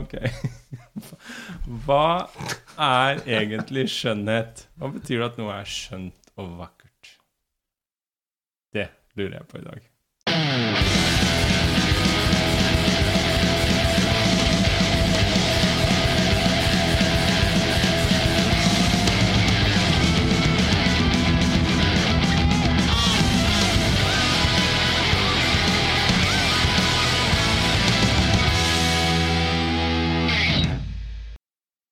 Ok. 0.00 0.16
Hva 1.86 2.28
er 2.80 3.22
egentlig 3.26 3.86
skjønnhet? 3.92 4.66
Hva 4.78 4.90
betyr 4.94 5.22
det 5.22 5.28
at 5.30 5.40
noe 5.40 5.54
er 5.56 5.70
skjønt 5.70 6.32
og 6.36 6.52
vakkert? 6.60 7.14
Det 8.74 8.86
lurer 9.18 9.40
jeg 9.40 9.48
på 9.50 9.60
i 9.60 9.66
dag. 9.66 9.88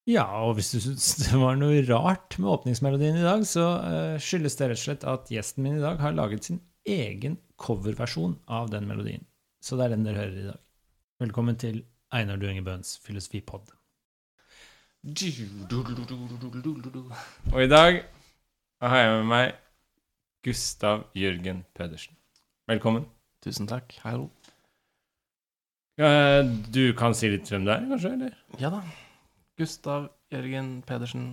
Ja, 0.09 0.25
og 0.47 0.55
hvis 0.57 0.71
du 0.73 0.79
syns 0.81 1.11
det 1.21 1.37
var 1.37 1.59
noe 1.61 1.83
rart 1.85 2.39
med 2.41 2.49
åpningsmelodien 2.49 3.19
i 3.21 3.25
dag, 3.27 3.43
så 3.45 3.65
eh, 3.85 4.15
skyldes 4.23 4.57
det 4.57 4.71
rett 4.71 4.79
og 4.81 4.85
slett 4.87 5.05
at 5.11 5.29
gjesten 5.33 5.67
min 5.67 5.77
i 5.77 5.83
dag 5.85 5.99
har 6.01 6.15
laget 6.17 6.47
sin 6.49 6.63
egen 6.89 7.35
coverversjon 7.61 8.39
av 8.49 8.71
den 8.73 8.87
melodien. 8.89 9.27
Så 9.61 9.77
det 9.77 9.89
er 9.89 9.93
den 9.97 10.07
dere 10.07 10.23
hører 10.23 10.39
i 10.41 10.47
dag. 10.49 10.61
Velkommen 11.21 11.59
til 11.61 11.83
Einar 12.15 12.39
Duengebøens 12.41 12.95
filosofipod. 13.05 13.69
Og 17.53 17.61
i 17.63 17.69
dag 17.71 17.99
har 18.81 19.03
jeg 19.03 19.11
med 19.19 19.29
meg 19.29 19.53
Gustav 20.47 21.05
Jørgen 21.19 21.65
Pedersen. 21.77 22.17
Velkommen. 22.71 23.05
Tusen 23.45 23.69
takk. 23.69 23.93
Hallo. 24.07 24.31
Eh, 26.01 26.49
Du 26.73 26.95
kan 26.97 27.13
si 27.19 27.29
litt 27.35 27.51
hvem 27.53 27.69
du 27.69 27.75
er, 27.75 27.85
kanskje? 27.93 28.15
eller? 28.17 28.41
Ja 28.63 28.73
da. 28.73 28.83
Gustav 29.59 30.09
Jørgen 30.33 30.83
Pedersen. 30.87 31.31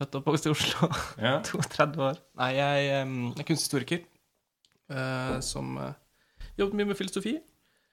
Født 0.00 0.16
og 0.16 0.22
oppvokst 0.22 0.46
i 0.48 0.52
Oslo. 0.54 0.88
Ja. 1.20 1.38
32 1.46 2.02
år. 2.02 2.20
Nei, 2.40 2.50
jeg 2.56 3.02
em, 3.02 3.18
er 3.30 3.46
kunsthistoriker 3.46 4.00
uh, 4.90 5.36
som 5.44 5.76
uh, 5.78 5.92
jobbet 6.58 6.80
mye 6.80 6.88
med 6.90 6.98
filosofi. 6.98 7.36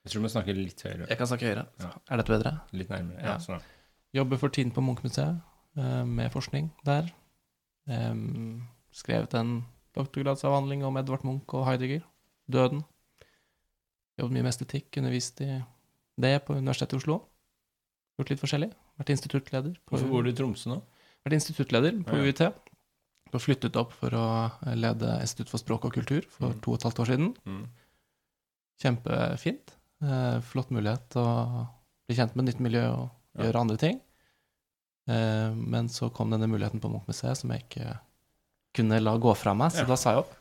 Jeg 0.01 0.11
tror 0.11 0.21
du 0.21 0.25
må 0.25 0.31
snakke 0.33 0.55
litt 0.57 0.81
høyere. 0.81 1.05
Jeg 1.11 1.19
kan 1.19 1.29
snakke 1.29 1.45
høyere. 1.49 1.67
Ja. 1.83 1.91
Er 2.09 2.21
dette 2.21 2.33
bedre? 2.33 2.53
Litt 2.73 2.89
nærmere. 2.89 3.21
Ja, 3.21 3.35
sånn. 3.43 3.61
Jobber 4.17 4.39
for 4.41 4.53
tiden 4.53 4.73
på 4.73 4.81
Munch-museet 4.83 5.37
eh, 5.77 6.05
med 6.09 6.31
forskning 6.33 6.71
der. 6.87 7.11
Um, 7.85 8.63
skrevet 8.95 9.35
en 9.37 9.59
doktorgradsavhandling 9.95 10.81
om 10.87 10.97
Edvard 10.97 11.27
Munch 11.27 11.53
og 11.53 11.67
Heidegger. 11.67 12.01
Døden. 12.51 12.81
Jobbet 14.17 14.35
mye 14.35 14.47
med 14.47 14.51
estetikk, 14.55 14.89
undervist 14.97 15.43
i 15.45 15.51
det 16.21 16.33
på 16.47 16.57
Universitetet 16.57 16.97
i 16.97 17.01
Oslo. 17.03 17.19
Gjort 18.17 18.33
litt 18.33 18.41
forskjellig. 18.41 18.71
Vært 19.01 19.09
instituttleder. 19.15 19.73
på- 19.81 19.95
Hvorfor 19.97 20.09
bor 20.13 20.23
du 20.23 20.29
i 20.29 20.33
Tromsø 20.37 20.67
nå? 20.69 20.81
vært 21.25 21.33
instituttleder 21.39 22.03
på 22.05 22.17
Ja. 22.17 22.23
UiT. 22.23 22.53
Og 23.33 23.39
flyttet 23.41 23.75
opp 23.79 23.93
for 23.93 24.09
å 24.11 24.51
lede 24.75 25.21
Institutt 25.21 25.49
for 25.49 25.57
språk 25.57 25.85
og 25.85 25.93
kultur 25.93 26.25
for 26.29 26.49
Mm. 26.51 26.61
to 26.61 26.71
og 26.71 26.77
et 26.79 26.83
halvt 26.83 26.99
år 26.99 27.07
siden. 27.07 27.35
Mm. 27.47 27.67
Kjempefint. 28.81 29.75
Eh, 30.01 30.39
flott 30.41 30.69
mulighet 30.73 31.09
å 31.21 31.67
bli 32.07 32.15
kjent 32.17 32.35
med 32.35 32.45
nytt 32.49 32.59
miljø 32.59 32.83
og 32.91 33.09
Ja. 33.37 33.43
gjøre 33.45 33.61
andre 33.61 33.77
ting. 33.77 34.01
Eh, 35.07 35.53
men 35.53 35.87
så 35.87 36.11
kom 36.13 36.29
denne 36.31 36.49
muligheten 36.49 36.79
på 36.81 36.89
Munch-museet 36.91 37.37
som 37.37 37.49
jeg 37.51 37.63
ikke 37.69 37.99
kunne 38.73 38.99
la 39.01 39.17
gå 39.17 39.35
fra 39.37 39.53
meg, 39.53 39.71
så 39.71 39.79
Ja. 39.79 39.85
da 39.85 39.95
sa 39.95 40.09
jeg 40.11 40.19
opp. 40.19 40.35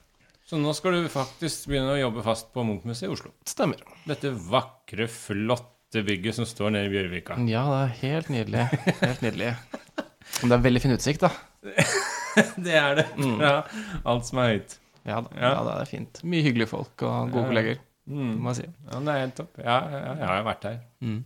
Så 0.46 0.58
nå 0.60 0.74
skal 0.74 0.92
du 0.92 1.08
faktisk 1.08 1.66
begynne 1.68 1.94
å 1.94 2.00
jobbe 2.12 2.22
fast 2.24 2.52
på 2.52 2.64
Munch-museet 2.64 3.08
i 3.08 3.12
Oslo. 3.12 3.30
Stemmer. 3.44 3.80
Dette 4.06 4.32
vakre, 4.34 5.06
flotte 5.06 5.66
bygget 6.06 6.34
som 6.38 6.46
står 6.46 6.70
nede 6.70 6.86
i 6.86 6.92
Bjørvika. 6.92 7.34
Ja, 7.50 7.62
det 7.66 7.78
er 7.82 7.94
helt 8.04 8.28
nydelig. 8.30 8.66
Helt 9.00 9.22
nydelig. 9.26 9.48
Men 10.40 10.52
det 10.52 10.56
er 10.56 10.62
veldig 10.68 10.82
fin 10.84 10.94
utsikt, 10.94 11.20
da. 11.26 11.30
det 12.64 12.74
er 12.78 12.94
det. 13.00 13.06
Mm. 13.18 13.34
Fra 13.40 13.54
alt 14.12 14.26
som 14.28 14.38
er 14.38 14.52
høyt. 14.54 14.76
Ja, 15.04 15.18
da, 15.24 15.28
Ja. 15.34 15.50
ja, 15.56 15.64
det 15.66 15.74
er 15.80 15.88
fint. 15.90 16.22
Mye 16.24 16.42
hyggelige 16.46 16.68
folk 16.70 17.02
og 17.02 17.32
gode 17.34 17.42
Ja. 17.42 17.48
kolleger, 17.50 17.76
Mm. 18.10 18.36
må 18.42 18.50
jeg 18.54 18.56
si. 18.56 18.68
Ja, 18.92 19.00
det 19.00 19.08
er 19.14 19.20
helt 19.24 19.34
topp. 19.36 19.58
Ja, 19.58 19.76
ja, 19.90 19.98
ja, 20.06 20.14
jeg 20.20 20.26
har 20.30 20.42
vært 20.46 20.64
her. 20.70 20.78
Mm. 21.00 21.24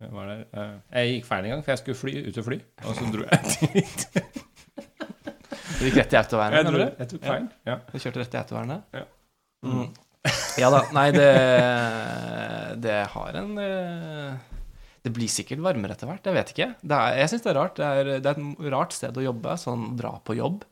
Jeg, 0.00 0.12
var 0.12 0.26
der. 0.28 0.44
jeg 0.92 1.08
gikk 1.14 1.24
feil 1.24 1.44
en 1.44 1.50
gang, 1.50 1.64
for 1.64 1.70
jeg 1.72 1.78
skulle 1.78 1.96
fly 1.96 2.14
ut 2.28 2.38
og 2.38 2.44
fly, 2.44 2.58
og 2.84 2.94
så 2.98 3.08
dro 3.12 3.24
jeg 3.24 3.40
dit. 3.74 4.06
Du 5.76 5.84
gikk 5.84 5.96
rett 6.02 6.12
i 6.12 6.16
autovernet, 6.20 6.56
Jeg, 6.56 6.72
dro, 6.72 6.78
jeg 6.98 7.08
tok 7.10 7.22
Ja. 7.24 7.32
feil. 7.32 7.48
Ja. 7.66 7.76
Du 7.92 7.98
kjørte 7.98 8.20
rett 8.22 8.34
i 8.34 8.40
autovernet? 8.42 8.82
Ja. 8.94 9.02
Mm. 9.64 9.88
Ja 10.60 10.70
da. 10.72 10.82
Nei, 10.96 11.08
det 11.14 11.30
Det 12.82 12.96
har 13.12 13.40
en 13.40 13.58
eh, 13.62 14.36
Det 15.04 15.12
blir 15.14 15.30
sikkert 15.30 15.62
varmere 15.64 15.94
etter 15.96 16.10
hvert. 16.10 16.24
Jeg 16.26 16.36
vet 16.36 16.54
ikke. 16.54 16.70
Det 16.82 16.96
er, 16.96 17.18
jeg 17.22 17.32
syns 17.32 17.44
det 17.44 17.52
er 17.52 17.60
rart. 17.60 17.76
Det 17.78 17.86
er, 17.86 18.10
det 18.24 18.32
er 18.32 18.40
et 18.40 18.72
rart 18.74 18.96
sted 18.96 19.16
å 19.16 19.26
jobbe. 19.28 19.54
Sånn 19.62 19.92
dra 19.98 20.16
på 20.26 20.34
jobb. 20.38 20.64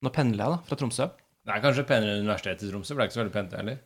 Nå 0.00 0.10
pendler 0.14 0.42
jeg, 0.46 0.56
da, 0.56 0.64
fra 0.66 0.80
Tromsø. 0.80 1.06
Det 1.46 1.54
er 1.54 1.62
kanskje 1.62 1.86
penere 1.88 2.16
enn 2.16 2.26
Universitetet 2.26 2.66
i 2.66 2.72
Tromsø, 2.72 2.94
for 2.94 3.00
det 3.00 3.04
er 3.04 3.10
ikke 3.10 3.18
så 3.18 3.22
veldig 3.22 3.36
pent, 3.36 3.56
heller. 3.60 3.78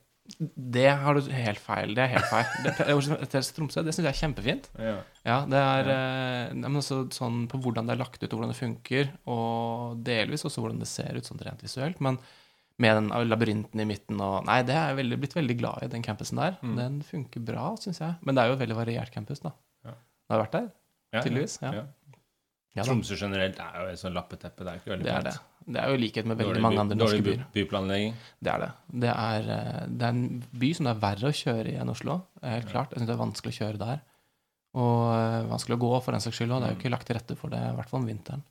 Det 0.74 0.86
har 1.02 1.18
du 1.18 1.26
helt 1.36 1.60
feil. 1.60 1.90
Det 1.96 2.00
er 2.04 2.12
helt 2.14 2.30
feil. 2.30 2.52
Det, 2.64 3.42
Tromsø, 3.58 3.82
det 3.84 3.92
syns 3.92 4.06
jeg 4.06 4.12
er 4.14 4.20
kjempefint. 4.22 4.70
Ja. 4.80 4.94
Ja, 5.26 5.36
det 5.50 5.60
er 5.60 5.90
eh, 5.94 6.54
men 6.56 6.80
også 6.80 7.02
sånn 7.12 7.42
på 7.50 7.60
hvordan 7.60 7.90
det 7.90 7.96
er 7.96 8.00
lagt 8.00 8.22
ut, 8.22 8.30
og 8.30 8.38
hvordan 8.38 8.54
det 8.54 8.60
funker, 8.60 9.10
og 9.28 10.00
delvis 10.06 10.46
også 10.48 10.64
hvordan 10.64 10.80
det 10.80 10.88
ser 10.88 11.18
ut 11.18 11.28
sånn 11.28 11.42
rent 11.44 11.66
visuelt. 11.66 12.00
Men 12.04 12.16
med 12.78 12.96
den 12.96 13.08
labyrinten 13.30 13.80
i 13.80 13.84
midten 13.86 14.20
og 14.20 14.44
Nei, 14.48 14.62
det 14.66 14.74
er 14.74 14.88
jeg 14.90 14.96
veldig, 15.02 15.18
blitt 15.22 15.34
veldig 15.36 15.56
glad 15.60 15.82
i, 15.84 15.88
den 15.92 16.02
campusen 16.02 16.40
der. 16.40 16.56
Mm. 16.62 16.76
Den 16.76 17.02
funker 17.06 17.40
bra, 17.40 17.68
syns 17.78 18.00
jeg. 18.02 18.16
Men 18.26 18.34
det 18.34 18.42
er 18.42 18.48
jo 18.50 18.56
et 18.58 18.62
veldig 18.64 18.76
variert 18.80 19.12
campus, 19.14 19.40
da. 19.44 19.52
Ja. 19.84 19.92
Du 19.94 20.34
har 20.34 20.42
vært 20.46 20.56
der, 20.58 20.70
Ja, 21.14 21.20
tydeligvis. 21.22 21.58
Ja. 21.62 21.72
ja. 21.72 21.84
Ja. 22.74 22.82
Tromsø 22.82 23.14
generelt 23.14 23.58
er 23.62 23.74
jo 23.78 23.90
et 23.92 24.00
sånt 24.00 24.16
lappeteppe. 24.16 24.64
Det 24.66 24.72
er 24.72 24.80
ikke 24.80 24.90
veldig 24.90 25.04
Det 25.06 25.12
er 25.14 25.22
det. 25.28 25.34
Det 25.64 25.78
er 25.80 25.92
jo 25.92 25.98
likhet 26.02 26.26
med 26.26 26.36
veldig 26.40 26.50
Dårlig 26.56 26.62
mange 26.64 26.80
andre 26.82 26.96
norske 26.98 27.20
byer. 27.22 27.36
dårlig 27.36 27.52
byplanlegging. 27.54 28.14
Det 28.42 28.50
er 28.50 28.58
det. 28.64 28.70
Det 29.04 29.12
er, 29.12 29.46
eh, 29.54 29.84
det 29.86 30.02
er 30.02 30.08
en 30.16 30.24
by 30.64 30.70
som 30.74 30.88
det 30.88 30.94
er 30.96 30.98
verre 31.04 31.30
å 31.30 31.36
kjøre 31.38 31.70
i 31.70 31.76
enn 31.78 31.92
Oslo. 31.94 32.16
Helt 32.42 32.66
klart. 32.72 32.90
Jeg 32.90 32.98
syns 32.98 33.06
det 33.06 33.14
er 33.14 33.22
vanskelig 33.22 33.54
å 33.54 33.58
kjøre 33.60 33.78
der. 33.78 34.00
Og 34.74 34.98
eh, 35.14 35.46
vanskelig 35.52 35.76
å 35.78 35.82
gå, 35.86 35.92
for 36.02 36.10
den 36.18 36.20
saks 36.26 36.40
skyld. 36.42 36.50
òg. 36.50 36.60
det 36.60 36.66
er 36.66 36.74
jo 36.74 36.74
Mm. 36.74 36.82
ikke 36.82 36.90
lagt 36.96 37.06
til 37.06 37.16
rette 37.20 37.36
for 37.38 37.48
det, 37.54 37.62
i 37.62 37.76
hvert 37.78 37.88
fall 37.88 38.00
om 38.02 38.06
vinteren. 38.10 38.42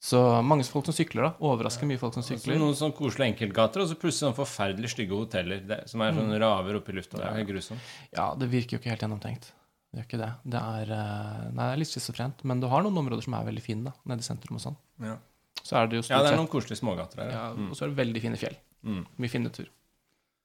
Så 0.00 0.18
mange 0.46 0.62
folk 0.64 0.86
som 0.86 0.94
sykler, 0.94 1.22
da. 1.26 1.30
Overraskende 1.42 1.90
mye 1.90 1.98
folk 1.98 2.14
som 2.14 2.22
Altså, 2.22 2.36
sykler. 2.38 2.58
noen 2.60 2.74
sånn 2.78 2.92
koselige 2.94 3.32
enkeltgater, 3.34 3.82
og 3.82 3.88
så 3.90 3.96
plutselig 3.98 4.28
sånn 4.28 4.36
forferdelig 4.36 4.90
stygge 4.94 5.16
hoteller 5.18 5.58
det, 5.66 5.80
som 5.90 6.00
er 6.06 6.12
sånn 6.14 6.30
raver 6.38 6.76
oppe 6.78 6.92
i 6.92 6.98
lufta. 7.00 7.18
Det 7.18 7.26
er 7.42 7.48
grusomt. 7.48 7.80
Ja, 8.14 8.28
det 8.38 8.48
virker 8.52 8.76
jo 8.76 8.78
ikke 8.78 8.90
helt 8.94 9.02
gjennomtenkt. 9.02 9.50
Det 9.90 9.98
gjør 10.02 10.06
ikke 10.06 10.20
det. 10.22 10.30
Det 10.54 10.60
er, 10.60 10.92
eh, 10.92 11.50
nei, 11.50 11.64
det 11.66 11.72
er 11.74 11.80
litt 11.82 11.88
schizofrent. 11.90 12.44
Men 12.44 12.60
du 12.60 12.68
har 12.68 12.82
noen 12.82 12.96
områder 13.02 13.22
som 13.24 13.34
er 13.34 13.44
veldig 13.50 13.62
fine, 13.62 13.84
da. 13.84 13.92
Nede 14.06 14.20
i 14.20 14.28
sentrum 14.28 14.54
og 14.54 14.62
sånn. 14.62 14.76
Ja. 15.02 15.16
Så 15.64 15.76
er 15.82 15.86
det 15.88 15.96
jo 15.98 16.02
ja, 16.14 16.22
det 16.22 16.32
er 16.32 16.36
noen 16.36 16.48
koselige 16.48 16.78
smågater 16.78 17.16
her. 17.24 17.30
ja, 17.32 17.50
Mm. 17.54 17.70
Og 17.70 17.76
så 17.76 17.82
er 17.82 17.88
det 17.94 17.96
veldig 18.06 18.22
fine 18.22 18.36
fjell. 18.36 18.56
Mm. 18.84 19.04
Mye 19.18 19.28
fin 19.30 19.42
natur. 19.42 19.66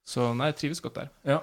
Så 0.08 0.34
nei, 0.36 0.48
jeg 0.52 0.56
trives 0.64 0.82
godt 0.82 0.96
der. 0.96 1.10
Ja. 1.24 1.42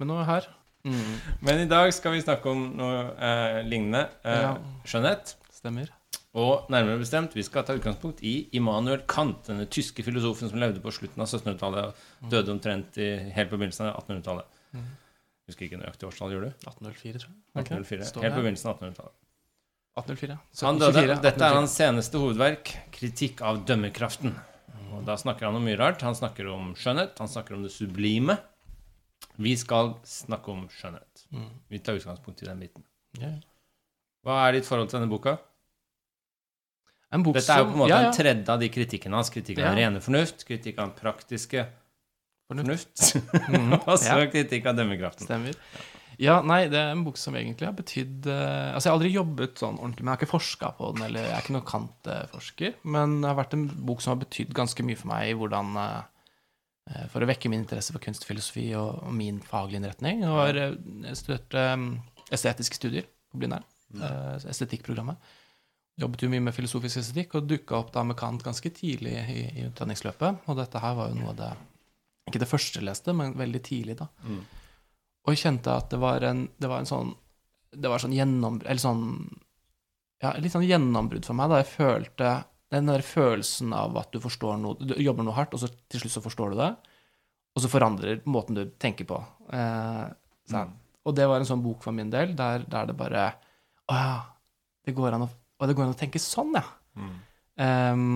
Men 0.00 0.08
nå 0.08 0.14
er 0.22 0.24
jeg 0.24 0.32
her. 0.32 0.46
Mm. 0.84 1.20
Men 1.42 1.58
i 1.60 1.66
dag 1.68 1.92
skal 1.92 2.12
vi 2.12 2.22
snakke 2.22 2.46
om 2.50 2.76
noe 2.76 3.12
eh, 3.20 3.62
lignende. 3.62 4.08
Eh, 4.24 4.40
Ja. 4.40 4.56
Skjønnhet. 4.86 5.34
Stemmer. 5.52 5.90
Og 6.32 6.70
nærmere 6.72 6.96
bestemt, 7.02 7.34
vi 7.36 7.44
skal 7.44 7.64
ta 7.68 7.74
utgangspunkt 7.76 8.22
i 8.24 8.48
Immanuel 8.56 9.02
Kant, 9.10 9.42
denne 9.50 9.66
tyske 9.68 10.04
filosofen 10.06 10.48
som 10.48 10.60
levde 10.60 10.80
på 10.80 10.92
slutten 10.94 11.20
av 11.20 11.28
1700-tallet 11.28 11.90
og 11.90 12.30
døde 12.32 12.54
omtrent 12.54 12.96
i, 12.96 13.08
helt 13.36 13.50
på 13.50 13.58
begynnelsen 13.60 13.90
av 13.90 13.98
1800-tallet. 14.00 14.62
Mm. 14.72 14.86
Husker 15.50 15.66
ikke 15.66 15.80
nøyaktig 15.82 16.08
årstall, 16.08 16.32
gjør 16.32 16.46
du? 16.46 16.54
1804, 16.64 17.20
tror 17.20 17.28
jeg. 17.28 17.42
1804. 17.60 18.08
Står 18.08 18.24
Helt 18.24 18.38
på 18.38 18.46
begynnelsen 18.46 18.70
av 18.70 18.78
1800-tallet. 18.78 19.18
1804. 19.92 20.38
Han 20.62 20.80
døde. 20.80 21.02
1724, 21.02 21.20
Dette 21.28 21.44
er 21.50 21.58
hans 21.58 21.76
seneste 21.76 22.22
hovedverk, 22.22 22.72
'Kritikk 22.96 23.44
av 23.44 23.60
dømmekraften'. 23.68 24.32
Og 24.92 25.04
Da 25.04 25.18
snakker 25.20 25.48
han 25.48 25.56
om 25.56 25.64
mye 25.68 25.76
rart. 25.76 26.00
Han 26.00 26.16
snakker 26.16 26.48
om 26.52 26.72
skjønnhet, 26.78 27.18
han 27.18 27.28
snakker 27.28 27.56
om 27.56 27.62
det 27.66 27.72
sublime. 27.76 28.38
Vi 29.36 29.52
skal 29.56 29.94
snakke 30.04 30.52
om 30.52 30.64
skjønnhet. 30.72 31.26
Mm. 31.32 31.48
Vi 31.68 31.78
tar 31.78 32.00
utgangspunkt 32.00 32.42
i 32.42 32.48
den 32.48 32.60
biten. 32.60 32.84
Hva 34.22 34.46
er 34.46 34.56
ditt 34.56 34.68
forhold 34.68 34.88
til 34.88 35.00
denne 35.00 35.10
boka? 35.12 35.36
En 37.12 37.24
bok 37.24 37.36
Dette 37.36 37.52
er 37.52 37.62
jo 37.62 37.68
på 37.68 37.76
en 37.76 37.82
måte 37.84 37.92
ja, 37.92 38.02
ja. 38.06 38.10
en 38.10 38.16
tredje 38.16 38.52
av 38.54 38.60
de 38.62 38.68
kritikkene 38.72 39.18
hans. 39.18 39.30
Kritikk 39.32 39.60
av 39.60 39.70
Ja. 39.70 39.72
rene 39.76 40.00
fornuft, 40.04 40.46
kritikk 40.48 40.80
av 40.82 40.94
praktiske 40.96 41.66
Fornuft. 42.52 43.16
og 43.88 43.96
så 44.00 44.18
kritikk 44.28 44.66
av 44.68 44.76
dømmekraften. 44.76 45.24
Stemmer. 45.24 45.56
Ja, 46.20 46.36
nei, 46.44 46.66
det 46.70 46.78
er 46.78 46.92
en 46.92 47.04
bok 47.06 47.16
som 47.18 47.34
egentlig 47.38 47.66
har 47.66 47.74
betydd 47.76 48.28
uh, 48.28 48.74
Altså, 48.74 48.86
jeg 48.86 48.90
har 48.90 48.98
aldri 48.98 49.12
jobbet 49.14 49.62
sånn 49.62 49.78
ordentlig, 49.80 50.04
men 50.04 50.10
jeg 50.10 50.18
har 50.18 50.20
ikke 50.20 50.34
forska 50.34 50.72
på 50.78 50.90
den, 50.92 51.04
eller 51.06 51.26
jeg 51.26 51.34
er 51.34 51.44
ikke 51.44 51.56
noen 51.56 51.68
Kant-forsker. 51.70 52.74
Men 52.96 53.20
det 53.22 53.30
har 53.30 53.38
vært 53.40 53.56
en 53.56 53.66
bok 53.88 54.04
som 54.04 54.14
har 54.14 54.22
betydd 54.22 54.52
ganske 54.56 54.86
mye 54.86 55.00
for 55.00 55.12
meg 55.12 55.30
i 55.30 55.36
hvordan 55.40 55.78
eh, 55.82 57.06
For 57.14 57.24
å 57.24 57.30
vekke 57.30 57.50
min 57.52 57.64
interesse 57.64 57.94
for 57.94 58.04
kunstfilosofi 58.04 58.68
og, 58.78 59.02
og 59.08 59.16
min 59.16 59.40
faglige 59.46 59.80
innretning. 59.80 60.22
Jeg 60.26 60.36
har 60.36 60.60
eh, 60.66 61.14
studert 61.18 61.58
um, 61.58 61.88
estetiske 62.32 62.78
studier 62.78 63.08
på 63.32 63.40
Blindern, 63.40 63.66
uh, 63.96 64.36
estetikkprogrammet. 64.52 65.32
Jobbet 66.00 66.22
jo 66.24 66.30
mye 66.32 66.40
med 66.40 66.54
filosofisk 66.56 67.02
estetikk 67.02 67.34
og 67.36 67.48
dukka 67.50 67.76
opp 67.76 67.90
da 67.92 68.02
med 68.06 68.16
Kant 68.16 68.42
ganske 68.44 68.70
tidlig 68.72 69.12
i, 69.12 69.42
i 69.60 69.66
utdanningsløpet. 69.68 70.46
Og 70.48 70.56
dette 70.56 70.80
her 70.80 70.94
var 70.96 71.10
jo 71.10 71.18
noe 71.18 71.34
av 71.34 71.38
det 71.40 71.50
Ikke 72.30 72.40
det 72.40 72.48
første 72.48 72.80
jeg 72.80 72.86
leste, 72.88 73.12
men 73.12 73.34
veldig 73.36 73.60
tidlig, 73.66 73.98
da. 73.98 74.06
Mm. 74.24 74.40
Og 75.28 75.36
kjente 75.38 75.74
at 75.74 75.90
det 75.92 76.00
var 76.02 76.24
en, 76.26 76.46
det 76.58 76.70
var 76.70 76.82
en 76.82 76.88
sånn 76.88 77.12
det 77.72 77.88
var 77.88 78.02
sånn 78.02 78.12
gjennombrudd 78.12 78.68
Eller 78.68 78.82
sånn 78.82 79.04
Ja, 80.22 80.34
litt 80.36 80.52
sånn 80.52 80.66
gjennombrudd 80.68 81.24
for 81.24 81.38
meg, 81.38 81.48
da 81.52 81.60
jeg 81.62 81.70
følte 81.72 82.32
Den 82.72 82.90
der 82.90 83.04
følelsen 83.06 83.72
av 83.76 83.96
at 84.00 84.10
du 84.12 84.18
forstår 84.20 84.58
noe 84.60 84.76
Du 84.76 84.92
jobber 85.00 85.24
noe 85.24 85.36
hardt, 85.36 85.54
og 85.56 85.62
så 85.62 85.70
til 85.72 86.02
slutt 86.02 86.16
så 86.16 86.24
forstår 86.24 86.52
du 86.52 86.58
det, 86.60 86.70
og 87.52 87.64
så 87.64 87.70
forandrer 87.72 88.20
måten 88.28 88.56
du 88.56 88.64
tenker 88.80 89.08
på. 89.08 89.20
Eh, 89.52 90.04
Mm. 90.52 90.72
Og 91.06 91.14
det 91.16 91.24
var 91.30 91.40
en 91.40 91.46
sånn 91.48 91.62
bok 91.64 91.84
for 91.84 91.94
min 91.94 92.10
del, 92.10 92.34
der, 92.36 92.64
der 92.68 92.88
det 92.90 92.96
bare 92.98 93.22
Å 93.88 93.94
ja, 93.96 94.16
det 94.84 94.94
går 94.96 95.14
an 95.16 95.24
å, 95.24 95.28
å, 95.62 95.68
det 95.70 95.76
går 95.78 95.86
an 95.86 95.94
å 95.94 95.98
tenke 95.98 96.20
sånn, 96.22 96.56
ja. 96.58 96.64
Mm. 96.98 97.12
Um, 97.62 98.06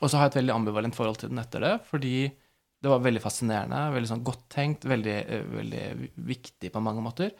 og 0.00 0.10
så 0.10 0.18
har 0.18 0.26
jeg 0.26 0.34
et 0.34 0.40
veldig 0.42 0.54
ambivalent 0.56 0.96
forhold 0.96 1.20
til 1.20 1.30
den 1.32 1.40
etter 1.40 1.62
det, 1.64 1.74
fordi 1.88 2.16
det 2.82 2.92
var 2.92 3.04
veldig 3.04 3.22
fascinerende, 3.24 3.78
veldig 3.94 4.10
sånn 4.10 4.24
godt 4.26 4.44
tenkt, 4.52 4.84
veldig, 4.86 5.14
eh, 5.16 5.46
veldig 5.48 5.84
viktig 6.28 6.70
på 6.74 6.82
mange 6.84 7.02
måter. 7.04 7.32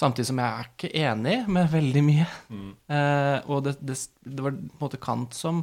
Samtidig 0.00 0.26
som 0.26 0.40
jeg 0.42 0.50
er 0.50 0.70
ikke 0.72 0.90
enig 1.04 1.36
med 1.54 1.70
veldig 1.70 2.02
mye. 2.02 2.26
Mm. 2.50 2.70
Uh, 2.90 3.38
og 3.46 3.62
det, 3.68 3.76
det, 3.78 3.96
det 4.26 4.42
var 4.42 4.56
på 4.56 4.74
en 4.74 4.82
måte 4.82 5.00
Kant 5.02 5.36
som 5.38 5.62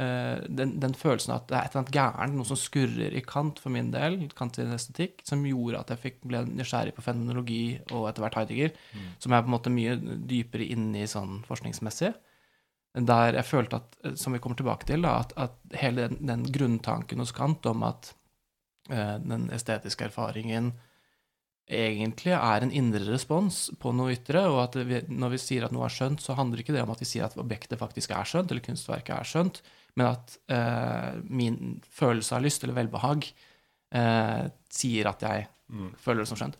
den, 0.00 0.70
den 0.80 0.94
følelsen 0.96 1.34
at 1.34 1.48
det 1.50 1.56
er 1.58 1.66
et 1.66 1.74
eller 1.74 1.82
annet 1.82 1.94
gærent, 1.96 2.36
noe 2.38 2.48
som 2.48 2.58
skurrer 2.58 3.16
i 3.16 3.22
Kant 3.26 3.58
for 3.60 3.74
min 3.74 3.90
del, 3.92 4.16
Kant 4.38 4.56
sin 4.56 4.72
estetikk, 4.72 5.20
som 5.28 5.42
gjorde 5.44 5.82
at 5.82 5.92
jeg 5.92 6.02
fikk, 6.04 6.18
ble 6.30 6.40
nysgjerrig 6.48 6.94
på 6.96 7.04
fenomenologi 7.04 7.62
og 7.90 8.08
etter 8.08 8.24
hvert 8.24 8.38
Heidegger, 8.40 8.72
Mm. 8.94 9.06
som 9.18 9.32
er 9.32 9.42
på 9.42 9.50
en 9.50 9.56
måte 9.56 9.72
mye 9.74 9.96
dypere 10.30 10.66
inne 10.72 11.02
i 11.04 11.10
sånn 11.10 11.42
forskningsmessig. 11.46 12.14
Der 12.94 13.36
jeg 13.38 13.46
følte 13.46 13.76
at, 13.76 13.96
eh, 14.04 14.14
som 14.18 14.32
vi 14.32 14.40
kommer 14.42 14.56
tilbake 14.58 14.86
til, 14.88 15.02
da, 15.02 15.20
at, 15.20 15.34
at 15.36 15.78
hele 15.78 16.08
den, 16.08 16.26
den 16.26 16.46
grunntanken 16.50 17.22
hos 17.22 17.32
Kant 17.32 17.66
om 17.70 17.84
at 17.86 18.14
uh, 18.90 19.18
den 19.22 19.50
estetiske 19.54 20.08
erfaringen 20.08 20.72
egentlig 21.70 22.32
er 22.34 22.64
en 22.64 22.72
indre 22.74 23.04
respons 23.12 23.68
på 23.78 23.92
noe 23.94 24.16
ytre, 24.16 24.42
og 24.50 24.58
at 24.64 24.78
vi, 24.88 25.04
når 25.06 25.36
vi 25.36 25.38
sier 25.38 25.64
at 25.64 25.74
noe 25.74 25.86
er 25.86 25.94
skjønt, 25.94 26.22
så 26.22 26.34
handler 26.34 26.64
ikke 26.64 26.74
det 26.74 26.82
om 26.82 26.90
at 26.90 27.02
vi 27.02 27.06
sier 27.06 27.28
at 27.28 27.36
objektet 27.38 27.78
faktisk 27.78 28.10
er 28.10 28.26
skjønt, 28.26 28.50
eller 28.50 28.64
kunstverket 28.64 29.14
er 29.14 29.28
skjønt, 29.28 29.62
men 29.98 30.10
at 30.12 30.36
eh, 30.52 31.22
min 31.26 31.80
følelse 31.90 32.36
av 32.36 32.44
lyst 32.44 32.62
eller 32.64 32.78
velbehag 32.78 33.26
eh, 33.26 34.44
sier 34.70 35.10
at 35.10 35.24
jeg 35.26 35.48
Mm. 35.70 35.90
føler 36.02 36.24
det 36.24 36.30
som 36.30 36.38
skjønt. 36.40 36.56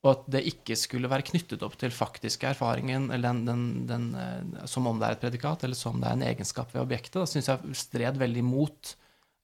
Og 0.00 0.10
at 0.14 0.28
det 0.32 0.40
ikke 0.48 0.76
skulle 0.80 1.10
være 1.12 1.26
knyttet 1.28 1.62
opp 1.64 1.76
til 1.80 1.92
faktiske 1.92 2.48
erfaringen, 2.54 3.10
eller 3.12 3.34
den, 3.34 3.42
den, 3.48 3.64
den, 3.88 4.06
eh, 4.16 4.66
som 4.70 4.88
om 4.88 5.00
det 5.00 5.08
er 5.08 5.16
et 5.16 5.24
predikat, 5.24 5.64
eller 5.66 5.76
som 5.76 6.00
det 6.00 6.08
er 6.08 6.16
en 6.16 6.28
egenskap 6.30 6.72
ved 6.74 6.82
objektet. 6.84 7.18
Da 7.20 7.28
syns 7.28 7.50
jeg 7.50 7.76
stred 7.76 8.20
veldig 8.20 8.44
mot 8.46 8.94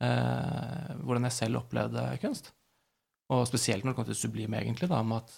eh, 0.00 0.94
hvordan 1.02 1.28
jeg 1.28 1.36
selv 1.36 1.60
opplevde 1.60 2.06
kunst. 2.22 2.52
Og 3.32 3.44
spesielt 3.50 3.84
når 3.84 3.92
det 3.92 3.98
kommer 3.98 4.12
til 4.12 4.20
sublime, 4.22 4.60
egentlig, 4.62 4.88
da, 4.88 5.02
om 5.02 5.16
at, 5.18 5.32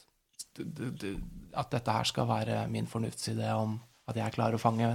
at 0.58 1.70
dette 1.72 1.94
her 1.98 2.10
skal 2.10 2.28
være 2.28 2.60
min 2.70 2.86
fornuftsidé 2.90 3.48
om 3.56 3.78
at 4.08 4.18
jeg 4.20 4.34
klarer 4.36 4.58
å 4.58 4.62
fange 4.62 4.90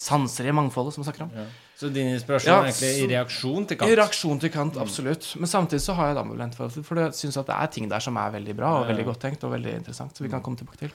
sanser 0.00 0.46
i 0.48 0.52
mangfoldet, 0.52 0.94
som 0.94 1.02
vi 1.04 1.10
snakker 1.10 1.22
om. 1.24 1.30
Ja. 1.34 1.44
Så 1.76 1.88
din 1.92 2.08
inspirasjon 2.14 2.50
Ja, 2.52 2.60
er 2.62 2.70
egentlig 2.70 3.04
i 3.04 3.06
reaksjon 3.14 3.66
til 3.66 3.76
Kant? 3.78 3.90
I 3.90 3.96
reaksjon 3.98 4.40
til 4.40 4.50
Kant, 4.50 4.74
Mm. 4.74 4.82
absolutt. 4.82 5.36
Men 5.36 5.46
samtidig 5.50 5.80
så 5.82 5.94
har 5.94 6.06
jeg 6.08 6.16
et 6.16 6.20
ambivalent 6.22 6.54
forhold 6.54 6.72
til 6.72 6.82
det, 6.82 6.86
for 6.88 6.94
jeg 7.00 7.12
syns 7.12 7.36
at 7.38 7.46
det 7.46 7.54
er 7.54 7.66
ting 7.66 7.88
der 7.90 7.98
som 8.00 8.16
er 8.16 8.30
veldig 8.30 8.56
bra, 8.56 8.70
og 8.80 8.86
veldig 8.88 9.04
godt 9.04 9.20
tenkt, 9.20 9.44
og 9.44 9.52
veldig 9.52 9.74
interessant, 9.80 10.14
så 10.16 10.22
vi 10.22 10.28
kan 10.28 10.40
Mm. 10.40 10.44
komme 10.44 10.56
tilbake 10.56 10.78
til. 10.78 10.92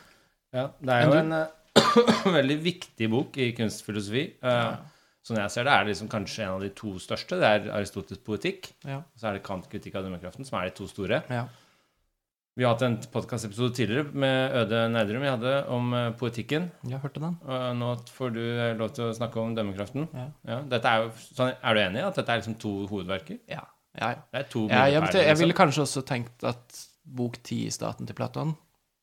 Ja, 0.54 0.68
det 0.82 0.90
er 0.90 1.06
jo 1.06 1.14
en 1.14 1.32
eh, 1.34 1.48
veldig 2.40 2.64
viktig 2.64 3.10
bok 3.10 3.38
i 3.38 3.52
kunstfilosofi. 3.52 4.34
Uh. 4.44 4.76
Sånn 5.24 5.38
jeg 5.38 5.52
ser 5.52 5.64
det, 5.66 5.74
er 5.74 5.84
det 5.84 5.94
liksom 5.96 6.08
kanskje 6.10 6.44
en 6.44 6.50
av 6.56 6.62
de 6.62 6.70
to 6.70 6.94
største. 6.98 7.38
Det 7.38 7.44
er 7.44 7.72
Aristoteles 7.76 8.20
poetikk, 8.24 8.72
Ja. 8.86 8.98
og 8.98 9.20
så 9.20 9.28
er 9.30 9.34
det 9.34 9.44
Kant 9.44 9.70
kritikk 9.70 9.96
av 9.96 10.04
dømmekraften, 10.06 10.46
som 10.46 10.60
er 10.60 10.70
de 10.70 10.76
to 10.76 10.88
store. 10.88 11.24
Ja. 11.30 11.46
Vi 12.60 12.66
har 12.68 12.74
hatt 12.74 12.82
en 12.84 12.98
podkastepisode 13.14 13.72
tidligere 13.78 14.10
med 14.20 14.56
Øde 14.60 14.80
Nerdrum 14.92 15.22
vi 15.24 15.30
hadde 15.32 15.52
om 15.72 15.94
eh, 15.96 16.10
poetikken. 16.20 16.66
Jeg 16.92 17.00
hørte 17.00 17.22
den. 17.24 17.38
Og 17.48 17.68
nå 17.80 17.92
får 18.12 18.34
du 18.36 18.40
eh, 18.44 18.74
lov 18.80 18.90
til 18.98 19.06
å 19.08 19.14
snakke 19.16 19.40
om 19.40 19.54
dømmekraften. 19.56 20.10
Ja. 20.44 20.58
dette 20.68 20.92
er, 20.92 21.06
jo, 21.06 21.14
sånn, 21.38 21.54
er 21.56 21.78
du 21.78 21.82
enig 21.86 22.02
i 22.02 22.08
at 22.10 22.20
dette 22.20 22.34
er 22.36 22.42
liksom 22.42 22.58
to 22.60 22.72
hovedverker? 22.92 23.40
Ja. 23.48 23.62
Ja, 23.96 24.10
ja. 24.12 24.26
Det 24.34 24.42
er 24.42 24.50
to 24.52 24.66
Ja, 24.68 24.82
jeg, 24.92 25.00
jeg, 25.00 25.24
jeg 25.30 25.38
ville 25.40 25.54
liksom. 25.54 25.60
kanskje 25.62 25.86
også 25.86 26.04
tenkt 26.12 26.44
at 26.52 26.82
bok 27.20 27.40
ti 27.48 27.62
i 27.66 27.72
staten 27.74 28.06
til 28.10 28.18
Platon, 28.20 28.52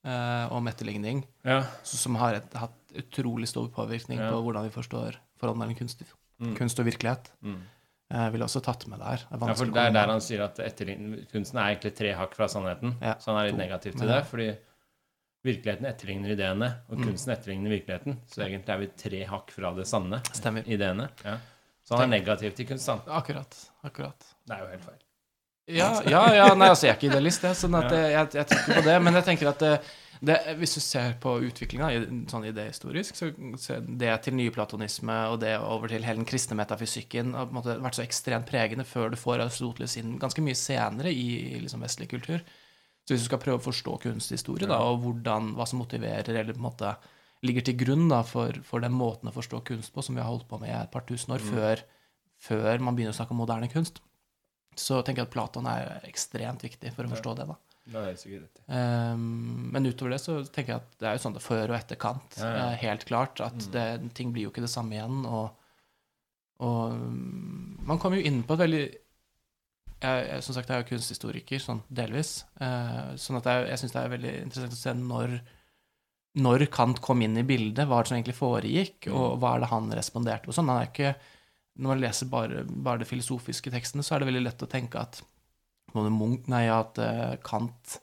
eh, 0.07 0.53
om 0.53 0.69
etterligning, 0.71 1.25
Ja. 1.49 1.63
så- 1.83 1.97
som 2.05 2.15
har 2.21 2.35
et, 2.43 2.53
hatt 2.61 2.77
utrolig 2.97 3.49
stor 3.49 3.69
påvirkning 3.73 4.21
Ja. 4.21 4.31
på 4.31 4.43
hvordan 4.45 4.69
vi 4.69 4.75
forstår 4.77 5.17
forholdet 5.41 5.59
mellom 5.65 5.75
kunst, 5.81 6.05
Mm. 6.41 6.55
kunst 6.57 6.79
og 6.79 6.85
virkelighet, 6.87 7.31
Mm. 7.43 7.63
Eh, 8.13 8.29
ville 8.31 8.45
også 8.47 8.63
tatt 8.63 8.87
med 8.89 8.99
der. 9.01 9.17
Det 9.31 9.43
er 9.43 9.47
Ja, 9.49 9.55
for 9.55 9.65
det 9.67 9.77
er 9.83 9.93
der 9.93 10.07
han 10.13 10.21
sier 10.21 10.45
at 10.45 10.57
kunsten 11.33 11.59
er 11.59 11.75
egentlig 11.75 11.95
tre 11.97 12.13
hakk 12.15 12.35
fra 12.35 12.47
sannheten. 12.49 12.95
Ja, 13.03 13.15
så 13.19 13.33
han 13.33 13.41
er 13.41 13.51
litt 13.51 13.57
to. 13.59 13.63
negativ 13.65 13.93
til 13.99 14.09
det, 14.09 14.21
fordi 14.27 14.49
virkeligheten 15.47 15.87
etterligner 15.87 16.33
ideene, 16.35 16.69
og 16.91 16.99
Mm. 16.99 17.05
kunsten 17.05 17.33
etterligner 17.33 17.71
virkeligheten. 17.71 18.21
Så 18.27 18.43
egentlig 18.43 18.69
er 18.75 18.79
vi 18.79 18.87
tre 18.97 19.25
hakk 19.27 19.51
fra 19.51 19.73
det 19.75 19.87
sanne, 19.87 20.21
Stemmer. 20.33 20.63
ideene. 20.67 21.09
Ja. 21.25 21.37
Så 21.85 21.97
han 21.97 22.13
er 22.13 22.19
negativ 22.19 22.53
til 22.57 22.67
kunst, 22.67 22.87
han. 22.89 23.01
Akkurat. 23.07 23.55
Akkurat. 23.85 24.19
Det 24.47 24.57
er 24.57 24.59
jo 24.65 24.67
helt 24.67 24.83
feil. 24.85 25.03
Ja, 25.69 26.01
ja, 26.07 26.33
ja 26.35 26.55
nei, 26.55 26.69
altså, 26.69 26.87
jeg 26.87 26.91
er 26.95 26.99
ikke 26.99 27.11
idealist, 27.13 27.43
jeg, 27.43 27.55
sånn 27.59 27.75
at 27.77 27.91
Ja. 27.91 27.97
jeg, 27.99 28.13
jeg, 28.13 28.35
jeg 28.35 28.47
tenker 28.47 28.75
på 28.75 28.83
det. 28.85 29.03
Men 29.03 29.15
jeg 29.15 29.25
tenker 29.25 29.49
at 29.49 29.63
det, 30.23 30.37
hvis 30.59 30.75
du 30.77 30.81
ser 30.81 31.15
på 31.21 31.35
utviklinga 31.47 31.89
sånn 32.31 32.47
idehistorisk, 32.49 33.17
så 33.19 33.31
så 33.61 33.81
det 33.85 34.13
til 34.25 34.37
nyplatonisme 34.39 35.17
og 35.33 35.41
det 35.41 35.55
over 35.61 35.89
til 35.93 36.05
hele 36.07 36.23
den 36.23 36.29
kristne 36.29 36.57
metafysikken 36.57 37.35
har 37.35 37.47
på 37.49 37.55
en 37.55 37.59
måte 37.61 37.77
vært 37.83 37.99
så 37.99 38.05
ekstremt 38.05 38.47
pregende 38.49 38.85
før 38.89 39.11
du 39.11 39.17
får 39.21 39.43
Aristoteles 39.45 39.97
inn 40.01 40.19
ganske 40.23 40.43
mye 40.43 40.55
senere 40.57 41.13
i, 41.13 41.59
liksom 41.63 41.83
vestlig 41.85 42.09
kultur. 42.11 42.41
Så 43.07 43.15
hvis 43.15 43.23
du 43.23 43.29
skal 43.29 43.39
prøve 43.43 43.61
å 43.61 43.67
forstå 43.67 43.99
kunsthistorie, 44.03 44.67
da, 44.67 44.81
og 44.83 45.03
hvordan, 45.05 45.53
hva 45.55 45.67
som 45.67 45.79
motiverer, 45.79 46.33
eller 46.35 46.57
på 46.57 46.59
en 46.59 46.69
måte 46.71 46.95
ligger 47.47 47.63
til 47.69 47.77
grunn 47.79 48.09
da, 48.09 48.23
for, 48.27 48.57
for 48.67 48.81
den 48.83 48.97
måten 48.97 49.29
å 49.31 49.35
forstå 49.37 49.61
kunst 49.69 49.93
på 49.95 50.03
som 50.03 50.17
vi 50.17 50.23
har 50.25 50.31
holdt 50.31 50.49
på 50.49 50.59
med 50.59 50.73
i 50.73 50.79
et 50.81 50.91
par 50.91 51.05
tusen 51.07 51.35
år, 51.37 51.45
Mm. 51.45 51.53
før, 51.55 51.83
før 52.41 52.81
man 52.83 52.97
begynner 52.97 53.15
å 53.15 53.19
snakke 53.21 53.31
om 53.37 53.43
moderne 53.45 53.69
kunst, 53.71 54.01
så 54.77 55.03
tenker 55.05 55.23
jeg 55.23 55.29
at 55.29 55.35
Platon 55.37 55.67
er 55.71 56.01
ekstremt 56.09 56.63
viktig 56.65 56.93
for 56.97 57.05
å 57.07 57.13
forstå 57.15 57.37
det. 57.37 57.47
da. 57.47 57.55
Ehm, 58.73 59.71
men 59.73 59.87
utover 59.87 60.17
det 60.17 60.21
så 60.23 60.41
tenker 60.45 60.73
jeg 60.75 60.83
at 60.83 60.97
det 61.01 61.09
er 61.09 61.17
jo 61.19 61.23
sånn 61.23 61.37
det 61.37 61.43
før 61.45 61.71
og 61.71 61.77
etter 61.79 61.99
Kant. 62.03 62.39
Ja, 62.41 62.51
ja. 62.57 62.69
helt 62.83 63.07
klart 63.07 63.41
at 63.45 63.55
Mm. 63.55 63.71
det, 63.77 64.15
ting 64.19 64.33
blir 64.35 64.49
jo 64.49 64.51
ikke 64.51 64.65
det 64.65 64.73
samme 64.73 64.97
igjen. 64.97 65.21
Og, 65.27 65.51
og 66.67 66.95
mm, 66.99 67.87
man 67.87 67.99
kommer 68.03 68.19
jo 68.19 68.27
inn 68.27 68.43
på 68.47 68.57
et 68.57 68.65
veldig 68.67 68.85
jeg, 69.97 70.25
jeg, 70.29 70.43
Som 70.45 70.55
sagt, 70.55 70.69
jeg 70.69 70.77
er 70.77 70.83
jo 70.85 70.91
kunsthistoriker, 70.91 71.63
sånn 71.63 71.79
delvis. 71.89 72.45
Uh, 72.61 73.15
sånn 73.17 73.39
at 73.39 73.47
jeg, 73.49 73.69
jeg 73.71 73.81
syns 73.81 73.95
det 73.95 74.03
er 74.03 74.13
veldig 74.13 74.33
interessant 74.43 74.75
å 74.77 74.81
se 74.83 74.93
når 74.99 75.39
når 76.37 76.67
Kant 76.69 76.99
kom 77.01 77.23
inn 77.25 77.39
i 77.41 77.47
bildet, 77.49 77.87
hva 77.89 78.03
det 78.03 78.11
som 78.11 78.19
egentlig 78.19 78.35
foregikk, 78.37 79.07
og 79.09 79.39
hva 79.41 79.55
er 79.57 79.63
det 79.63 79.71
han 79.71 79.87
responderte 79.97 80.45
på. 80.45 80.53
Sånn, 80.53 80.69
han 80.69 80.83
er 80.83 80.91
ikke, 80.91 81.15
når 81.81 81.89
man 81.95 82.03
leser 82.03 82.29
bare, 82.29 82.65
bare 82.69 83.01
de 83.01 83.07
filosofiske 83.09 83.73
tekstene, 83.73 84.05
så 84.05 84.15
er 84.15 84.21
det 84.21 84.29
veldig 84.29 84.43
lett 84.45 84.65
å 84.67 84.69
tenke 84.69 85.01
at, 85.01 85.23
både 85.95 86.11
Munch, 86.13 86.49
nei, 86.53 86.67
at 86.73 86.99
eh, 86.99 87.37
Kant 87.47 88.01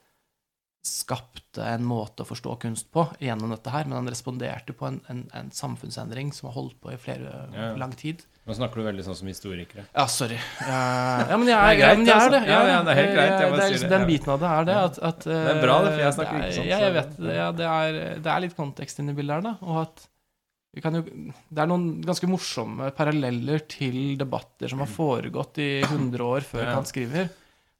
skapte 0.83 1.63
en 1.63 1.85
måte 1.87 2.25
å 2.25 2.27
forstå 2.27 2.57
kunst 2.59 2.89
på 2.91 3.05
gjennom 3.23 3.53
dette 3.53 3.71
her, 3.71 3.85
men 3.87 4.01
han 4.01 4.09
responderte 4.11 4.73
på 4.75 4.89
en, 4.89 4.97
en, 5.07 5.21
en 5.39 5.51
samfunnsendring 5.55 6.33
som 6.35 6.49
har 6.49 6.57
holdt 6.57 6.75
på 6.83 6.91
i 6.91 6.97
flere 6.99 7.45
Ja. 7.55 7.69
lang 7.79 7.93
tid. 7.95 8.25
Nå 8.43 8.51
snakker 8.57 8.81
du 8.81 8.83
veldig 8.89 9.05
sånn 9.05 9.15
som 9.15 9.29
historikere. 9.31 9.85
Ja, 9.95 10.03
sorry. 10.11 10.35
Ja, 10.59 11.37
men 11.39 11.47
jeg 11.47 11.55
Det 11.55 11.55
er, 11.55 11.69
er 11.69 11.77
greit, 11.79 12.01
jeg 12.03 12.11
er 12.11 12.17
altså. 12.17 12.31
det. 12.33 12.41
Ja, 12.51 12.57
er 12.59 12.67
ja, 12.73 12.79
det 12.83 12.91
er 12.91 12.99
helt 12.99 13.13
greit, 13.15 13.31
jeg 13.31 13.39
bare 13.39 13.55
det 13.55 13.63
er 13.63 13.69
sier 13.69 13.77
liksom, 13.77 13.89
det, 13.93 13.99
den 14.01 14.07
biten 14.09 14.33
av 14.33 14.41
det 14.43 14.49
er 14.49 14.65
det 14.67 14.75
at, 14.81 14.97
at 15.11 15.27
Det 15.29 15.37
er 15.53 15.61
bra, 15.63 15.77
det, 15.85 15.93
for 15.93 16.01
jeg 16.03 16.09
eh, 16.09 16.15
snakker 16.17 16.35
ikke 16.35 16.49
er- 16.49 16.57
sånn, 16.57 16.65
så- 16.67 16.81
jeg 16.83 16.93
vet 16.97 17.13
det. 17.23 17.35
Ja, 17.37 17.45
det 17.61 17.69
er, 17.69 18.01
det 18.25 18.33
er 18.33 18.43
litt 18.43 18.57
kontekst 18.57 18.99
inni 18.99 19.15
bildet 19.15 19.37
her, 19.37 19.45
da. 19.47 19.53
Og 19.63 19.79
at 19.85 20.03
vi 20.73 20.81
kan 20.83 20.97
jo, 20.99 21.03
det 21.07 21.61
er 21.63 21.69
noen 21.71 21.87
ganske 22.03 22.27
morsomme 22.27 22.91
paralleller 22.97 23.63
til 23.71 24.17
debatter 24.19 24.67
som 24.67 24.83
har 24.83 24.91
foregått 24.91 25.61
i 25.63 25.69
100 25.85 26.19
år 26.27 26.41
før. 26.49 26.67
Kant 26.73 26.91
skriver, 26.91 27.29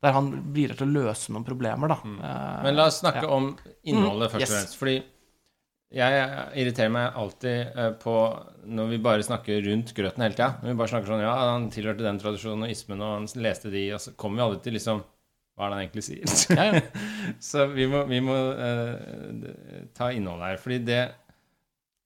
der 0.03 0.11
han 0.17 0.29
bidrar 0.55 0.75
til 0.81 0.89
å 0.89 0.93
løse 1.07 1.31
noen 1.31 1.45
problemer, 1.47 1.87
da. 1.93 1.97
Mm. 2.03 2.17
Eh, 2.19 2.61
Men 2.67 2.75
la 2.77 2.85
oss 2.91 2.99
snakke 3.03 3.23
ja. 3.23 3.29
om 3.31 3.53
innholdet 3.87 4.29
Mm, 4.29 4.33
først 4.33 4.41
og 4.41 4.41
yes. 4.43 4.53
fremst. 4.57 4.77
Fordi 4.81 4.95
jeg 5.93 6.21
irriterer 6.57 6.89
meg 6.89 7.17
alltid 7.21 7.77
eh, 7.77 7.91
på 8.01 8.13
når 8.65 8.87
vi 8.89 8.97
bare 9.05 9.23
snakker 9.27 9.59
rundt 9.67 9.91
grøten 9.95 10.23
hele 10.25 10.33
tida. 10.35 10.47
Når 10.63 10.71
vi 10.73 10.77
bare 10.81 10.91
snakker 10.91 11.11
sånn 11.13 11.21
Ja, 11.23 11.33
han 11.53 11.67
tilhørte 11.73 12.03
den 12.07 12.19
tradisjonen 12.21 12.65
og 12.67 12.73
ismen, 12.73 13.01
og 13.05 13.11
han 13.19 13.27
leste 13.45 13.69
de, 13.73 13.83
og 13.93 14.01
så 14.01 14.13
kommer 14.17 14.41
vi 14.41 14.45
aldri 14.47 14.63
til 14.65 14.73
liksom 14.79 15.03
Hva 15.53 15.67
er 15.67 15.69
det 15.69 15.77
han 15.77 15.83
egentlig 15.85 16.05
sier? 16.07 16.57
Ja, 16.57 16.65
ja. 16.73 16.81
så 17.51 17.67
vi 17.69 17.85
må, 17.91 17.99
vi 18.09 18.19
må 18.25 18.33
uh, 18.33 19.51
ta 19.93 20.07
innholdet 20.17 20.47
her. 20.49 20.57
Fordi 20.63 20.79
det 20.87 21.03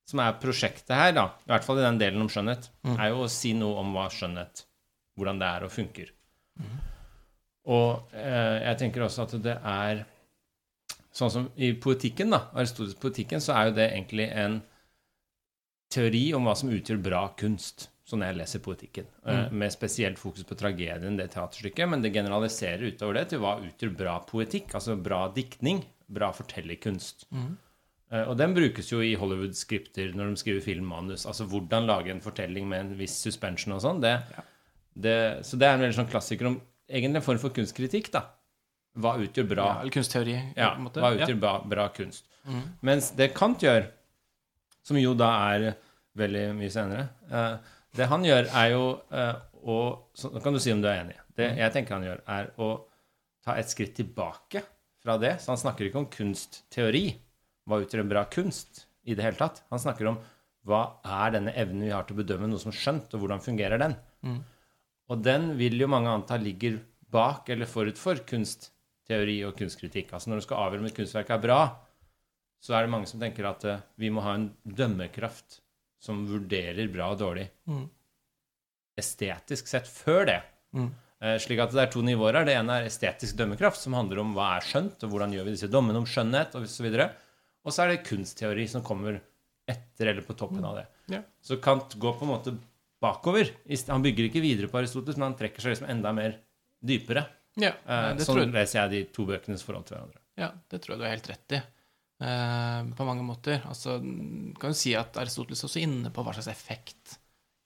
som 0.08 0.20
er 0.24 0.36
prosjektet 0.40 0.92
her, 0.96 1.14
da, 1.16 1.26
i 1.48 1.52
hvert 1.54 1.64
fall 1.68 1.80
i 1.80 1.86
den 1.88 1.98
delen 2.00 2.22
om 2.24 2.30
skjønnhet, 2.32 2.70
Mm. 2.88 2.94
er 3.00 3.10
jo 3.12 3.24
å 3.26 3.32
si 3.32 3.50
noe 3.58 3.80
om 3.82 3.90
hva 3.96 4.06
skjønnhet 4.12 4.66
Hvordan 5.18 5.40
det 5.42 5.48
er 5.50 5.64
og 5.66 5.72
funker. 5.74 6.12
Mhm. 6.60 6.78
Og 7.68 8.14
eh, 8.16 8.58
jeg 8.64 8.78
tenker 8.80 9.04
også 9.08 9.26
at 9.28 9.36
det 9.44 9.58
er 9.64 10.06
Sånn 11.18 11.32
som 11.34 11.46
i 11.58 11.72
poetikken, 11.74 12.30
da, 12.30 12.44
aristotisk 12.54 13.00
poetikken, 13.02 13.42
så 13.42 13.56
er 13.58 13.64
jo 13.66 13.72
det 13.80 13.88
egentlig 13.90 14.28
en 14.38 14.60
teori 15.90 16.28
om 16.38 16.46
hva 16.46 16.54
som 16.60 16.70
utgjør 16.70 17.00
bra 17.02 17.22
kunst, 17.40 17.88
sånn 18.08 18.22
jeg 18.22 18.38
leser 18.38 18.62
poetikken. 18.64 19.08
Eh, 19.26 19.48
Mm. 19.48 19.58
med 19.58 19.72
spesielt 19.74 20.20
fokus 20.20 20.44
på 20.44 20.56
tragedien, 20.56 21.18
det 21.18 21.32
teaterstykket, 21.32 21.90
men 21.90 22.02
det 22.04 22.14
generaliserer 22.14 22.92
utover 22.92 23.14
det 23.16 23.30
til 23.30 23.40
hva 23.40 23.56
utgjør 23.66 23.98
bra 23.98 24.20
poetikk, 24.20 24.76
altså 24.76 24.96
bra 25.02 25.28
diktning, 25.34 25.84
bra 26.08 26.32
fortellerkunst. 26.32 27.26
Mm. 27.32 27.58
Eh, 28.12 28.24
Og 28.30 28.38
den 28.38 28.54
brukes 28.54 28.92
jo 28.92 29.02
i 29.02 29.16
Hollywood-skripter 29.16 30.14
når 30.14 30.30
de 30.30 30.36
skriver 30.36 30.62
filmmanus. 30.62 31.26
Altså 31.26 31.46
hvordan 31.50 31.88
lage 31.88 32.12
en 32.12 32.22
fortelling 32.22 32.68
med 32.70 32.80
en 32.80 32.96
viss 32.98 33.18
suspension 33.26 33.74
og 33.74 33.82
sånn. 33.82 34.02
Det, 34.02 34.22
det, 34.96 35.44
så 35.46 35.58
det 35.58 35.68
er 35.68 35.74
en 35.74 35.82
veldig 35.82 35.96
sånn 35.98 36.12
klassiker 36.12 36.46
om 36.46 36.62
egentlig 36.90 37.16
en 37.22 37.22
form 37.26 37.38
for 37.42 37.50
kunstkritikk, 37.56 38.12
da. 38.12 38.24
Hva 38.98 39.16
utgjør 39.22 39.48
bra 39.50 39.66
Ja, 39.66 39.80
eller 39.82 39.92
kunstteori. 39.94 40.36
ja, 40.58 40.72
hva 40.76 41.12
Ja. 41.18 41.26
utgjør 41.28 41.40
bra, 41.40 41.60
bra 41.62 41.88
kunst? 41.90 42.24
Mm. 42.48 42.62
Mens 42.82 43.12
det 43.12 43.34
Kant 43.36 43.60
gjør, 43.62 43.90
som 44.84 44.98
jo 44.98 45.14
da 45.14 45.30
er 45.56 45.76
veldig 46.18 46.56
mye 46.56 46.70
senere 46.72 47.10
eh, 47.32 47.58
Det 47.96 48.08
han 48.08 48.24
gjør, 48.24 48.48
er 48.54 48.70
jo 48.72 49.02
eh, 49.12 49.36
å 49.68 49.78
så, 50.16 50.32
Nå 50.34 50.42
kan 50.42 50.54
du 50.54 50.60
si 50.60 50.72
om 50.72 50.82
du 50.82 50.88
er 50.88 51.04
enig. 51.04 51.16
Det 51.36 51.52
Mhm. 51.52 51.58
jeg 51.58 51.74
tenker 51.74 51.94
han 51.96 52.04
gjør, 52.04 52.22
er 52.28 52.52
å 52.58 52.82
ta 53.44 53.54
et 53.54 53.66
skritt 53.70 53.96
tilbake 53.96 54.64
fra 55.04 55.18
det. 55.18 55.38
Så 55.42 55.48
han 55.48 55.58
snakker 55.58 55.86
ikke 55.90 55.96
om 55.98 56.06
kunstteori. 56.08 57.16
Hva 57.68 57.82
utgjør 57.84 58.08
bra 58.10 58.26
kunst 58.26 58.86
i 59.06 59.14
det 59.14 59.24
hele 59.24 59.36
tatt? 59.38 59.62
Han 59.70 59.80
snakker 59.80 60.08
om 60.08 60.18
hva 60.66 60.94
er 61.06 61.32
denne 61.32 61.54
evnen 61.56 61.82
vi 61.86 61.90
har 61.92 62.04
til 62.04 62.16
å 62.18 62.24
bedømme 62.24 62.50
noe 62.50 62.60
som 62.60 62.72
skjønt, 62.72 63.14
og 63.14 63.22
hvordan 63.22 63.40
fungerer 63.44 63.78
den? 63.80 63.96
Mhm. 64.24 64.44
Og 65.14 65.22
den 65.24 65.54
vil 65.60 65.78
jo 65.80 65.88
mange 65.92 66.12
anta 66.12 66.38
ligger 66.42 66.80
bak 67.14 67.48
eller 67.54 67.70
forut 67.70 68.00
for 68.00 68.20
kunstteori 68.28 69.38
og 69.48 69.56
kunstkritikk. 69.60 70.12
Altså 70.14 70.30
når 70.32 70.42
du 70.42 70.48
skal 70.48 70.64
avgjøre 70.66 70.84
om 70.84 70.90
et 70.90 70.98
kunstverk 70.98 71.30
er 71.32 71.44
bra, 71.44 71.60
så 72.60 72.76
er 72.76 72.84
det 72.84 72.92
mange 72.92 73.08
som 73.08 73.22
tenker 73.22 73.48
at 73.48 73.64
eh, 73.70 73.84
vi 74.02 74.10
må 74.12 74.24
ha 74.26 74.34
en 74.36 74.50
dømmekraft 74.66 75.62
som 76.04 76.26
vurderer 76.30 76.90
bra 76.94 77.12
og 77.14 77.22
dårlig 77.22 77.48
Mm. 77.70 77.86
estetisk 78.98 79.68
sett 79.70 79.88
før 79.90 80.26
det. 80.30 80.40
Mm. 80.74 80.90
Eh, 81.22 81.38
slik 81.42 81.60
at 81.62 81.74
det 81.74 81.84
er 81.84 81.92
to 81.94 82.02
nivåer 82.06 82.40
her. 82.40 82.46
Det 82.48 82.56
ene 82.58 82.80
er 82.80 82.88
estetisk 82.90 83.38
dømmekraft, 83.38 83.80
som 83.82 83.96
handler 83.98 84.22
om 84.22 84.34
hva 84.38 84.56
er 84.58 84.66
skjønt, 84.66 85.04
og 85.06 85.14
hvordan 85.14 85.34
gjør 85.36 85.48
vi 85.48 85.56
disse 85.56 85.70
dommene 85.72 86.02
om 86.02 86.08
skjønnhet, 86.10 86.56
og 86.58 86.68
så 86.70 86.86
videre. 86.86 87.12
Og 87.66 87.74
så 87.74 87.84
er 87.84 87.94
det 87.94 88.06
kunstteori 88.08 88.68
som 88.70 88.84
kommer 88.86 89.20
etter 89.68 90.12
eller 90.14 90.26
på 90.26 90.36
toppen 90.40 90.64
av 90.66 90.78
det. 90.80 90.86
Yeah. 91.12 91.24
Så 91.44 91.58
Kant 91.64 91.98
går 92.00 92.18
på 92.20 92.26
en 92.26 92.32
måte 92.32 92.54
bakover. 93.04 93.52
Han 93.92 94.06
bygger 94.06 94.30
ikke 94.30 94.44
videre 94.44 94.70
på 94.72 94.80
Aristoteles, 94.82 95.18
men 95.20 95.30
han 95.30 95.40
trekker 95.40 95.64
seg 95.64 95.76
liksom 95.76 95.90
enda 95.92 96.14
mer 96.16 96.38
dypere. 96.84 97.26
Ja, 97.58 97.74
sånn 98.22 98.54
leser 98.54 98.84
jeg 98.84 98.94
de 98.94 99.00
to 99.16 99.26
bøkenes 99.26 99.64
forhold 99.66 99.88
til 99.88 99.98
hverandre. 99.98 100.22
ja, 100.38 100.52
det 100.70 100.78
tror 100.84 100.94
jeg 100.94 101.00
du 101.02 101.06
har 101.08 101.16
helt 101.16 101.30
rett 101.32 101.56
i. 101.58 101.62
Eh, 102.18 102.82
på 102.98 103.06
mange 103.06 103.26
måter. 103.26 103.62
Altså, 103.70 103.98
kan 104.58 104.74
du 104.74 104.78
si 104.78 104.94
at 104.98 105.18
Aristoteles 105.22 105.62
er 105.62 105.70
også 105.70 105.82
inne 105.82 106.12
på 106.14 106.26
hva 106.26 106.34
slags 106.34 106.50
effekt 106.54 107.18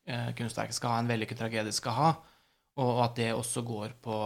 eh, 0.07 0.31
kunstverket 0.35 0.75
skal 0.75 0.95
ha, 0.95 0.99
en 1.03 1.11
vellykket 1.11 1.39
tragedie 1.39 1.75
skal 1.75 1.95
ha, 1.95 2.11
og, 2.79 2.87
og 2.87 3.01
at 3.05 3.17
det 3.19 3.29
også 3.35 3.63
går 3.67 3.97
på 4.03 4.17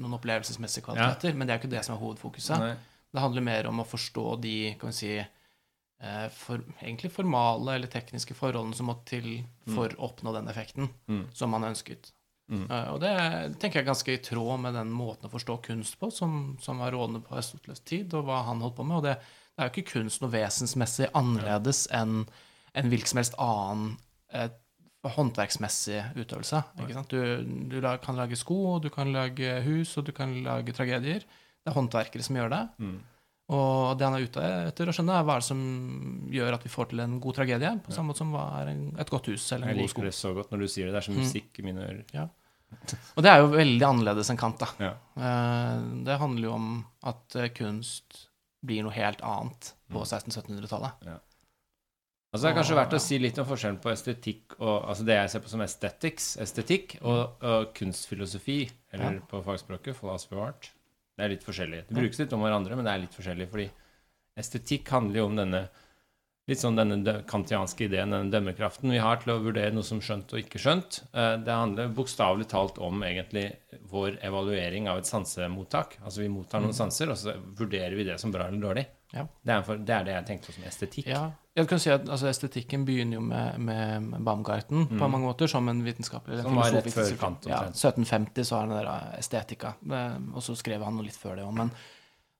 noen 0.00 0.16
opplevelsesmessige 0.18 0.84
kvaliteter. 0.86 1.36
Men 1.36 1.48
det 1.48 1.54
er 1.54 1.58
jo 1.58 1.64
ikke 1.64 1.74
det 1.76 1.84
som 1.86 1.96
er 1.96 2.02
hovedfokuset. 2.04 2.60
Nei. 2.60 2.74
Det 3.14 3.22
handler 3.22 3.46
mer 3.46 3.68
om 3.70 3.80
å 3.80 3.86
forstå 3.88 4.26
de 4.42 4.56
kan 4.80 4.90
vi 4.90 4.98
si, 4.98 5.12
for, 6.34 6.62
egentlig 6.82 7.12
formale 7.14 7.76
eller 7.76 7.90
tekniske 7.92 8.36
forholdene 8.36 8.76
som 8.76 8.90
må 8.90 8.98
til 9.08 9.28
for 9.70 9.92
å 9.94 10.10
oppnå 10.10 10.34
den 10.36 10.50
effekten 10.52 10.90
Mm. 11.08 11.24
som 11.32 11.50
man 11.54 11.64
ønsket. 11.70 12.10
Mm. 12.50 12.66
Eh, 12.70 12.88
og 12.92 12.98
det 13.00 13.12
tenker 13.58 13.80
jeg 13.80 13.84
er 13.86 13.92
ganske 13.92 14.12
i 14.12 14.20
tråd 14.20 14.60
med 14.60 14.74
den 14.76 14.90
måten 14.92 15.28
å 15.28 15.32
forstå 15.32 15.62
kunst 15.64 15.96
på 16.00 16.10
som, 16.12 16.58
som 16.60 16.82
var 16.82 16.92
rådende 16.92 17.22
på 17.24 17.36
Aristoteles' 17.38 17.84
tid, 17.84 18.12
og 18.14 18.26
hva 18.28 18.42
han 18.44 18.60
holdt 18.60 18.76
på 18.76 18.84
med. 18.84 18.98
Og 18.98 19.06
det, 19.06 19.14
det 19.54 19.62
er 19.62 19.70
jo 19.70 19.74
ikke 19.74 19.92
kunst 19.94 20.20
noe 20.20 20.34
vesensmessig 20.34 21.08
annerledes 21.16 21.86
enn 21.94 22.26
en 22.74 22.90
hvilken 22.90 23.14
som 23.14 23.22
helst 23.22 23.38
annen 23.40 23.96
eh, 24.34 24.50
håndverksmessig 25.14 26.02
utøvelse. 26.16 26.62
Du, 27.08 27.24
du 27.70 27.80
kan 28.02 28.16
lage 28.18 28.36
sko, 28.40 28.74
og 28.74 28.84
du 28.84 28.90
kan 28.92 29.12
lage 29.12 29.58
hus, 29.66 29.96
og 30.00 30.06
du 30.08 30.12
kan 30.16 30.32
lage 30.44 30.74
tragedier. 30.76 31.24
Det 31.64 31.72
er 31.72 31.76
håndverkere 31.76 32.24
som 32.24 32.36
gjør 32.36 32.52
det. 32.52 32.62
Mm. 32.78 32.96
Og 33.52 33.98
det 33.98 34.06
han 34.08 34.14
er 34.16 34.24
ute 34.24 34.40
etter 34.70 34.88
å 34.88 34.92
skjønne, 34.96 35.18
er 35.20 35.24
hva 35.28 35.34
er 35.36 35.42
det 35.42 35.48
som 35.50 36.28
gjør 36.32 36.54
at 36.56 36.62
vi 36.64 36.70
får 36.72 36.88
til 36.88 37.00
en 37.04 37.18
god 37.20 37.34
tragedie, 37.36 37.72
på 37.84 37.90
Ja. 37.90 37.96
samme 37.98 38.08
måte 38.12 38.22
som 38.22 38.32
hva 38.32 38.44
er 38.62 38.70
et 39.00 39.10
godt 39.10 39.26
hus 39.26 39.52
eller 39.52 39.66
Jeg 39.68 39.76
en 39.76 39.82
god 39.82 39.90
sko. 39.90 40.00
liker 40.00 40.08
det 40.08 40.14
så 40.14 40.34
godt 40.34 40.50
når 40.50 40.58
du 40.60 40.66
sier 40.68 40.86
det. 40.86 40.92
Det 40.92 40.96
er 41.02 41.08
som 41.08 41.14
Mm. 41.14 41.20
musikk 41.24 41.58
i 41.58 41.62
mine 41.62 41.80
ører. 41.84 42.30
Og 43.16 43.22
det 43.22 43.30
er 43.30 43.38
jo 43.38 43.48
veldig 43.52 43.82
annerledes 43.86 44.30
enn 44.30 44.36
Kant, 44.38 44.58
da. 44.58 44.66
Ja. 44.80 44.94
Eh, 45.16 45.80
Det 46.04 46.18
handler 46.18 46.42
jo 46.42 46.52
om 46.54 46.84
at 47.04 47.36
eh, 47.36 47.48
kunst 47.50 48.28
blir 48.64 48.82
noe 48.82 48.92
helt 48.92 49.20
annet 49.20 49.74
på 49.92 50.00
Mm. 50.00 50.06
1600-1700-tallet. 50.06 50.92
Altså, 52.34 52.48
det 52.48 52.50
er 52.56 52.62
kanskje 52.62 52.74
verdt 52.74 52.94
å 52.96 53.00
si 53.00 53.18
litt 53.18 53.38
om 53.38 53.46
forskjellen 53.46 53.78
på 53.80 53.92
estetikk 53.92 54.56
og 54.58 54.88
altså 54.88 55.04
det 55.04 55.14
jeg 55.20 55.30
ser 55.30 55.38
på 55.40 55.48
som 55.48 55.60
aesthetics, 55.60 56.36
estetikk, 56.42 56.96
og, 57.02 57.36
og 57.42 57.74
kunstfilosofi, 57.74 58.70
eller 58.92 59.12
Ja. 59.14 59.20
på 59.20 59.44
fagspråket 59.44 59.94
philosophy 59.94 60.34
of 60.34 60.42
art. 60.48 60.70
Det 61.16 61.24
er 61.24 61.28
litt 61.34 61.44
forskjellig. 61.46 61.84
Det 61.88 61.94
brukes 61.94 62.18
litt 62.18 62.32
om 62.34 62.40
hverandre, 62.42 62.76
men 62.76 62.84
det 62.84 62.92
er 62.92 63.02
litt 63.04 63.14
forskjellig, 63.14 63.48
fordi 63.50 63.68
estetikk 64.40 64.88
handler 64.90 65.20
jo 65.20 65.26
om 65.30 65.36
denne 65.38 65.68
litt 66.50 66.60
sånn 66.60 66.76
denne 66.76 67.22
kantianske 67.24 67.86
ideen, 67.86 68.10
denne 68.12 68.28
dømmekraften 68.34 68.90
vi 68.92 68.98
har 69.00 69.16
til 69.22 69.32
å 69.32 69.38
vurdere 69.40 69.72
noe 69.72 69.86
som 69.86 70.00
skjønt 70.04 70.34
og 70.34 70.42
ikke 70.42 70.60
skjønt. 70.60 70.98
Eh, 71.14 71.36
Det 71.40 71.54
handler 71.54 71.88
bokstavelig 71.96 72.48
talt 72.50 72.76
om 72.78 73.00
egentlig 73.00 73.46
vår 73.88 74.18
evaluering 74.22 74.88
av 74.88 74.98
et 74.98 75.08
sansemottak. 75.08 75.96
Altså 76.04 76.20
vi 76.20 76.28
mottar 76.28 76.60
noen 76.60 76.74
Mm. 76.74 76.80
sanser, 76.82 77.08
og 77.10 77.16
så 77.16 77.32
vurderer 77.56 77.96
vi 77.96 78.04
det 78.04 78.20
som 78.20 78.30
bra 78.30 78.48
eller 78.48 78.60
dårlig. 78.60 78.86
Ja. 79.14 79.24
Det, 79.46 79.54
er 79.54 79.62
for, 79.66 79.78
det 79.78 79.94
er 79.94 80.04
det 80.08 80.14
jeg 80.16 80.26
tenkte 80.28 80.50
på 80.50 80.54
som 80.58 80.68
estetikk. 80.68 81.08
Ja, 81.12 81.22
jeg 81.54 81.68
kan 81.70 81.78
si 81.78 81.90
at 81.94 82.08
altså, 82.10 82.26
Estetikken 82.26 82.84
begynner 82.84 83.20
jo 83.20 83.24
med, 83.24 83.58
med 83.62 84.16
Baumgarten 84.26 84.88
på 84.90 84.94
Mm. 84.98 85.10
mange 85.10 85.26
måter, 85.28 85.46
som 85.46 85.68
en 85.70 85.84
vitenskapelig 85.86 86.42
Som 86.42 86.56
var 86.58 86.72
rett 86.74 86.88
før. 86.92 87.12
Kant, 87.20 87.46
Ja, 87.46 87.60
1750 87.70 88.44
så 88.48 88.56
har 88.56 88.64
han 88.66 88.72
den 88.74 88.80
der 88.84 89.18
estetika, 89.20 89.74
og 90.34 90.42
så 90.42 90.56
skrev 90.58 90.82
han 90.82 90.96
noe 90.98 91.06
litt 91.06 91.16
før 91.20 91.36
det 91.38 91.44
òg. 91.46 91.54
Men, 91.54 91.70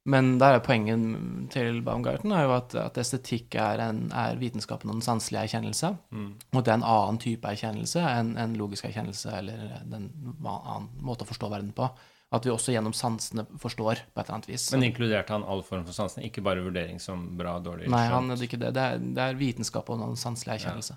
men 0.05 0.33
der 0.43 0.57
er 0.59 0.65
poenget 0.67 1.51
til 1.55 1.79
Baumgarten 1.87 2.33
er 2.37 2.43
jo 2.45 2.57
at, 2.57 2.75
at 2.75 2.99
estetikk 3.01 3.55
er, 3.55 3.81
en, 3.87 4.11
er 4.13 4.35
vitenskapen 4.37 4.91
om 4.91 4.99
den 4.99 5.07
sanselige 5.07 5.47
erkjennelse. 5.47 5.95
Mm. 6.11 6.27
Og 6.53 6.65
det 6.65 6.73
er 6.75 6.81
en 6.81 6.89
annen 6.97 7.19
type 7.23 7.49
erkjennelse 7.55 8.03
enn 8.03 8.35
en 8.37 8.59
logisk 8.59 8.85
erkjennelse 8.91 9.31
eller 9.39 9.79
en 9.87 10.11
annen 10.43 10.91
måte 11.01 11.25
å 11.25 11.31
forstå 11.31 11.49
verden 11.55 11.71
på. 11.73 11.89
At 12.35 12.47
vi 12.47 12.51
også 12.53 12.75
gjennom 12.75 12.95
sansene 12.97 13.47
forstår 13.63 14.01
på 14.11 14.21
et 14.21 14.25
eller 14.27 14.37
annet 14.39 14.49
vis. 14.51 14.69
Men 14.75 14.89
inkluderte 14.91 15.35
han 15.37 15.45
all 15.47 15.63
form 15.67 15.85
for 15.87 15.95
sansene, 15.97 16.27
ikke 16.29 16.43
bare 16.45 16.65
vurdering 16.65 16.99
som 17.03 17.29
bra, 17.39 17.57
dårlig, 17.63 17.87
Nei, 17.93 18.07
han 18.11 18.31
er 18.35 18.43
ikke 18.43 18.59
det. 18.59 18.73
Det 18.75 18.87
er, 18.93 19.05
det 19.19 19.29
er 19.29 19.39
vitenskap 19.39 19.91
og 19.95 20.01
noen 20.03 20.19
sanselige 20.19 20.59
erkjennelse. 20.61 20.97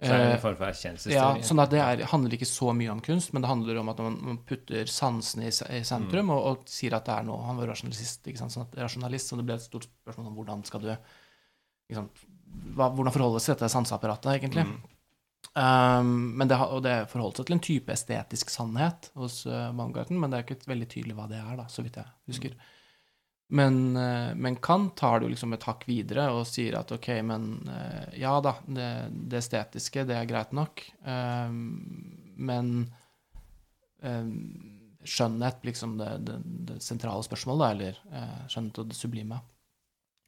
Så 0.00 0.08
er 0.08 0.16
det 0.16 0.26
Eh, 0.30 0.34
en 0.34 0.40
form 0.40 0.54
for 0.56 0.64
erkjennelsesteori? 0.70 1.16
Ja, 1.18 1.44
sånn 1.44 1.60
at 1.60 1.72
det 1.74 1.80
er, 1.84 2.02
handler 2.08 2.32
ikke 2.32 2.46
så 2.48 2.70
mye 2.72 2.88
om 2.88 3.02
kunst, 3.04 3.34
men 3.36 3.42
det 3.44 3.50
handler 3.50 3.80
om 3.82 3.90
at 3.92 3.98
man, 4.00 4.14
man 4.30 4.38
putter 4.48 4.88
sansene 4.88 5.44
i, 5.44 5.50
i 5.52 5.82
sentrum 5.84 6.30
Mm. 6.30 6.30
og, 6.32 6.46
og 6.50 6.70
sier 6.72 6.94
at 6.96 7.04
det 7.04 7.18
er 7.18 7.26
noe 7.28 7.42
Han 7.44 7.58
var 7.60 7.68
rasjonalist, 7.74 8.22
ikke 8.24 8.40
sant? 8.40 8.54
Sånn 8.54 8.64
at, 8.64 8.78
rasjonalist, 8.80 9.28
så 9.28 9.36
det 9.36 9.44
ble 9.50 9.58
et 9.58 9.66
stort 9.66 9.84
spørsmål 9.90 10.30
om 10.30 10.38
hvordan 10.38 10.64
skal 10.64 10.80
du 10.86 10.88
liksom, 10.94 12.08
hva, 12.78 12.88
Hvordan 12.94 13.12
forholde 13.12 13.42
seg 13.44 13.52
til 13.52 13.58
dette 13.60 13.72
sanseapparatet, 13.74 14.32
egentlig. 14.38 14.64
Mm. 14.70 14.80
Um, 15.50 16.38
det, 16.46 16.54
og 16.54 16.84
det 16.84 17.08
forholdt 17.10 17.40
seg 17.40 17.48
til 17.48 17.56
en 17.56 17.64
type 17.64 17.90
estetisk 17.90 18.52
sannhet 18.54 19.08
hos 19.18 19.42
uh, 19.50 19.72
Baumgarten, 19.74 20.20
men 20.20 20.30
det 20.30 20.38
er 20.38 20.46
ikke 20.46 20.70
veldig 20.70 20.86
tydelig 20.92 21.16
hva 21.18 21.26
det 21.30 21.40
er, 21.40 21.56
da, 21.58 21.66
så 21.66 21.82
vidt 21.82 21.98
jeg 21.98 22.06
husker. 22.30 22.54
Men, 23.50 23.96
uh, 23.98 24.30
men 24.38 24.60
Kant 24.62 24.94
tar 25.00 25.18
det 25.18 25.26
jo 25.26 25.32
liksom 25.32 25.56
et 25.56 25.66
hakk 25.66 25.82
videre 25.90 26.28
og 26.36 26.46
sier 26.46 26.78
at 26.78 26.94
ok, 26.94 27.10
men 27.26 27.50
uh, 27.66 28.06
ja 28.14 28.36
da, 28.44 28.54
det, 28.66 28.90
det 29.10 29.40
estetiske, 29.42 30.06
det 30.06 30.14
er 30.20 30.30
greit 30.30 30.54
nok, 30.54 30.84
eh, 31.02 31.50
men 32.40 32.70
eh, 34.06 34.28
skjønnhet 35.04 35.58
blir 35.60 35.74
liksom 35.74 35.98
det, 35.98 36.38
det, 36.70 36.78
sentrale 36.84 37.26
spørsmålet, 37.26 37.74
eller 37.74 38.46
skjønnhet 38.48 38.80
og 38.80 38.88
det 38.92 38.96
sublime. 38.96 39.40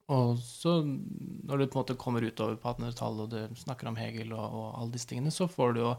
Og 0.08 0.38
så, 0.42 0.80
når 0.84 1.58
du 1.58 1.66
på 1.66 1.78
en 1.78 1.82
måte 1.84 1.96
kommer 1.96 2.20
utover 2.26 2.56
på 2.56 2.72
1800-tallet, 2.74 3.20
og 3.22 3.30
du 3.54 3.60
snakker 3.62 3.88
om 3.88 3.96
Hegel 3.96 4.32
og, 4.32 4.42
og 4.42 4.66
alle 4.80 4.92
disse 4.92 5.06
tingene, 5.08 5.30
så 5.30 5.46
får 5.48 5.74
du 5.74 5.80
jo 5.80 5.92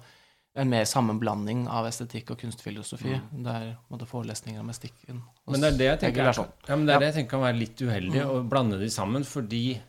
en 0.56 0.70
mer 0.70 0.84
sammenblanding 0.86 1.64
av 1.72 1.88
estetikk 1.90 2.30
og 2.36 2.38
kunstfilosofi. 2.44 3.16
Der 3.32 3.72
på 3.74 3.88
en 3.90 3.96
måte 3.96 4.06
forelesninger 4.06 4.60
om 4.62 4.70
estetikken. 4.70 5.24
Mm. 5.24 5.52
Men 5.56 5.62
det 5.64 5.70
er 5.72 5.78
det 5.80 5.88
jeg 5.88 6.00
tenker, 6.04 6.22
er 6.22 6.30
er 6.30 6.38
sånn. 6.38 6.52
ja, 6.68 6.76
men 6.76 6.86
det 6.86 6.94
er 6.94 7.00
Ja. 7.00 7.00
det 7.00 7.08
jeg 7.10 7.16
tenker 7.24 7.30
kan 7.32 7.42
være 7.48 7.58
litt 7.58 7.82
uheldig, 7.82 8.22
Mm. 8.22 8.30
å 8.30 8.50
blande 8.50 8.80
de 8.80 8.90
sammen, 8.90 9.24
fordi 9.24 9.80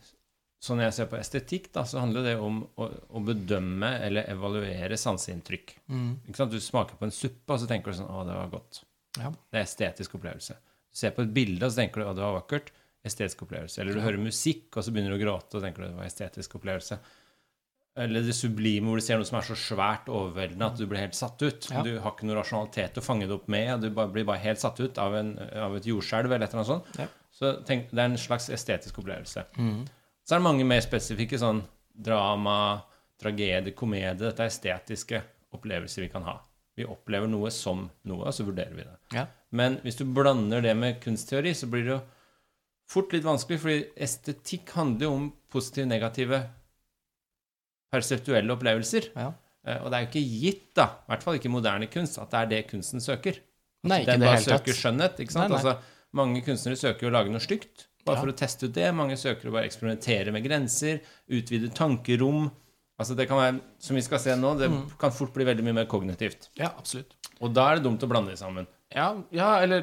sånn 0.65 0.81
jeg 0.81 0.95
ser 0.95 1.07
på 1.07 1.19
estetikk, 1.21 1.71
da, 1.73 1.83
så 1.85 2.01
handler 2.01 2.23
det 2.25 2.39
om 2.41 2.63
å, 2.81 2.89
å 3.13 3.21
bedømme 3.25 4.01
eller 4.01 4.25
evaluere 4.33 4.97
sanseinntrykk. 4.97 5.75
Mm. 5.91 6.21
Du 6.49 6.61
smaker 6.61 6.97
på 6.97 7.05
en 7.05 7.11
suppe, 7.13 7.51
og 7.53 7.61
så 7.61 7.69
tenker 7.69 7.93
du 7.93 7.99
sånn 7.99 8.09
Å, 8.09 8.25
det 8.25 8.35
var 8.35 8.49
godt. 8.49 8.81
Ja. 9.19 9.29
Det 9.31 9.61
er 9.61 9.65
estetisk 9.67 10.15
opplevelse. 10.17 10.57
Du 10.57 10.97
ser 10.97 11.11
på 11.11 11.21
et 11.23 11.35
bilde, 11.35 11.63
og 11.67 11.71
så 11.73 11.83
tenker 11.83 12.01
du 12.01 12.07
å, 12.09 12.15
det 12.17 12.25
var 12.25 12.41
vakkert. 12.41 12.71
Estetisk 13.05 13.45
opplevelse. 13.45 13.81
Eller 13.83 13.97
du 13.97 14.01
hører 14.05 14.23
musikk, 14.23 14.71
og 14.75 14.85
så 14.85 14.95
begynner 14.95 15.13
du 15.13 15.19
å 15.19 15.25
gråte, 15.25 15.59
og 15.59 15.65
tenker 15.65 15.85
du 15.85 15.91
det 15.91 15.99
var 15.99 16.09
estetisk 16.09 16.57
opplevelse. 16.59 16.99
Eller 18.05 18.25
det 18.27 18.35
sublime, 18.35 18.89
hvor 18.91 18.99
du 18.99 19.05
ser 19.07 19.21
noe 19.21 19.29
som 19.29 19.37
er 19.39 19.47
så 19.47 19.57
svært 19.59 20.09
overveldende 20.11 20.67
at 20.67 20.81
du 20.81 20.87
blir 20.91 21.05
helt 21.05 21.15
satt 21.15 21.43
ut. 21.45 21.69
Ja. 21.71 21.83
Du 21.87 21.93
har 22.03 22.15
ikke 22.15 22.27
noe 22.27 22.41
rasjonalitet 22.41 22.99
å 22.99 23.05
fange 23.05 23.29
det 23.31 23.37
opp 23.37 23.45
med, 23.53 23.85
du 23.85 23.91
blir 23.93 24.27
bare 24.27 24.43
helt 24.43 24.63
satt 24.63 24.81
ut 24.83 24.99
av, 24.99 25.15
en, 25.15 25.37
av 25.39 25.77
et 25.79 25.87
jordskjelv 25.87 26.33
eller 26.33 26.49
et 26.49 26.57
eller 26.57 26.65
annet 26.65 26.73
sånt. 26.73 26.99
Ja. 26.99 27.07
Så 27.35 27.53
tenk, 27.67 27.87
det 27.91 28.01
er 28.03 28.11
en 28.11 28.19
slags 28.19 28.49
estetisk 28.55 28.99
opplevelse. 29.03 29.47
Mm. 29.59 29.85
Så 30.25 30.35
er 30.35 30.43
det 30.43 30.47
mange 30.49 30.67
mer 30.67 30.83
spesifikke 30.83 31.39
sånn 31.39 31.63
drama, 31.95 32.57
tragedie, 33.21 33.75
komedie. 33.79 34.17
Dette 34.19 34.43
er 34.43 34.51
estetiske 34.51 35.23
opplevelser 35.55 36.07
vi 36.07 36.11
kan 36.11 36.27
ha. 36.27 36.39
Vi 36.75 36.87
opplever 36.91 37.31
noe 37.31 37.53
som 37.55 37.85
noe, 38.11 38.25
og 38.27 38.35
så 38.35 38.47
vurderer 38.47 38.75
vi 38.75 38.87
det. 38.87 38.97
Ja. 39.15 39.29
Men 39.55 39.79
hvis 39.85 40.01
du 40.01 40.05
blander 40.11 40.65
det 40.65 40.75
med 40.79 40.99
kunstteori, 41.03 41.55
så 41.55 41.69
blir 41.71 41.87
det 41.87 41.93
jo 41.95 42.01
fort 42.91 43.13
litt 43.13 43.25
vanskelig, 43.25 43.59
fordi 43.61 43.79
estetikk 43.97 44.71
handler 44.77 45.07
jo 45.09 45.13
om 45.15 45.33
positive, 45.51 45.87
negative, 45.87 46.43
perseptuelle 47.95 48.53
opplevelser. 48.55 49.11
Ja. 49.15 49.33
Eh, 49.67 49.81
Og 49.85 49.91
det 49.91 49.97
er 49.99 50.05
jo 50.05 50.11
ikke 50.11 50.25
gitt, 50.43 50.65
da, 50.77 50.87
i 51.07 51.13
hvert 51.13 51.23
fall 51.25 51.39
ikke 51.39 51.49
i 51.51 51.55
moderne 51.55 51.87
kunst, 51.93 52.19
at 52.21 52.31
det 52.35 52.41
er 52.43 52.51
det 52.53 52.63
kunsten 52.71 53.01
søker. 53.01 53.39
Nei, 53.85 54.01
ikke 54.03 54.13
Den 54.15 54.21
det 54.21 54.27
bare 54.29 54.37
hele 54.39 54.45
tatt. 54.51 54.65
søker 54.65 54.79
skjønnhet. 54.81 55.19
ikke 55.21 55.33
sant? 55.33 55.51
Nei, 55.53 55.57
nei. 55.57 55.73
Altså, 55.75 55.79
mange 56.15 56.43
kunstnere 56.45 56.77
søker 56.81 57.07
jo 57.07 57.11
å 57.11 57.15
lage 57.17 57.31
noe 57.33 57.41
stygt, 57.41 57.87
bare 58.05 58.17
Ja. 58.17 58.21
for 58.23 58.29
å 58.33 58.37
teste 58.37 58.65
ut 58.69 58.73
det. 58.75 58.95
Mange 58.95 59.17
søker 59.17 59.49
å 59.49 59.53
bare 59.53 59.65
eksperimentere 59.69 60.33
med 60.33 60.45
grenser, 60.45 61.01
utvide 61.29 61.73
tankerom. 61.75 62.51
Altså 63.01 63.17
det 63.17 63.27
kan 63.29 63.37
være, 63.39 63.61
Som 63.79 63.97
vi 63.97 64.03
skal 64.03 64.19
se 64.19 64.31
nå, 64.37 64.59
det 64.59 64.71
Mm. 64.71 64.99
kan 64.99 65.11
fort 65.11 65.33
bli 65.35 65.45
veldig 65.45 65.65
mye 65.65 65.75
mer 65.75 65.87
kognitivt. 65.87 66.49
Ja, 66.57 66.69
absolutt. 66.79 67.15
Og 67.41 67.53
da 67.53 67.73
er 67.73 67.75
det 67.77 67.85
dumt 67.85 68.01
å 68.01 68.09
blande 68.09 68.31
det 68.31 68.39
sammen. 68.39 68.67
Ja, 68.95 69.23
ja, 69.33 69.59
eller 69.61 69.83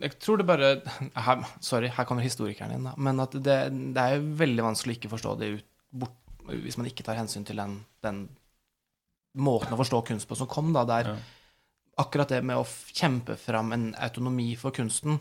Jeg 0.00 0.18
tror 0.20 0.36
det 0.38 0.46
bare 0.46 0.82
her, 1.16 1.44
Sorry, 1.60 1.88
her 1.88 2.04
kommer 2.04 2.22
historikeren 2.22 2.72
inn, 2.76 2.84
da. 2.84 2.92
Men 2.96 3.20
at 3.20 3.32
det, 3.32 3.56
det 3.94 3.96
er 4.04 4.20
veldig 4.20 4.62
vanskelig 4.66 4.94
å 4.94 4.98
ikke 5.00 5.10
forstå 5.14 5.32
det 5.40 5.48
ut, 5.58 5.64
bort, 5.92 6.14
hvis 6.48 6.76
man 6.78 6.86
ikke 6.90 7.04
tar 7.06 7.16
hensyn 7.18 7.44
til 7.48 7.56
den, 7.56 7.78
den 8.04 8.28
måten 9.38 9.74
å 9.74 9.78
forstå 9.80 10.02
kunst 10.08 10.28
på 10.28 10.36
som 10.38 10.48
kom, 10.50 10.72
da. 10.72 10.84
Der 10.88 11.10
Ja. 11.12 11.16
akkurat 11.98 12.28
det 12.28 12.44
med 12.44 12.56
å 12.56 12.64
kjempe 12.94 13.36
fram 13.36 13.72
en 13.72 13.94
autonomi 13.98 14.56
for 14.56 14.70
kunsten, 14.70 15.20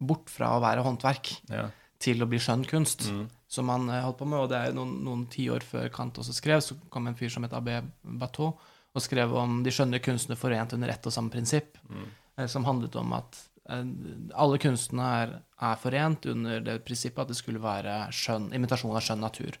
bort 0.00 0.28
fra 0.30 0.52
å 0.58 0.60
være 0.62 0.84
håndverk 0.84 1.40
Ja. 1.50 1.70
til 1.98 2.20
å 2.22 2.28
bli 2.28 2.38
skjønn 2.38 2.64
kunst, 2.68 3.08
Mm. 3.10 3.28
som 3.48 3.68
han 3.68 3.88
eh, 3.90 4.02
holdt 4.02 4.18
på 4.18 4.26
med. 4.26 4.38
Og 4.40 4.48
det 4.50 4.58
er 4.68 4.72
noen, 4.72 5.02
noen 5.02 5.26
tiår 5.26 5.60
før 5.62 5.88
Kant 5.90 6.14
også 6.18 6.32
skrev, 6.34 6.60
så 6.60 6.76
kom 6.90 7.06
en 7.08 7.14
fyr 7.14 7.30
som 7.30 7.42
het 7.42 7.52
Abbé 7.52 7.82
Bateau 8.04 8.56
og 8.94 9.02
skrev 9.02 9.32
om 9.34 9.62
de 9.62 9.70
skjønne 9.70 10.00
kunstene 10.02 10.36
forent 10.36 10.72
under 10.72 10.88
ett 10.88 11.04
og 11.06 11.12
samme 11.12 11.30
prinsipp, 11.30 11.76
Mm. 11.88 12.06
eh, 12.38 12.46
som 12.46 12.64
handlet 12.64 12.94
om 12.96 13.12
at 13.12 13.36
alle 13.68 14.58
kunstene 14.62 15.08
er, 15.22 15.34
er 15.60 15.80
forent 15.82 16.24
under 16.30 16.62
det 16.64 16.78
prinsippet 16.86 17.26
at 17.26 17.32
det 17.32 17.36
skulle 17.36 17.60
være 17.62 18.06
skjønn, 18.14 18.48
imitasjon 18.56 18.96
av 18.96 19.04
skjønn 19.04 19.20
natur. 19.20 19.58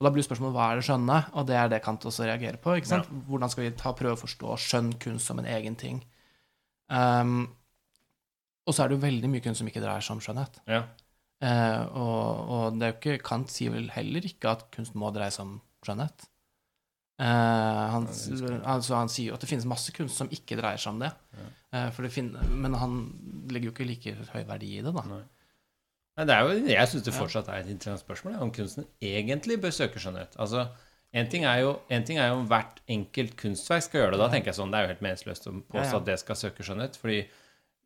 Og 0.00 0.06
da 0.06 0.12
blir 0.14 0.24
spørsmålet 0.24 0.56
hva 0.56 0.66
er 0.70 0.80
det 0.80 0.86
skjønne, 0.86 1.16
og 1.36 1.48
det 1.50 1.56
er 1.60 1.68
det 1.68 1.82
Kant 1.84 2.06
også 2.08 2.24
reagerer 2.24 2.56
på. 2.62 2.72
ikke 2.78 2.88
sant? 2.88 3.10
Hvordan 3.28 3.52
skal 3.52 3.66
vi 3.66 3.72
ta, 3.76 3.92
prøve 3.96 4.16
å 4.16 4.22
forstå 4.22 4.56
skjønn 4.64 4.94
kunst 5.02 5.28
som 5.28 5.42
en 5.42 5.48
egen 5.50 5.76
ting? 5.76 6.00
Um, 6.88 7.50
og 8.64 8.72
så 8.72 8.82
er 8.82 8.88
det 8.88 8.96
jo 8.96 9.04
veldig 9.04 9.28
mye 9.28 9.44
kunst 9.44 9.60
som 9.60 9.68
ikke 9.68 9.82
dreier 9.84 10.04
seg 10.04 10.16
om 10.16 10.24
skjønnhet. 10.24 10.56
Ja. 10.70 10.86
Uh, 11.44 11.84
og, 12.00 12.24
og 12.56 12.80
det 12.80 12.86
er 12.86 12.94
jo 12.94 12.98
ikke 12.98 13.28
Kant 13.28 13.52
sier 13.52 13.76
vel 13.76 13.92
heller 13.92 14.24
ikke 14.28 14.56
at 14.56 14.66
kunst 14.72 14.96
må 14.96 15.12
dreie 15.12 15.32
seg 15.36 15.44
om 15.44 15.54
skjønnhet. 15.84 16.26
Uh, 17.20 17.84
han, 17.92 18.08
Ja, 18.08 18.56
altså, 18.78 18.96
han 18.96 19.12
sier 19.12 19.34
jo 19.34 19.36
at 19.36 19.44
det 19.44 19.50
finnes 19.52 19.68
masse 19.68 19.92
kunst 19.92 20.16
som 20.16 20.32
ikke 20.32 20.56
dreier 20.56 20.80
seg 20.80 20.94
om 20.94 21.04
det. 21.04 21.12
Eh, 21.36 21.50
for 21.94 22.02
det 22.02 22.10
fin 22.12 22.32
men 22.50 22.74
han 22.74 22.94
legger 23.50 23.70
jo 23.70 23.74
ikke 23.76 23.86
like 23.86 24.14
høy 24.32 24.44
verdi 24.48 24.72
i 24.78 24.82
det, 24.82 24.92
da. 24.96 25.04
Nei. 25.06 25.22
Nei, 26.18 26.24
det 26.26 26.34
er 26.36 26.42
jo, 26.48 26.54
jeg 26.68 26.88
syns 26.90 27.04
det 27.06 27.14
fortsatt 27.16 27.48
er 27.48 27.60
et 27.62 27.68
interessant 27.72 28.02
spørsmål 28.02 28.40
om 28.42 28.50
kunsten 28.52 28.84
egentlig 29.00 29.60
bør 29.62 29.70
søke 29.72 30.00
skjønnhet. 30.02 30.34
Altså, 30.42 30.66
en 31.16 31.28
ting, 31.30 31.44
er 31.48 31.62
jo, 31.62 31.76
en 31.90 32.04
ting 32.06 32.18
er 32.18 32.28
jo 32.32 32.40
om 32.40 32.48
hvert 32.50 32.80
enkelt 32.90 33.36
kunstverk 33.40 33.82
skal 33.86 34.00
gjøre 34.02 34.12
det. 34.16 34.20
Da 34.22 34.28
tenker 34.34 34.50
jeg 34.50 34.58
sånn, 34.58 34.70
Det 34.70 34.78
er 34.78 34.84
jo 34.84 34.90
helt 34.92 35.04
meningsløst 35.06 35.46
å 35.50 35.54
påstå 35.72 36.00
at 36.00 36.08
det 36.10 36.18
skal 36.22 36.36
søke 36.38 36.66
skjønnhet. 36.66 36.98
fordi 37.00 37.20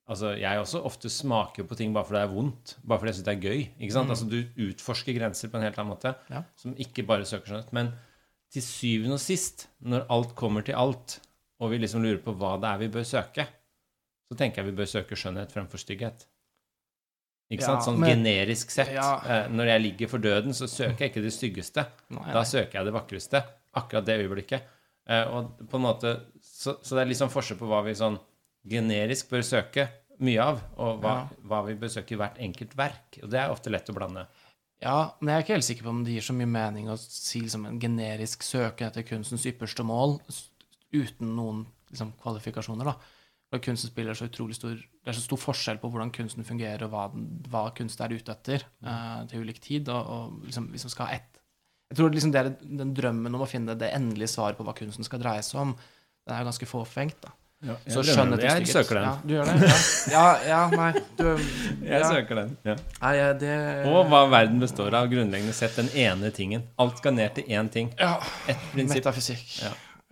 altså, 0.09 0.33
jeg 0.41 0.59
også 0.61 0.83
ofte 0.85 1.09
smaker 1.12 1.64
på 1.69 1.76
ting 1.79 1.93
bare 1.95 2.05
fordi 2.09 2.19
det 2.19 2.25
er 2.26 2.35
vondt. 2.35 2.75
Bare 2.85 2.99
fordi 3.00 3.12
jeg 3.12 3.19
syns 3.21 3.29
det 3.29 3.37
er 3.37 3.47
gøy. 3.49 3.61
ikke 3.81 3.93
sant? 3.97 4.09
Mm. 4.09 4.14
Altså, 4.17 4.29
Du 4.29 4.67
utforsker 4.69 5.19
grenser 5.21 5.49
på 5.53 5.57
en 5.61 5.62
helt 5.69 5.79
annen 5.79 5.95
måte, 5.95 6.14
Ja. 6.31 6.43
som 6.57 6.75
ikke 6.75 7.07
bare 7.07 7.25
søker 7.29 7.47
skjønnhet. 7.53 7.73
Men 7.73 7.93
til 8.53 8.62
syvende 8.62 9.14
og 9.14 9.21
sist, 9.21 9.69
når 9.85 10.07
alt 10.11 10.35
kommer 10.35 10.64
til 10.64 10.75
alt, 10.75 11.21
og 11.61 11.71
vi 11.71 11.79
liksom 11.79 12.03
lurer 12.03 12.21
på 12.25 12.35
hva 12.37 12.57
det 12.61 12.69
er 12.73 12.79
vi 12.79 12.88
bør 12.88 13.05
søke, 13.09 13.47
så 14.28 14.37
tenker 14.38 14.62
jeg 14.62 14.73
vi 14.73 14.76
bør 14.83 14.88
søke 14.90 15.16
skjønnhet 15.19 15.52
fremfor 15.52 15.78
stygghet. 15.83 16.26
Ikke 17.52 17.61
Ja, 17.61 17.66
sant? 17.66 17.83
Sånn 17.85 17.99
men- 18.00 18.11
generisk 18.25 18.71
sett. 18.71 18.93
Ja. 18.95 19.16
Eh, 19.25 19.49
Når 19.52 19.66
jeg 19.66 19.83
ligger 19.83 20.09
for 20.09 20.19
døden, 20.19 20.50
så 20.57 20.66
søker 20.66 20.99
jeg 21.04 21.11
ikke 21.12 21.23
det 21.23 21.33
styggeste. 21.33 21.87
Nei, 22.11 22.33
Da 22.33 22.43
søker 22.43 22.73
jeg 22.81 22.85
det 22.87 22.95
vakreste. 22.95 23.45
Akkurat 23.76 24.04
det 24.07 24.19
øyeblikket. 24.25 24.62
Eh, 25.07 25.25
Og 25.28 25.59
på 25.69 25.75
en 25.76 25.82
måte, 25.82 26.21
så, 26.43 26.78
så 26.82 26.97
det 26.97 27.04
er 27.10 27.15
sånn 27.15 27.30
forskjell 27.30 27.58
på 27.58 27.69
hva 27.69 27.84
vi 27.84 27.93
sånn 27.93 28.19
generisk 28.67 29.28
bør 29.28 29.43
søke 29.45 29.89
mye 30.21 30.39
av, 30.41 30.63
og 30.78 31.02
hva, 31.02 31.15
Ja. 31.15 31.28
hva 31.45 31.67
vi 31.67 31.75
bør 31.75 31.91
søke 31.91 32.13
i 32.13 32.17
hvert 32.17 32.39
enkelt 32.39 32.75
verk. 32.75 33.19
Og 33.23 33.28
det 33.30 33.39
er 33.41 33.50
ofte 33.50 33.71
lett 33.71 33.87
å 33.91 33.95
blande. 33.95 34.26
Ja, 34.80 35.13
men 35.21 35.34
jeg 35.34 35.37
er 35.37 35.45
ikke 35.45 35.54
helt 35.60 35.65
sikker 35.65 35.82
på 35.84 35.89
om 35.91 36.04
det 36.04 36.13
gir 36.15 36.23
så 36.23 36.34
mye 36.34 36.49
mening 36.49 36.87
å 36.89 36.97
si 36.99 37.41
liksom 37.41 37.67
en 37.67 37.78
generisk 37.80 38.41
søken 38.43 38.87
etter 38.89 39.02
kunstens 39.02 39.45
ypperste 39.45 39.84
mål 39.84 40.21
uten 40.93 41.37
noen 41.37 41.67
liksom, 41.91 42.13
kvalifikasjoner, 42.23 42.84
da. 42.84 42.95
For 43.54 43.62
kunsten 43.62 43.93
spiller 43.93 44.17
så 44.19 44.26
utrolig 44.26 44.56
stor 44.58 44.75
Det 44.75 45.12
er 45.12 45.14
så 45.14 45.23
stor 45.23 45.38
forskjell 45.38 45.78
på 45.78 45.86
hvordan 45.93 46.10
kunsten 46.14 46.47
fungerer, 46.47 46.82
og 46.88 46.90
hva, 46.90 47.04
hva 47.52 47.69
kunst 47.76 48.00
er 48.02 48.10
ute 48.10 48.34
etter 48.34 48.64
uh, 48.82 49.23
til 49.30 49.45
ulik 49.45 49.60
tid. 49.62 49.90
Og, 49.95 50.10
og 50.10 50.49
liksom, 50.49 50.67
hvis 50.75 50.88
man 50.88 50.95
skal 50.97 51.06
ha 51.06 51.21
ett 51.21 51.38
Jeg 51.93 52.00
tror 52.00 52.10
liksom 52.10 52.32
det 52.34 52.40
er 52.40 52.50
den 52.80 52.90
drømmen 52.97 53.38
om 53.38 53.45
å 53.45 53.49
finne 53.49 53.76
det 53.78 53.93
endelige 53.95 54.32
svaret 54.32 54.58
på 54.58 54.67
hva 54.67 54.75
kunsten 54.75 55.06
skal 55.06 55.23
dreie 55.23 55.45
seg 55.47 55.60
om, 55.62 55.76
den 56.25 56.34
er 56.34 56.47
ganske 56.49 56.67
fåfengt, 56.67 57.21
da. 57.23 57.30
Ja, 57.64 57.76
jeg, 57.86 57.97
og 57.97 58.43
jeg 58.43 58.67
søker 58.69 58.99
den. 58.99 59.04
Ja, 59.06 59.12
du 59.23 59.30
gjør 59.36 59.49
det? 59.49 59.69
Ja, 60.12 60.25
ja, 60.25 60.25
ja 60.50 60.58
nei 60.75 60.88
du, 61.17 61.23
Jeg 61.95 62.10
søker 62.10 62.40
den. 62.43 62.50
Ja. 62.67 62.75
Nei, 62.99 63.14
det 63.40 63.54
Og 63.88 64.10
hva 64.10 64.26
verden 64.34 64.60
består 64.60 64.99
av, 64.99 65.08
grunnleggende 65.12 65.54
sett 65.56 65.78
den 65.78 65.88
ene 65.95 66.34
tingen. 66.34 66.67
Alt 66.82 67.00
skal 67.00 67.17
ned 67.17 67.38
til 67.38 67.49
én 67.54 67.71
ting. 67.73 67.95
Ja. 68.00 68.19
Ett 68.50 68.71
prinsipp. 68.75 68.99
Metafysikk. 68.99 69.60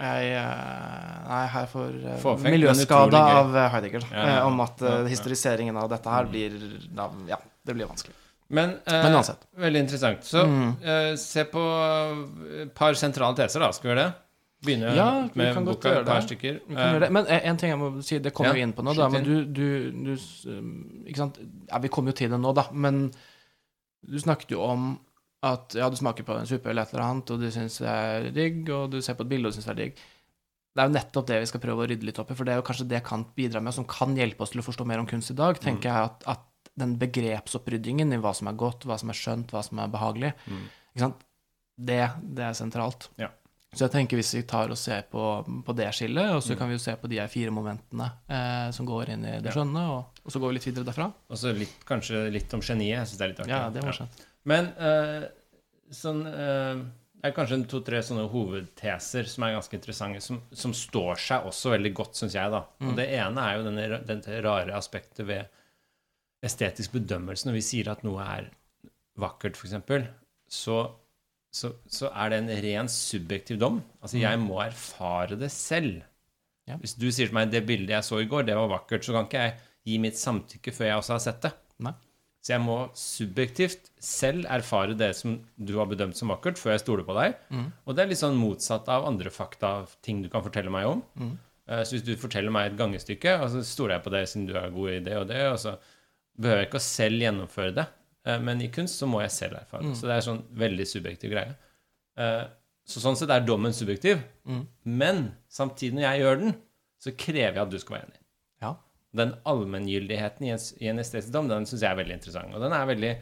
Jeg 0.03 0.33
eh, 0.35 1.29
Nei, 1.29 1.43
her 1.53 1.67
får 1.71 1.93
uh, 2.03 2.17
Fåfengt, 2.23 2.51
miljøskade 2.57 3.19
av 3.23 3.53
eh, 3.57 3.69
Heidegger 3.77 4.03
Ja, 4.09 4.17
ja, 4.27 4.33
ja, 4.41 4.47
om 4.49 4.59
at 4.65 4.83
eh, 4.83 5.05
historiseringen 5.13 5.77
av 5.79 5.89
dette 5.93 6.11
her 6.11 6.27
blir 6.31 6.57
Ja, 7.31 7.39
det 7.63 7.77
blir 7.79 7.87
vanskelig. 7.87 8.17
Men, 8.53 8.75
eh, 8.85 8.99
Men 9.07 9.15
uansett. 9.17 9.47
veldig 9.57 9.81
interessant. 9.87 10.25
Så 10.29 10.43
Mm. 10.45 10.73
eh, 10.83 11.15
se 11.17 11.45
på 11.49 11.63
et 12.65 12.75
par 12.75 12.93
sentrale 13.01 13.37
teser, 13.39 13.61
da. 13.65 13.71
Skal 13.73 13.89
vi 13.89 13.95
gjøre 13.95 14.03
det? 14.05 14.15
Begynne 14.67 14.91
Ja, 14.95 15.07
med 15.35 15.55
kan 15.55 15.65
boka, 15.65 15.93
et 16.01 16.07
par 16.07 16.21
stykker. 16.21 16.59
Men 16.69 17.25
eh, 17.27 17.41
en 17.49 17.57
ting 17.57 17.71
jeg 17.73 17.79
må 17.81 17.89
si, 18.05 18.19
det 18.19 18.35
kommer 18.35 18.51
Ja, 18.53 18.59
vi 18.59 18.61
inn 18.67 18.75
på 18.77 18.85
nå, 18.85 18.93
da. 18.95 19.09
Men 19.09 19.25
du, 19.25 19.45
du, 19.45 19.91
du 19.91 20.13
Ikke 21.07 21.17
sant. 21.23 21.39
Ja, 21.71 21.79
vi 21.83 21.89
kommer 21.89 22.13
jo 22.13 22.19
til 22.21 22.31
det 22.31 22.39
nå, 22.43 22.53
da. 22.55 22.67
Men 22.73 23.11
du 24.05 24.19
snakket 24.19 24.51
jo 24.51 24.61
om 24.67 24.99
at 25.43 25.75
ja, 25.75 25.89
du 25.91 25.97
smaker 25.99 26.23
på 26.27 26.37
en 26.39 26.47
suppe 26.47 26.71
eller 26.71 26.83
et 26.87 26.93
eller 26.95 27.05
annet, 27.05 27.31
og 27.35 27.41
du 27.43 27.49
syns 27.51 27.79
det 27.83 27.89
er 27.91 28.29
digg, 28.31 28.61
og 28.71 28.91
du 28.93 29.01
ser 29.03 29.17
på 29.19 29.25
et 29.27 29.31
bilde 29.33 29.49
og 29.51 29.55
syns 29.57 29.67
det 29.67 29.73
er 29.75 29.81
digg. 29.81 29.97
Det 30.73 30.81
er 30.81 30.89
jo 30.89 30.95
nettopp 30.95 31.27
det 31.29 31.41
vi 31.43 31.49
skal 31.51 31.61
prøve 31.61 31.83
å 31.85 31.89
rydde 31.91 32.07
litt 32.09 32.19
opp 32.23 32.31
i, 32.31 32.37
for 32.39 32.45
det 32.49 32.55
er 32.55 32.61
jo 32.63 32.67
kanskje 32.69 32.87
det 32.89 33.03
Kant 33.05 33.35
bidrar 33.37 33.61
med, 33.67 33.75
som 33.75 33.85
kan 33.85 34.15
hjelpe 34.17 34.41
oss 34.47 34.55
til 34.55 34.63
å 34.63 34.65
forstå 34.65 34.87
mer 34.89 35.03
om 35.03 35.07
kunst 35.11 35.31
i 35.35 35.37
dag, 35.37 35.59
tenker 35.61 35.91
jeg 35.91 36.09
at, 36.13 36.25
at 36.37 36.71
den 36.79 36.95
begrepsoppryddingen 37.37 38.15
i 38.15 38.21
hva 38.23 38.33
som 38.35 38.49
er 38.49 38.57
godt, 38.57 38.87
hva 38.89 38.97
som 39.01 39.11
er 39.13 39.19
skjønt, 39.19 39.51
hva 39.53 39.63
som 39.67 39.79
er 39.83 39.91
behagelig, 39.93 40.33
Mm. 40.49 40.63
ikke 40.95 41.05
sant? 41.07 41.23
Det, 41.83 42.01
det 42.37 42.45
er 42.47 42.53
sentralt. 42.57 43.09
Ja. 43.19 43.29
Så 43.73 43.87
jeg 43.87 43.93
tenker 43.95 44.19
hvis 44.21 44.35
vi 44.37 44.43
tar 44.45 44.69
og 44.71 44.77
ser 44.77 45.03
på, 45.11 45.21
på 45.65 45.75
det 45.77 45.87
skillet, 45.97 46.31
og 46.37 46.43
så 46.45 46.53
Mm. 46.53 46.59
kan 46.59 46.69
vi 46.69 46.75
jo 46.77 46.83
se 46.85 46.95
på 47.01 47.09
de 47.09 47.21
fire 47.33 47.51
momentene 47.51 48.11
eh, 48.29 48.71
som 48.71 48.87
går 48.87 49.09
inn 49.15 49.25
i 49.25 49.41
det 49.41 49.49
Ja. 49.53 49.57
skjønne, 49.57 49.85
og, 49.91 50.21
og 50.25 50.31
så 50.33 50.39
går 50.41 50.49
vi 50.53 50.55
litt 50.59 50.67
videre 50.69 50.85
derfra. 50.85 51.13
Og 51.31 51.37
så 51.41 51.53
litt, 51.57 51.79
kanskje 51.89 52.31
litt 52.31 52.53
om 52.55 52.61
geniet. 52.61 52.99
Jeg 53.01 53.07
syns 53.09 53.19
det 53.19 53.25
er 53.25 53.33
litt 53.33 53.41
artig. 53.41 53.51
Ja, 53.57 53.71
det 53.71 53.81
er 53.83 53.87
morsomt. 53.89 54.21
Men 54.49 54.73
uh, 54.75 55.25
sånn 55.95 56.25
uh, 56.27 56.81
Det 57.21 57.29
er 57.29 57.35
kanskje 57.37 57.61
to-tre 57.71 58.01
sånne 58.03 58.25
hovedteser 58.33 59.29
som 59.31 59.47
er 59.47 59.57
ganske 59.57 59.79
interessante, 59.79 60.23
som, 60.25 60.41
som 60.51 60.75
står 60.75 61.21
seg 61.23 61.47
også 61.51 61.77
veldig 61.77 61.93
godt, 62.01 62.19
syns 62.19 62.35
jeg. 62.39 62.51
da. 62.55 62.65
Mm. 62.83 62.89
Og 62.91 62.97
Det 62.99 63.07
ene 63.19 63.45
er 63.47 63.59
jo 63.59 63.67
denne, 63.69 64.01
dette 64.09 64.41
rare 64.43 64.75
aspektet 64.79 65.29
ved 65.29 65.47
estetisk 66.43 66.97
bedømmelse. 66.97 67.47
Når 67.47 67.59
vi 67.61 67.65
sier 67.65 67.93
at 67.93 68.03
noe 68.07 68.25
er 68.27 68.51
vakkert, 69.23 69.59
f.eks., 69.59 70.11
så, 70.53 70.79
så, 71.55 71.71
så 71.89 72.11
er 72.11 72.33
det 72.33 72.41
en 72.43 72.55
ren 72.65 72.91
subjektiv 72.91 73.61
dom. 73.63 73.79
Altså, 74.03 74.19
jeg 74.21 74.41
må 74.43 74.59
erfare 74.65 75.39
det 75.39 75.53
selv. 75.55 76.03
Ja. 76.69 76.77
Hvis 76.83 76.95
du 76.99 77.09
sier 77.11 77.31
til 77.31 77.37
meg 77.37 77.51
'det 77.51 77.65
bildet 77.67 77.95
jeg 77.97 78.07
så 78.07 78.21
i 78.23 78.29
går, 78.31 78.45
det 78.47 78.57
var 78.59 78.71
vakkert', 78.71 79.07
så 79.07 79.15
kan 79.15 79.27
ikke 79.27 79.45
jeg 79.47 79.55
gi 79.89 79.99
mitt 79.99 80.19
samtykke 80.19 80.75
før 80.75 80.87
jeg 80.87 80.99
også 81.01 81.15
har 81.17 81.23
sett 81.25 81.41
det. 81.47 81.53
Nei. 81.83 81.95
Så 82.43 82.57
jeg 82.57 82.63
må 82.65 82.77
subjektivt 82.99 83.91
selv 84.03 84.49
erfare 84.51 84.97
det 84.99 85.13
som 85.15 85.37
du 85.63 85.77
har 85.79 85.87
bedømt 85.87 86.17
som 86.19 86.33
vakkert, 86.33 86.59
før 86.59 86.73
jeg 86.75 86.83
stoler 86.83 87.07
på 87.07 87.15
deg. 87.15 87.37
Mm. 87.55 87.69
Og 87.87 87.95
det 87.95 88.03
er 88.03 88.09
litt 88.11 88.19
sånn 88.19 88.35
motsatt 88.41 88.89
av 88.91 89.07
andre 89.07 89.31
fakta, 89.31 89.71
ting 90.03 90.25
du 90.25 90.29
kan 90.33 90.43
fortelle 90.43 90.73
meg 90.75 90.89
om. 90.91 91.03
Mm. 91.21 91.37
Eh, 91.69 91.83
Så 91.87 91.95
hvis 91.95 92.03
du 92.09 92.17
forteller 92.19 92.51
meg 92.51 92.73
et 92.73 92.79
gangestykke, 92.81 93.37
og 93.41 93.51
så 93.53 93.63
stoler 93.65 93.95
jeg 93.97 94.05
på 94.09 94.11
det 94.17 94.25
siden 94.29 94.49
du 94.49 94.57
er 94.59 94.75
god 94.75 94.91
i 94.91 94.99
det 95.07 95.17
og 95.21 95.29
det, 95.31 95.43
og 95.53 95.59
så 95.63 95.77
behøver 96.41 96.65
jeg 96.65 96.69
ikke 96.73 96.81
å 96.83 96.89
selv 96.89 97.23
gjennomføre 97.23 97.75
det. 97.79 97.87
Eh, 98.27 98.39
Men 98.43 98.61
i 98.67 98.69
kunst 98.75 98.99
så 98.99 99.07
må 99.07 99.21
jeg 99.23 99.31
selv 99.37 99.61
erfare 99.61 99.83
det. 99.87 99.93
Mm. 99.95 100.01
Så 100.01 100.11
det 100.11 100.17
er 100.17 100.27
sånn 100.27 100.43
veldig 100.65 100.87
subjektiv 100.97 101.31
greie. 101.37 101.55
Eh, 102.19 102.43
Så 102.85 102.99
sånn 102.99 103.15
sett 103.15 103.31
er 103.31 103.45
dommen 103.47 103.71
subjektiv. 103.73 104.19
Mm. 104.45 104.67
Men 104.85 105.37
samtidig 105.49 105.95
når 105.95 106.03
jeg 106.09 106.21
gjør 106.25 106.41
den, 106.41 106.57
så 106.99 107.13
krever 107.17 107.55
jeg 107.55 107.63
at 107.63 107.71
du 107.71 107.79
skal 107.79 107.97
være 108.01 108.09
enig. 108.09 108.19
Den 109.17 109.35
allmenngyldigheten 109.49 110.47
i 110.47 110.53
en, 110.55 110.63
i 110.81 110.89
en 110.89 111.03
estetisk 111.03 111.35
dom, 111.35 111.51
den 111.51 111.69
syns 111.69 111.85
jeg 111.85 111.91
er 111.91 111.99
veldig 112.01 112.17
interessant. 112.17 112.55
Og 112.57 112.65
den 112.65 112.73
er 112.73 112.89
veldig 112.89 113.13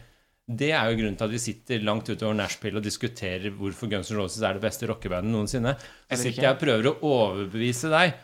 Det 0.61 0.71
er 0.75 0.91
jo 0.91 0.99
grunnen 0.99 1.17
til 1.19 1.27
at 1.29 1.35
vi 1.35 1.43
sitter 1.43 1.85
langt 1.87 2.09
utover 2.11 2.35
nachspiel 2.35 2.79
og 2.79 2.87
diskuterer 2.87 3.53
hvorfor 3.55 3.91
Guns 3.91 4.11
N' 4.11 4.19
Roses 4.19 4.43
er 4.43 4.59
det 4.59 4.65
beste 4.65 4.89
rockebandet 4.91 5.31
noensinne. 5.31 5.77
Så 6.11 6.23
sitter 6.25 6.49
jeg 6.49 6.57
og 6.57 6.63
prøver 6.63 6.91
å 6.91 6.97
overbevise 7.07 7.91
deg, 7.93 8.15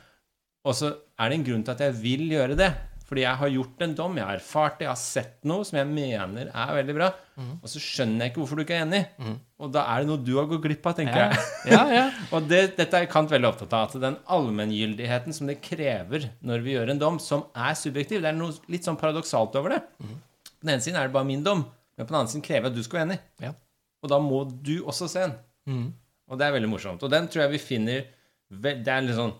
og 0.66 0.74
så 0.74 0.90
er 1.18 1.30
det 1.30 1.38
en 1.38 1.46
grunn 1.46 1.64
til 1.66 1.76
at 1.76 1.84
jeg 1.86 1.98
vil 2.02 2.24
gjøre 2.34 2.58
det. 2.58 2.70
Fordi 3.06 3.22
jeg 3.22 3.38
har 3.38 3.50
gjort 3.54 3.82
en 3.86 3.92
dom, 3.94 4.16
jeg 4.18 4.26
har 4.26 4.38
erfart 4.40 4.80
det, 4.80 4.84
jeg 4.88 4.90
har 4.90 4.98
sett 4.98 5.34
noe 5.46 5.62
som 5.68 5.76
jeg 5.78 5.86
mener 5.86 6.48
er 6.50 6.70
veldig 6.74 6.94
bra, 6.96 7.06
og 7.62 7.68
så 7.70 7.78
skjønner 7.78 8.24
jeg 8.24 8.32
ikke 8.32 8.40
hvorfor 8.40 8.58
du 8.58 8.62
ikke 8.64 8.74
er 8.80 8.82
enig. 8.82 9.00
Og 9.62 9.70
da 9.76 9.84
er 9.92 10.02
det 10.02 10.08
noe 10.10 10.22
du 10.26 10.32
har 10.40 10.48
gått 10.50 10.64
glipp 10.64 10.88
av, 10.90 10.96
tenker 10.98 11.20
Ja, 11.20 11.28
jeg. 11.30 11.70
ja. 11.70 11.82
ja. 11.94 12.06
Og 12.34 12.48
det, 12.50 12.60
dette 12.80 12.98
er 12.98 13.06
Kant 13.12 13.30
veldig 13.30 13.46
opptatt 13.52 13.76
av. 13.78 13.86
At 13.92 14.02
den 14.02 14.16
allmenngyldigheten 14.36 15.36
som 15.36 15.46
det 15.46 15.60
krever 15.62 16.26
når 16.42 16.64
vi 16.66 16.74
gjør 16.74 16.90
en 16.96 17.02
dom, 17.04 17.20
som 17.22 17.44
er 17.54 17.78
subjektiv 17.78 18.24
Det 18.24 18.32
er 18.32 18.36
noe 18.40 18.56
litt 18.72 18.88
sånn 18.88 18.98
paradoksalt 18.98 19.54
over 19.60 19.76
det. 19.76 19.80
På 20.02 20.66
den 20.66 20.74
ene 20.74 20.82
siden 20.82 20.98
er 20.98 21.06
det 21.06 21.14
bare 21.14 21.28
min 21.30 21.46
dom, 21.46 21.62
men 21.96 22.02
på 22.08 22.10
den 22.10 22.18
andre 22.24 22.32
siden 22.34 22.44
krever 22.48 22.66
jeg 22.66 22.74
at 22.74 22.80
du 22.80 22.84
skal 22.88 22.98
være 23.00 23.08
enig. 23.12 23.20
Ja. 23.46 23.54
Og 24.02 24.10
da 24.12 24.18
må 24.22 24.42
du 24.50 24.74
også 24.82 25.06
se 25.14 25.22
den. 25.28 25.36
Mm. 25.70 25.86
Og 26.26 26.38
det 26.42 26.46
er 26.50 26.56
veldig 26.58 26.72
morsomt. 26.74 27.06
Og 27.06 27.12
den 27.14 27.30
tror 27.30 27.46
jeg 27.46 27.54
vi 27.54 27.62
finner 27.62 28.04
Det 28.50 28.74
er, 28.86 29.02
litt 29.06 29.16
sånn, 29.18 29.32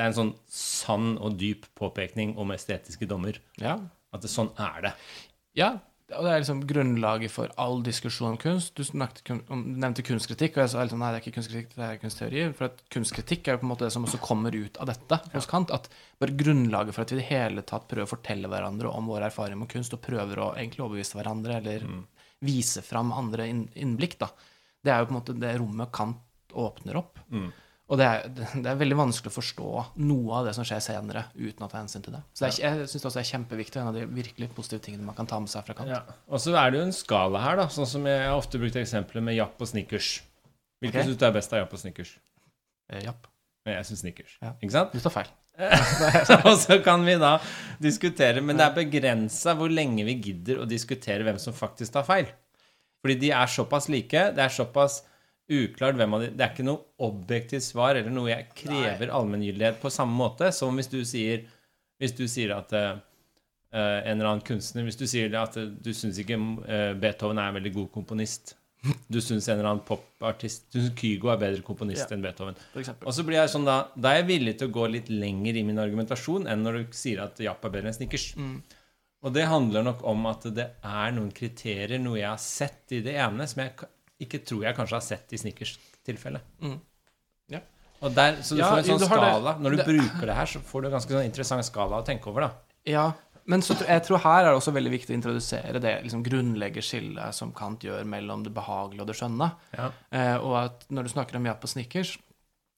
det 0.00 0.06
er 0.06 0.14
en 0.14 0.16
sånn 0.16 0.34
sann 0.48 1.10
og 1.20 1.34
dyp 1.36 1.66
påpekning 1.76 2.32
om 2.40 2.56
estetiske 2.56 3.08
dommer. 3.10 3.36
ja. 3.60 3.76
At 4.10 4.24
det, 4.24 4.30
sånn 4.32 4.48
er 4.58 4.80
det. 4.82 4.90
Ja, 5.54 5.68
og 6.16 6.24
det 6.26 6.30
er 6.32 6.40
liksom 6.42 6.64
grunnlaget 6.66 7.30
for 7.30 7.52
all 7.62 7.76
diskusjon 7.86 8.32
om 8.32 8.38
kunst. 8.42 8.74
Du, 8.74 8.82
om, 9.54 9.60
nevnte 9.78 10.02
kunstkritikk, 10.02 10.56
og 10.56 10.64
jeg 10.64 10.72
sa 10.72 10.82
liksom, 10.82 11.02
nei, 11.02 11.12
det 11.12 11.20
er 11.20 11.22
ikke 11.22 11.36
kunstkritikk, 11.36 11.76
det 11.76 11.84
er 11.86 12.00
kunstteori. 12.02 12.40
For 12.58 12.66
at 12.66 12.80
kunstkritikk 12.90 13.46
er 13.46 13.54
jo 13.54 13.60
på 13.60 13.68
en 13.68 13.70
måte 13.70 13.86
det 13.86 13.92
som 13.94 14.08
også 14.08 14.18
kommer 14.24 14.56
ut 14.56 14.80
av 14.82 14.90
dette 14.90 15.20
hos 15.36 15.46
Kant. 15.50 15.70
At 15.76 15.86
bare 16.18 16.34
grunnlaget 16.40 16.96
for 16.96 17.04
at 17.04 17.14
vi 17.14 17.20
i 17.20 17.20
det 17.20 17.28
hele 17.28 17.62
tatt 17.70 17.86
prøver 17.92 18.08
å 18.08 18.10
fortelle 18.10 18.50
hverandre 18.50 18.90
om 18.90 19.12
vår 19.12 19.28
erfaring 19.28 19.62
med 19.62 19.70
kunst, 19.70 19.94
og 19.94 20.02
prøver 20.02 20.42
å 20.42 20.50
egentlig 20.56 20.82
overbevise 20.88 21.20
hverandre, 21.20 21.60
eller 21.62 21.86
vise 22.50 22.82
fram 22.82 23.14
andre 23.14 23.46
innblikk, 23.52 24.18
da. 24.18 24.32
Det 24.82 24.90
er 24.90 25.04
jo 25.04 25.10
på 25.12 25.14
en 25.14 25.20
måte 25.20 25.38
det 25.38 25.54
rommet 25.60 25.94
Kant 25.94 26.56
åpner 26.58 26.98
opp. 27.04 27.22
Og 27.90 27.98
det 27.98 28.06
er, 28.06 28.28
det 28.30 28.70
er 28.70 28.78
veldig 28.78 28.96
vanskelig 29.00 29.32
å 29.32 29.34
forstå 29.34 29.70
noe 30.06 30.36
av 30.38 30.46
det 30.46 30.54
som 30.54 30.66
skjer 30.66 30.82
senere, 30.84 31.24
uten 31.34 31.66
å 31.66 31.68
ta 31.70 31.80
hensyn 31.80 32.04
til 32.04 32.14
det. 32.14 32.20
Så 32.30 32.44
det 32.44 32.50
er, 32.52 32.76
jeg 32.78 32.90
syns 32.92 33.06
også 33.08 33.18
det 33.18 33.24
er 33.24 33.30
kjempeviktig, 33.32 33.80
en 33.82 33.90
av 33.90 33.98
de 33.98 34.04
virkelig 34.06 34.50
positive 34.54 34.84
tingene 34.84 35.06
man 35.08 35.16
kan 35.18 35.26
ta 35.30 35.40
med 35.42 35.50
seg 35.50 35.66
fra 35.66 35.74
Kant. 35.80 35.90
Ja. 35.90 36.04
Og 36.30 36.42
så 36.42 36.54
er 36.54 36.70
det 36.70 36.78
jo 36.78 36.86
en 36.86 36.94
skala 36.94 37.42
her, 37.42 37.58
da. 37.58 37.66
Sånn 37.74 37.90
som 37.90 38.06
jeg 38.06 38.22
har 38.22 38.38
ofte 38.38 38.62
brukt 38.62 38.78
eksempelet 38.78 39.26
med 39.26 39.38
Japp 39.40 39.58
og 39.58 39.72
Snickers. 39.72 40.12
Hvilken 40.80 41.02
okay. 41.02 41.10
syns 41.10 41.18
du 41.18 41.26
er 41.26 41.34
best 41.34 41.56
av 41.56 41.64
Japp 41.64 41.74
og 41.74 41.82
Snickers? 41.82 42.14
Eh, 42.92 43.02
japp. 43.08 43.26
Jeg 43.66 43.88
syns 43.90 44.04
Snickers. 44.04 44.38
Ja. 44.38 44.54
Ikke 44.60 44.76
sant? 44.76 44.94
Du 44.94 45.02
tar 45.02 45.16
feil. 45.18 45.34
og 46.48 46.54
så 46.62 46.78
kan 46.80 47.02
vi 47.04 47.18
da 47.20 47.34
diskutere 47.82 48.40
Men 48.40 48.56
det 48.56 48.64
er 48.64 48.76
begrensa 48.78 49.52
hvor 49.58 49.68
lenge 49.68 50.06
vi 50.06 50.14
gidder 50.30 50.62
å 50.62 50.68
diskutere 50.68 51.26
hvem 51.26 51.36
som 51.42 51.52
faktisk 51.56 51.98
tar 51.98 52.06
feil. 52.06 52.30
Fordi 53.02 53.18
de 53.26 53.32
er 53.34 53.50
såpass 53.50 53.90
like. 53.92 54.24
Det 54.36 54.44
er 54.44 54.54
såpass 54.54 55.02
uklart 55.50 55.98
hvem 55.98 56.14
av 56.16 56.24
de 56.24 56.30
Det 56.34 56.44
er 56.44 56.52
ikke 56.54 56.66
noe 56.66 57.06
objektivt 57.06 57.66
svar 57.66 57.98
eller 57.98 58.12
noe 58.14 58.30
jeg 58.30 58.48
krever 58.62 59.12
allmenngyldighet 59.16 59.80
på 59.82 59.92
samme 59.92 60.16
måte 60.16 60.52
som 60.54 60.78
hvis 60.78 60.90
du 60.92 61.00
sier 61.08 61.44
Hvis 62.00 62.16
du 62.16 62.26
sier 62.30 62.54
at 62.56 62.72
uh, 62.76 62.96
en 63.74 64.14
eller 64.16 64.30
annen 64.30 64.46
kunstner 64.46 64.86
Hvis 64.86 65.00
du 65.00 65.06
sier 65.10 65.34
at 65.40 65.58
uh, 65.60 65.68
du 65.68 65.92
syns 65.96 66.20
ikke 66.22 66.38
uh, 66.38 66.94
Beethoven 67.00 67.42
er 67.42 67.50
en 67.50 67.60
veldig 67.60 67.74
god 67.76 67.92
komponist 67.98 68.54
Du 69.12 69.20
syns 69.20 69.48
en 69.48 69.58
eller 69.58 69.72
annen 69.72 69.86
popartist 69.86 70.70
Du 70.72 70.80
syns 70.80 70.96
Kygo 70.98 71.32
er 71.34 71.40
bedre 71.42 71.66
komponist 71.66 72.06
Ja. 72.06 72.16
enn 72.16 72.24
Beethoven. 72.24 72.58
Og 73.04 73.12
så 73.12 73.26
blir 73.26 73.42
jeg 73.42 73.52
sånn 73.52 73.68
da 73.68 73.80
Da 73.96 74.14
er 74.14 74.22
jeg 74.22 74.30
villig 74.34 74.58
til 74.58 74.70
å 74.70 74.76
gå 74.78 74.86
litt 74.94 75.10
lenger 75.12 75.58
i 75.60 75.64
min 75.66 75.82
argumentasjon 75.82 76.46
enn 76.50 76.62
når 76.66 76.78
du 76.78 77.00
sier 77.02 77.24
at 77.26 77.42
Japp 77.42 77.66
er 77.66 77.74
bedre 77.74 77.90
enn 77.90 77.98
Snickers. 77.98 78.30
Mm. 78.40 78.60
Og 79.20 79.34
det 79.36 79.44
handler 79.50 79.84
nok 79.84 80.04
om 80.08 80.26
at 80.30 80.46
det 80.56 80.66
er 80.80 81.10
noen 81.12 81.32
kriterier, 81.36 81.98
noe 82.00 82.16
jeg 82.22 82.30
har 82.30 82.40
sett 82.40 82.94
i 82.96 83.02
det 83.04 83.18
ene, 83.20 83.44
som 83.50 83.60
jeg 83.60 83.74
ikke 84.20 84.42
tror 84.46 84.62
jeg 84.66 84.76
kanskje 84.76 84.96
har 84.98 85.04
sett 85.06 85.32
i 85.32 85.40
Snickers 85.40 85.78
tilfelle. 86.06 86.40
Mm. 86.62 86.76
Ja. 87.54 87.60
Og 88.02 88.14
der, 88.16 88.38
så 88.42 88.56
du 88.56 88.62
Ja, 88.62 88.70
får 88.72 88.78
en 88.84 88.98
sånn 88.98 89.06
skala. 89.08 89.56
Når 89.60 89.70
du 89.70 89.76
det- 89.76 89.86
bruker 89.86 90.26
det 90.26 90.36
her, 90.36 90.46
så 90.46 90.60
får 90.64 90.82
du 90.82 90.86
en 90.88 90.94
ganske 90.98 91.10
sånn 91.16 91.24
interessant 91.28 91.64
skala 91.64 92.00
å 92.02 92.06
tenke 92.06 92.26
over, 92.28 92.40
da. 92.40 92.50
Ja, 92.86 93.12
men 93.46 93.60
så, 93.62 93.74
jeg 93.86 94.02
tror 94.06 94.18
her 94.22 94.44
er 94.44 94.50
det 94.52 94.60
også 94.60 94.72
veldig 94.72 94.90
viktig 94.92 95.10
å 95.14 95.18
introdusere 95.18 95.80
det 95.80 96.02
liksom 96.04 96.22
grunnleggerskillet 96.24 97.34
som 97.34 97.52
Kant 97.52 97.80
gjør 97.82 98.04
mellom 98.06 98.44
det 98.44 98.52
behagelige 98.54 99.00
og 99.02 99.06
det 99.10 99.16
skjønne. 99.18 99.48
Ja. 99.76 99.90
Eh, 100.12 100.36
og 100.38 100.56
at 100.64 100.86
når 100.90 101.02
du 101.08 101.08
snakker 101.14 101.36
om 101.36 101.44
Japp 101.48 101.64
og 101.64 101.68
Snickers 101.72 102.16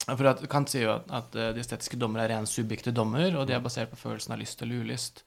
For 0.08 0.26
at 0.26 0.40
Kant 0.50 0.68
sier 0.68 0.82
jo 0.88 0.94
at, 0.96 1.10
at 1.14 1.36
eh, 1.36 1.52
de 1.54 1.60
estetiske 1.62 1.96
dommer 1.96 2.24
er 2.24 2.32
rene 2.32 2.46
subjektive 2.50 2.92
dommer, 2.94 3.36
og 3.38 3.46
de 3.46 3.54
er 3.54 3.60
basert 3.62 3.90
på 3.92 3.96
følelsen 4.00 4.32
av 4.34 4.40
lyst 4.40 4.60
eller 4.62 4.82
ulyst. 4.82 5.22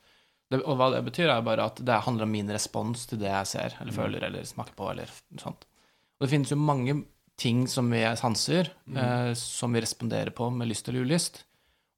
Det, 0.51 0.59
og 0.65 0.75
hva 0.77 0.89
det 0.91 0.99
betyr, 1.05 1.29
er 1.31 1.41
bare 1.41 1.63
at 1.71 1.79
det 1.79 2.01
handler 2.03 2.23
om 2.27 2.31
min 2.35 2.49
respons 2.51 3.05
til 3.07 3.17
det 3.21 3.29
jeg 3.31 3.47
ser, 3.47 3.77
eller 3.79 3.95
føler, 3.95 4.23
eller 4.27 4.43
smaker 4.43 4.75
på, 4.75 4.89
eller 4.91 5.07
sånt. 5.39 5.63
Og 6.15 6.25
det 6.25 6.31
finnes 6.31 6.51
jo 6.53 6.59
mange 6.59 6.95
ting 7.39 7.65
som 7.67 7.89
vi 7.91 8.01
sanser, 8.15 8.71
eh, 8.95 9.33
som 9.35 9.73
vi 9.75 9.81
responderer 9.83 10.31
på 10.35 10.47
med 10.49 10.69
lyst 10.69 10.87
eller 10.87 11.03
ulyst. 11.03 11.43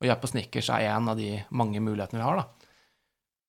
Og 0.02 0.10
Japp 0.10 0.26
og 0.26 0.32
Snickers 0.32 0.70
er 0.74 0.90
en 0.92 1.10
av 1.10 1.18
de 1.18 1.36
mange 1.50 1.82
mulighetene 1.82 2.22
vi 2.22 2.26
har, 2.26 2.42
da. 2.42 2.68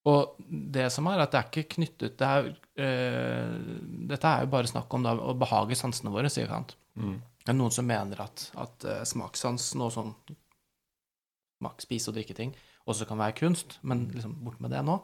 Og 0.08 0.36
det 0.48 0.86
som 0.94 1.08
er, 1.10 1.20
at 1.20 1.32
det 1.32 1.40
er 1.40 1.48
ikke 1.48 1.74
knyttet 1.74 2.18
det 2.20 2.28
er, 2.28 2.46
eh, 2.80 3.56
Dette 4.08 4.30
er 4.30 4.44
jo 4.44 4.52
bare 4.52 4.70
snakk 4.70 4.94
om 4.94 5.04
da, 5.04 5.12
å 5.16 5.34
behage 5.36 5.76
sansene 5.76 6.12
våre, 6.14 6.30
sier 6.32 6.48
Kant. 6.48 6.76
Mm. 6.96 7.18
Det 7.42 7.52
er 7.52 7.58
noen 7.58 7.74
som 7.74 7.88
mener 7.88 8.20
at, 8.20 8.50
at 8.60 8.84
uh, 8.84 9.02
smakssans, 9.08 9.70
noe 9.80 9.92
sånn 9.92 10.10
smak, 11.58 11.80
spise- 11.80 12.10
og 12.10 12.18
drikke 12.18 12.36
ting, 12.36 12.52
også 12.88 13.06
kan 13.08 13.20
være 13.20 13.36
kunst, 13.38 13.78
men 13.88 14.06
liksom 14.12 14.34
bort 14.44 14.60
med 14.60 14.72
det 14.74 14.82
nå. 14.84 14.98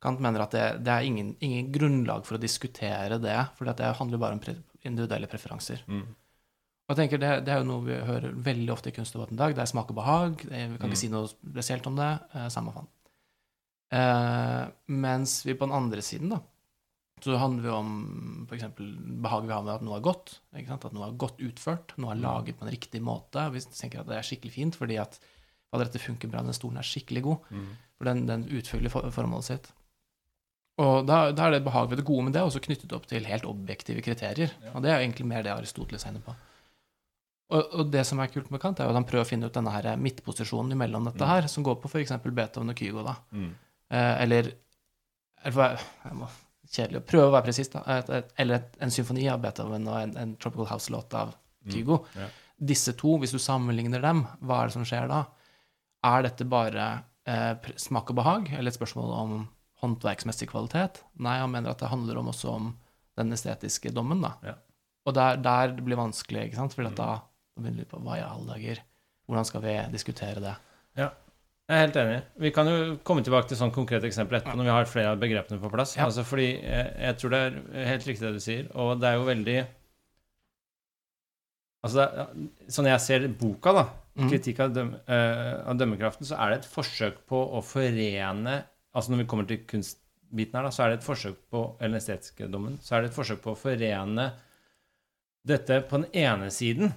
Kant 0.00 0.22
mener 0.24 0.46
at 0.46 0.54
det, 0.56 0.64
det 0.86 0.94
er 0.94 1.04
ingen, 1.04 1.34
ingen 1.44 1.68
grunnlag 1.72 2.24
for 2.24 2.38
å 2.38 2.40
diskutere 2.40 3.20
det, 3.20 3.36
for 3.58 3.68
det 3.68 3.92
handler 3.98 4.22
bare 4.22 4.38
om 4.38 4.40
individuelle 4.84 5.26
preferanser. 5.30 5.82
Mm. 5.88 6.04
Og 6.90 6.96
jeg 6.96 6.98
tenker 7.04 7.20
det, 7.22 7.32
det 7.46 7.52
er 7.54 7.60
jo 7.62 7.68
noe 7.68 7.84
vi 7.86 7.94
hører 8.02 8.32
veldig 8.34 8.72
ofte 8.74 8.90
i 8.90 8.94
kunstdebatten 8.96 9.36
i 9.36 9.40
dag. 9.40 9.52
Det 9.54 9.62
er 9.62 9.70
smak 9.70 9.90
og 9.92 9.98
behag. 10.00 10.40
Det, 10.42 10.50
vi 10.72 10.78
kan 10.78 10.88
Mm. 10.88 10.92
ikke 10.92 10.98
si 11.04 11.08
noe 11.12 11.28
spesielt 11.30 11.86
om 11.86 11.96
det. 12.00 12.08
Eh, 12.34 12.48
samme 12.50 12.72
faen. 12.74 12.88
Eh, 13.92 14.64
mens 14.88 15.44
vi 15.46 15.54
på 15.54 15.66
den 15.66 15.74
andre 15.76 16.02
siden, 16.02 16.30
da, 16.34 16.40
så 17.20 17.36
handler 17.36 17.62
det 17.66 17.72
om 17.74 18.46
f.eks. 18.48 18.64
behag 19.20 19.46
vi 19.46 19.52
har 19.52 19.62
med 19.66 19.74
at 19.74 19.82
noe 19.84 19.98
er 19.98 20.04
godt. 20.06 20.38
At 20.56 20.92
noe 20.96 21.08
er 21.10 21.18
godt 21.20 21.42
utført. 21.44 21.94
Noe 22.00 22.14
er 22.14 22.22
laget 22.22 22.56
på 22.58 22.64
en 22.66 22.72
riktig 22.72 23.02
måte. 23.04 23.44
Vi 23.52 23.60
tenker 23.60 24.00
at 24.00 24.08
det 24.08 24.16
er 24.18 24.26
skikkelig 24.26 24.52
fint 24.54 24.78
fordi 24.78 24.96
at 25.02 25.18
dette 25.76 26.00
funker 26.02 26.30
bra, 26.32 26.42
den 26.42 26.56
stolen 26.56 26.78
er 26.80 26.86
skikkelig 26.86 27.22
god. 27.22 27.50
Mm. 27.54 27.66
For 27.98 28.08
den, 28.08 28.24
den 28.26 28.46
utfyller 28.48 28.90
formålet 28.90 29.44
sitt. 29.44 29.68
Og 30.80 31.06
da, 31.08 31.16
da 31.36 31.46
er 31.48 31.56
det 31.58 31.64
behag 31.66 31.90
ved 31.90 32.00
det 32.00 32.06
gode, 32.08 32.24
men 32.24 32.32
det 32.32 32.40
er 32.40 32.46
også 32.48 32.62
knyttet 32.64 32.92
opp 32.96 33.04
til 33.10 33.26
helt 33.28 33.44
objektive 33.48 34.00
kriterier. 34.04 34.52
Ja. 34.64 34.70
Og 34.74 34.84
det 34.84 34.92
er 34.94 35.02
egentlig 35.02 35.26
mer 35.28 35.42
det 35.44 35.52
Aristoteles 35.52 36.06
er 36.06 36.14
inne 36.14 36.22
på. 36.24 36.32
Og, 37.50 37.72
og 37.82 37.88
det 37.90 38.04
som 38.06 38.20
er 38.22 38.30
kult 38.30 38.48
med 38.54 38.62
Kant, 38.62 38.78
er 38.80 38.86
jo 38.86 38.92
at 38.94 38.98
han 39.00 39.06
prøver 39.08 39.26
å 39.26 39.28
finne 39.28 39.48
ut 39.50 39.56
denne 39.56 39.72
her 39.74 39.88
midtposisjonen 39.98 40.72
imellom 40.76 41.08
dette 41.10 41.24
Mm. 41.26 41.30
her, 41.32 41.48
som 41.50 41.64
går 41.66 41.80
på 41.82 41.90
f.eks. 41.90 42.12
Beethoven 42.22 42.70
og 42.70 42.78
Kygo, 42.78 43.02
da. 43.08 43.16
Mm. 43.34 43.50
Eh, 43.90 44.14
eller 44.22 44.52
eller 45.44 45.80
jeg 46.04 46.14
må, 46.20 46.28
Kjedelig 46.70 47.00
å 47.00 47.06
prøve 47.10 47.26
å 47.26 47.32
være 47.34 47.48
presis, 47.48 47.68
da. 47.72 47.80
Et, 47.98 48.10
et, 48.20 48.28
eller 48.38 48.60
et, 48.60 48.74
en 48.84 48.92
symfoni 48.94 49.24
av 49.32 49.40
Beethoven 49.42 49.88
og 49.90 49.96
en, 49.98 50.12
en 50.20 50.34
Tropical 50.38 50.68
House-låt 50.70 51.14
av 51.18 51.32
Kygo. 51.72 51.96
Ja. 52.14 52.28
Disse 52.70 52.92
to, 52.94 53.16
hvis 53.18 53.32
du 53.34 53.40
sammenligner 53.42 54.00
dem, 54.04 54.20
hva 54.46 54.60
er 54.62 54.70
det 54.70 54.76
som 54.76 54.84
skjer 54.86 55.08
da? 55.10 55.24
Er 56.06 56.22
dette 56.28 56.46
bare 56.46 56.84
eh, 57.26 57.72
smak 57.80 58.12
og 58.14 58.20
behag, 58.20 58.52
eller 58.54 58.70
et 58.70 58.78
spørsmål 58.78 59.10
om 59.18 59.34
håndverksmessig 59.80 60.48
kvalitet? 60.50 61.02
Nei, 61.22 61.38
han 61.40 61.52
mener 61.52 61.72
at 61.72 61.80
det 61.82 61.90
handler 61.92 62.20
om 62.20 62.30
også 62.32 62.52
om 62.52 62.70
den 63.20 63.32
estetiske 63.36 63.92
dommen, 63.94 64.22
da. 64.24 64.34
Ja. 64.44 64.54
Og 65.08 65.16
der, 65.16 65.40
der 65.40 65.74
det 65.76 65.84
blir 65.86 65.98
vanskelig, 65.98 66.48
ikke 66.48 66.60
sant? 66.60 66.76
For 66.76 66.86
da, 66.86 66.92
da 66.96 67.60
begynner 67.60 67.84
vi 67.84 67.90
på 67.90 68.00
hva 68.04 68.18
i 68.20 68.24
alle 68.24 68.46
dager? 68.52 68.82
Hvordan 69.28 69.48
skal 69.48 69.64
vi 69.64 69.74
diskutere 69.94 70.42
det? 70.42 70.54
Jeg 71.70 71.78
er 71.78 71.84
helt 71.84 71.96
enig. 72.00 72.16
Vi 72.42 72.50
kan 72.50 72.66
jo 72.66 72.96
komme 73.06 73.22
tilbake 73.22 73.46
til 73.46 73.58
sånn 73.60 73.70
konkrete 73.70 74.08
eksempler 74.08 74.40
etterpå 74.40 74.58
når 74.58 74.66
vi 74.66 74.72
har 74.74 74.88
flere 74.90 75.12
av 75.14 75.20
begrepene 75.22 75.60
på 75.62 75.70
plass. 75.70 75.92
Ja. 75.94 76.08
Altså 76.08 76.24
fordi 76.26 76.48
jeg, 76.56 76.86
jeg 76.98 77.18
tror 77.20 77.30
det 77.30 77.40
er 77.46 77.86
helt 77.92 78.08
riktig 78.08 78.26
det 78.26 78.32
du 78.34 78.42
sier, 78.42 78.64
og 78.74 78.96
det 78.98 79.12
er 79.12 79.20
jo 79.20 79.28
veldig 79.28 79.60
Altså, 81.80 82.04
det 82.04 82.74
sånn 82.74 82.90
jeg 82.90 83.00
ser 83.00 83.22
boka, 83.40 83.72
da, 83.72 83.84
Mm. 84.20 84.26
kritikk 84.28 84.58
av, 84.60 84.72
døm, 84.74 84.90
uh, 85.08 85.68
av 85.70 85.76
dømmekraften, 85.78 86.26
så 86.26 86.36
er 86.36 86.50
det 86.50 86.56
et 86.60 86.68
forsøk 86.68 87.20
på 87.30 87.38
å 87.56 87.62
forene 87.64 88.56
Altså 88.96 89.12
når 89.12 89.22
vi 89.22 89.28
kommer 89.30 89.46
til 89.48 89.60
kunstbiten 89.70 90.56
her, 90.58 90.66
da, 90.66 90.70
så 90.74 90.84
er 90.84 90.92
det 90.92 91.00
et 91.00 91.06
forsøk 91.06 91.36
på 91.52 91.64
Eller 91.80 92.00
estetiske 92.00 92.48
dommen, 92.50 92.78
så 92.82 92.96
er 92.96 93.04
det 93.04 93.12
et 93.12 93.18
forsøk 93.18 93.42
på 93.44 93.54
å 93.54 93.58
forene 93.58 94.30
dette 95.46 95.80
på 95.88 96.02
den 96.02 96.10
ene 96.20 96.50
siden 96.52 96.92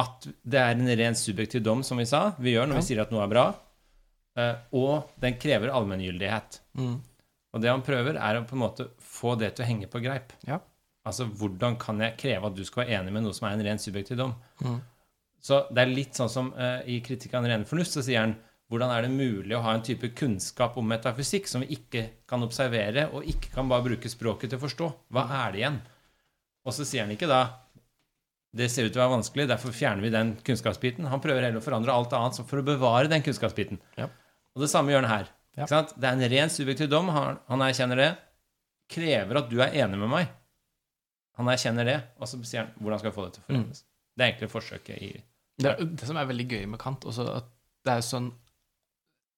at 0.00 0.24
det 0.48 0.56
er 0.56 0.78
en 0.78 0.88
ren 0.96 1.16
subjektiv 1.18 1.60
dom, 1.66 1.82
som 1.84 1.98
vi 2.00 2.06
sa, 2.08 2.30
vi 2.40 2.54
gjør 2.54 2.70
når 2.70 2.78
Ja. 2.78 2.80
vi 2.80 2.86
sier 2.86 3.02
at 3.02 3.10
noe 3.12 3.24
er 3.26 3.28
bra, 3.28 3.42
eh, 4.38 4.54
og 4.72 5.10
den 5.20 5.36
krever 5.36 5.68
allmenngyldighet. 5.68 6.60
Mm. 6.78 6.94
Og 7.52 7.60
det 7.60 7.68
han 7.68 7.82
prøver, 7.84 8.16
er 8.16 8.38
å 8.38 8.46
på 8.48 8.56
en 8.56 8.62
måte 8.62 8.86
få 8.98 9.34
det 9.36 9.54
til 9.56 9.64
å 9.64 9.68
henge 9.68 9.90
på 9.90 10.00
greip. 10.00 10.32
Ja. 10.46 10.60
Altså, 11.04 11.26
hvordan 11.26 11.76
kan 11.80 12.00
jeg 12.00 12.16
kreve 12.16 12.46
at 12.46 12.56
du 12.56 12.64
skal 12.64 12.84
være 12.84 13.00
enig 13.00 13.12
med 13.12 13.24
noe 13.26 13.36
som 13.36 13.48
er 13.48 13.58
en 13.58 13.64
ren 13.66 13.78
subjektiv 13.82 14.16
dom? 14.16 14.34
Mm. 14.64 14.80
Så 15.40 15.66
det 15.72 15.82
er 15.82 15.92
litt 15.92 16.14
sånn 16.16 16.32
som 16.32 16.52
uh, 16.52 16.80
i 16.84 17.00
kritikk 17.04 17.34
av 17.34 17.42
den 17.44 17.52
rene 17.52 17.68
fornuft, 17.68 17.92
så 17.92 18.04
sier 18.04 18.20
han 18.20 18.36
hvordan 18.70 18.92
er 18.94 19.02
det 19.06 19.10
mulig 19.10 19.56
å 19.56 19.62
ha 19.64 19.72
en 19.74 19.82
type 19.82 20.12
kunnskap 20.14 20.76
om 20.78 20.86
metafysikk 20.86 21.48
som 21.50 21.64
vi 21.64 21.74
ikke 21.74 22.04
kan 22.30 22.42
observere, 22.46 23.08
og 23.10 23.26
ikke 23.26 23.50
kan 23.54 23.68
bare 23.70 23.82
bruke 23.88 24.10
språket 24.12 24.52
til 24.52 24.60
å 24.60 24.62
forstå? 24.62 24.90
Hva 25.10 25.24
er 25.44 25.52
det 25.56 25.62
igjen? 25.64 25.80
Og 26.68 26.76
så 26.76 26.86
sier 26.86 27.02
han 27.06 27.10
ikke 27.14 27.28
da 27.30 27.40
det 28.52 28.66
ser 28.70 28.86
ut 28.88 28.92
til 28.94 28.98
å 28.98 29.04
være 29.04 29.14
vanskelig, 29.14 29.46
derfor 29.46 29.74
fjerner 29.74 30.02
vi 30.02 30.10
den 30.10 30.32
kunnskapsbiten. 30.46 31.06
Han 31.06 31.20
prøver 31.22 31.44
heller 31.46 31.60
å 31.60 31.64
forandre 31.64 31.94
alt 31.94 32.14
annet 32.18 32.40
for 32.48 32.58
å 32.58 32.64
bevare 32.66 33.10
den 33.10 33.22
kunnskapsbiten. 33.22 33.78
Ja. 33.98 34.08
Og 34.56 34.64
det 34.64 34.70
samme 34.72 34.90
gjør 34.90 35.04
han 35.06 35.12
her. 35.20 35.28
Ja. 35.58 35.66
Det 35.70 36.02
er 36.08 36.16
en 36.16 36.24
ren 36.32 36.50
subjektiv 36.50 36.88
dom. 36.90 37.12
Han, 37.14 37.38
han 37.46 37.62
erkjenner 37.62 38.00
det. 38.00 38.08
Krever 38.90 39.38
at 39.38 39.50
du 39.52 39.60
er 39.62 39.76
enig 39.84 40.00
med 40.02 40.10
meg. 40.10 40.32
Han 41.38 41.46
erkjenner 41.52 41.86
det, 41.86 41.96
og 42.18 42.26
så 42.28 42.40
sier 42.42 42.64
han 42.64 42.72
hvordan 42.82 42.98
skal 43.00 43.10
jeg 43.12 43.16
få 43.20 43.26
det 43.28 43.32
til 43.36 43.42
å 43.42 43.46
Mm. 43.46 43.54
forenes. 43.62 43.84
Det 44.18 44.24
er 44.24 44.32
egentlig 44.32 44.50
forsøket 44.52 44.98
i 45.02 45.10
Det, 45.60 45.76
det 46.00 46.06
som 46.08 46.16
er 46.18 46.26
veldig 46.26 46.48
gøy 46.50 46.66
med 46.72 46.80
Kant, 46.82 47.04
også 47.06 47.28
at 47.36 47.46
det 47.86 47.92
er 47.94 48.02
sånn 48.04 48.32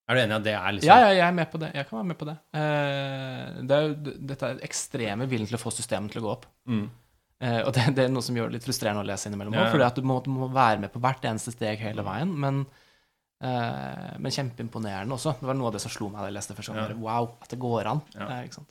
Er 0.09 0.15
du 0.17 0.19
enig 0.21 0.33
i 0.33 0.35
at 0.35 0.43
det 0.43 0.53
er 0.59 0.73
liksom 0.75 0.89
Ja, 0.89 0.97
ja, 0.99 1.11
jeg 1.15 1.23
er 1.29 1.35
med 1.37 1.47
på 1.53 1.59
det. 1.61 1.69
Jeg 1.77 1.87
kan 1.87 1.97
være 1.99 2.07
med 2.09 2.17
på 2.19 2.25
det. 2.27 2.33
Eh, 2.59 3.61
det 3.63 3.75
er 3.77 3.85
jo, 3.87 3.93
dette 4.33 4.49
er 4.49 4.59
ekstreme 4.67 5.27
viljen 5.31 5.47
til 5.47 5.55
å 5.55 5.61
få 5.63 5.71
systemet 5.71 6.11
til 6.11 6.19
å 6.19 6.25
gå 6.25 6.31
opp. 6.33 6.45
Mm. 6.67 6.83
Eh, 7.43 7.59
og 7.63 7.71
det, 7.75 7.85
det 7.95 8.05
er 8.05 8.11
noe 8.11 8.23
som 8.25 8.35
gjør 8.35 8.51
det 8.51 8.57
litt 8.59 8.67
frustrerende 8.67 9.03
å 9.03 9.07
lese 9.07 9.29
innimellom. 9.29 9.55
Ja, 9.55 9.65
ja. 9.67 9.71
Fordi 9.71 9.85
at 9.87 9.95
du 9.99 10.03
må, 10.07 10.17
du 10.25 10.29
må 10.35 10.49
være 10.51 10.81
med 10.83 10.91
på 10.93 10.99
hvert 11.03 11.23
eneste 11.29 11.53
steg 11.55 11.79
hele 11.83 12.03
veien. 12.07 12.31
Men, 12.43 12.61
eh, 13.43 14.13
men 14.19 14.31
kjempeimponerende 14.35 15.15
også. 15.15 15.37
Det 15.39 15.47
var 15.49 15.57
noe 15.59 15.71
av 15.71 15.77
det 15.77 15.83
som 15.83 15.91
slo 15.93 16.09
meg 16.11 16.21
da 16.23 16.29
jeg 16.29 16.37
leste 16.37 16.55
første 16.59 16.75
gang. 16.75 16.93
Ja. 16.93 16.99
Wow, 17.07 17.31
at 17.43 17.51
det 17.55 17.59
går 17.63 17.89
an. 17.95 18.03
Ja. 18.15 18.27
Eh, 18.27 18.45
ikke 18.49 18.59
sant? 18.61 18.69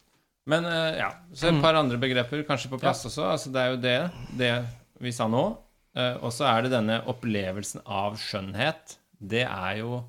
Men 0.53 0.65
eh, 0.67 0.97
ja, 0.99 1.11
så 1.33 1.49
et 1.49 1.55
Mm. 1.55 1.63
par 1.63 1.77
andre 1.79 1.99
begreper 2.03 2.45
kanskje 2.49 2.71
på 2.73 2.81
plass 2.83 3.05
også. 3.07 3.29
Altså, 3.37 3.53
det 3.55 3.61
er 3.63 3.69
jo 3.71 3.83
det, 3.83 3.99
det 4.41 4.55
vi 5.01 5.13
sa 5.15 5.29
nå. 5.31 5.45
Eh, 5.95 6.17
og 6.25 6.33
så 6.35 6.49
er 6.49 6.63
det 6.65 6.73
denne 6.73 7.01
opplevelsen 7.07 7.85
av 7.87 8.17
skjønnhet. 8.19 8.97
Det 9.21 9.45
er 9.47 9.77
jo 9.83 10.01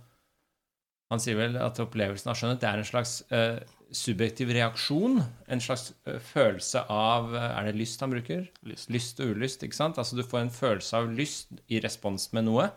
Han 1.12 1.20
sier 1.22 1.36
vel 1.38 1.58
at 1.62 1.80
opplevelsen 1.84 2.30
av 2.32 2.38
skjønnhet 2.39 2.63
er 2.66 2.80
en 2.82 2.88
slags 2.88 3.12
uh, 3.34 3.60
subjektiv 3.94 4.50
reaksjon. 4.56 5.20
En 5.52 5.62
slags 5.62 5.92
uh, 6.08 6.18
følelse 6.32 6.86
av 6.89 7.28
uh, 7.36 7.50
Er 7.60 7.68
det 7.70 7.76
lyst 7.78 8.02
han 8.02 8.13
bruker? 8.16 8.48
Lyst. 8.66 8.89
Lyst 8.89 9.20
og 9.22 9.36
ulyst, 9.36 9.63
ikke 9.68 9.78
sant? 9.78 10.00
Altså 10.02 10.18
du 10.18 10.24
får 10.24 10.46
en 10.46 10.54
følelse 10.54 10.98
av 10.98 11.12
lyst 11.13 11.54
i 11.70 11.82
respons 11.84 12.30
med 12.34 12.48
noe. 12.50 12.70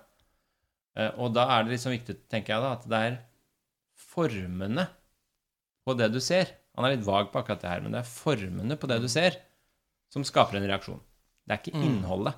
Og 1.21 1.29
da 1.37 1.43
er 1.53 1.65
det 1.67 1.75
liksom 1.75 1.93
viktig, 1.93 2.15
tenker 2.33 2.55
jeg 2.55 2.63
da, 2.65 2.69
at 2.73 2.85
det 2.89 2.99
er 3.05 3.17
formene 4.01 4.87
på 5.85 5.93
det 5.99 6.09
du 6.15 6.23
ser. 6.25 6.55
Han 6.77 6.87
er 6.89 6.95
litt 6.95 7.05
vag 7.05 7.29
på 7.33 7.41
akkurat 7.43 7.61
det 7.61 7.69
her, 7.69 7.83
men 7.85 7.93
det 7.93 8.01
er 8.01 8.09
formene 8.09 8.79
på 8.81 8.89
det 8.89 8.97
du 9.05 9.09
ser, 9.13 9.37
som 10.13 10.25
skaper 10.25 10.57
en 10.57 10.65
reaksjon. 10.69 11.03
Det 11.45 11.53
er 11.53 11.61
ikke 11.61 11.77
Mm. 11.77 11.85
innholdet. 11.91 12.35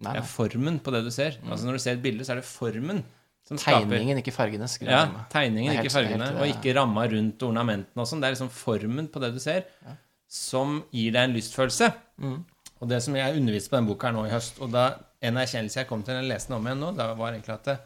Nei, 0.00 0.14
Det 0.14 0.22
er 0.22 0.26
formen 0.26 0.80
på 0.80 0.90
det 0.90 1.04
du 1.04 1.10
ser. 1.10 1.38
Mm. 1.38 1.52
Altså 1.52 1.66
Når 1.66 1.72
du 1.72 1.78
ser 1.78 1.92
et 1.92 2.02
bilde, 2.02 2.24
så 2.24 2.32
er 2.32 2.40
det 2.40 2.44
formen 2.50 3.04
Tegningen, 3.48 4.18
ikke 4.22 4.32
fargene. 4.34 4.68
Ja, 4.86 5.00
tegningen, 5.32 5.72
ikke 5.80 5.90
fargene. 5.90 6.26
helt, 6.28 6.38
Og 6.38 6.46
ikke 6.54 6.74
ramma 6.76 7.06
rundt 7.10 7.42
ornamentene 7.42 7.98
og 7.98 8.06
sånn. 8.06 8.20
Det 8.22 8.28
er 8.28 8.34
liksom 8.36 8.50
formen 8.54 9.08
på 9.10 9.20
det 9.20 9.32
du 9.34 9.40
ser, 9.42 9.64
Ja. 9.84 9.96
som 10.28 10.84
gir 10.92 11.10
deg 11.12 11.24
en 11.28 11.34
lystfølelse. 11.34 11.92
Mm. 12.20 12.44
Og 12.80 12.88
det 12.88 13.02
som 13.02 13.14
jeg 13.16 13.36
underviste 13.36 13.70
på 13.70 13.76
den 13.80 13.86
boka 13.88 14.06
her 14.06 14.12
nå 14.14 14.26
i 14.26 14.30
høst, 14.30 14.60
og 14.62 14.70
da 14.70 14.84
en 15.20 15.34
erkjennelse 15.34 15.76
jeg 15.82 15.88
kom 15.88 16.02
til 16.02 16.14
når 16.14 16.22
jeg 16.22 16.30
leste 16.30 16.48
den 16.48 16.56
om 16.60 16.66
igjen 16.66 16.80
nå, 16.80 16.96
da 16.96 17.12
var 17.14 17.32
egentlig 17.32 17.54
at 17.54 17.64
det, 17.64 17.78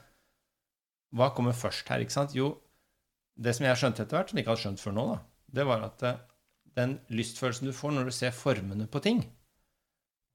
Hva 1.15 1.31
kommer 1.35 1.53
først 1.55 1.89
her, 1.89 2.01
ikke 2.03 2.11
sant? 2.11 2.35
Jo, 2.35 2.59
det 3.39 3.55
som 3.55 3.65
jeg 3.67 3.77
skjønte 3.77 4.03
etter 4.03 4.19
hvert, 4.19 4.31
som 4.31 4.37
jeg 4.39 4.45
ikke 4.45 4.51
hadde 4.51 4.63
skjønt 4.65 4.81
før 4.83 4.93
nå, 4.97 5.05
da, 5.15 5.19
det 5.55 5.67
var 5.67 5.85
at 5.87 6.03
eh, 6.03 6.17
den 6.75 6.99
lystfølelsen 7.09 7.67
du 7.67 7.73
får 7.73 7.93
når 7.95 8.05
du 8.05 8.11
ser 8.11 8.31
formene 8.35 8.87
på 8.91 9.01
ting, 9.01 9.25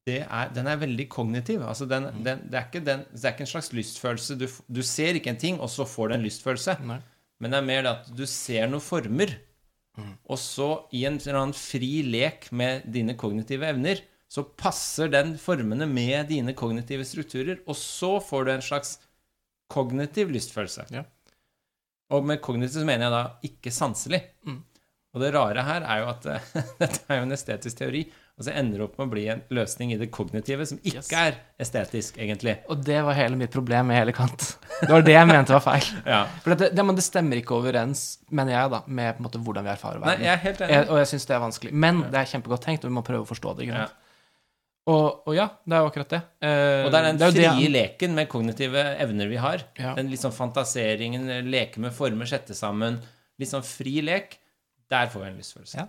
er, 0.07 0.53
den 0.55 0.67
er 0.67 0.79
veldig 0.79 1.09
kognitiv. 1.11 1.61
Altså 1.67 1.85
den, 1.85 2.07
den, 2.23 2.45
det, 2.49 2.55
er 2.59 2.79
den, 2.79 3.03
det 3.11 3.25
er 3.25 3.33
ikke 3.35 3.45
en 3.45 3.51
slags 3.51 3.73
lystfølelse. 3.73 4.37
Du, 4.39 4.47
du 4.47 4.81
ser 4.85 5.19
ikke 5.19 5.29
en 5.29 5.41
ting, 5.41 5.59
og 5.59 5.69
så 5.69 5.85
får 5.85 6.09
du 6.09 6.15
en 6.15 6.23
lystfølelse. 6.25 6.79
Nei. 6.87 7.01
Men 7.39 7.51
det 7.51 7.59
er 7.59 7.67
mer 7.67 7.83
det 7.85 7.91
at 7.91 8.09
du 8.17 8.25
ser 8.25 8.67
noen 8.71 8.83
former, 8.83 9.35
Mm. 9.99 10.15
og 10.31 10.39
så 10.39 10.69
i 10.95 11.03
en 11.07 11.17
eller 11.19 11.39
annen 11.41 11.57
fri 11.57 12.03
lek 12.07 12.49
med 12.55 12.85
dine 12.93 13.15
kognitive 13.19 13.67
evner, 13.67 14.01
så 14.29 14.43
passer 14.45 15.09
den 15.11 15.33
formene 15.41 15.87
med 15.89 16.29
dine 16.29 16.53
kognitive 16.57 17.05
strukturer, 17.07 17.63
og 17.65 17.75
så 17.75 18.19
får 18.21 18.45
du 18.45 18.51
en 18.53 18.65
slags 18.65 18.93
kognitiv 19.73 20.31
lystfølelse. 20.33 20.85
Ja. 20.93 21.03
Og 22.13 22.25
med 22.25 22.41
kognitiv 22.45 22.85
mener 22.85 23.07
jeg 23.07 23.15
da 23.15 23.49
ikke 23.49 23.73
sanselig. 23.73 24.21
Mm. 24.45 24.61
Og 25.13 25.23
det 25.23 25.33
rare 25.33 25.65
her 25.65 25.85
er 25.89 26.03
jo 26.03 26.09
at 26.11 26.27
eh, 26.29 26.49
dette 26.81 27.03
er 27.09 27.19
jo 27.19 27.27
en 27.27 27.35
estetisk 27.35 27.81
teori, 27.81 28.03
og 28.39 28.45
så 28.47 28.53
ender 28.55 28.79
det 28.79 28.85
opp 28.87 28.93
med 28.97 29.07
å 29.09 29.11
bli 29.11 29.25
en 29.33 29.41
løsning 29.51 29.91
i 29.91 29.97
det 29.99 30.07
kognitive 30.15 30.63
som 30.65 30.77
ikke 30.79 31.01
Yes. 31.01 31.11
er 31.11 31.35
estetisk, 31.59 32.17
egentlig. 32.23 32.53
Og 32.71 32.79
det 32.87 33.01
var 33.03 33.13
hele 33.17 33.35
mitt 33.35 33.51
problem 33.51 33.87
med 33.91 33.99
hele 33.99 34.13
Kant. 34.15 34.55
Det 34.79 34.87
var 34.89 35.03
det 35.03 35.11
jeg 35.17 35.27
mente 35.27 35.51
var 35.57 35.65
feil. 35.65 35.89
Ja. 36.07 36.21
For 36.41 36.55
det, 36.55 36.69
det, 36.77 36.85
det 36.95 37.03
stemmer 37.03 37.41
ikke 37.41 37.57
overens, 37.59 38.05
mener 38.31 38.55
jeg, 38.55 38.71
da, 38.71 38.81
med 38.87 39.17
på 39.17 39.19
en 39.19 39.27
måte 39.27 39.43
hvordan 39.43 39.67
vi 39.67 39.73
erfarer 39.75 39.99
Nei, 40.05 40.15
jeg 40.23 40.31
er 40.37 40.43
helt 40.47 40.61
enig. 40.63 40.73
Jeg, 40.77 40.87
og 40.89 41.01
jeg 41.03 41.09
syns 41.11 41.27
det 41.27 41.35
er 41.35 41.43
vanskelig. 41.43 41.73
Men 41.85 42.01
det 42.07 42.21
er 42.21 42.31
kjempegodt 42.31 42.63
tenkt, 42.69 42.85
og 42.87 42.93
vi 42.93 42.95
må 42.95 43.03
prøve 43.03 43.27
å 43.27 43.29
forstå 43.29 43.57
det. 43.59 43.67
Ikke 43.67 43.83
Ja. 43.83 43.89
Og, 44.89 45.19
og 45.27 45.35
ja, 45.35 45.45
det 45.67 45.75
er 45.75 45.83
jo 45.83 45.89
akkurat 45.91 46.09
det. 46.15 46.19
Eh, 46.41 46.85
Og 46.87 46.89
det 46.89 46.97
er 46.97 47.03
den 47.11 47.17
det- 47.19 47.33
frie 47.35 47.67
leken 47.69 48.15
med 48.17 48.29
kognitive 48.31 48.81
evner 49.03 49.27
vi 49.29 49.35
har. 49.37 49.61
Ja. 49.77 49.91
Den 49.93 50.07
sånn 50.17 50.33
fantaseringen, 50.33 51.27
leke 51.45 51.77
med 51.83 51.93
former, 51.93 52.25
sette 52.25 52.55
sammen. 52.57 52.97
Litt 53.37 53.51
sånn 53.51 53.61
fri 53.67 53.99
lek. 54.01 54.39
Der 54.89 55.05
får 55.11 55.21
vi 55.21 55.27
en 55.27 55.37
lystfølelse. 55.37 55.75
Ja. 55.77 55.87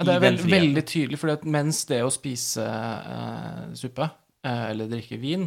Ja, 0.00 0.06
det 0.08 0.14
er 0.14 0.22
veld, 0.24 0.40
veldig 0.50 0.84
tydelig, 0.88 1.18
for 1.20 1.44
mens 1.52 1.84
det 1.86 2.00
å 2.02 2.10
spise 2.12 2.64
eh, 2.66 3.66
suppe 3.78 4.08
eh, 4.08 4.64
eller 4.72 4.90
drikke 4.90 5.18
vin, 5.22 5.44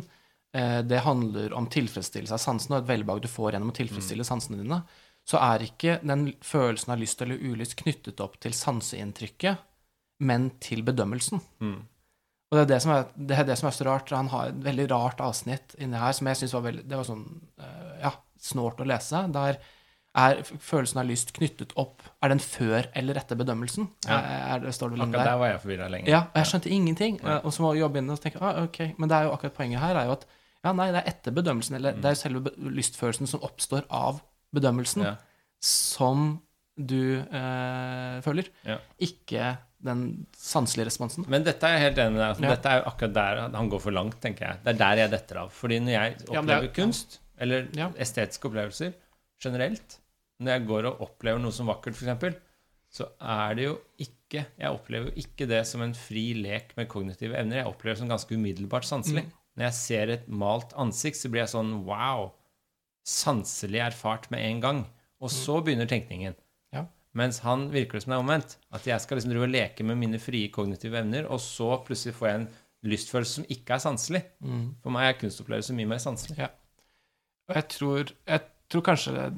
eh, 0.55 0.79
det 0.87 1.01
handler 1.03 1.55
om 1.57 1.67
tilfredsstillelse 1.71 2.37
av 2.37 2.43
sansene 2.43 2.77
og 2.77 2.85
et 2.85 2.91
velbehag 2.93 3.23
du 3.25 3.27
får 3.31 3.55
gjennom 3.55 3.73
å 3.73 3.75
tilfredsstille 3.75 4.23
Mm. 4.23 4.29
sansene 4.29 4.61
dine, 4.61 4.79
så 5.27 5.41
er 5.41 5.65
ikke 5.65 5.97
den 6.05 6.29
følelsen 6.45 6.93
av 6.93 7.01
lyst 7.01 7.21
eller 7.21 7.41
ulyst 7.41 7.75
knyttet 7.81 8.21
opp 8.23 8.39
til 8.39 8.53
sanseinntrykket, 8.55 9.57
men 10.23 10.51
til 10.63 10.85
bedømmelsen. 10.85 11.41
Mm. 11.59 11.79
Og 12.51 12.57
det 12.59 12.61
er 12.61 12.69
det 12.75 12.81
som 12.85 12.91
er, 12.93 13.07
det 13.17 13.39
er 13.39 13.47
det 13.49 13.57
som 13.59 13.67
er 13.67 13.73
så 13.75 13.87
rart. 13.89 14.13
Han 14.15 14.29
har 14.31 14.51
et 14.51 14.59
veldig 14.63 14.85
rart 14.91 15.19
avsnitt 15.25 15.73
inni 15.81 15.97
her 15.99 16.13
som 16.13 16.29
jeg 16.29 16.37
syns 16.39 16.53
var 16.53 16.61
veldig 16.67 16.83
Det 16.87 16.99
var 16.99 17.07
sånn 17.09 17.25
ja, 17.99 18.11
snålt 18.39 18.79
å 18.79 18.87
lese. 18.87 19.23
Der 19.33 19.57
er 20.15 20.41
følelsen 20.43 20.99
av 21.01 21.05
lyst 21.09 21.33
knyttet 21.35 21.73
opp 21.75 22.01
Er 22.23 22.29
den 22.31 22.39
før 22.39 22.87
eller 22.95 23.17
etter 23.19 23.35
bedømmelsen? 23.35 23.89
Ja. 24.07 24.19
Er, 24.55 24.63
er 24.65 24.71
står 24.71 24.93
det 24.93 24.99
Akkurat 25.01 25.11
der? 25.17 25.25
der 25.31 25.37
var 25.41 25.47
jeg 25.51 25.59
forvirra 25.65 25.89
lenge. 25.91 26.07
Ja, 26.09 26.21
og 26.31 26.39
jeg 26.39 26.45
skjønte 26.51 26.69
ingenting. 26.71 27.19
Ja. 27.23 27.39
Og 27.43 27.53
så 27.53 27.61
må 27.65 27.73
jeg 27.73 27.81
jobbe 27.83 27.99
inn 27.99 28.09
og 28.09 28.21
tenke 28.23 28.39
ah, 28.41 28.63
ok, 28.63 28.79
Men 28.97 29.09
det 29.11 29.17
er 29.17 29.23
jo 29.27 29.33
akkurat 29.35 29.53
poenget 29.57 29.79
her 29.83 29.95
er 29.99 30.05
jo 30.05 30.15
at 30.15 30.25
ja, 30.65 30.71
nei, 30.73 30.87
det 30.95 31.01
er 31.03 31.09
etter 31.11 31.31
bedømmelsen, 31.35 31.75
eller 31.77 31.93
det 32.01 32.09
er 32.09 32.15
selve 32.17 32.49
lystfølelsen 32.57 33.27
som 33.29 33.43
oppstår 33.45 33.83
av 33.93 34.21
bedømmelsen, 34.55 35.03
Ja. 35.05 35.11
som 35.61 36.39
du 36.75 37.19
eh, 37.21 38.15
føler. 38.25 38.49
Ja. 38.65 38.79
Ikke 38.99 39.51
den 39.85 40.25
sanselige 40.35 40.87
responsen. 40.89 41.27
Men 41.29 41.43
dette 41.45 41.67
er 41.69 41.77
jeg 41.77 41.83
helt 41.89 41.99
enig 42.01 42.15
med 42.15 42.21
deg. 42.23 42.29
Altså, 42.31 42.43
Ja. 42.47 42.55
Dette 42.55 42.71
er 42.71 42.79
jo 42.81 42.87
akkurat 42.89 43.13
der 43.13 43.41
han 43.59 43.69
går 43.69 43.83
for 43.83 43.91
langt, 43.95 44.17
tenker 44.23 44.47
jeg. 44.47 44.57
Det 44.63 44.73
er 44.73 44.79
der 44.81 45.03
jeg 45.03 45.11
detter 45.13 45.41
av. 45.43 45.51
Fordi 45.53 45.79
når 45.85 45.93
jeg 45.95 46.15
opplever 46.31 46.63
er- 46.63 46.73
kunst, 46.73 47.19
eller 47.37 47.67
Ja. 47.77 47.89
estetiske 47.99 48.49
opplevelser 48.49 48.93
generelt 49.43 49.99
Når 50.43 50.57
jeg 50.57 50.67
går 50.67 50.89
og 50.89 51.01
opplever 51.05 51.39
noe 51.41 51.55
som 51.55 51.69
vakkert, 51.71 51.95
f.eks., 51.95 52.41
så 52.95 53.07
er 53.19 53.55
det 53.57 53.65
jo 53.65 53.73
ikke 53.99 54.45
Jeg 54.45 54.71
opplever 54.71 55.09
jo 55.09 55.21
ikke 55.21 55.47
det 55.49 55.61
som 55.67 55.83
en 55.83 55.93
fri 55.95 56.29
lek 56.37 56.71
med 56.75 56.89
kognitive 56.91 57.37
evner. 57.37 57.61
Jeg 57.61 57.69
opplever 57.69 57.95
det 57.95 58.01
som 58.01 58.11
ganske 58.11 58.35
umiddelbart 58.35 58.87
sanselig. 58.87 59.25
Mm. 59.27 59.35
Når 59.55 59.67
jeg 59.67 59.77
ser 59.77 60.11
et 60.11 60.25
malt 60.27 60.73
ansikt, 60.81 61.19
så 61.19 61.29
blir 61.31 61.43
jeg 61.43 61.53
sånn 61.53 61.71
wow. 61.87 62.31
Sanselig 63.07 63.83
erfart 63.85 64.27
med 64.33 64.43
en 64.43 64.63
gang. 64.63 64.81
Og 65.23 65.31
så 65.31 65.59
begynner 65.63 65.87
tenkningen. 65.87 66.35
Ja. 66.75 66.87
Mens 67.15 67.39
han 67.45 67.69
virker 67.71 67.95
det 67.95 68.03
som 68.03 68.15
det 68.15 68.17
er 68.17 68.25
omvendt. 68.25 68.57
At 68.75 68.89
jeg 68.89 69.03
skal 69.03 69.19
liksom 69.19 69.31
drive 69.31 69.47
og 69.47 69.53
leke 69.53 69.87
med 69.87 70.01
mine 70.01 70.19
frie 70.19 70.51
kognitive 70.51 70.99
evner, 70.99 71.29
og 71.31 71.39
så 71.43 71.77
plutselig 71.85 72.17
får 72.17 72.29
jeg 72.29 72.41
en 72.41 72.49
lystfølelse 72.91 73.39
som 73.39 73.47
ikke 73.55 73.77
er 73.77 73.85
sanselig. 73.85 74.23
Mm. 74.43 74.65
For 74.83 74.95
meg 74.97 75.11
er 75.11 75.21
kunstopplevelse 75.21 75.77
mye 75.77 75.93
mer 75.93 76.03
sanselig. 76.03 76.49
Og 77.45 77.55
jeg 77.59 77.69
tror, 77.77 78.11
jeg 78.25 78.45
tror 78.73 78.85
kanskje 78.89 79.15
det, 79.15 79.29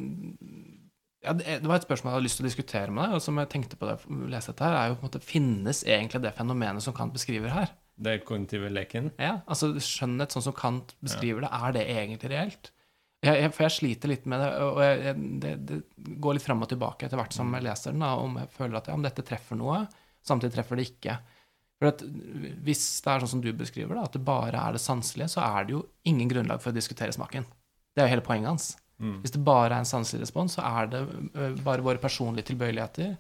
ja, 1.28 1.34
det 1.38 1.68
var 1.68 1.78
et 1.78 1.86
spørsmål 1.86 2.12
jeg 2.12 2.18
hadde 2.18 2.28
lyst 2.28 2.40
til 2.40 2.46
å 2.46 2.50
diskutere 2.50 2.94
med 2.94 3.06
deg, 3.06 3.18
og 3.18 3.24
som 3.24 3.42
jeg 3.42 3.52
tenkte 3.52 3.80
på 3.80 3.90
det, 3.90 3.98
lese 4.32 4.54
dette 4.54 4.66
her, 4.66 4.78
er 4.78 4.90
jo 4.90 4.96
på 4.98 5.04
en 5.04 5.10
måte 5.10 5.22
Finnes 5.28 5.84
egentlig 5.84 6.24
det 6.24 6.34
fenomenet 6.38 6.86
som 6.86 6.96
Kant 6.98 7.16
beskriver 7.16 7.54
her? 7.54 7.76
Det 7.98 8.20
kognitive 8.28 8.70
leken. 8.70 9.12
Ja, 9.22 9.40
altså 9.50 9.72
Skjønnhet 9.82 10.34
sånn 10.34 10.46
som 10.46 10.56
Kant 10.58 10.94
beskriver 11.04 11.46
det, 11.46 11.52
er 11.54 11.78
det 11.78 11.86
egentlig 11.94 12.34
reelt? 12.34 12.72
Jeg, 13.26 13.40
jeg, 13.42 13.54
for 13.56 13.66
jeg 13.66 13.74
sliter 13.74 14.12
litt 14.12 14.28
med 14.30 14.44
det, 14.44 14.50
og 14.62 14.82
jeg, 14.84 15.00
jeg, 15.08 15.30
det, 15.42 15.54
det 15.68 16.12
går 16.22 16.38
litt 16.38 16.46
fram 16.46 16.62
og 16.62 16.70
tilbake 16.70 17.08
etter 17.08 17.18
hvert 17.18 17.34
som 17.34 17.50
jeg 17.58 17.66
leser 17.66 17.96
den, 17.96 18.06
da, 18.06 18.12
om 18.22 18.38
jeg 18.38 18.52
føler 18.54 18.78
at 18.78 18.92
ja, 18.92 18.98
om 18.98 19.06
dette 19.06 19.26
treffer 19.26 19.58
noe, 19.58 19.82
samtidig 20.28 20.54
treffer 20.54 20.78
det 20.78 20.90
ikke. 20.92 21.18
For 21.78 21.92
at 21.92 22.04
Hvis 22.66 22.84
det 23.06 23.14
er 23.14 23.24
sånn 23.24 23.34
som 23.36 23.42
du 23.42 23.50
beskriver 23.58 23.98
det, 23.98 24.06
at 24.06 24.18
det 24.18 24.24
bare 24.26 24.62
er 24.62 24.78
det 24.78 24.84
sanselige, 24.84 25.32
så 25.34 25.46
er 25.46 25.66
det 25.66 25.76
jo 25.76 25.84
ingen 26.10 26.30
grunnlag 26.30 26.62
for 26.62 26.74
å 26.74 26.78
diskutere 26.78 27.14
smaken. 27.14 27.46
Det 27.94 28.04
er 28.04 28.10
jo 28.10 28.14
hele 28.16 28.26
poenget 28.26 28.54
hans. 28.54 28.70
Mm. 28.98 29.20
Hvis 29.22 29.34
det 29.36 29.44
bare 29.46 29.70
er 29.70 29.80
en 29.84 29.88
sanselig 29.90 30.24
respons, 30.26 30.58
så 30.58 30.66
er 30.66 30.90
det 30.90 31.02
bare 31.66 31.86
våre 31.86 32.02
personlige 32.02 32.50
tilbøyeligheter. 32.50 33.16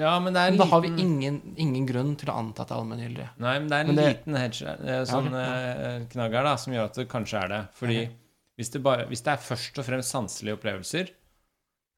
Ja, 0.00 0.14
men 0.24 0.32
det 0.32 0.40
er 0.40 0.48
en 0.48 0.56
Men 0.56 0.62
da 0.62 0.70
har 0.70 0.80
vi 0.80 0.88
ingen, 1.02 1.40
ingen 1.60 1.86
grunn 1.86 2.14
til 2.16 2.30
å 2.32 2.38
anta 2.40 2.64
at 2.64 2.70
det 2.70 2.76
er 2.76 2.80
allmenngyldig. 2.80 3.26
Nei, 3.44 3.58
men 3.58 3.68
det 3.68 3.76
er 3.76 3.80
en 3.84 3.96
det- 3.96 4.06
liten 4.08 4.38
hedge, 4.40 4.62
eh, 4.80 5.04
sånn 5.04 5.30
Ja, 5.30 5.98
ja. 5.98 6.04
knagg 6.14 6.32
her 6.32 6.44
da, 6.44 6.56
som 6.56 6.72
gjør 6.72 6.84
at 6.84 6.94
det 6.94 7.08
kanskje 7.08 7.42
er 7.42 7.48
det. 7.48 7.68
Fordi 7.74 7.98
okay. 8.04 8.14
hvis, 8.56 8.70
det 8.70 8.82
bare, 8.82 9.06
hvis 9.06 9.20
det 9.20 9.32
er 9.34 9.36
først 9.36 9.78
og 9.78 9.84
fremst 9.84 10.10
sanselige 10.10 10.56
opplevelser, 10.56 11.12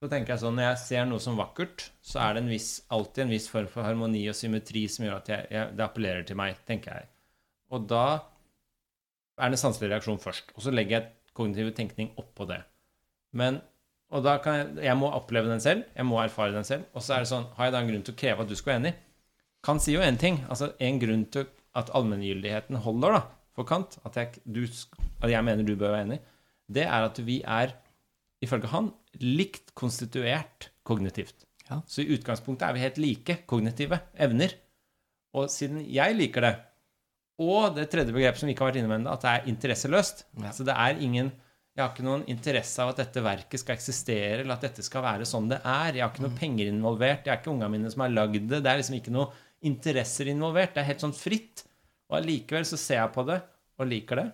så 0.02 0.10
tenker 0.10 0.34
jeg 0.34 0.42
sånn, 0.42 0.56
når 0.58 0.74
jeg 0.74 0.78
ser 0.78 1.06
noe 1.06 1.20
som 1.20 1.36
vakkert, 1.36 1.90
så 2.02 2.20
er 2.20 2.34
det 2.34 2.42
en 2.42 2.50
viss, 2.50 2.82
alltid 2.90 3.24
en 3.24 3.30
viss 3.30 3.48
form 3.48 3.68
for 3.68 3.86
harmoni 3.86 4.28
og 4.28 4.34
symmetri 4.34 4.88
som 4.90 5.06
gjør 5.06 5.16
at 5.16 5.28
jeg, 5.28 5.46
jeg, 5.50 5.76
det 5.76 5.84
appellerer 5.86 6.26
til 6.26 6.36
meg, 6.36 6.58
tenker 6.66 6.98
jeg. 6.98 7.08
Og 7.70 7.86
da 7.86 8.24
er 9.38 9.50
det 9.50 9.54
en 9.54 9.70
sanselig 9.70 9.90
reaksjon 9.94 10.20
først, 10.20 10.50
og 10.56 10.66
så 10.66 10.74
legger 10.74 10.98
jeg 10.98 11.12
kognitiv 11.32 11.72
tenkning 11.78 12.10
oppå 12.18 12.46
det. 12.50 12.64
Men 13.34 13.62
Og 14.14 14.22
da 14.22 14.36
kan 14.38 14.54
jeg, 14.54 14.66
jeg 14.84 14.94
må 15.00 15.08
oppleve 15.10 15.48
den 15.50 15.62
selv, 15.62 15.88
jeg 15.96 16.06
må 16.06 16.20
erfare 16.22 16.52
den 16.54 16.66
selv. 16.66 16.84
Og 16.94 17.02
så 17.02 17.16
er 17.16 17.24
det 17.24 17.30
sånn, 17.32 17.48
har 17.56 17.66
jeg 17.66 17.72
da 17.74 17.80
en 17.82 17.88
grunn 17.88 18.02
til 18.06 18.14
å 18.14 18.18
kreve 18.20 18.44
at 18.44 18.50
du 18.50 18.54
skal 18.54 18.74
være 18.74 18.82
enig? 18.82 18.92
Kant 19.64 19.82
sier 19.82 19.96
jo 19.96 20.04
én 20.04 20.18
ting. 20.20 20.36
altså 20.46 20.68
En 20.78 21.00
grunn 21.02 21.24
til 21.34 21.48
at 21.74 21.90
allmenngyldigheten 21.96 22.78
holder 22.84 23.16
da, 23.16 23.22
for 23.56 23.66
Kant, 23.66 23.96
at 24.06 24.18
jeg, 24.20 24.42
du, 24.44 24.60
at 25.24 25.32
jeg 25.32 25.46
mener 25.46 25.66
du 25.66 25.72
bør 25.74 25.96
være 25.96 26.06
enig, 26.06 26.20
det 26.70 26.84
er 26.84 27.08
at 27.08 27.18
vi 27.26 27.40
er, 27.42 27.74
ifølge 28.44 28.70
han, 28.70 28.92
likt 29.18 29.72
konstituert 29.74 30.68
kognitivt. 30.86 31.48
Ja. 31.70 31.80
Så 31.88 32.04
i 32.04 32.12
utgangspunktet 32.14 32.68
er 32.68 32.76
vi 32.76 32.84
helt 32.84 33.00
like 33.02 33.38
kognitive 33.50 33.98
evner. 34.20 34.54
Og 35.34 35.48
siden 35.50 35.80
jeg 35.90 36.14
liker 36.14 36.44
det, 36.44 36.54
og 37.42 37.74
det 37.74 37.88
tredje 37.90 38.14
begrepet 38.14 38.38
som 38.38 38.46
vi 38.46 38.54
ikke 38.54 38.62
har 38.62 38.70
vært 38.70 38.84
inne 38.84 39.00
ennå, 39.00 39.10
at 39.10 39.24
det 39.24 39.32
er 39.32 39.48
interesseløst 39.50 40.26
Ja. 40.38 40.52
Så 40.54 40.62
det 40.62 40.76
er 40.76 41.00
ingen 41.02 41.32
Jeg 41.74 41.82
har 41.82 41.90
ikke 41.90 42.06
noen 42.06 42.22
interesse 42.30 42.82
av 42.82 42.92
at 42.92 43.00
dette 43.02 43.22
verket 43.24 43.60
skal 43.60 43.74
eksistere, 43.74 44.44
eller 44.44 44.54
at 44.54 44.62
dette 44.68 44.82
skal 44.86 45.02
være 45.02 45.26
sånn 45.26 45.48
det 45.50 45.58
er. 45.58 45.96
Jeg 45.98 46.04
har 46.04 46.12
ikke 46.12 46.22
noe 46.22 46.38
penger 46.38 46.70
involvert. 46.70 47.24
Det 47.24 47.32
er 47.32 47.40
ikke 47.40 47.50
ungene 47.50 47.72
mine 47.72 47.90
som 47.90 48.04
har 48.04 48.12
lagd 48.14 48.44
det. 48.46 48.60
Det 48.62 48.70
er 48.70 48.78
liksom 48.78 48.98
ikke 49.00 49.14
noe 49.14 49.32
interesser 49.66 50.30
involvert. 50.30 50.70
Det 50.76 50.84
er 50.84 50.90
helt 50.92 51.02
sånn 51.02 51.16
fritt. 51.18 51.64
Og 52.12 52.20
allikevel 52.20 52.66
så 52.68 52.78
ser 52.78 53.00
jeg 53.00 53.12
på 53.16 53.24
det 53.26 53.40
og 53.80 53.88
liker 53.90 54.20
det, 54.20 54.26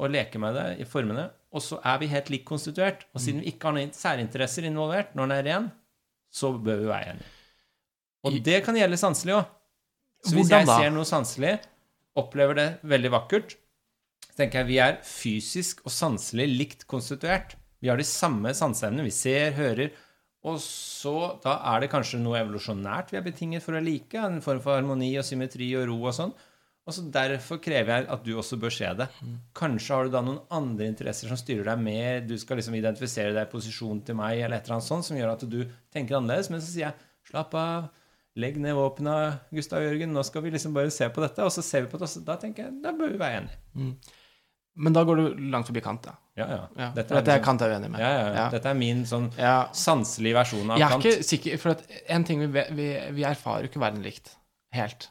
og 0.00 0.12
leker 0.14 0.40
med 0.40 0.54
det 0.56 0.66
i 0.80 0.88
formene, 0.88 1.26
og 1.52 1.60
så 1.60 1.76
er 1.84 1.98
vi 2.00 2.08
helt 2.08 2.30
likt 2.32 2.46
konstituert. 2.48 3.04
Og 3.12 3.20
siden 3.20 3.42
vi 3.42 3.50
ikke 3.52 3.68
har 3.68 3.76
noen 3.76 3.92
særinteresser 3.92 4.64
involvert 4.64 5.12
når 5.18 5.28
den 5.28 5.36
er 5.36 5.44
ren, 5.50 5.66
så 6.32 6.54
bør 6.56 6.80
vi 6.80 6.88
være 6.88 7.12
enige. 7.12 7.32
Og 8.24 8.38
det 8.46 8.62
kan 8.64 8.78
gjelde 8.78 8.96
sanselig 8.96 9.34
òg. 9.36 9.50
Så 10.24 10.38
hvis 10.38 10.52
jeg 10.54 10.70
ser 10.70 10.92
noe 10.94 11.04
sanselig, 11.04 11.56
opplever 12.16 12.56
det 12.56 12.66
veldig 12.86 13.10
vakkert, 13.12 13.56
så 14.32 14.40
tenker 14.40 14.62
jeg 14.62 14.70
vi 14.70 14.78
er 14.80 14.94
fysisk 15.04 15.82
og 15.84 15.92
sanselig 15.92 16.46
likt 16.48 16.86
konstituert. 16.88 17.52
Vi 17.84 17.90
har 17.90 18.00
de 18.00 18.06
samme 18.06 18.54
sanseevnene. 18.56 19.04
Vi 19.04 19.12
ser, 19.12 19.52
hører. 19.58 19.92
Og 20.48 20.56
så 20.62 21.36
da 21.44 21.58
er 21.74 21.82
det 21.82 21.90
kanskje 21.92 22.18
noe 22.22 22.40
evolusjonært 22.40 23.12
vi 23.12 23.18
er 23.20 23.26
betinget 23.26 23.62
for 23.62 23.76
å 23.76 23.82
like. 23.84 24.16
En 24.16 24.40
form 24.42 24.62
for 24.64 24.78
harmoni 24.78 25.12
og 25.20 25.26
symmetri 25.28 25.68
og 25.76 25.84
ro 25.90 25.98
og 26.00 26.16
sånn. 26.16 26.32
Og 26.82 26.96
så 26.96 27.04
Derfor 27.14 27.60
krever 27.62 27.92
jeg 27.92 28.08
at 28.10 28.24
du 28.26 28.32
også 28.40 28.56
bør 28.58 28.72
se 28.74 28.88
det. 28.98 29.06
Kanskje 29.54 29.94
har 29.94 30.08
du 30.08 30.14
da 30.16 30.22
noen 30.24 30.40
andre 30.50 30.88
interesser 30.90 31.30
som 31.30 31.38
styrer 31.38 31.68
deg 31.68 31.84
mer. 31.84 32.24
Du 32.26 32.34
skal 32.40 32.58
liksom 32.58 32.74
identifisere 32.74 33.36
deg 33.36 33.44
i 33.44 33.52
posisjon 33.52 34.00
til 34.06 34.18
meg, 34.18 34.40
eller 34.40 34.56
et 34.56 34.64
eller 34.64 34.80
annet 34.80 34.88
sånt, 34.88 35.06
som 35.06 35.20
gjør 35.20 35.34
at 35.36 35.44
du 35.46 35.60
tenker 35.94 36.18
annerledes. 36.18 36.50
Men 36.50 36.64
så 36.64 36.72
sier 36.72 36.88
jeg 36.88 37.30
slapp 37.30 37.54
av, 37.54 37.92
legg 38.40 38.56
ned 38.58 38.74
våpna, 38.74 39.14
Gustav 39.54 39.84
Jørgen, 39.84 40.10
nå 40.16 40.24
skal 40.26 40.42
vi 40.42 40.56
liksom 40.56 40.74
bare 40.74 40.90
se 40.90 41.06
på 41.12 41.22
dette. 41.22 41.44
Og 41.44 41.54
så 41.54 41.62
ser 41.62 41.84
vi 41.84 41.92
på 41.92 42.00
det, 42.02 42.10
og 42.18 42.26
da 42.32 42.40
tenker 42.40 42.66
jeg 42.66 42.80
da 42.82 42.96
bør 42.96 43.14
vi 43.14 43.22
være 43.22 43.44
enige. 43.44 43.62
Men 44.74 44.94
da 44.96 45.02
går 45.04 45.16
du 45.16 45.40
langt 45.52 45.68
forbi 45.68 45.82
Kant, 45.84 46.06
ja. 46.08 46.14
Ja, 46.38 46.46
ja. 46.48 46.60
ja. 46.78 46.86
Dette 46.96 47.12
er 47.12 47.20
dette 47.20 47.34
er 47.34 47.42
Kant 47.44 47.60
jeg 47.60 47.68
er 47.68 47.76
uenig 47.76 47.90
med. 47.92 48.00
Ja, 48.00 48.10
ja, 48.16 48.28
ja. 48.32 48.44
Dette 48.54 48.70
er 48.70 48.78
min 48.78 49.02
sånn 49.08 49.26
sanselige 49.76 50.38
versjon 50.38 50.70
av 50.70 50.78
Kant. 50.78 50.80
Jeg 50.80 50.86
er 50.86 50.94
Kant. 50.94 51.08
ikke 51.10 51.28
sikker, 51.28 51.58
for 51.60 51.74
at 51.74 51.98
en 52.16 52.24
ting 52.28 52.40
vi, 52.46 52.64
vi, 52.78 52.86
vi 53.18 53.26
erfarer 53.28 53.66
jo 53.66 53.72
ikke 53.72 53.82
verden 53.82 54.04
likt. 54.06 54.32
Helt. 54.72 55.10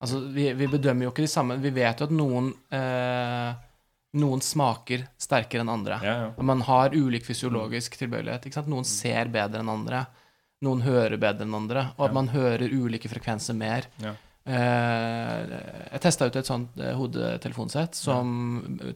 Altså, 0.00 0.20
vi, 0.32 0.50
vi 0.56 0.68
bedømmer 0.68 1.06
jo 1.06 1.10
ikke 1.12 1.24
de 1.26 1.28
samme 1.28 1.58
Vi 1.60 1.72
vet 1.76 2.00
jo 2.00 2.06
at 2.08 2.12
noen 2.16 2.46
eh, 2.72 3.50
Noen 4.20 4.40
smaker 4.42 5.04
sterkere 5.20 5.62
enn 5.62 5.70
andre. 5.70 6.00
Ja, 6.02 6.14
ja. 6.24 6.30
Og 6.34 6.46
man 6.48 6.64
har 6.66 6.96
ulik 6.96 7.22
fysiologisk 7.28 7.94
tilbøyelighet. 8.00 8.48
Ikke 8.48 8.58
sant? 8.58 8.66
Mm. 8.66 8.74
Noen 8.74 8.88
ser 8.88 9.30
bedre 9.30 9.62
enn 9.62 9.70
andre. 9.70 10.00
Noen 10.66 10.82
hører 10.82 11.14
bedre 11.20 11.46
enn 11.46 11.54
andre. 11.54 11.84
Og 11.94 12.08
at 12.08 12.16
man 12.16 12.32
hører 12.32 12.74
ulike 12.74 13.08
frekvenser 13.12 13.54
mer. 13.54 13.86
Ja. 14.02 14.16
Eh, 14.46 15.50
jeg 15.92 16.00
testa 16.02 16.26
ut 16.30 16.36
et 16.40 16.48
sånt 16.48 16.78
eh, 16.80 16.94
hodetelefonsett 16.96 17.94
som 17.98 18.30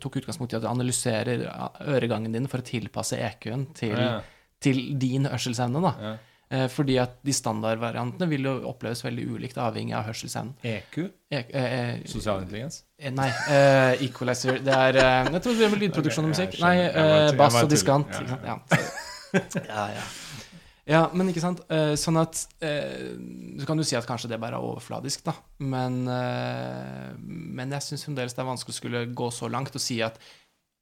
tok 0.00 0.16
utgangspunkt 0.22 0.54
i 0.54 0.57
at 0.59 0.64
det 0.64 0.70
analyserer 0.70 1.44
øregangen 1.85 2.33
din 2.33 2.48
for 2.50 2.62
å 2.62 2.66
tilpasse 2.66 3.18
EQ-en 3.20 3.66
til, 3.76 3.92
Ja, 3.98 4.20
til 4.64 4.80
din 4.98 5.26
hørselsevne. 5.28 5.83
da. 5.85 5.92
ja. 6.00 6.14
Eh, 6.54 6.66
fordi 6.68 6.98
at 7.00 7.14
de 7.24 7.33
standardvariantene 7.33 8.26
vil 8.28 8.44
jo 8.46 8.52
oppleves 8.68 9.00
veldig 9.02 9.24
ulikt 9.33 9.57
avhengig 9.59 9.94
av 9.96 10.04
hørselsevnen. 10.11 10.52
EQ, 10.62 10.98
E 11.33 11.38
eh, 11.40 11.64
eh, 11.64 12.02
sosial 12.07 12.42
intelligens. 12.44 12.83
eh, 12.98 13.11
nei, 13.11 13.28
eh, 13.48 14.02
equalizer 14.04 14.61
Det 14.62 14.72
er 14.74 14.96
eh, 15.00 15.33
Jeg 15.33 15.42
tror 15.42 15.57
det 15.59 15.64
er 15.72 15.76
lydproduksjon 15.80 16.24
og 16.28 16.35
musikk. 16.35 16.61
Nei, 16.61 16.76
eh, 16.85 17.33
bass 17.37 17.57
og 17.62 17.70
diskant. 17.72 18.12
Ja. 18.44 18.59
ja, 19.35 20.04
ja. 20.87 21.09
men 21.14 21.29
ikke 21.33 21.40
sant. 21.42 21.61
Eh, 21.73 21.94
sånn 21.97 22.18
at 22.20 22.47
eh, 22.61 23.14
Så 23.61 23.66
kan 23.66 23.77
du 23.81 23.85
si 23.85 23.97
at 23.97 24.07
kanskje 24.09 24.29
det 24.33 24.40
bare 24.42 24.59
er 24.59 24.64
overfladisk, 24.66 25.25
da. 25.25 25.35
Men, 25.64 26.03
eh, 26.09 27.12
men 27.18 27.70
jeg 27.77 27.87
syns 27.88 28.05
fremdeles 28.09 28.35
det 28.37 28.42
er 28.44 28.51
vanskelig 28.51 28.75
å 28.75 28.81
skulle 28.81 29.05
gå 29.16 29.31
så 29.33 29.49
langt 29.53 29.75
og 29.75 29.81
si 29.85 30.01
at 30.05 30.18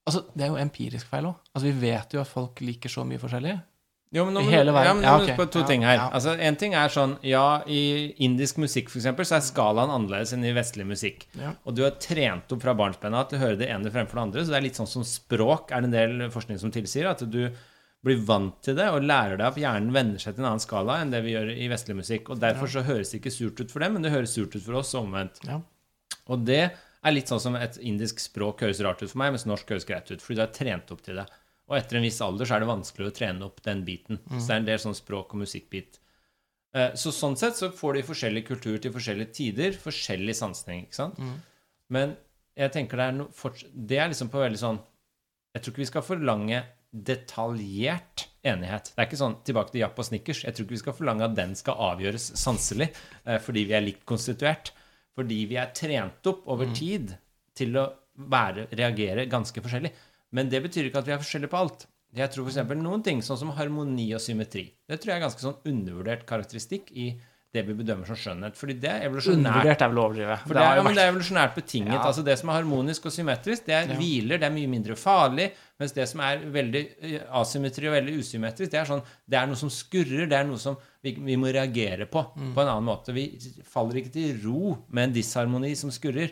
Altså, 0.03 0.25
det 0.35 0.43
er 0.43 0.49
jo 0.51 0.57
empirisk 0.59 1.07
feil 1.07 1.29
òg. 1.29 1.37
Altså, 1.55 1.69
vi 1.69 1.77
vet 1.85 2.15
jo 2.17 2.19
at 2.25 2.27
folk 2.27 2.59
liker 2.67 2.91
så 2.91 3.05
mye 3.07 3.21
forskjellig. 3.23 3.53
Jo, 4.13 4.25
men 4.27 4.35
nå 4.35 4.41
hele 4.45 4.73
verden. 4.75 4.89
Ja, 4.89 4.95
men 4.99 5.05
nå 5.05 5.07
Ja, 5.07 5.13
må 5.15 5.23
du 5.25 5.31
ok. 5.31 5.37
på 5.39 5.47
to 5.55 5.61
Ja, 5.63 5.67
ting 5.69 5.85
her. 5.87 5.95
ja. 5.95 6.09
Altså, 6.13 6.35
En 6.43 6.57
ting 6.57 6.75
er 6.75 6.89
sånn 6.93 7.15
Ja, 7.23 7.63
i 7.71 8.13
indisk 8.19 8.59
musikk 8.59 8.91
for 8.91 8.99
eksempel, 8.99 9.25
så 9.25 9.37
er 9.39 9.47
skalaen 9.47 9.89
annerledes 9.95 10.33
enn 10.35 10.43
i 10.45 10.53
vestlig 10.53 10.85
musikk. 10.85 11.29
Og 11.65 11.77
du 11.79 11.85
har 11.85 11.93
trent 12.03 12.51
opp 12.53 12.61
fra 12.67 12.75
barnsben 12.75 13.15
av 13.15 13.29
til 13.31 13.39
å 13.39 13.43
høre 13.47 13.57
det 13.63 13.69
ene 13.71 13.89
fremfor 13.95 14.19
det 14.19 14.25
andre. 14.27 14.43
Så 14.45 14.51
det 14.51 14.59
er 14.59 14.67
litt 14.67 14.75
sånn 14.83 14.91
som 14.91 15.05
språk 15.07 15.71
er 15.71 15.81
det 15.81 15.89
en 15.93 15.97
del 16.21 16.31
forskning 16.35 16.59
som 16.59 16.71
tilsier. 16.75 17.07
At 17.09 17.23
du 17.31 17.53
blir 18.03 18.19
vant 18.27 18.57
til 18.67 18.75
det 18.75 18.89
og 18.91 19.05
lærer 19.07 19.37
deg 19.39 19.47
at 19.53 19.59
hjernen 19.63 19.93
venner 19.95 20.19
seg 20.19 20.35
til 20.35 20.43
en 20.43 20.49
annen 20.53 20.63
skala 20.65 20.97
enn 21.03 21.13
det 21.15 21.21
vi 21.23 21.37
gjør 21.37 21.53
i 21.55 21.69
vestlig 21.71 21.95
musikk. 22.01 22.31
Og 22.35 22.41
derfor 22.43 22.67
så 22.71 22.83
høres 22.87 23.13
det 23.13 23.21
ikke 23.21 23.31
surt 23.35 23.61
ut 23.63 23.71
for 23.71 23.85
dem, 23.85 23.95
men 23.95 24.03
det 24.03 24.11
høres 24.15 24.35
surt 24.35 24.57
ut 24.57 24.65
for 24.65 24.81
oss 24.81 24.91
og 24.97 25.05
omvendt. 25.07 25.39
Ja. 25.47 25.61
Og 26.33 26.43
det 26.49 26.65
er 27.03 27.15
litt 27.15 27.31
sånn 27.31 27.41
som 27.43 27.55
et 27.59 27.79
indisk 27.79 28.19
språk 28.23 28.65
høres 28.67 28.83
rart 28.83 29.03
ut 29.03 29.11
for 29.11 29.21
meg, 29.23 29.33
mens 29.37 29.47
norsk 29.47 29.71
høres 29.71 29.87
greit 29.87 30.11
ut. 30.11 30.23
Fordi 30.23 30.39
du 30.41 30.43
har 30.45 30.53
trent 30.55 30.91
opp 30.95 31.03
til 31.07 31.19
det. 31.23 31.29
Og 31.71 31.79
etter 31.79 31.99
en 32.01 32.05
viss 32.07 32.19
alder 32.27 32.47
så 32.51 32.57
er 32.57 32.65
det 32.65 32.71
vanskelig 32.73 33.09
å 33.13 33.15
trene 33.17 33.47
opp 33.47 33.63
den 33.63 33.85
biten. 33.87 34.19
Så 34.29 34.43
det 34.49 34.55
er 34.57 34.61
en 34.65 34.69
del 34.73 34.83
sånn 34.83 34.99
språk- 34.99 35.33
og 35.35 35.43
musikkbit. 35.45 35.99
Eh, 36.75 36.93
Så 36.99 37.13
sånn 37.15 37.37
sett 37.39 37.55
så 37.59 37.71
får 37.71 37.95
de 38.01 38.03
forskjellig 38.11 38.47
kultur 38.49 38.79
til 38.83 38.93
forskjellige 38.93 39.33
tider, 39.39 39.73
forskjellig 39.79 40.35
sansning, 40.35 40.87
ikke 40.89 40.99
sant? 40.99 41.19
Men 41.93 42.17
jeg 42.57 42.73
tenker 42.73 42.97
det 42.99 43.07
er 43.07 43.13
noe 43.13 43.53
Det 43.75 43.99
er 43.99 44.09
liksom 44.11 44.29
på 44.29 44.41
veldig 44.43 44.59
sånn 44.61 44.79
Jeg 45.55 45.63
tror 45.63 45.73
ikke 45.73 45.83
vi 45.83 45.91
skal 45.91 46.03
forlange 46.03 46.63
detaljert 46.93 48.29
enighet. 48.45 48.93
Det 48.93 49.01
er 49.01 49.09
ikke 49.09 49.21
sånn 49.21 49.39
tilbake 49.47 49.73
til 49.73 49.83
Japp 49.83 49.99
og 50.01 50.07
Snickers. 50.09 50.43
Jeg 50.45 50.55
tror 50.55 50.67
ikke 50.67 50.77
vi 50.77 50.83
skal 50.83 50.97
forlange 50.97 51.27
at 51.27 51.37
den 51.37 51.55
skal 51.59 51.81
avgjøres 51.93 52.33
sanselig 52.41 52.91
eh, 52.91 53.39
fordi 53.43 53.65
vi 53.71 53.77
er 53.79 53.85
likt 53.85 54.05
konstituert. 54.09 54.73
Fordi 55.17 55.43
vi 55.49 55.59
er 55.61 55.73
trent 55.77 56.29
opp 56.29 56.47
over 56.53 56.71
tid 56.77 57.15
til 57.57 57.77
å 57.77 57.87
være, 58.33 58.67
reagere 58.77 59.29
ganske 59.31 59.65
forskjellig. 59.65 59.93
Men 60.37 60.49
det 60.53 60.63
betyr 60.65 60.89
ikke 60.89 61.03
at 61.03 61.09
vi 61.09 61.15
er 61.15 61.21
forskjellige 61.21 61.53
på 61.53 61.61
alt. 61.61 61.87
Jeg 62.17 62.29
tror 62.33 62.49
f.eks. 62.49 62.61
noen 62.77 63.05
ting 63.05 63.21
sånn 63.25 63.41
som 63.41 63.53
harmoni 63.57 64.11
og 64.17 64.21
symmetri. 64.21 64.67
Det 64.89 64.99
tror 65.01 65.15
jeg 65.15 65.21
er 65.21 65.27
ganske 65.27 65.45
sånn 65.45 65.69
undervurdert 65.69 66.27
karakteristikk 66.29 66.91
i 66.93 67.13
det 67.53 67.63
vi 67.67 67.75
bedømmer 67.77 68.07
som 68.09 68.17
skjønnhet. 68.17 68.55
Fordi 68.57 68.75
det 68.81 68.89
er 68.91 69.03
evolusjonært 69.11 69.83
er 69.85 69.89
vel 69.93 69.99
å 70.01 70.05
overdrive. 70.07 70.37
for 70.47 70.55
det, 70.57 70.63
er, 70.63 70.77
ja, 70.79 70.83
det 70.89 71.03
er 71.03 71.11
evolusjonært 71.13 71.55
betinget. 71.59 71.93
Ja. 71.93 72.03
Altså 72.09 72.23
Det 72.25 72.39
som 72.41 72.49
er 72.49 72.57
harmonisk 72.63 73.05
og 73.07 73.13
symmetrisk, 73.13 73.67
det 73.67 73.75
er 73.77 73.89
Ja. 73.93 73.97
hviler, 73.99 74.39
det 74.41 74.47
er 74.49 74.55
mye 74.55 74.69
mindre 74.73 74.97
farlig. 74.97 75.51
Mens 75.79 75.93
det 75.93 76.09
som 76.09 76.21
er 76.21 76.39
veldig 76.39 76.83
eh, 77.03 77.21
asymmetri 77.41 77.87
og 77.91 77.93
veldig 77.99 78.15
usymmetrisk, 78.23 78.71
det 78.71 78.81
er 78.81 78.85
sånn 78.89 79.03
Det 79.29 79.37
er 79.39 79.47
noe 79.47 79.57
som 79.57 79.69
skurrer, 79.69 80.29
det 80.29 80.39
er 80.39 80.45
noe 80.49 80.59
som 80.59 80.77
vi, 81.03 81.13
vi 81.13 81.37
må 81.37 81.53
reagere 81.53 82.07
på 82.07 82.25
Mm. 82.37 82.55
på 82.55 82.61
en 82.63 82.69
annen 82.69 82.85
måte. 82.89 83.13
Vi 83.13 83.39
faller 83.65 84.01
ikke 84.01 84.13
til 84.13 84.41
ro 84.45 84.79
med 84.91 85.05
en 85.11 85.13
disharmoni 85.13 85.75
som 85.77 85.91
skurrer. 85.91 86.31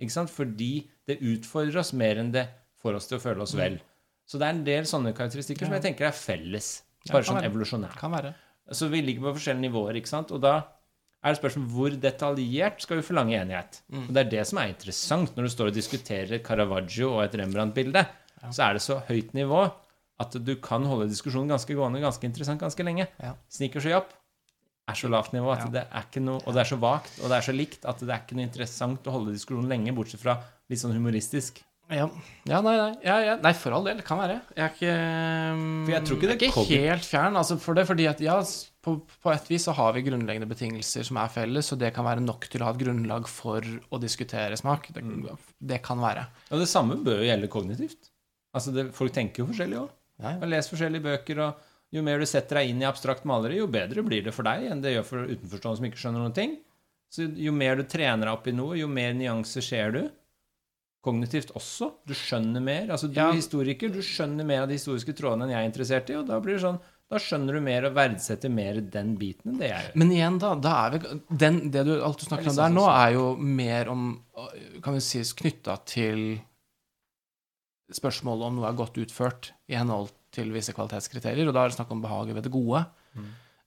Ikke 0.00 0.10
sant? 0.12 0.30
Fordi 0.30 0.86
det 1.08 1.18
utfordrer 1.20 1.78
oss 1.78 1.92
mer 1.92 2.16
enn 2.22 2.30
det 2.30 2.46
får 2.82 2.94
oss 2.96 3.06
til 3.08 3.18
å 3.18 3.20
føle 3.22 3.42
oss 3.42 3.54
vel. 3.54 3.80
Så 4.26 4.38
det 4.38 4.46
er 4.46 4.50
en 4.54 4.64
del 4.64 4.84
sånne 4.84 5.12
karakteristikker 5.12 5.66
som 5.66 5.70
Mm. 5.74 5.82
Jeg 5.82 5.96
tenker 5.96 6.06
er 6.06 6.12
felles. 6.12 6.82
Bare 7.10 7.24
sånn 7.24 7.42
evolusjonært. 7.42 7.96
Kan 7.98 8.12
være. 8.12 8.34
Så 8.74 8.88
vi 8.92 9.02
ligger 9.04 9.28
på 9.28 9.34
forskjellige 9.38 9.68
nivåer, 9.68 9.98
ikke 10.00 10.10
sant? 10.10 10.32
Og 10.34 10.40
da 10.42 10.54
er 11.22 11.34
det 11.34 11.38
spørsmål 11.38 11.68
hvor 11.70 11.94
detaljert 12.02 12.82
skal 12.82 12.98
vi 12.98 13.04
forlange 13.06 13.36
enighet. 13.38 13.82
Mm. 13.92 14.08
Og 14.08 14.14
det 14.16 14.24
er 14.24 14.30
det 14.32 14.46
som 14.48 14.58
er 14.58 14.72
interessant 14.72 15.36
når 15.36 15.46
du 15.46 15.52
står 15.54 15.70
og 15.70 15.76
diskuterer 15.76 16.34
et 16.38 16.44
Caravaggio 16.46 17.12
og 17.16 17.24
et 17.26 17.36
Rembrandt-bilde. 17.38 18.06
Så 18.50 18.64
er 18.66 18.74
det 18.74 18.82
så 18.82 18.98
høyt 19.06 19.30
nivå 19.38 19.62
at 20.22 20.34
du 20.44 20.52
kan 20.62 20.82
holde 20.86 21.08
diskusjonen 21.10 21.50
ganske 21.50 21.74
gående, 21.78 22.02
ganske 22.02 22.26
interessant, 22.26 22.60
ganske 22.62 22.84
lenge. 22.86 23.06
Ja. 23.22 23.36
Snickers 23.50 23.86
og 23.86 23.94
Japp 23.94 24.10
er 24.90 24.98
så 24.98 25.08
lavt 25.10 25.32
nivå 25.34 25.52
at 25.54 25.62
Ja. 25.62 25.70
det 25.70 25.84
er 25.86 26.02
ikke 26.08 26.22
noe 26.22 26.40
Og 26.44 26.54
det 26.54 26.60
er 26.64 26.68
så 26.74 26.78
vagt, 26.82 27.20
og 27.22 27.30
det 27.30 27.36
er 27.38 27.46
så 27.46 27.54
likt 27.54 27.84
at 27.86 27.98
det 28.02 28.10
er 28.10 28.18
ikke 28.22 28.34
noe 28.34 28.48
interessant 28.48 29.06
å 29.06 29.14
holde 29.14 29.32
diskusjonen 29.32 29.68
lenge, 29.70 29.94
bortsett 29.94 30.20
fra 30.20 30.40
litt 30.68 30.80
sånn 30.82 30.94
humoristisk. 30.94 31.62
Ja, 31.94 32.06
ja 32.48 32.58
nei, 32.64 32.74
nei. 32.78 32.92
Ja, 33.04 33.16
ja. 33.24 33.36
nei, 33.42 33.52
for 33.58 33.74
all 33.76 33.84
del. 33.86 33.98
Det 34.00 34.06
kan 34.08 34.20
være. 34.20 34.36
Jeg 34.56 34.64
er 34.64 34.74
ikke, 34.74 34.92
For 35.86 35.92
jeg 35.94 36.04
tror 36.08 36.18
ikke 36.18 36.28
det 36.30 36.36
er 36.36 36.44
ikke 36.48 36.64
helt 36.86 37.08
fjern 37.08 37.38
altså, 37.40 37.56
for 37.62 37.78
det, 37.78 37.84
fordi 37.88 38.06
at 38.10 38.22
ja, 38.24 38.36
på, 38.82 38.94
på 39.22 39.32
et 39.32 39.50
vis 39.52 39.66
så 39.68 39.74
har 39.78 39.92
vi 39.96 40.02
grunnleggende 40.06 40.48
betingelser 40.50 41.06
som 41.06 41.18
er 41.22 41.30
felles, 41.34 41.68
og 41.74 41.80
det 41.82 41.92
kan 41.96 42.06
være 42.08 42.24
nok 42.24 42.48
til 42.50 42.62
å 42.64 42.68
ha 42.70 42.74
et 42.74 42.80
grunnlag 42.82 43.28
for 43.30 43.62
å 43.92 44.00
diskutere 44.02 44.56
smak. 44.60 44.88
Det, 44.94 45.02
Mm. 45.02 45.28
det 45.60 45.82
kan 45.84 46.00
være. 46.02 46.26
Og 46.50 46.58
det 46.62 46.70
samme 46.70 46.96
bør 47.04 47.20
jo 47.22 47.28
gjelde 47.28 47.50
kognitivt. 47.52 48.08
Altså 48.54 48.72
det, 48.74 48.88
Folk 48.96 49.12
tenker 49.14 49.42
jo 49.44 49.50
forskjellig 49.52 49.78
òg. 49.80 49.92
Ja, 50.22 50.34
ja. 50.34 50.38
Og 50.42 50.48
les 50.52 50.68
forskjellige 50.68 51.06
bøker, 51.06 51.38
og 51.46 51.68
jo 51.92 52.02
mer 52.04 52.18
du 52.20 52.26
setter 52.26 52.60
deg 52.60 52.70
inn 52.72 52.82
i 52.82 52.88
abstrakt 52.88 53.24
maleri, 53.28 53.58
jo 53.60 53.66
bedre 53.70 54.02
blir 54.06 54.24
det 54.24 54.32
for 54.34 54.46
deg 54.48 54.66
enn 54.70 54.80
det 54.84 54.94
gjør 54.96 55.06
for 55.08 55.28
utenforstående 55.28 55.80
som 55.80 55.86
ikke 55.88 56.00
skjønner 56.02 56.24
noen 56.24 56.36
ting. 56.36 56.58
Så 57.12 57.26
jo 57.36 57.52
mer 57.52 57.76
du 57.76 57.82
trener 57.84 58.24
deg 58.24 58.32
opp 58.32 58.46
i 58.48 58.54
noe, 58.56 58.76
jo 58.80 58.86
mer 58.88 59.12
nyanser 59.16 59.64
ser 59.64 59.90
du. 59.92 60.02
Kognitivt 61.02 61.50
også. 61.58 61.90
Du 62.06 62.14
skjønner 62.14 62.62
mer. 62.62 62.88
Altså, 62.94 63.08
du 63.10 63.18
Ja. 63.18 63.28
er 63.30 63.38
historiker, 63.40 63.90
du 63.92 64.00
skjønner 64.02 64.46
mer 64.46 64.62
av 64.62 64.68
de 64.70 64.74
historiske 64.78 65.14
trådene 65.18 65.44
enn 65.48 65.50
jeg 65.50 65.60
er 65.64 65.70
interessert 65.70 66.10
i, 66.10 66.14
og 66.20 66.26
da 66.28 66.38
blir 66.40 66.54
det 66.58 66.62
sånn 66.64 66.80
da 67.12 67.18
skjønner 67.20 67.52
du 67.58 67.60
mer 67.60 67.84
og 67.84 67.92
verdsetter 67.94 68.48
mer 68.48 68.78
den 68.80 69.16
biten 69.20 69.50
enn 69.52 69.58
det 69.60 69.68
jeg 69.68 69.82
gjør. 69.84 69.96
Men 70.00 70.12
igjen, 70.14 70.38
da, 70.40 70.54
da 70.54 70.76
vi, 70.94 71.00
den, 71.28 71.58
det 71.74 71.82
du 71.84 71.90
alt 72.00 72.22
du 72.22 72.24
snakker 72.24 72.46
er 72.46 72.54
om 72.54 72.56
der 72.56 72.72
nå, 72.72 72.84
sånn 72.86 73.00
er 73.02 73.12
jo 73.12 73.26
mer 73.36 73.90
om 73.92 74.06
Kan 74.82 74.94
vi 74.96 75.00
si 75.04 75.20
knytta 75.20 75.76
til 75.84 76.40
spørsmålet 77.92 78.46
om 78.48 78.56
noe 78.56 78.68
er 78.70 78.78
godt 78.78 78.96
utført 79.02 79.50
i 79.68 79.76
henhold 79.76 80.08
til 80.32 80.48
visse 80.54 80.72
kvalitetskriterier, 80.72 81.44
og 81.50 81.52
da 81.52 81.66
er 81.66 81.72
det 81.72 81.76
snakk 81.76 81.90
om 81.92 82.00
behaget 82.00 82.34
ved 82.38 82.46
det 82.48 82.52
gode. 82.54 82.86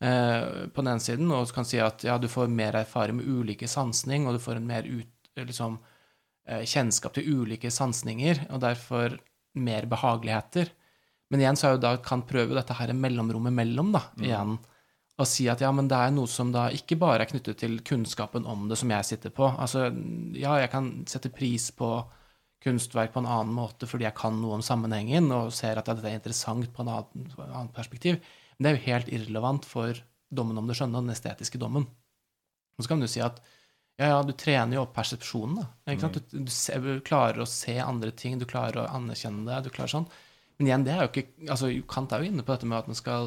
Eh, 0.02 0.66
på 0.74 0.82
den 0.82 0.90
ene 0.96 1.04
siden, 1.04 1.30
og 1.32 1.46
du 1.46 1.54
kan 1.54 1.68
si 1.68 1.78
at 1.80 2.02
ja, 2.04 2.18
du 2.18 2.26
får 2.28 2.50
mer 2.50 2.74
erfaring 2.82 3.20
med 3.20 3.30
ulike 3.30 3.70
sansning, 3.70 4.26
og 4.26 4.34
du 4.34 4.42
får 4.42 4.58
en 4.58 4.66
mer 4.68 4.84
ut, 4.90 5.30
liksom, 5.38 5.78
eh, 5.78 5.95
kjennskap 6.46 7.16
til 7.16 7.42
ulike 7.42 7.72
sansninger, 7.74 8.46
og 8.54 8.62
derfor 8.62 9.18
mer 9.58 9.88
behageligheter. 9.90 10.70
Men 11.32 11.42
igjen 11.42 11.58
så 11.58 11.68
er 11.68 11.76
jo 11.76 11.84
da 11.84 11.96
kan 12.06 12.26
prøve 12.28 12.58
dette 12.58 12.76
her 12.78 12.94
mellomrommet 12.94 13.56
mellom, 13.56 13.94
da, 13.96 14.04
igjen. 14.22 14.58
Og 15.16 15.30
si 15.32 15.48
at 15.48 15.62
ja, 15.64 15.72
men 15.72 15.88
det 15.88 15.96
er 15.96 16.12
noe 16.12 16.28
som 16.28 16.52
da 16.52 16.68
ikke 16.76 16.98
bare 17.00 17.24
er 17.24 17.30
knyttet 17.30 17.62
til 17.62 17.78
kunnskapen 17.88 18.46
om 18.52 18.68
det 18.70 18.78
som 18.82 18.92
jeg 18.92 19.08
sitter 19.08 19.32
på. 19.34 19.48
Altså, 19.48 19.88
ja, 20.36 20.58
jeg 20.60 20.72
kan 20.74 20.90
sette 21.08 21.32
pris 21.34 21.70
på 21.76 21.90
kunstverk 22.66 23.14
på 23.14 23.22
en 23.22 23.30
annen 23.30 23.54
måte 23.56 23.88
fordi 23.88 24.08
jeg 24.08 24.18
kan 24.18 24.36
noe 24.42 24.58
om 24.58 24.64
sammenhengen 24.66 25.30
og 25.36 25.54
ser 25.56 25.78
at 25.80 25.88
dette 25.88 26.10
er 26.10 26.18
interessant 26.18 26.68
på 26.74 26.84
en 26.84 26.92
annen, 26.98 27.30
annet 27.46 27.76
perspektiv. 27.76 28.20
Men 28.58 28.66
det 28.66 28.72
er 28.72 28.76
jo 28.76 28.86
helt 28.90 29.14
irrelevant 29.16 29.68
for 29.70 30.02
dommen 30.36 30.60
om 30.60 30.68
det 30.68 30.76
skjønne 30.80 31.00
og 31.00 31.08
den 31.08 31.16
estetiske 31.16 31.62
dommen. 31.62 31.88
Og 32.76 32.84
så 32.84 32.92
kan 32.92 33.00
du 33.00 33.08
si 33.08 33.24
at 33.24 33.40
ja, 33.98 34.08
ja, 34.12 34.22
du 34.28 34.34
trener 34.36 34.76
jo 34.76 34.84
opp 34.84 34.94
persepsjonen, 34.98 35.62
da. 35.62 35.66
Du, 36.12 36.20
du, 36.46 36.52
ser, 36.52 36.84
du 36.84 37.00
klarer 37.06 37.40
å 37.44 37.48
se 37.50 37.78
andre 37.80 38.12
ting, 38.12 38.38
du 38.42 38.46
klarer 38.50 38.82
å 38.84 38.90
anerkjenne 38.98 39.46
det, 39.48 39.62
du 39.70 39.74
klarer 39.76 39.94
sånn. 39.94 40.08
Men 40.58 40.70
igjen, 40.70 40.84
det 40.88 40.92
er 40.94 41.02
jo 41.04 41.10
ikke 41.10 41.50
altså 41.52 41.68
Kant 41.92 42.14
er 42.16 42.22
jo 42.24 42.30
inne 42.32 42.44
på 42.48 42.54
dette 42.54 42.68
med 42.72 42.78
at 42.78 42.86
man 42.88 42.96
skal 42.96 43.26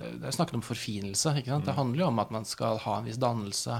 Det 0.00 0.26
er 0.26 0.34
snakket 0.34 0.56
om 0.58 0.64
forfinelse. 0.66 1.34
ikke 1.38 1.52
sant? 1.52 1.68
Det 1.68 1.76
handler 1.76 2.02
jo 2.02 2.08
om 2.10 2.18
at 2.18 2.32
man 2.34 2.46
skal 2.48 2.80
ha 2.82 2.96
en 2.98 3.06
viss 3.06 3.20
dannelse, 3.22 3.76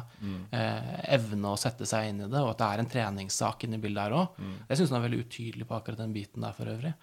eh, 0.55 0.93
evne 1.17 1.51
å 1.51 1.59
sette 1.59 1.87
seg 1.89 2.11
inn 2.13 2.21
i 2.23 2.29
det, 2.31 2.39
og 2.39 2.53
at 2.53 2.61
det 2.63 2.69
er 2.69 2.83
en 2.85 2.91
treningssak 2.95 3.65
inni 3.67 3.81
bildet 3.83 4.05
her 4.05 4.15
òg. 4.21 4.39
Jeg 4.69 4.79
syns 4.79 4.93
han 4.95 5.01
er 5.01 5.09
veldig 5.09 5.25
utydelig 5.27 5.67
på 5.67 5.79
akkurat 5.81 5.99
den 5.99 6.15
biten 6.15 6.47
der 6.47 6.55
for 6.55 6.71
øvrig. 6.71 6.95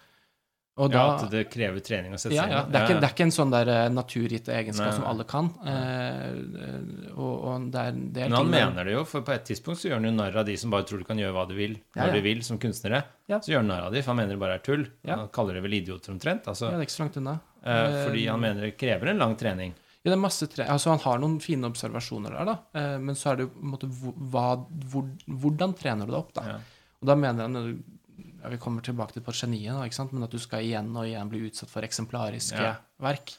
Og 0.78 0.92
Ja, 0.94 1.04
at 1.16 1.24
det 1.32 1.40
krever 1.50 1.82
trening 1.82 2.12
å 2.14 2.18
sette 2.20 2.36
seg 2.36 2.38
seg 2.44 2.52
ja. 2.54 2.60
inn 2.64 2.70
Det, 2.72 2.78
er 2.78 2.84
ikke, 2.86 2.98
det 3.02 3.06
er 3.08 3.14
ikke 3.16 3.24
en 3.26 3.32
sånn 3.34 3.50
der 3.54 3.70
eh, 3.72 3.88
naturgitte 3.90 4.52
egenskap 4.54 4.86
Nei, 4.86 4.94
som 4.94 5.06
alle 5.10 5.24
kan. 5.26 5.48
Eh, 5.66 7.12
og, 7.16 7.32
og 7.50 7.66
det 7.74 7.82
er, 7.88 7.98
det 7.98 8.22
er 8.24 8.30
Men 8.30 8.36
han 8.38 8.52
mener 8.52 8.88
det 8.88 8.94
jo, 8.94 9.02
for 9.08 9.26
på 9.26 9.34
et 9.34 9.44
tidspunkt 9.48 9.80
så 9.82 9.90
gjør 9.90 9.98
han 9.98 10.08
jo 10.10 10.14
narr 10.18 10.38
av 10.42 10.46
de 10.48 10.54
som 10.60 10.70
bare 10.74 10.86
tror 10.88 11.02
du 11.02 11.08
kan 11.08 11.18
gjøre 11.20 11.34
hva 11.34 11.44
du 11.50 11.56
vil, 11.58 11.74
Ja, 11.96 12.04
når 12.04 12.12
ja. 12.12 12.14
du 12.20 12.28
vil, 12.28 12.44
som 12.46 12.60
kunstnere. 12.62 13.02
Ja. 13.30 13.40
Så 13.42 13.52
gjør 13.52 13.64
han 13.64 13.72
narr 13.74 13.88
av 13.88 13.96
de, 13.96 14.04
for 14.04 14.14
han 14.14 14.20
mener 14.22 14.36
det 14.36 14.40
bare 14.44 14.60
er 14.60 14.64
tull. 14.70 14.86
Ja. 15.02 15.18
Han 15.24 15.28
kaller 15.34 15.58
det 15.58 15.64
vel 15.66 15.76
idioter 15.80 16.14
omtrent. 16.14 16.46
Altså, 16.50 16.70
Ja, 16.70 16.78
det 16.78 16.86
er 16.86 16.88
ikke 16.88 16.96
så 17.00 17.04
langt 17.06 17.20
unna. 17.20 17.36
eh, 17.64 17.98
fordi 18.06 18.24
han 18.30 18.40
mener 18.46 18.68
det 18.68 18.72
krever 18.80 19.12
en 19.12 19.22
lang 19.24 19.36
trening. 19.40 19.74
Ja, 19.98 20.12
det 20.12 20.16
er 20.16 20.22
masse 20.22 20.46
tre... 20.46 20.64
Altså, 20.70 20.92
han 20.94 21.02
har 21.02 21.18
noen 21.18 21.40
fine 21.42 21.66
observasjoner 21.68 22.38
der, 22.38 22.52
da. 22.52 22.56
Eh, 22.78 22.98
men 23.02 23.18
så 23.18 23.32
er 23.32 23.40
det 23.40 23.48
jo 23.48 23.54
på 23.56 23.64
en 23.66 23.72
måte 23.74 23.88
hva, 24.30 24.44
hvor, 24.92 25.08
Hvordan 25.26 25.74
trener 25.76 26.06
du 26.06 26.14
det 26.14 26.20
opp, 26.22 26.30
da? 26.38 26.44
Ja. 26.54 26.58
Og 27.02 27.06
da 27.10 27.14
mener 27.18 27.46
han 27.46 27.58
ja, 27.58 27.72
Vi 28.50 28.58
kommer 28.62 28.84
tilbake 28.84 29.16
til 29.16 29.24
på 29.26 29.34
geniet, 29.36 29.74
da, 29.74 29.86
ikke 29.88 29.98
sant? 29.98 30.12
men 30.12 30.26
at 30.26 30.34
du 30.34 30.38
skal 30.42 30.64
igjen 30.66 30.90
og 30.96 31.06
igjen 31.08 31.30
bli 31.32 31.44
utsatt 31.48 31.70
for 31.72 31.86
eksemplariske 31.86 32.60
Ja. 32.60 32.76
verk. 33.02 33.34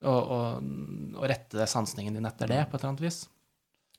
Og, 0.00 0.30
og, 0.32 0.70
og 1.18 1.24
rette 1.28 1.66
sansningen 1.68 2.14
din 2.16 2.24
etter 2.24 2.48
det, 2.48 2.62
på 2.70 2.78
et 2.78 2.80
eller 2.80 2.94
annet 2.94 3.04
vis. 3.04 3.18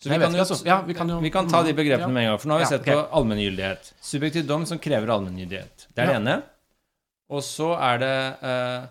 Så 0.02 0.10
vi 0.10 0.18
kan, 0.18 0.34
jo, 0.34 0.40
altså. 0.42 0.58
Ja, 0.66 0.80
vi 0.82 0.96
kan 0.98 1.10
jo- 1.10 1.20
vi 1.22 1.30
kan 1.30 1.48
ta 1.48 1.62
de 1.62 1.76
begrepene 1.78 2.10
med 2.10 2.24
en 2.24 2.30
gang, 2.32 2.40
for 2.42 2.50
nå 2.50 2.56
har 2.58 2.64
vi 2.64 2.70
sett 2.72 2.82
okay. 2.82 2.96
på 2.96 3.04
allmenngyldighet. 3.20 3.92
Subjektiv 4.02 4.48
dom 4.50 4.66
som 4.66 4.80
krever 4.82 5.14
allmenngyldighet. 5.14 5.86
Det 5.94 6.02
er 6.02 6.10
det 6.10 6.16
ene. 6.16 6.42
Og 7.30 7.44
så 7.46 7.70
er 7.78 8.02
det 8.02 8.16
uh, 8.42 8.88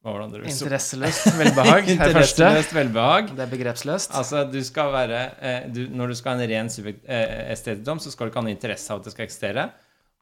Hva 0.00 0.14
var 0.14 0.22
det 0.22 0.24
andre? 0.24 0.40
Interesseløst 0.48 1.28
velbehag 1.36 1.84
er. 1.84 1.92
Interesseløst 1.98 2.72
velbehag. 2.74 3.28
Det 3.36 3.44
er 3.44 3.52
begrepsløst. 3.52 4.16
Altså, 4.16 4.46
du 4.48 4.58
skal 4.64 4.90
være 4.92 5.20
eh, 5.40 5.68
du, 5.68 5.84
Når 5.92 6.12
du 6.12 6.14
skal 6.18 6.34
ha 6.34 6.42
en 6.42 6.50
ren 6.50 6.72
eh, 6.72 7.52
estetisk 7.52 7.84
dom, 7.86 8.00
så 8.00 8.10
skal 8.12 8.26
du 8.26 8.32
ikke 8.32 8.40
ha 8.40 8.48
noe 8.48 8.56
interesse 8.56 8.88
av 8.92 9.00
at 9.00 9.08
det 9.08 9.14
skal 9.14 9.28
eksistere. 9.28 9.68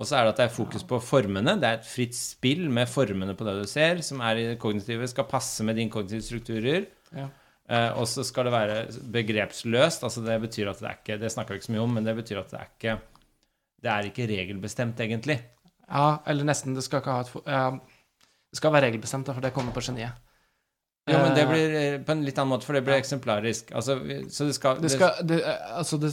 Og 0.01 0.09
så 0.09 0.17
er 0.19 0.25
det 0.25 0.33
at 0.33 0.41
det 0.41 0.47
er 0.49 0.57
fokus 0.57 0.83
på 0.89 0.99
formene. 1.05 1.55
Det 1.61 1.69
er 1.69 1.79
et 1.79 1.87
fritt 1.87 2.17
spill 2.17 2.65
med 2.73 2.91
formene 2.91 3.37
på 3.39 3.47
det 3.47 3.55
du 3.61 3.69
ser, 3.71 4.01
som 4.03 4.23
er 4.25 4.41
i 4.41 4.49
det 4.51 4.59
kognitive, 4.63 5.07
skal 5.11 5.29
passe 5.31 5.65
med 5.67 5.79
dine 5.79 5.93
kognitive 5.93 6.25
strukturer. 6.27 6.89
Ja. 7.15 7.29
Eh, 7.71 7.91
og 8.01 8.09
så 8.11 8.25
skal 8.27 8.49
det 8.49 8.55
være 8.57 8.79
begrepsløst. 9.15 10.03
altså 10.03 10.25
Det 10.25 10.41
betyr 10.43 10.73
at 10.73 10.81
det 10.83 10.89
er 10.89 10.99
ikke 10.99 11.19
Det 11.23 11.31
snakker 11.31 11.55
vi 11.55 11.61
ikke 11.61 11.69
så 11.71 11.77
mye 11.77 11.85
om, 11.85 11.95
men 11.95 12.09
det 12.09 12.17
betyr 12.19 12.41
at 12.41 12.51
det 12.51 12.59
er 12.59 12.71
ikke 12.73 12.97
Det 13.83 13.91
er 13.93 14.09
ikke 14.11 14.27
regelbestemt, 14.33 15.01
egentlig. 15.01 15.39
Ja, 15.87 16.19
eller 16.27 16.45
nesten. 16.45 16.75
Det 16.75 16.83
skal 16.85 17.03
ikke 17.03 17.15
ha 17.15 17.21
et 17.21 17.33
ja, 17.47 17.71
Det 18.51 18.59
skal 18.59 18.73
være 18.73 18.89
regelbestemt, 18.91 19.31
for 19.31 19.41
det 19.41 19.55
kommer 19.55 19.73
på 19.73 19.85
geniet. 19.85 20.19
Ja, 21.11 21.19
men 21.19 21.35
det 21.35 21.43
Eh, 21.43 21.51
blir 21.51 21.73
eh, 21.75 22.01
på 22.03 22.13
en 22.15 22.23
litt 22.23 22.39
annen 22.39 22.53
måte, 22.55 22.67
for 22.67 22.75
det 22.75 22.85
blir 22.87 22.95
eksemplarisk. 22.95 23.73
Altså, 23.75 23.97
så 24.31 24.47
det 24.47 24.55
skal, 24.55 24.83
det 24.83 24.91
skal, 24.93 25.17
det, 25.27 25.41
eh, 25.43 25.79
altså 25.79 25.99
det, 25.99 26.13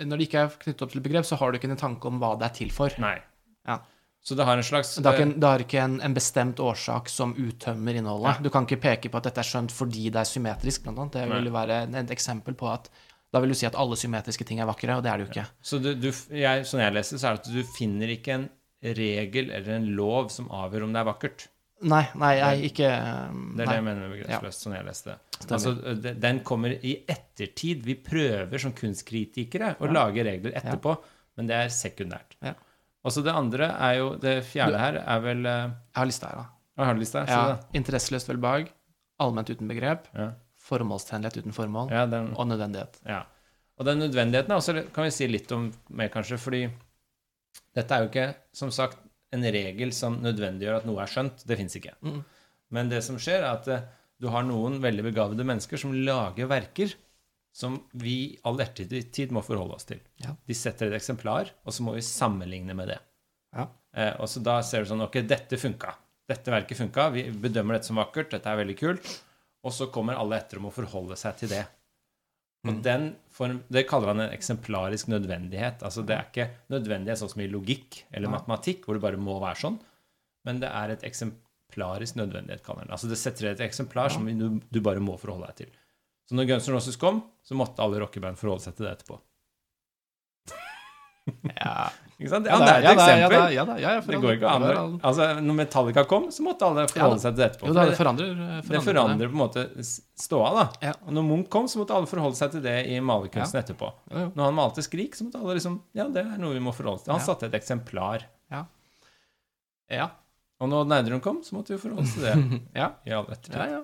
Når 0.00 0.20
det 0.20 0.28
ikke 0.28 0.42
er 0.44 0.58
knyttet 0.64 0.84
opp 0.86 0.92
til 0.94 1.02
begrep, 1.04 1.26
så 1.28 1.38
har 1.40 1.50
du 1.50 1.58
ikke 1.60 1.70
en 1.70 1.80
tanke 1.80 2.08
om 2.08 2.20
hva 2.22 2.34
det 2.40 2.48
er 2.48 2.54
til 2.60 2.70
for. 2.74 2.94
Nei. 3.02 3.16
Ja. 3.68 3.80
Så 4.22 4.36
det 4.36 4.44
har 4.44 4.56
en 4.60 4.64
slags 4.64 4.94
Det 4.96 5.06
har 5.06 5.16
ikke, 5.16 5.26
en, 5.30 5.34
det 5.40 5.48
har 5.48 5.62
ikke 5.64 5.80
en, 5.80 5.94
en 6.04 6.14
bestemt 6.16 6.60
årsak 6.60 7.08
som 7.08 7.32
uttømmer 7.40 7.96
innholdet. 7.96 8.34
Ja. 8.36 8.44
Du 8.44 8.50
kan 8.52 8.66
ikke 8.68 8.80
peke 8.82 9.12
på 9.12 9.20
at 9.20 9.28
dette 9.30 9.40
er 9.40 9.48
skjønt 9.48 9.72
fordi 9.72 10.10
det 10.12 10.20
er 10.20 10.28
symmetrisk, 10.28 10.84
blant 10.84 11.00
annet. 11.00 11.16
Det 11.16 11.28
vil 11.30 11.48
jo 11.48 11.54
være 11.54 11.78
et 12.02 12.12
eksempel 12.12 12.56
på 12.58 12.68
at 12.72 12.90
Da 13.30 13.38
vil 13.38 13.52
du 13.52 13.54
si 13.54 13.66
at 13.68 13.76
alle 13.78 13.94
symmetriske 13.94 14.44
ting 14.44 14.58
er 14.58 14.66
vakre, 14.66 14.96
og 14.98 15.04
det 15.06 15.10
er 15.12 15.20
det 15.20 15.26
jo 15.26 15.30
ikke. 15.30 15.44
Så 15.62 15.78
du, 15.78 15.92
du, 15.94 16.08
jeg, 16.34 16.64
sånn 16.66 16.82
jeg 16.82 16.96
leser, 16.96 17.20
så 17.20 17.28
er 17.28 17.36
det 17.36 17.44
at 17.44 17.52
du 17.54 17.60
finner 17.76 18.10
ikke 18.10 18.34
en 18.34 18.48
regel 18.82 19.52
eller 19.54 19.76
en 19.76 19.86
lov 19.94 20.32
som 20.34 20.48
avgjør 20.50 20.88
om 20.88 20.96
det 20.96 20.98
er 20.98 21.06
vakkert. 21.06 21.44
Nei, 21.82 22.02
nei, 22.20 22.34
jeg 22.36 22.72
ikke 22.72 22.88
Det 23.56 23.62
er 23.64 23.68
det 23.70 23.74
jeg 23.78 23.84
mener 23.86 24.02
med 24.08 24.10
begrepsløst, 24.18 24.64
sånn 24.66 24.74
jeg 24.76 24.84
leste 24.84 25.14
det. 25.14 25.46
Altså, 25.56 25.70
den 26.20 26.40
kommer 26.44 26.74
i 26.84 27.04
ettertid. 27.08 27.82
Vi 27.86 27.94
prøver 28.04 28.60
som 28.60 28.72
kunstkritikere 28.76 29.76
å 29.80 29.86
Ja. 29.88 29.92
lage 29.92 30.24
regler 30.26 30.52
etterpå, 30.60 30.98
men 31.36 31.46
det 31.48 31.56
er 31.56 31.68
sekundært. 31.72 32.36
Ja. 32.42 32.52
Og 33.02 33.12
så 33.12 33.22
det 33.24 33.32
andre 33.32 33.70
er 33.80 33.94
jo 33.96 34.10
Det 34.20 34.44
fjerde 34.44 34.76
her 34.78 34.98
er 35.00 35.20
vel 35.24 35.46
uh, 35.46 35.70
Jeg 35.72 35.96
har 35.96 36.06
lista 36.10 36.26
her, 36.28 36.36
da. 36.36 36.46
Jeg 36.76 36.86
Har 36.86 36.94
lista? 37.00 37.24
Ja, 37.26 37.48
Ja. 37.48 37.56
Interesseløst 37.72 38.28
velbehag, 38.28 38.68
allment 39.18 39.48
uten 39.48 39.68
begrep, 39.68 40.04
Ja. 40.14 40.32
formålstjenlighet 40.60 41.38
uten 41.40 41.52
formål, 41.52 41.90
ja, 41.90 42.04
den, 42.06 42.34
og 42.36 42.46
nødvendighet. 42.46 43.00
ja. 43.06 43.22
Og 43.78 43.86
den 43.86 43.98
nødvendigheten 44.00 44.50
er 44.52 44.56
også, 44.60 44.92
kan 44.92 45.04
vi 45.04 45.10
si 45.10 45.26
litt 45.26 45.50
om 45.52 45.72
mer, 45.88 46.08
kanskje, 46.12 46.36
fordi 46.38 46.70
dette 47.74 47.90
er 47.90 48.02
jo 48.04 48.08
ikke, 48.10 48.34
som 48.52 48.70
sagt, 48.70 48.98
en 49.34 49.46
regel 49.54 49.92
som 49.94 50.18
nødvendiggjør 50.24 50.80
at 50.80 50.88
noe 50.88 51.02
er 51.04 51.10
skjønt. 51.10 51.44
Det 51.46 51.58
fins 51.58 51.76
ikke. 51.78 51.94
Mm. 52.02 52.20
Men 52.74 52.90
det 52.90 53.02
som 53.06 53.18
skjer, 53.20 53.44
er 53.44 53.52
at 53.52 53.70
eh, 53.70 53.86
du 54.20 54.28
har 54.32 54.44
noen 54.46 54.80
veldig 54.82 55.06
begavede 55.10 55.46
mennesker 55.46 55.80
som 55.80 55.94
lager 55.94 56.50
verker 56.50 56.92
som 57.52 57.80
vi 57.98 58.12
i 58.12 58.38
all 58.46 58.60
ettertid 58.62 59.32
må 59.34 59.42
forholde 59.42 59.74
oss 59.74 59.88
til. 59.88 60.00
Ja. 60.22 60.36
De 60.46 60.54
setter 60.54 60.90
et 60.90 61.00
eksemplar, 61.00 61.50
og 61.66 61.74
så 61.74 61.82
må 61.82 61.96
vi 61.96 62.04
sammenligne 62.06 62.76
med 62.78 62.92
det. 62.92 63.00
Ja. 63.56 63.66
Eh, 63.96 64.14
og 64.22 64.30
så 64.30 64.42
da 64.44 64.60
ser 64.62 64.84
du 64.84 64.92
sånn 64.92 65.02
Ok, 65.02 65.18
dette 65.26 65.58
funka. 65.58 65.96
Dette 66.30 66.52
verket 66.54 66.78
funka. 66.78 67.08
Vi 67.16 67.26
bedømmer 67.34 67.76
dette 67.76 67.90
som 67.90 67.98
vakkert. 67.98 68.30
Dette 68.36 68.52
er 68.52 68.60
veldig 68.60 68.76
kult. 68.78 69.10
Og 69.66 69.74
så 69.74 69.90
kommer 69.92 70.18
alle 70.20 70.38
etter 70.38 70.60
om 70.60 70.68
å 70.70 70.74
forholde 70.74 71.18
seg 71.18 71.40
til 71.40 71.50
det. 71.56 71.64
Og 72.66 72.74
Mm. 72.74 72.82
den 72.82 73.16
form, 73.30 73.62
Det 73.70 73.86
kaller 73.88 74.08
han 74.08 74.20
en 74.20 74.30
eksemplarisk 74.36 75.06
nødvendighet. 75.08 75.82
Altså 75.82 76.04
Det 76.04 76.16
er 76.16 76.24
ikke 76.28 76.50
nødvendighet 76.70 77.16
sånn 77.18 77.30
som 77.30 77.40
i 77.40 77.48
logikk 77.48 78.02
eller 78.12 78.28
matematikk, 78.28 78.84
hvor 78.84 78.94
det 78.94 79.00
bare 79.02 79.16
må 79.16 79.40
være 79.40 79.56
sånn, 79.56 79.78
men 80.44 80.60
det 80.60 80.68
er 80.68 80.90
et 80.90 81.02
eksemplarisk 81.02 82.16
nødvendighet, 82.16 82.62
kaller 82.62 82.80
han 82.80 82.88
det. 82.88 82.92
Altså 82.92 83.08
Det 83.08 83.18
setter 83.18 83.50
et 83.50 83.58
eksemplar 83.60 84.10
som 84.10 84.26
du, 84.26 84.60
du 84.70 84.80
bare 84.80 85.00
må 85.00 85.18
forholde 85.18 85.46
deg 85.46 85.56
til. 85.56 85.66
Så 86.28 86.34
når 86.36 86.46
Guns 86.48 86.68
N' 86.68 86.74
Roses 86.74 86.96
kom, 86.96 87.22
så 87.42 87.54
måtte 87.56 87.78
alle 87.82 87.98
rockeband 87.98 88.36
forholde 88.36 88.60
seg 88.62 88.76
til 88.76 88.86
det 88.86 88.98
etterpå. 88.98 89.18
Ja, 91.60 91.88
Ikke 92.20 92.28
sant? 92.32 92.46
ja, 92.46 92.56
Ja, 92.58 92.66
er 92.66 92.78
et 92.80 92.84
ja, 92.84 92.90
eksempel. 92.92 93.32
Ja, 93.32 93.48
ja, 93.48 93.64
ja, 93.80 93.90
ja, 93.96 94.00
Det 94.04 94.18
går 94.20 94.34
ikke 94.36 94.50
an. 94.50 94.64
Altså, 95.02 95.28
når 95.40 95.54
Metallica 95.56 96.04
kom, 96.04 96.26
så 96.34 96.44
måtte 96.44 96.66
alle 96.68 96.84
forholde 96.90 97.20
seg 97.22 97.32
til 97.34 97.40
det 97.40 97.46
etterpå. 97.50 97.66
Jo, 97.70 97.72
da, 97.78 97.84
det- 97.88 97.96
forandrer, 97.96 98.34
forandrer, 98.36 98.74
det 98.76 98.82
forandrer 98.84 99.30
på 99.32 99.36
en 99.38 99.42
måte 99.42 99.64
ståa, 100.20 100.50
da. 100.58 100.66
Ja. 100.88 100.92
Og 101.06 101.12
når 101.16 101.24
Munch 101.30 101.48
kom, 101.48 101.64
så 101.68 101.80
måtte 101.80 101.96
alle 101.96 102.10
forholde 102.10 102.36
seg 102.36 102.50
til 102.52 102.60
det 102.66 102.76
i 102.92 102.98
malerkunsten 103.00 103.62
etterpå. 103.62 103.88
Når 104.12 104.44
han 104.44 104.54
malte 104.58 104.84
Skrik, 104.84 105.14
så 105.16 105.24
måtte 105.28 105.40
alle 105.40 105.56
liksom 105.56 105.80
Ja, 105.96 106.08
det 106.08 106.26
er 106.26 106.36
noe 106.38 106.52
vi 106.52 106.60
må 106.60 106.74
forholde 106.76 107.00
oss 107.00 107.04
til. 107.08 107.12
Han 107.16 107.20
Ja. 107.22 107.26
satte 107.30 107.46
et 107.48 107.56
eksemplar. 107.56 108.26
Ja. 109.90 110.10
Og 110.60 110.68
når 110.68 110.84
Nerdrum 110.90 111.20
kom, 111.24 111.40
så 111.42 111.56
måtte 111.56 111.72
vi 111.74 111.78
forholde 111.82 112.04
oss 112.04 112.12
til 112.14 112.26
det. 112.28 112.60
Ja. 112.82 112.90
i 113.06 113.14
all 113.16 113.24
ettertid. 113.32 113.56
Ja, 113.56 113.66
ja. 113.78 113.80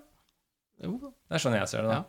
Jo. 0.84 0.98
Det 1.26 1.38
er 1.38 1.42
sånn 1.42 1.56
jeg 1.56 1.68
ser 1.72 1.86
det, 1.86 1.88
da. 1.94 2.02
Ja. 2.02 2.04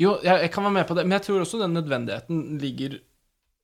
Jo, 0.00 0.10
jeg, 0.24 0.40
jeg 0.42 0.50
kan 0.52 0.64
være 0.66 0.74
med 0.74 0.88
på 0.88 0.96
det, 0.98 1.04
men 1.06 1.14
jeg 1.20 1.22
tror 1.28 1.44
også 1.44 1.60
den 1.62 1.76
nødvendigheten 1.76 2.58
ligger 2.60 2.98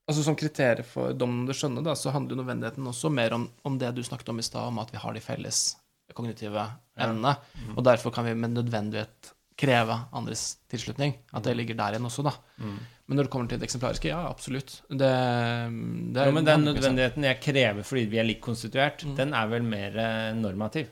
Altså 0.08 0.22
Som 0.26 0.36
kriterium 0.36 0.84
for 0.84 1.12
dommen 1.16 1.40
om 1.42 1.46
det 1.48 1.56
skjønne, 1.56 1.82
da, 1.84 1.94
så 1.96 2.10
handler 2.12 2.36
jo 2.36 2.42
nødvendigheten 2.42 2.86
også 2.90 3.08
mer 3.10 3.32
om, 3.32 3.46
om 3.64 3.78
det 3.80 3.94
du 3.96 4.02
snakket 4.04 4.28
om 4.28 4.38
i 4.38 4.44
stad, 4.44 4.66
om 4.68 4.78
at 4.82 4.90
vi 4.92 4.98
har 5.00 5.14
de 5.16 5.20
felles 5.24 5.76
kognitive 6.14 6.60
evnene. 7.00 7.32
Mm. 7.56 7.70
Og 7.78 7.84
derfor 7.84 8.12
kan 8.12 8.26
vi 8.28 8.34
med 8.36 8.52
nødvendighet 8.52 9.30
kreve 9.56 9.96
andres 10.12 10.58
tilslutning. 10.68 11.14
At 11.32 11.44
det 11.46 11.54
ligger 11.56 11.74
der 11.78 11.94
igjen 11.96 12.04
også, 12.10 12.22
da. 12.26 12.34
Mm. 12.58 12.76
Men 13.08 13.16
når 13.16 13.24
det 13.26 13.32
kommer 13.32 13.48
til 13.48 13.58
det 13.60 13.66
eksemplariske, 13.68 14.08
ja, 14.12 14.20
absolutt. 14.28 14.76
Det, 14.90 14.98
det 15.00 16.20
er 16.20 16.28
Jo, 16.28 16.32
men 16.36 16.44
den 16.48 16.64
nødvendigheten 16.68 17.24
jeg 17.28 17.40
krever 17.44 17.82
fordi 17.84 18.04
vi 18.12 18.20
er 18.20 18.28
likt 18.28 18.42
konstituert, 18.44 19.04
Mm. 19.08 19.16
den 19.16 19.32
er 19.34 19.46
vel 19.48 19.62
mer 19.62 19.96
eh, 20.04 20.34
normativ. 20.36 20.86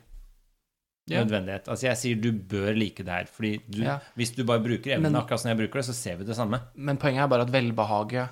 Ja. 1.10 1.24
Nødvendighet. 1.24 1.68
Altså 1.68 1.86
jeg 1.88 1.98
sier 1.98 2.20
du 2.22 2.30
bør 2.32 2.72
like 2.78 3.02
det 3.04 3.12
her, 3.12 3.26
fordi 3.26 3.56
du, 3.68 3.82
Ja. 3.82 3.98
hvis 4.16 4.30
du 4.36 4.44
bare 4.44 4.62
bruker 4.62 4.94
evnen 4.96 5.16
akkurat 5.18 5.40
som 5.42 5.50
jeg 5.50 5.58
bruker 5.58 5.80
det, 5.82 5.86
så 5.90 5.94
ser 5.98 6.16
vi 6.16 6.24
det 6.24 6.36
samme. 6.38 6.60
Men 6.76 6.96
poenget 6.96 7.24
er 7.24 7.28
bare 7.32 7.42
at 7.42 7.50
velbehaget 7.52 8.28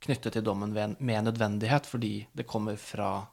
knyttet 0.00 0.32
til 0.32 0.44
dommen 0.46 0.72
med 0.74 1.24
nødvendighet, 1.26 1.86
fordi 1.86 2.26
det 2.36 2.46
kommer 2.48 2.76
fra 2.80 3.26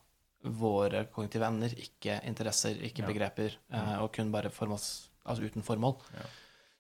våre 0.44 1.06
kognitive 1.12 1.46
evner, 1.48 1.74
ikke 1.76 2.20
interesser, 2.28 2.76
ikke 2.84 3.02
Ja. 3.04 3.08
begreper, 3.08 3.56
eh, 3.74 3.96
og 4.02 4.12
kun 4.14 4.32
bare 4.32 4.50
formåls, 4.50 5.10
altså 5.26 5.44
uten 5.44 5.64
formål. 5.64 5.96
Ja. 6.14 6.26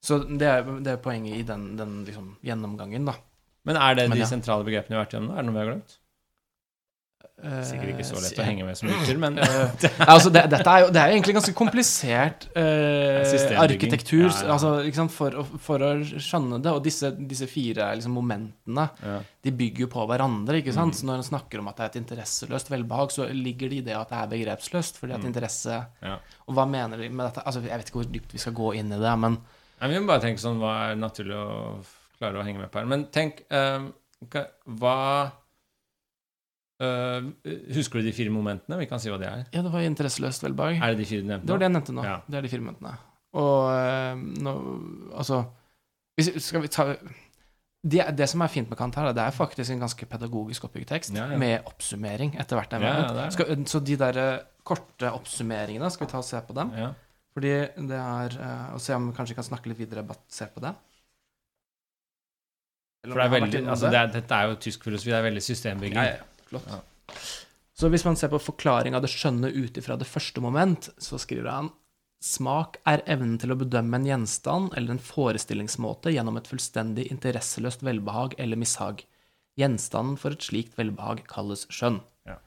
Så 0.02 0.20
det 0.38 0.48
er, 0.48 0.62
det 0.80 0.92
er 0.94 0.98
poenget 1.04 1.38
i 1.40 1.42
den, 1.44 1.76
den 1.78 2.06
liksom, 2.06 2.38
gjennomgangen, 2.44 3.06
da. 3.06 3.16
Men 3.66 3.76
er 3.76 3.96
det 3.96 4.10
Men 4.10 4.18
de 4.18 4.24
ja. 4.24 4.30
sentrale 4.30 4.64
begrepene 4.64 4.90
vi 4.90 4.96
har 4.96 5.06
vært 5.06 5.16
gjennom? 5.18 5.32
Er 5.34 5.42
det 5.42 5.46
noe 5.50 5.54
vi 5.58 5.60
har 5.60 5.72
glemt? 5.74 5.98
Sikkert 7.38 7.92
ikke 7.94 8.04
så 8.08 8.18
lett 8.18 8.34
å 8.34 8.42
Eh, 8.42 8.48
henge 8.50 8.64
med 8.66 8.78
som 8.80 8.88
lytter, 8.90 9.18
men 9.22 9.36
Eh, 9.44 10.00
altså 10.10 10.32
det, 10.34 10.42
dette 10.50 10.72
er 10.74 10.80
jo, 10.82 10.88
det 10.90 11.02
er 11.04 11.12
jo 11.12 11.18
egentlig 11.20 11.36
ganske 11.38 11.54
komplisert 11.54 12.48
eh, 12.58 13.60
arkitektur 13.62 14.26
Ja, 14.26 14.32
ja. 14.42 14.56
Altså, 14.56 14.72
liksom, 14.88 15.12
for, 15.14 15.38
for 15.62 15.86
å 15.86 15.92
skjønne 16.02 16.58
det. 16.66 16.74
Og 16.74 16.82
disse, 16.88 17.12
disse 17.30 17.46
fire 17.52 17.92
liksom, 18.00 18.16
momentene 18.18 18.88
ja. 19.06 19.20
de 19.46 19.54
bygger 19.60 19.86
jo 19.86 19.90
på 19.94 20.08
hverandre. 20.10 20.64
ikke 20.64 20.74
sant? 20.74 20.96
Mm. 20.96 20.98
Så 20.98 21.10
når 21.12 21.22
en 21.22 21.28
snakker 21.30 21.62
om 21.62 21.70
at 21.70 21.78
det 21.78 21.86
er 21.86 21.94
et 21.94 22.00
interesseløst 22.02 22.74
velbehag, 22.74 23.14
så 23.14 23.30
ligger 23.30 23.70
det 23.70 23.82
i 23.84 23.86
det 23.92 23.98
at 24.02 24.10
det 24.16 24.24
er 24.24 24.34
begrepsløst. 24.34 24.98
fordi 24.98 25.14
at 25.14 25.22
Mm. 25.22 25.30
interesse. 25.30 25.80
Og 26.48 26.56
hva 26.58 26.66
mener 26.70 26.98
de 26.98 27.10
med 27.10 27.26
dette? 27.30 27.46
Altså, 27.46 27.62
Jeg 27.62 27.78
vet 27.78 27.90
ikke 27.92 28.02
hvor 28.02 28.12
dypt 28.18 28.34
vi 28.34 28.42
skal 28.42 28.54
gå 28.58 28.74
inn 28.82 28.92
i 28.92 28.98
det, 29.02 29.14
men 29.20 29.38
Nei, 29.80 29.90
Vi 29.94 30.00
må 30.02 30.08
bare 30.10 30.22
tenke 30.26 30.42
sånn 30.42 30.58
hva 30.58 30.90
er 30.90 30.96
naturlig 30.98 31.36
å 31.38 31.84
klare 32.18 32.40
å 32.42 32.44
henge 32.44 32.58
med 32.66 32.72
på 32.74 32.80
her. 32.82 32.86
Men 32.90 33.06
tenk 33.14 33.44
um, 33.54 33.92
hva- 34.26 35.30
Eh, 36.78 37.30
Husker 37.74 38.00
du 38.02 38.06
de 38.06 38.14
fire 38.14 38.30
momentene? 38.30 38.78
Vi 38.78 38.86
kan 38.90 39.02
si 39.02 39.10
hva 39.10 39.18
det 39.18 39.30
er. 39.30 39.46
ja, 39.54 39.62
det 39.66 39.72
var 39.74 39.82
interesseløst 39.82 40.44
velbehag. 40.46 40.78
Er 40.78 40.94
det 40.94 41.02
de 41.02 41.08
fire 41.10 41.26
nevnte? 41.26 41.48
Det 41.48 41.56
var 41.56 41.62
det 41.64 41.70
jeg 41.70 41.74
nevnte 41.74 41.96
nå. 41.98 42.04
Ja. 42.06 42.18
Det 42.28 42.38
er 42.38 42.46
de 42.46 42.52
fire 42.52 42.66
momentene. 42.66 42.98
Og 43.38 43.64
uh, 43.70 44.20
nå 44.46 44.54
Altså 45.18 45.42
hvis, 46.18 46.30
Skal 46.42 46.64
vi 46.64 46.70
ta 46.74 46.86
det, 47.88 48.04
det 48.18 48.26
som 48.30 48.42
er 48.42 48.50
fint 48.52 48.70
med 48.70 48.78
Kant 48.80 48.96
her, 48.98 49.12
det 49.14 49.22
er 49.22 49.34
faktisk 49.36 49.72
en 49.72 49.84
ganske 49.84 50.06
pedagogisk 50.10 50.66
oppbygd 50.66 50.88
tekst, 50.90 51.14
Ja, 51.16 51.28
ja. 51.32 51.38
med 51.40 51.68
oppsummering 51.70 52.34
etter 52.42 52.58
hvert. 52.58 52.74
Er. 52.74 53.30
Skal, 53.32 53.52
så 53.70 53.80
de 53.86 53.96
der 54.02 54.18
eh, 54.18 54.40
korte 54.66 55.12
oppsummeringene, 55.14 55.90
skal 55.94 56.08
vi 56.08 56.12
ta 56.12 56.18
og 56.20 56.26
se 56.26 56.42
på 56.48 56.56
dem? 56.58 56.74
Fordi 57.38 57.52
det 57.92 58.00
er 58.02 58.38
uh, 58.42 58.74
Og 58.74 58.82
se 58.82 58.96
om 58.98 59.10
vi 59.12 59.16
kanskje 59.16 59.38
kan 59.38 59.46
snakke 59.46 59.70
litt 59.72 59.80
videre 59.80 60.04
basert 60.10 60.56
på 60.58 60.64
det. 60.66 60.74
For 63.06 63.14
det 63.22 63.28
er 63.28 63.36
veldig, 63.38 63.62
altså 63.70 63.86
det. 63.86 63.94
det 63.94 64.00
er, 64.02 64.10
dette 64.18 64.42
er 64.42 64.50
jo 64.50 64.58
tysk 64.68 64.84
filosofi, 64.84 65.14
det 65.14 65.20
er 65.22 65.28
veldig 65.30 65.44
systembygging. 65.46 66.02
Flott. 66.48 66.70
Ja. 66.72 67.18
Så 67.78 67.92
hvis 67.94 68.06
man 68.08 68.18
ser 68.18 68.32
på 68.34 68.42
forklaring 68.42 68.96
av 68.98 69.04
det 69.06 69.12
skjønne 69.14 69.52
ut 69.54 69.78
ifra 69.78 69.98
det 70.00 70.10
første 70.10 70.42
moment, 70.42 70.90
så 70.98 71.20
skriver 71.22 71.52
han 71.52 71.70
Smak 72.24 72.80
er 72.90 73.04
evnen 73.06 73.36
til 73.38 73.54
å 73.54 73.60
bedømme 73.60 74.00
en 74.00 74.08
gjenstand 74.08 74.72
eller 74.74 74.96
en 74.96 75.04
forestillingsmåte 75.04 76.16
gjennom 76.16 76.40
et 76.40 76.50
fullstendig 76.50 77.06
interesseløst 77.14 77.84
velbehag 77.86 78.34
eller 78.42 78.58
mishag. 78.58 79.04
Gjenstanden 79.58 80.18
for 80.18 80.34
et 80.34 80.46
slikt 80.46 80.74
velbehag 80.80 81.22
kalles 81.30 81.68
skjønn. 81.70 82.00
Ja. 82.26 82.40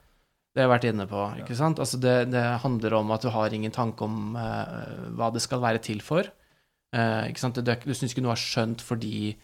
Det 0.51 0.59
har 0.59 0.67
jeg 0.67 0.73
vært 0.75 0.89
inne 0.91 1.07
på. 1.07 1.23
ikke 1.39 1.59
sant? 1.59 1.79
Altså 1.79 2.03
det, 2.03 2.17
det 2.35 2.43
handler 2.65 2.99
om 2.99 3.15
at 3.15 3.23
du 3.23 3.31
har 3.31 3.55
ingen 3.55 3.75
tanke 3.75 4.03
om 4.07 4.35
uh, 4.35 5.07
hva 5.15 5.31
det 5.31 5.45
skal 5.47 5.63
være 5.63 5.83
til 5.87 6.03
for. 6.03 6.27
Uh, 6.91 7.31
ikke 7.31 7.45
sant? 7.45 7.63
Du, 7.63 7.71
du 7.71 7.95
syns 7.95 8.11
ikke 8.11 8.27
noe 8.27 8.35
er 8.35 8.43
skjønt 8.43 8.83
fordi 8.83 9.37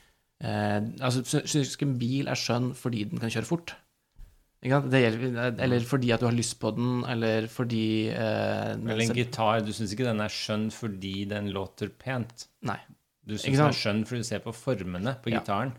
uh, 0.43 0.83
Altså, 0.99 1.23
syns 1.23 1.77
ikke 1.77 1.87
en 1.87 1.99
bil 2.03 2.27
er 2.27 2.43
skjønn 2.43 2.73
fordi 2.75 3.07
den 3.13 3.23
kan 3.23 3.31
kjøre 3.31 3.47
fort. 3.55 3.77
Gjelder, 4.67 5.55
eller 5.63 5.81
fordi 5.87 6.11
at 6.15 6.21
du 6.21 6.27
har 6.27 6.35
lyst 6.35 6.57
på 6.61 6.73
den, 6.75 7.05
eller 7.07 7.47
fordi 7.53 8.09
eh, 8.11 8.73
Eller 8.75 9.03
en 9.05 9.15
gitar, 9.15 9.61
du 9.63 9.73
syns 9.77 9.93
ikke 9.95 10.09
den 10.09 10.21
er 10.25 10.33
skjønn 10.33 10.69
fordi 10.75 11.25
den 11.31 11.53
låter 11.55 11.89
pent. 11.89 12.49
Nei. 12.67 12.79
Du 13.27 13.37
syns 13.39 13.57
den 13.59 13.67
er 13.69 13.77
skjønn 13.79 14.05
fordi 14.07 14.23
du 14.25 14.29
ser 14.29 14.43
på 14.45 14.55
formene 14.55 15.17
på 15.23 15.31
Ja. 15.33 15.41
gitaren. 15.41 15.73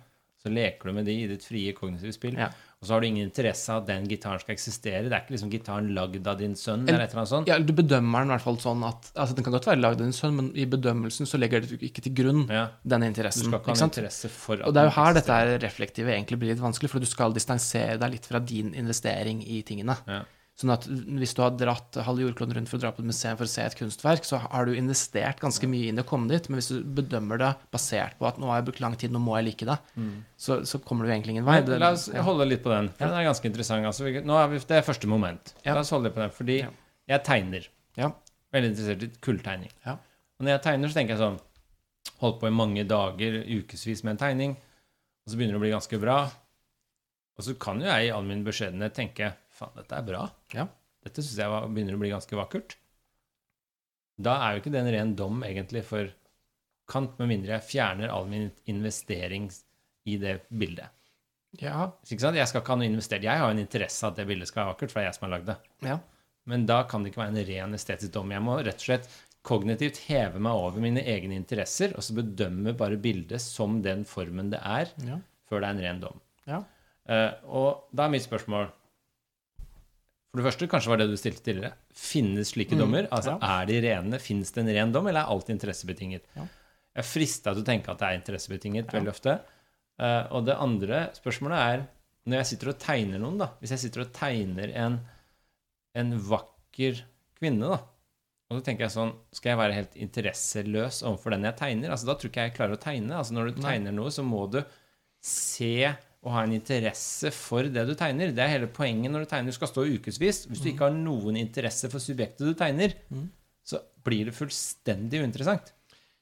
Så 0.44 0.52
leker 0.54 0.86
du 0.90 0.94
med 0.94 1.06
de 1.10 1.14
i 1.24 1.28
ditt 1.28 1.44
frie 1.44 1.74
kognitive 1.74 2.14
spill. 2.14 2.36
Ja. 2.38 2.52
Og 2.78 2.86
så 2.86 2.94
har 2.94 3.02
du 3.02 3.08
ingen 3.08 3.26
interesse 3.26 3.74
av 3.74 3.82
at 3.82 3.88
den 3.88 4.04
gitaren 4.06 4.38
skal 4.40 4.54
eksistere. 4.54 5.00
Det 5.10 5.16
er 5.16 5.24
ikke 5.24 5.34
liksom 5.34 5.50
gitaren 5.50 5.88
lagd 5.96 6.28
av 6.30 6.38
din 6.38 6.54
sønn, 6.54 6.84
Eller- 6.84 6.94
eller 6.94 7.06
et 7.06 7.10
eller 7.10 7.22
annet 7.24 7.32
sånt. 7.32 7.48
Ja, 7.48 7.58
du 7.58 7.74
bedømmer 7.74 8.20
den 8.22 8.30
i 8.30 8.34
hvert 8.36 8.46
fall 8.46 8.58
sånn 8.62 8.84
at 8.88 9.10
altså 9.16 9.34
Den 9.36 9.44
kan 9.44 9.54
godt 9.54 9.66
være 9.66 9.82
lagd 9.82 9.98
av 10.00 10.06
din 10.06 10.14
sønn, 10.14 10.36
men 10.36 10.52
i 10.56 10.66
bedømmelsen 10.66 11.26
så 11.26 11.40
legger 11.42 11.66
du 11.68 11.76
ikke 11.78 12.04
til 12.04 12.14
grunn 12.14 12.48
Ja. 12.50 12.68
denne 12.86 13.12
Du 13.12 13.32
skal 13.32 13.60
ikke 13.60 13.66
ha 13.66 13.74
en 13.74 13.90
interesse 13.90 14.30
for 14.30 14.54
at 14.62 14.68
Og 14.68 14.74
det 14.76 14.82
er 14.82 14.86
jo 14.86 14.96
her 15.02 15.14
dette 15.14 15.60
reflektive 15.66 16.08
egentlig 16.14 16.38
blir 16.40 16.54
litt 16.54 16.62
vanskelig, 16.62 16.90
for 16.90 17.00
du 17.00 17.08
skal 17.08 17.34
distansere 17.34 17.98
deg 17.98 18.12
litt 18.12 18.26
fra 18.28 18.40
din 18.40 18.74
investering 18.76 19.42
i 19.42 19.64
tingene. 19.64 19.98
Ja. 20.08 20.22
Sånn 20.58 20.72
at 20.74 20.88
hvis 20.90 21.36
du 21.38 21.44
har 21.44 21.52
dratt 21.54 22.00
halve 22.02 22.24
jordkloden 22.24 22.56
rundt 22.58 22.70
for 22.72 22.80
å 22.80 22.82
dra 22.82 22.90
på 22.90 23.04
et 23.04 23.08
museum 23.12 23.36
for 23.38 23.46
å 23.46 23.52
se 23.52 23.62
et 23.62 23.76
kunstverk, 23.78 24.24
så 24.26 24.40
har 24.42 24.66
du 24.66 24.72
investert 24.74 25.38
ganske 25.44 25.68
mye 25.70 25.92
inn 25.92 26.00
i 26.00 26.02
å 26.02 26.08
komme 26.10 26.26
dit, 26.32 26.48
men 26.50 26.58
hvis 26.58 26.72
du 26.74 26.80
bedømmer 26.98 27.38
det 27.44 27.52
basert 27.76 28.16
på 28.18 28.26
at 28.26 28.40
nå 28.42 28.50
har 28.50 28.58
jeg 28.64 28.66
brukt 28.72 28.82
lang 28.82 28.96
tid, 28.98 29.14
nå 29.14 29.22
må 29.22 29.36
jeg 29.38 29.46
like 29.52 29.68
det, 29.70 29.76
så, 30.42 30.58
så 30.66 30.80
kommer 30.82 31.06
du 31.06 31.12
egentlig 31.14 31.36
ingen 31.36 31.46
vei. 31.46 31.60
Men 31.62 31.78
la 31.86 31.92
oss 31.94 32.08
holde 32.10 32.48
litt 32.50 32.64
på 32.66 32.74
den, 32.74 32.90
for 32.90 33.06
Ja. 33.06 33.12
den 33.14 33.20
er 33.22 33.28
ganske 33.30 33.46
interessant. 33.52 33.86
Altså, 33.86 34.10
nå 34.10 34.40
er 34.42 34.50
vi, 34.56 34.64
det 34.74 34.80
er 34.80 34.88
første 34.90 35.08
moment. 35.14 35.54
Ja. 35.62 35.76
La 35.78 35.86
oss 35.86 35.94
holde 35.94 36.10
litt 36.10 36.18
på 36.18 36.26
den, 36.26 36.34
fordi 36.42 36.58
Ja. 36.64 36.72
jeg 37.14 37.24
tegner. 37.30 37.70
Ja. 38.02 38.10
Veldig 38.58 38.72
interessert 38.74 39.04
i 39.06 39.12
kulltegning. 39.22 39.70
Ja. 39.86 39.94
Og 40.40 40.46
når 40.48 40.56
jeg 40.58 40.64
tegner, 40.66 40.90
så 40.90 40.98
tenker 41.02 41.14
jeg 41.18 41.22
sånn 41.22 41.40
Holdt 42.18 42.40
på 42.42 42.48
i 42.48 42.56
mange 42.56 42.82
dager, 42.88 43.44
ukevis 43.46 44.02
med 44.08 44.16
en 44.16 44.18
tegning, 44.26 44.54
og 44.58 45.30
så 45.30 45.38
begynner 45.38 45.54
det 45.54 45.60
å 45.60 45.66
bli 45.68 45.74
ganske 45.76 46.00
bra. 46.02 46.16
Og 47.38 47.46
så 47.46 47.54
kan 47.60 47.78
jo 47.84 47.86
jeg 47.86 48.08
i 48.08 48.14
all 48.16 48.24
min 48.26 48.42
beskjedenhet 48.48 48.96
tenke 48.98 49.36
faen, 49.58 49.76
dette 49.78 49.98
er 49.98 50.06
bra. 50.08 50.26
Ja. 50.56 50.68
Dette 51.06 51.24
syns 51.24 51.40
jeg 51.40 51.52
var, 51.52 51.68
begynner 51.72 51.98
å 51.98 52.02
bli 52.02 52.14
ganske 52.14 52.40
vakkert. 52.40 52.78
Da 54.18 54.40
er 54.44 54.56
jo 54.56 54.64
ikke 54.64 54.74
det 54.74 54.82
en 54.82 54.94
ren 54.94 55.14
dom, 55.18 55.44
egentlig, 55.46 55.84
for 55.88 56.10
Kant, 56.88 57.18
med 57.20 57.28
mindre 57.28 57.58
jeg 57.58 57.68
fjerner 57.68 58.12
all 58.14 58.30
min 58.32 58.46
investering 58.72 59.50
i 60.08 60.14
det 60.22 60.38
bildet. 60.48 60.94
Ja? 61.60 61.90
Jeg 62.08 62.20
skal 62.22 62.62
ikke 62.62 62.72
ha 62.72 62.78
noe 62.80 62.88
investert. 62.88 63.26
Jeg 63.28 63.42
har 63.42 63.52
en 63.52 63.60
interesse 63.60 64.06
av 64.06 64.14
at 64.14 64.22
det 64.22 64.28
bildet 64.30 64.48
skal 64.48 64.64
være 64.64 64.72
vakkert, 64.72 64.94
for 64.94 65.00
det 65.00 65.04
er 65.04 65.10
jeg 65.10 65.18
som 65.18 65.28
har 65.28 65.34
lagd 65.36 65.50
det. 65.52 65.58
ja. 65.90 65.98
Men 66.48 66.64
da 66.64 66.78
kan 66.88 67.04
det 67.04 67.12
ikke 67.12 67.20
være 67.20 67.34
en 67.34 67.48
ren 67.50 67.76
estetisk 67.76 68.14
dom. 68.16 68.30
Jeg 68.32 68.40
må 68.40 68.54
rett 68.64 68.80
og 68.80 68.86
slett 68.86 69.10
kognitivt 69.48 69.98
heve 70.08 70.40
meg 70.44 70.56
over 70.56 70.80
mine 70.80 71.04
egne 71.04 71.36
interesser, 71.36 71.92
og 71.96 72.06
så 72.06 72.16
bedømme 72.16 72.72
bare 72.80 73.00
bildet 73.04 73.44
som 73.44 73.82
den 73.84 74.06
formen 74.08 74.54
det 74.54 74.62
er, 74.64 74.94
ja. 75.04 75.20
før 75.48 75.64
det 75.64 75.68
er 75.68 75.76
en 75.76 75.84
ren 75.84 76.00
dom. 76.06 76.22
Ja. 76.48 76.62
Uh, 77.08 77.32
og 77.52 77.68
da 77.96 78.06
er 78.06 78.14
mitt 78.16 78.24
spørsmål 78.24 78.70
For 80.32 80.42
det 80.42 80.46
første, 80.50 80.68
kanskje 80.70 80.92
var 80.92 81.02
det 81.02 81.08
du 81.10 81.18
stilte 81.18 81.44
tidligere. 81.46 81.74
Finnes 81.98 82.52
slike 82.54 82.76
Mm, 82.76 82.82
dommer? 82.84 83.08
Altså, 83.16 83.38
ja. 83.38 83.60
Er 83.62 83.66
de 83.70 83.82
rene? 83.88 84.20
Fins 84.22 84.52
det 84.52 84.64
en 84.64 84.74
ren 84.76 84.92
dom, 84.94 85.08
eller 85.08 85.24
er 85.24 85.34
alt 85.34 85.50
interessebetinget? 85.54 86.26
Ja. 86.36 86.46
Jeg 86.98 87.04
er 87.04 87.08
frista 87.08 87.54
til 87.54 87.64
å 87.64 87.68
tenke 87.68 87.92
at 87.94 88.02
det 88.02 88.08
er 88.08 88.18
interessebetinget 88.20 88.94
veldig 88.94 89.14
ofte. 89.14 89.38
Uh, 89.98 90.24
og 90.36 90.46
det 90.46 90.58
andre 90.62 91.08
spørsmålet 91.18 91.58
er 91.58 91.86
Når 92.28 92.38
jeg 92.38 92.48
sitter 92.52 92.70
og 92.70 92.76
tegner 92.78 93.18
noen, 93.18 93.40
da 93.42 93.48
Hvis 93.58 93.72
jeg 93.74 93.82
sitter 93.82 94.04
og 94.04 94.12
tegner 94.14 94.74
en, 94.78 95.00
en 95.98 96.12
vakker 96.22 97.00
kvinne, 97.40 97.72
da 97.72 97.80
og 98.48 98.60
så 98.60 98.64
tenker 98.64 98.86
jeg 98.86 98.94
sånn 98.94 99.14
Skal 99.36 99.50
jeg 99.52 99.60
være 99.60 99.76
helt 99.76 99.96
interesseløs 100.00 101.02
overfor 101.04 101.34
den 101.36 101.48
jeg 101.50 101.58
tegner? 101.60 101.92
Altså, 101.92 102.08
da 102.08 102.16
tror 102.16 102.32
ikke 102.32 102.46
jeg 102.46 102.52
jeg 102.54 102.58
klarer 102.60 102.78
å 102.78 102.82
tegne. 102.82 103.18
Altså, 103.18 103.36
når 103.36 103.50
du 103.50 103.62
tegner 103.64 103.96
noe, 103.96 104.14
så 104.14 104.24
må 104.24 104.46
du 104.54 104.62
se 105.24 105.90
og 106.26 106.34
ha 106.34 106.44
en 106.44 106.56
interesse 106.58 107.30
for 107.36 107.68
det 107.72 107.84
du 107.88 107.94
tegner. 107.98 108.34
Det 108.36 108.44
er 108.44 108.54
hele 108.56 108.70
poenget 108.74 109.14
når 109.14 109.26
du 109.26 109.32
tegner. 109.32 109.54
Du 109.54 109.58
skal 109.58 109.70
stå 109.70 109.86
ukevis. 109.86 110.46
Hvis 110.50 110.64
du 110.64 110.72
ikke 110.72 110.88
har 110.90 110.96
noen 110.96 111.38
interesse 111.40 111.90
for 111.94 112.04
subjektet 112.04 112.50
du 112.50 112.56
tegner, 112.58 112.96
så 113.68 113.82
blir 114.04 114.30
det 114.30 114.36
fullstendig 114.38 115.22
uinteressant. 115.24 115.74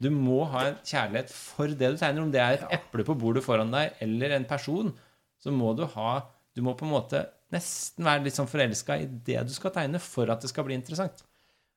Du 0.02 0.10
må 0.12 0.42
ha 0.52 0.66
en 0.70 0.80
kjærlighet 0.84 1.32
for 1.32 1.72
det 1.72 1.94
du 1.94 2.00
tegner. 2.02 2.26
Om 2.26 2.34
det 2.34 2.42
er 2.44 2.58
et 2.58 2.76
eple 2.78 3.06
på 3.08 3.16
bordet 3.18 3.46
foran 3.46 3.72
deg 3.72 3.96
eller 4.04 4.36
en 4.36 4.48
person, 4.50 4.92
så 5.40 5.54
må 5.56 5.74
du 5.78 5.86
ha 5.96 6.24
Du 6.56 6.62
må 6.64 6.72
på 6.80 6.86
en 6.88 6.94
måte 6.94 7.20
nesten 7.52 8.06
være 8.08 8.24
litt 8.24 8.38
sånn 8.38 8.48
forelska 8.48 8.96
i 9.02 9.08
det 9.28 9.42
du 9.44 9.52
skal 9.52 9.74
tegne, 9.76 10.00
for 10.00 10.30
at 10.32 10.40
det 10.40 10.48
skal 10.48 10.64
bli 10.64 10.78
interessant. 10.78 11.26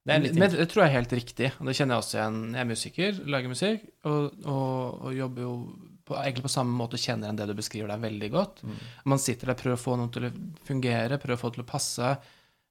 Det 0.06 0.14
er 0.14 0.22
litt 0.22 0.36
Men 0.38 0.52
det 0.54 0.68
tror 0.70 0.84
jeg 0.84 0.92
er 0.92 1.00
helt 1.00 1.14
riktig. 1.18 1.48
Det 1.50 1.74
kjenner 1.74 1.96
jeg 1.96 2.04
også 2.04 2.16
igjen. 2.16 2.38
Jeg 2.54 2.62
er 2.62 2.68
musiker, 2.68 3.18
lager 3.34 3.50
musikk, 3.50 3.88
og, 4.06 4.38
og, 4.46 5.02
og 5.02 5.16
jobber 5.16 5.44
jo 5.44 5.52
på, 6.08 6.16
egentlig 6.18 6.46
på 6.46 6.52
samme 6.52 6.74
måte 6.74 7.00
kjenner 7.00 7.28
igjen 7.28 7.38
det 7.40 7.46
du 7.50 7.54
beskriver 7.58 7.92
der, 7.92 8.02
veldig 8.02 8.30
godt. 8.34 8.64
Mm. 8.64 8.80
Man 9.12 9.22
sitter 9.22 9.52
der, 9.52 9.58
prøver 9.60 9.78
å 9.78 9.82
få 9.82 9.96
noe 10.00 10.12
til 10.14 10.28
å 10.28 10.34
fungere, 10.68 11.20
prøver 11.20 11.38
å 11.38 11.42
få 11.42 11.52
det 11.52 11.58
til 11.58 11.66
å 11.66 11.70
passe. 11.70 12.12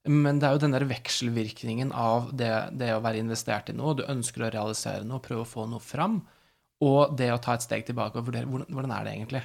Men 0.08 0.40
det 0.40 0.48
er 0.48 0.56
jo 0.56 0.64
den 0.64 0.76
der 0.76 0.88
vekselvirkningen 0.88 1.92
av 1.92 2.32
det, 2.38 2.52
det 2.80 2.94
å 2.96 3.04
være 3.04 3.22
investert 3.22 3.72
i 3.72 3.76
noe, 3.76 3.96
du 3.98 4.06
ønsker 4.08 4.46
å 4.46 4.52
realisere 4.54 5.08
noe, 5.08 5.24
prøve 5.24 5.44
å 5.44 5.50
få 5.50 5.66
noe 5.70 5.84
fram, 5.84 6.22
og 6.86 7.18
det 7.18 7.32
å 7.34 7.42
ta 7.42 7.58
et 7.58 7.66
steg 7.66 7.88
tilbake 7.88 8.20
og 8.20 8.30
vurdere 8.30 8.50
hvordan, 8.50 8.70
hvordan 8.74 8.94
er 8.94 9.08
det 9.08 9.16
egentlig. 9.18 9.44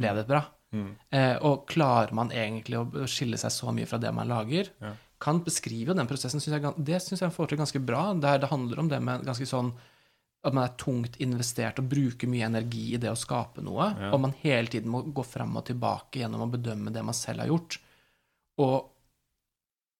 Ble 0.00 0.16
det 0.16 0.26
bra? 0.28 0.40
Mm. 0.70 0.90
Eh, 1.10 1.36
og 1.46 1.66
klarer 1.70 2.14
man 2.14 2.30
egentlig 2.34 2.78
å 2.78 2.84
å 2.86 3.06
skille 3.10 3.38
seg 3.40 3.52
så 3.54 3.72
mye 3.74 3.88
fra 3.90 4.00
det 4.02 4.12
man 4.16 4.30
lager? 4.30 4.70
Ja. 4.82 4.94
Kant 5.20 5.44
beskriver 5.44 5.92
jo 5.92 5.98
den 5.98 6.08
prosessen, 6.08 6.40
synes 6.40 6.56
jeg, 6.56 6.84
det 6.86 7.00
syns 7.04 7.20
jeg 7.20 7.26
han 7.26 7.34
får 7.34 7.50
til 7.50 7.60
ganske 7.60 7.82
bra, 7.84 8.06
der 8.16 8.40
det 8.40 8.48
handler 8.48 8.80
om 8.80 8.88
det 8.88 9.02
med 9.04 9.26
ganske 9.26 9.46
sånn 9.48 9.74
at 10.44 10.54
man 10.56 10.64
er 10.64 10.76
tungt 10.80 11.18
investert 11.20 11.78
og 11.82 11.88
bruker 11.90 12.28
mye 12.32 12.46
energi 12.46 12.94
i 12.94 13.00
det 13.02 13.10
å 13.12 13.18
skape 13.18 13.60
noe, 13.64 13.90
Ja. 13.98 14.10
og 14.14 14.20
man 14.24 14.32
hele 14.40 14.68
tiden 14.72 14.88
må 14.90 15.02
gå 15.12 15.24
frem 15.26 15.54
og 15.56 15.66
tilbake 15.68 16.22
gjennom 16.22 16.46
å 16.46 16.50
bedømme 16.50 16.92
det 16.94 17.02
man 17.04 17.14
selv 17.14 17.40
har 17.44 17.48
gjort. 17.52 17.76
Og 18.58 18.88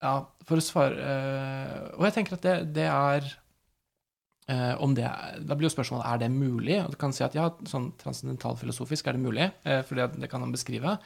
ja, 0.03 0.15
for 0.49 0.57
å 0.57 0.65
svare 0.65 0.97
eh, 0.97 1.91
Og 1.99 2.07
jeg 2.07 2.15
tenker 2.15 2.39
at 2.39 2.43
det, 2.47 2.55
det 2.73 2.87
er 2.89 3.27
eh, 4.49 4.75
om 4.81 4.95
det, 4.97 5.05
Da 5.45 5.55
blir 5.55 5.69
jo 5.69 5.75
spørsmålet 5.75 6.07
er 6.09 6.23
det 6.23 6.31
mulig. 6.33 6.79
Og 6.85 6.95
du 6.95 6.97
kan 6.97 7.13
si 7.13 7.23
at 7.25 7.37
ja, 7.37 7.51
sånn 7.69 7.91
transcendentalfilosofisk 8.01 9.07
er 9.11 9.19
det 9.19 9.25
mulig, 9.27 9.51
eh, 9.69 9.83
for 9.85 10.01
det, 10.01 10.09
det 10.23 10.31
kan 10.33 10.41
han 10.41 10.53
beskrive. 10.57 10.97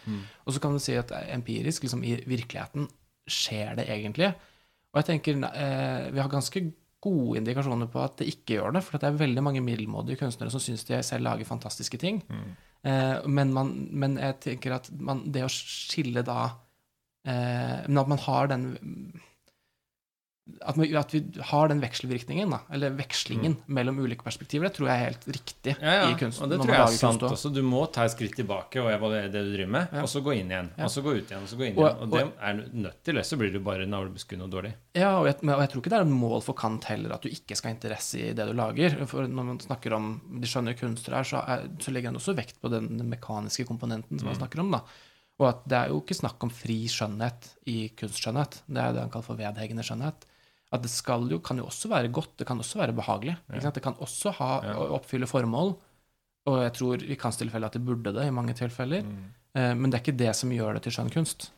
Og 0.46 0.54
så 0.54 0.62
kan 0.62 0.72
du 0.72 0.78
si 0.82 0.94
at 0.94 1.10
empirisk, 1.34 1.82
liksom 1.82 2.04
i 2.06 2.20
virkeligheten, 2.22 2.86
skjer 3.26 3.74
det 3.80 3.88
egentlig? 3.90 4.30
Og 4.94 5.00
jeg 5.02 5.06
tenker 5.10 5.38
vi 6.14 6.20
har 6.22 6.28
ganske 6.30 6.60
gode 7.04 7.38
indikasjoner 7.40 7.90
på 7.92 8.00
at 8.02 8.18
det 8.20 8.30
ikke 8.32 8.56
gjør 8.56 8.76
det, 8.78 8.84
for 8.86 9.00
det 9.00 9.10
er 9.10 9.20
veldig 9.20 9.44
mange 9.44 9.62
middelmådige 9.64 10.22
kunstnere 10.24 10.52
som 10.52 10.62
syns 10.62 10.86
de 10.88 11.02
selv 11.04 11.26
lager 11.28 11.48
fantastiske 11.48 12.00
ting. 12.00 12.22
Eh, 12.84 13.26
men, 13.28 13.52
man, 13.56 13.72
men 13.92 14.18
jeg 14.20 14.40
tenker 14.44 14.76
at 14.78 14.90
man, 14.96 15.22
det 15.32 15.44
å 15.46 15.52
skille 15.52 16.24
da 16.26 16.40
eh, 17.24 17.86
Men 17.88 18.02
at 18.02 18.10
man 18.12 18.20
har 18.26 18.50
den 18.52 18.66
at, 20.60 20.76
vi, 20.76 20.90
at 20.96 21.12
vi 21.14 21.20
har 21.48 21.68
den 21.72 21.78
vekselvirkningen, 21.80 22.50
da, 22.52 22.58
eller 22.76 22.92
vekslingen 22.98 23.54
mellom 23.72 23.96
ulike 24.04 24.20
perspektiver, 24.26 24.68
det 24.68 24.74
tror 24.76 24.90
jeg 24.90 25.00
er 25.00 25.06
helt 25.06 25.22
riktig 25.32 25.72
Ja, 25.80 25.94
ja. 26.02 26.10
i 26.12 26.18
kunsten. 26.20 26.44
Og 26.44 26.50
det 26.52 26.58
tror 26.60 26.72
jeg 26.74 26.82
er 26.84 26.98
sant 27.00 27.22
også. 27.24 27.48
Du 27.54 27.62
må 27.64 27.80
ta 27.94 28.04
et 28.04 28.12
skritt 28.12 28.36
tilbake 28.36 28.82
og 28.82 28.90
evaluere 28.92 29.30
det 29.32 29.40
du 29.46 29.54
driver 29.54 29.70
med, 29.72 29.94
Ja. 29.96 30.02
og 30.04 30.10
så 30.12 30.20
gå 30.26 30.34
inn 30.36 30.52
igjen. 30.52 30.68
Og 30.76 30.90
så 30.92 31.00
gå 31.06 31.14
ut 31.16 31.24
igjen, 31.32 31.46
og 31.46 31.48
så 31.48 31.56
gå 31.56 31.64
inn 31.70 31.78
Og- 31.78 31.86
igjen. 31.88 32.02
Og 32.04 32.10
det 32.12 32.24
er 32.44 32.52
du 32.60 32.76
nødt 32.84 32.98
til, 33.02 33.14
ellers 33.14 33.32
så 33.32 33.38
blir 33.40 33.52
du 33.54 33.58
bare 33.64 33.86
navlebeskuende 33.88 34.44
og 34.44 34.50
dårlig. 34.52 34.74
Ja, 34.94 35.14
og 35.18 35.26
jeg, 35.30 35.36
og 35.48 35.60
jeg 35.64 35.70
tror 35.72 35.80
ikke 35.80 35.94
det 35.94 35.98
er 36.02 36.06
et 36.08 36.12
mål 36.20 36.42
for 36.44 36.52
Kant 36.60 36.84
heller 36.92 37.14
at 37.16 37.22
du 37.24 37.28
ikke 37.32 37.56
skal 37.56 37.70
ha 37.72 37.74
interesse 37.78 38.20
i 38.20 38.32
det 38.36 38.46
du 38.46 38.52
lager. 38.52 39.00
For 39.06 39.24
når 39.26 39.44
man 39.48 39.58
snakker 39.64 39.96
om 39.96 40.20
de 40.42 40.46
skjønne 40.46 40.76
kunstnere 40.76 41.22
her, 41.22 41.24
så, 41.24 41.40
er, 41.48 41.66
så 41.80 41.90
legger 41.90 42.12
han 42.12 42.20
også 42.20 42.36
vekt 42.36 42.60
på 42.60 42.68
den, 42.68 42.92
den 42.98 43.08
mekaniske 43.08 43.64
komponenten 43.64 44.20
som 44.20 44.28
han 44.28 44.36
snakker 44.36 44.60
om. 44.60 44.70
da. 44.76 44.82
Og 45.40 45.48
at 45.48 45.64
det 45.66 45.78
er 45.80 45.88
jo 45.88 46.02
ikke 46.04 46.14
snakk 46.20 46.36
om 46.46 46.50
fri 46.50 46.84
skjønnhet 46.86 47.48
i 47.66 47.88
kunstskjønnhet. 47.96 48.60
Det 48.68 48.76
er 48.78 48.92
det 48.92 49.00
han 49.00 49.10
kaller 49.10 49.24
for 49.26 49.34
vedhengende 49.40 49.82
skjønnhet. 49.82 50.28
At 50.74 50.82
det 50.82 50.90
skal 50.90 51.28
jo, 51.30 51.38
kan 51.44 51.60
jo 51.60 51.68
også 51.70 51.88
være 51.92 52.10
godt, 52.10 52.32
det 52.40 52.46
kan 52.48 52.58
også 52.58 52.80
være 52.82 52.94
behagelig. 52.98 53.36
Det 53.76 53.82
kan 53.84 53.94
også 54.02 54.32
ha, 54.40 54.50
oppfylle 54.96 55.28
formål. 55.30 55.74
Og 56.50 56.58
jeg 56.66 56.72
tror 56.76 57.02
i 57.06 57.16
Kants 57.16 57.38
tilfelle 57.40 57.64
at 57.70 57.72
det 57.78 57.84
burde 57.86 58.12
det 58.12 58.26
i 58.28 58.32
mange 58.34 58.52
tilfeller. 58.58 59.06
Eh, 59.54 59.72
Men 59.78 59.88
det 59.90 59.96
er 60.00 60.02
ikke 60.02 60.18
det 60.18 60.32
som 60.36 60.50
gjør 60.52 60.74
det 60.76 60.82
til 60.84 60.92
skjønn 60.96 61.12
kunst. 61.14 61.52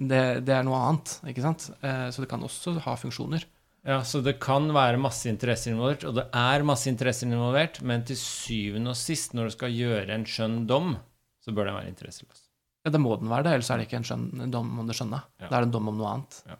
Det, 0.00 0.22
det 0.48 0.54
er 0.56 0.64
noe 0.66 0.80
annet, 0.88 1.18
ikke 1.28 1.44
sant? 1.44 1.68
Eh, 1.84 2.08
Så 2.10 2.24
det 2.24 2.30
kan 2.32 2.42
også 2.42 2.74
ha 2.86 2.94
funksjoner. 2.96 3.44
Ja, 3.84 4.00
så 4.06 4.22
det 4.22 4.36
kan 4.40 4.68
være 4.72 4.96
masse 5.02 5.26
interesser 5.28 5.72
involvert, 5.74 6.04
og 6.06 6.14
det 6.14 6.24
er 6.38 6.62
masse 6.62 6.86
interesser 6.88 7.26
involvert, 7.26 7.80
men 7.82 8.04
til 8.06 8.16
syvende 8.16 8.92
og 8.94 8.96
sist, 8.98 9.34
når 9.34 9.50
du 9.50 9.54
skal 9.56 9.74
gjøre 9.74 10.14
en 10.14 10.24
skjønn 10.24 10.60
dom, 10.70 10.92
så 11.42 11.50
bør 11.54 11.66
den 11.66 11.74
være 11.74 11.90
interesseløs. 11.90 12.44
Ja, 12.86 12.92
det 12.94 13.00
må 13.02 13.16
den 13.18 13.28
være 13.30 13.42
det, 13.48 13.52
ellers 13.58 13.70
er 13.74 13.78
det 13.82 13.88
ikke 13.88 13.98
en 14.00 14.06
skjønn, 14.06 14.50
dom 14.54 14.70
om 14.78 14.86
det 14.86 14.94
skjønne. 14.98 15.18
Ja. 15.42 15.48
Da 15.50 15.56
er 15.58 15.64
det 15.66 15.68
en 15.72 15.74
dom 15.74 15.90
om 15.90 15.98
noe 15.98 16.12
annet. 16.14 16.38
Ja. 16.46 16.56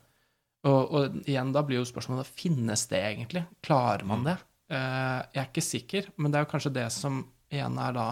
Og, 0.69 0.93
og 0.95 1.17
igjen, 1.27 1.51
da 1.55 1.63
blir 1.67 1.81
jo 1.81 1.87
spørsmålet 1.89 2.29
finnes 2.39 2.85
det 2.91 3.01
egentlig? 3.03 3.43
Klarer 3.67 4.05
man 4.07 4.21
Mm. 4.23 4.29
det? 4.31 4.37
Uh, 4.73 5.21
jeg 5.35 5.41
er 5.43 5.49
ikke 5.51 5.65
sikker, 5.67 6.07
men 6.17 6.31
det 6.33 6.39
er 6.39 6.45
jo 6.47 6.51
kanskje 6.53 6.73
det 6.73 6.85
som 6.95 7.19
igjen 7.53 7.79
er 7.83 7.93
da 7.97 8.07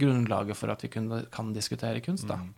grunnlaget 0.00 0.56
for 0.56 0.72
at 0.72 0.82
vi 0.82 0.88
kunne, 0.88 1.20
kan 1.30 1.52
diskutere 1.54 2.00
kunst, 2.02 2.26
da. 2.30 2.38
Mm. 2.40 2.54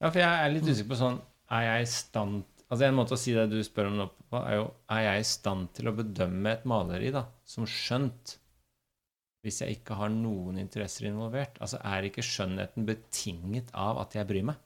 Ja, 0.00 0.08
for 0.08 0.18
jeg 0.22 0.30
er 0.46 0.54
litt 0.54 0.64
usikker 0.64 0.88
på 0.94 0.96
sånn 0.96 1.18
Er 1.52 1.62
jeg 1.66 1.82
i 1.84 1.88
stand 1.92 2.38
Altså 2.70 2.86
En 2.86 2.94
måte 2.96 3.12
å 3.12 3.18
si 3.20 3.34
det 3.36 3.50
du 3.50 3.58
spør 3.66 3.90
om 3.90 3.96
nå 3.98 4.06
på, 4.30 4.38
er 4.40 4.54
jo 4.56 4.62
Er 4.88 5.02
jeg 5.04 5.20
i 5.20 5.26
stand 5.28 5.68
til 5.76 5.90
å 5.90 5.92
bedømme 5.98 6.54
et 6.54 6.64
maleri 6.64 7.10
da, 7.12 7.26
som 7.44 7.66
skjønt, 7.68 8.38
hvis 9.44 9.60
jeg 9.60 9.76
ikke 9.80 9.98
har 9.98 10.08
noen 10.14 10.56
interesser 10.62 11.10
involvert? 11.10 11.60
Altså 11.60 11.82
Er 11.84 12.08
ikke 12.08 12.24
skjønnheten 12.24 12.86
betinget 12.88 13.68
av 13.76 14.00
at 14.06 14.16
jeg 14.16 14.28
bryr 14.30 14.46
meg? 14.52 14.56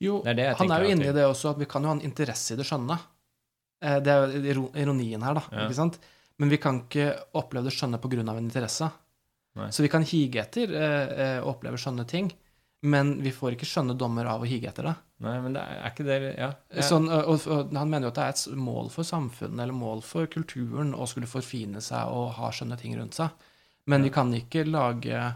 Jo, 0.00 0.22
Det 0.24 0.30
er 0.32 0.34
det 0.38 0.48
han 0.58 0.70
er 0.72 0.84
jo 0.84 0.90
inne 0.94 1.08
i 1.10 1.12
det 1.12 1.24
også, 1.28 1.50
at 1.50 1.58
vi 1.60 1.66
kan 1.68 1.82
jo 1.84 1.88
ha 1.92 1.94
en 1.98 2.00
interesse 2.06 2.54
i 2.54 2.56
det 2.56 2.64
skjønne. 2.66 2.96
Eh, 3.82 3.98
Det 4.00 4.08
er 4.12 4.54
jo 4.54 4.70
ironien 4.74 5.22
her, 5.22 5.34
da. 5.34 5.42
Ja. 5.52 5.66
ikke 5.66 5.74
sant? 5.76 5.98
Men 6.38 6.48
vi 6.48 6.56
kan 6.56 6.82
ikke 6.86 7.10
oppleve 7.36 7.64
det 7.68 7.72
skjønne 7.76 7.98
pga. 8.00 8.20
en 8.20 8.38
interesse. 8.50 8.90
Nei. 9.56 9.68
Så 9.70 9.82
vi 9.82 9.88
kan 9.88 10.02
hige 10.02 10.40
etter 10.40 10.72
eh, 10.72 11.36
eh, 11.36 11.38
og 11.42 11.56
oppleve 11.56 11.76
skjønne 11.76 12.06
ting, 12.06 12.30
men 12.82 13.20
vi 13.20 13.30
får 13.30 13.56
ikke 13.58 13.66
skjønne 13.68 13.96
dommer 13.98 14.24
av 14.24 14.40
å 14.40 14.46
hige 14.48 14.68
etter 14.68 14.84
det. 14.84 14.94
Nei, 15.20 15.38
men 15.40 15.52
det 15.52 15.60
er, 15.60 15.82
er 15.84 15.90
ikke 15.90 16.04
det 16.06 16.38
Ja. 16.38 16.52
jeg- 16.72 16.84
Sånn, 16.84 17.10
og, 17.10 17.46
og, 17.46 17.74
han 17.76 17.90
mener 17.90 18.06
jo 18.06 18.08
at 18.08 18.14
det 18.14 18.24
er 18.24 18.28
et 18.52 18.56
mål 18.56 18.88
for 18.90 19.02
samfunnet 19.04 19.60
eller 19.60 19.74
mål 19.74 20.00
for 20.02 20.26
kulturen 20.26 20.94
å 20.94 21.06
skulle 21.06 21.26
forfine 21.26 21.82
seg 21.82 22.08
og 22.08 22.32
ha 22.38 22.48
skjønne 22.50 22.78
ting 22.78 22.96
rundt 22.96 23.12
seg. 23.12 23.28
Men 23.86 24.02
vi 24.02 24.08
kan 24.10 24.32
ikke 24.32 24.64
lage 24.70 25.34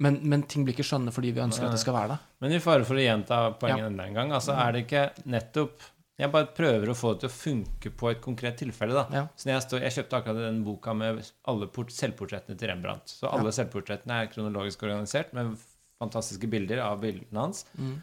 men, 0.00 0.18
men 0.26 0.44
ting 0.48 0.64
blir 0.64 0.74
ikke 0.76 0.86
skjønne 0.86 1.12
fordi 1.14 1.32
vi 1.36 1.42
ønsker 1.44 1.68
at 1.68 1.74
det 1.74 1.80
skal 1.82 1.96
være 1.96 2.14
det. 2.14 2.20
Men 2.42 2.54
i 2.56 2.60
fare 2.62 2.86
for 2.86 2.98
å 2.98 3.02
gjenta 3.02 3.40
poenget 3.60 3.90
enda 3.90 4.06
en 4.08 4.16
gang, 4.16 4.32
altså 4.34 4.54
er 4.58 4.72
det 4.74 4.86
ikke 4.86 5.08
nettopp 5.30 5.90
Jeg 6.22 6.30
bare 6.30 6.48
prøver 6.54 6.90
å 6.92 6.94
få 6.94 7.14
det 7.14 7.22
til 7.22 7.30
å 7.30 7.34
funke 7.34 7.90
på 7.98 8.10
et 8.10 8.20
konkret 8.22 8.58
tilfelle, 8.60 8.94
da. 8.94 9.04
Ja. 9.16 9.22
Så 9.34 9.48
jeg, 9.48 9.62
står, 9.64 9.80
jeg 9.86 9.94
kjøpte 9.96 10.18
akkurat 10.18 10.42
den 10.44 10.60
boka 10.62 10.92
med 10.94 11.22
alle 11.50 11.66
port, 11.72 11.90
selvportrettene 11.94 12.58
til 12.60 12.70
Rembrandt. 12.70 13.14
Så 13.16 13.30
alle 13.30 13.50
selvportrettene 13.56 14.20
er 14.20 14.30
kronologisk 14.30 14.84
organisert 14.86 15.32
med 15.34 15.56
fantastiske 16.02 16.50
bilder 16.52 16.82
av 16.84 17.00
bildene 17.02 17.46
hans. 17.46 17.64
Mm. 17.74 17.96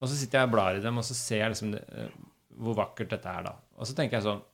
Og 0.00 0.10
så 0.10 0.16
sitter 0.18 0.40
jeg 0.40 0.48
og 0.48 0.56
blar 0.56 0.80
i 0.80 0.82
dem, 0.82 0.98
og 0.98 1.06
så 1.06 1.14
ser 1.18 1.44
jeg 1.44 1.52
liksom 1.54 1.76
det, 1.76 1.84
eh, 1.92 2.16
hvor 2.62 2.78
vakkert 2.80 3.12
dette 3.14 3.30
er, 3.30 3.46
da. 3.46 3.54
Og 3.76 3.88
så 3.88 3.96
tenker 3.96 4.18
jeg 4.18 4.26
sånn 4.26 4.44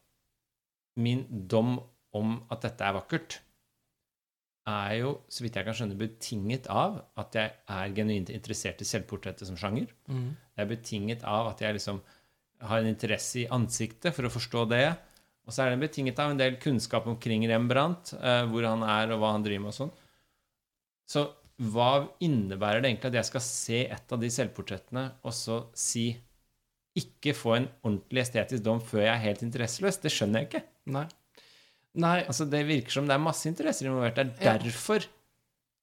Min 1.00 1.22
dom 1.48 1.78
om 2.12 2.34
at 2.52 2.66
dette 2.66 2.84
er 2.84 2.98
vakkert, 2.98 3.38
er 4.68 4.94
jo, 5.00 5.12
så 5.26 5.42
vidt 5.42 5.56
jeg 5.58 5.66
kan 5.66 5.76
skjønne, 5.76 5.98
betinget 5.98 6.68
av 6.70 7.00
at 7.18 7.38
jeg 7.38 7.54
er 7.74 7.94
genuint 7.96 8.30
interessert 8.30 8.82
i 8.82 8.86
selvportrettet 8.86 9.48
som 9.48 9.58
sjanger. 9.58 9.90
Mm. 10.06 10.28
Det 10.54 10.64
er 10.64 10.70
betinget 10.70 11.24
av 11.26 11.50
at 11.50 11.62
jeg 11.64 11.78
liksom 11.78 11.98
har 12.62 12.78
en 12.82 12.90
interesse 12.92 13.42
i 13.42 13.48
ansiktet 13.50 14.14
for 14.14 14.28
å 14.28 14.32
forstå 14.32 14.64
det. 14.70 14.86
Og 15.42 15.54
så 15.54 15.64
er 15.64 15.72
det 15.72 15.82
betinget 15.82 16.20
av 16.22 16.30
en 16.30 16.38
del 16.38 16.58
kunnskap 16.62 17.08
omkring 17.10 17.42
Rembrandt, 17.50 18.14
eh, 18.14 18.44
hvor 18.50 18.66
han 18.68 18.84
er, 18.86 19.10
og 19.10 19.22
hva 19.22 19.32
han 19.34 19.46
driver 19.46 19.64
med 19.64 19.72
og 19.72 19.78
sånn. 19.80 19.94
Så 21.10 21.24
hva 21.72 21.90
innebærer 22.22 22.82
det 22.82 22.92
egentlig 22.92 23.10
at 23.10 23.18
jeg 23.20 23.30
skal 23.30 23.44
se 23.46 23.80
et 23.96 24.14
av 24.14 24.20
de 24.22 24.30
selvportrettene 24.32 25.08
og 25.22 25.34
så 25.36 25.58
si 25.78 26.12
ikke 26.98 27.34
få 27.36 27.56
en 27.56 27.68
ordentlig 27.82 28.22
estetisk 28.24 28.64
dom 28.66 28.80
før 28.84 29.06
jeg 29.06 29.12
er 29.14 29.26
helt 29.26 29.44
interesseløs? 29.46 29.98
Det 30.02 30.12
skjønner 30.12 30.42
jeg 30.42 30.50
ikke. 30.50 30.62
Nei. 30.94 31.06
Nei, 32.01 32.22
Altså, 32.24 32.47
det 32.49 32.62
virker 32.66 32.95
som 32.95 33.09
det 33.09 33.14
er 33.16 33.20
masse 33.20 33.49
interesser 33.51 33.88
involvert. 33.88 34.16
Det 34.16 34.47
er 34.49 34.59
derfor 34.64 35.05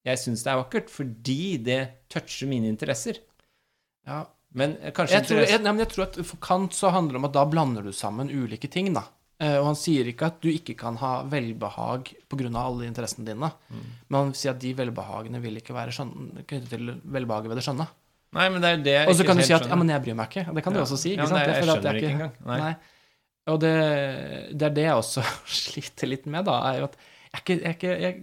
jeg 0.07 0.17
syns 0.21 0.43
det 0.45 0.51
er 0.53 0.59
vakkert. 0.63 0.89
Fordi 0.89 1.57
det 1.63 1.79
toucher 2.09 2.49
mine 2.49 2.69
interesser. 2.71 3.21
ja. 4.07 4.25
Men 4.57 4.71
eh, 4.81 4.89
kanskje 4.89 5.13
Jeg 5.13 5.27
tror, 5.27 5.39
jeg, 5.45 5.61
nei, 5.61 5.71
men 5.75 5.83
jeg 5.83 5.91
tror 5.93 6.07
at 6.07 6.15
for 6.25 6.39
Kant 6.41 6.73
så 6.73 6.89
handler 6.89 7.13
det 7.13 7.19
om 7.21 7.27
at 7.27 7.33
da 7.35 7.43
blander 7.45 7.83
du 7.85 7.91
sammen 7.93 8.31
ulike 8.33 8.65
ting, 8.71 8.87
da. 8.95 9.03
Eh, 9.37 9.59
og 9.59 9.67
han 9.67 9.77
sier 9.77 10.09
ikke 10.09 10.25
at 10.25 10.39
du 10.41 10.49
ikke 10.49 10.73
kan 10.79 10.97
ha 10.97 11.11
velbehag 11.29 12.09
pga. 12.27 12.49
alle 12.57 12.87
interessene 12.87 13.27
dine, 13.27 13.51
men 13.69 14.17
han 14.17 14.33
sier 14.33 14.55
at 14.55 14.59
de 14.59 14.73
velbehagene 14.73 15.39
vil 15.43 15.61
ikke 15.61 15.75
være 15.77 15.93
skjønne, 15.93 16.41
knyttet 16.49 16.73
til 16.73 16.89
velbehaget 17.05 17.51
ved 17.51 17.61
det 17.61 17.65
skjønne. 17.67 17.87
Nei, 18.39 18.47
men 18.49 18.61
det 18.61 18.69
er 18.73 18.81
det 18.85 18.95
jeg 18.97 19.07
Og 19.09 19.15
så 19.21 19.25
kan 19.25 19.37
du 19.37 19.43
si 19.45 19.53
at 19.53 19.69
ja, 19.69 19.77
men 19.77 19.89
jeg 19.93 20.01
bryr 20.07 20.17
meg 20.17 20.33
ikke. 20.33 20.53
Det 20.57 20.63
kan 20.65 20.73
du 20.73 20.79
Ja. 20.79 20.85
også 20.87 20.97
si. 20.97 21.13
Ikke 21.13 21.21
ja, 21.23 21.29
sant? 21.29 21.37
Nei, 21.37 21.45
jeg 21.45 21.55
at 21.55 21.69
skjønner 21.69 22.01
ikke 22.01 22.11
engang. 22.17 22.33
Nei. 22.45 22.75
Og 23.51 23.59
det, 23.63 23.75
det 24.53 24.67
er 24.69 24.75
det 24.75 24.85
jeg 24.87 24.99
også 24.99 25.23
sliter 25.61 26.11
litt 26.11 26.27
med, 26.29 26.47
da. 26.49 26.59
er 26.71 26.83
jo 26.83 26.89
at 26.89 26.99
jeg, 27.29 27.59
jeg, 27.61 27.75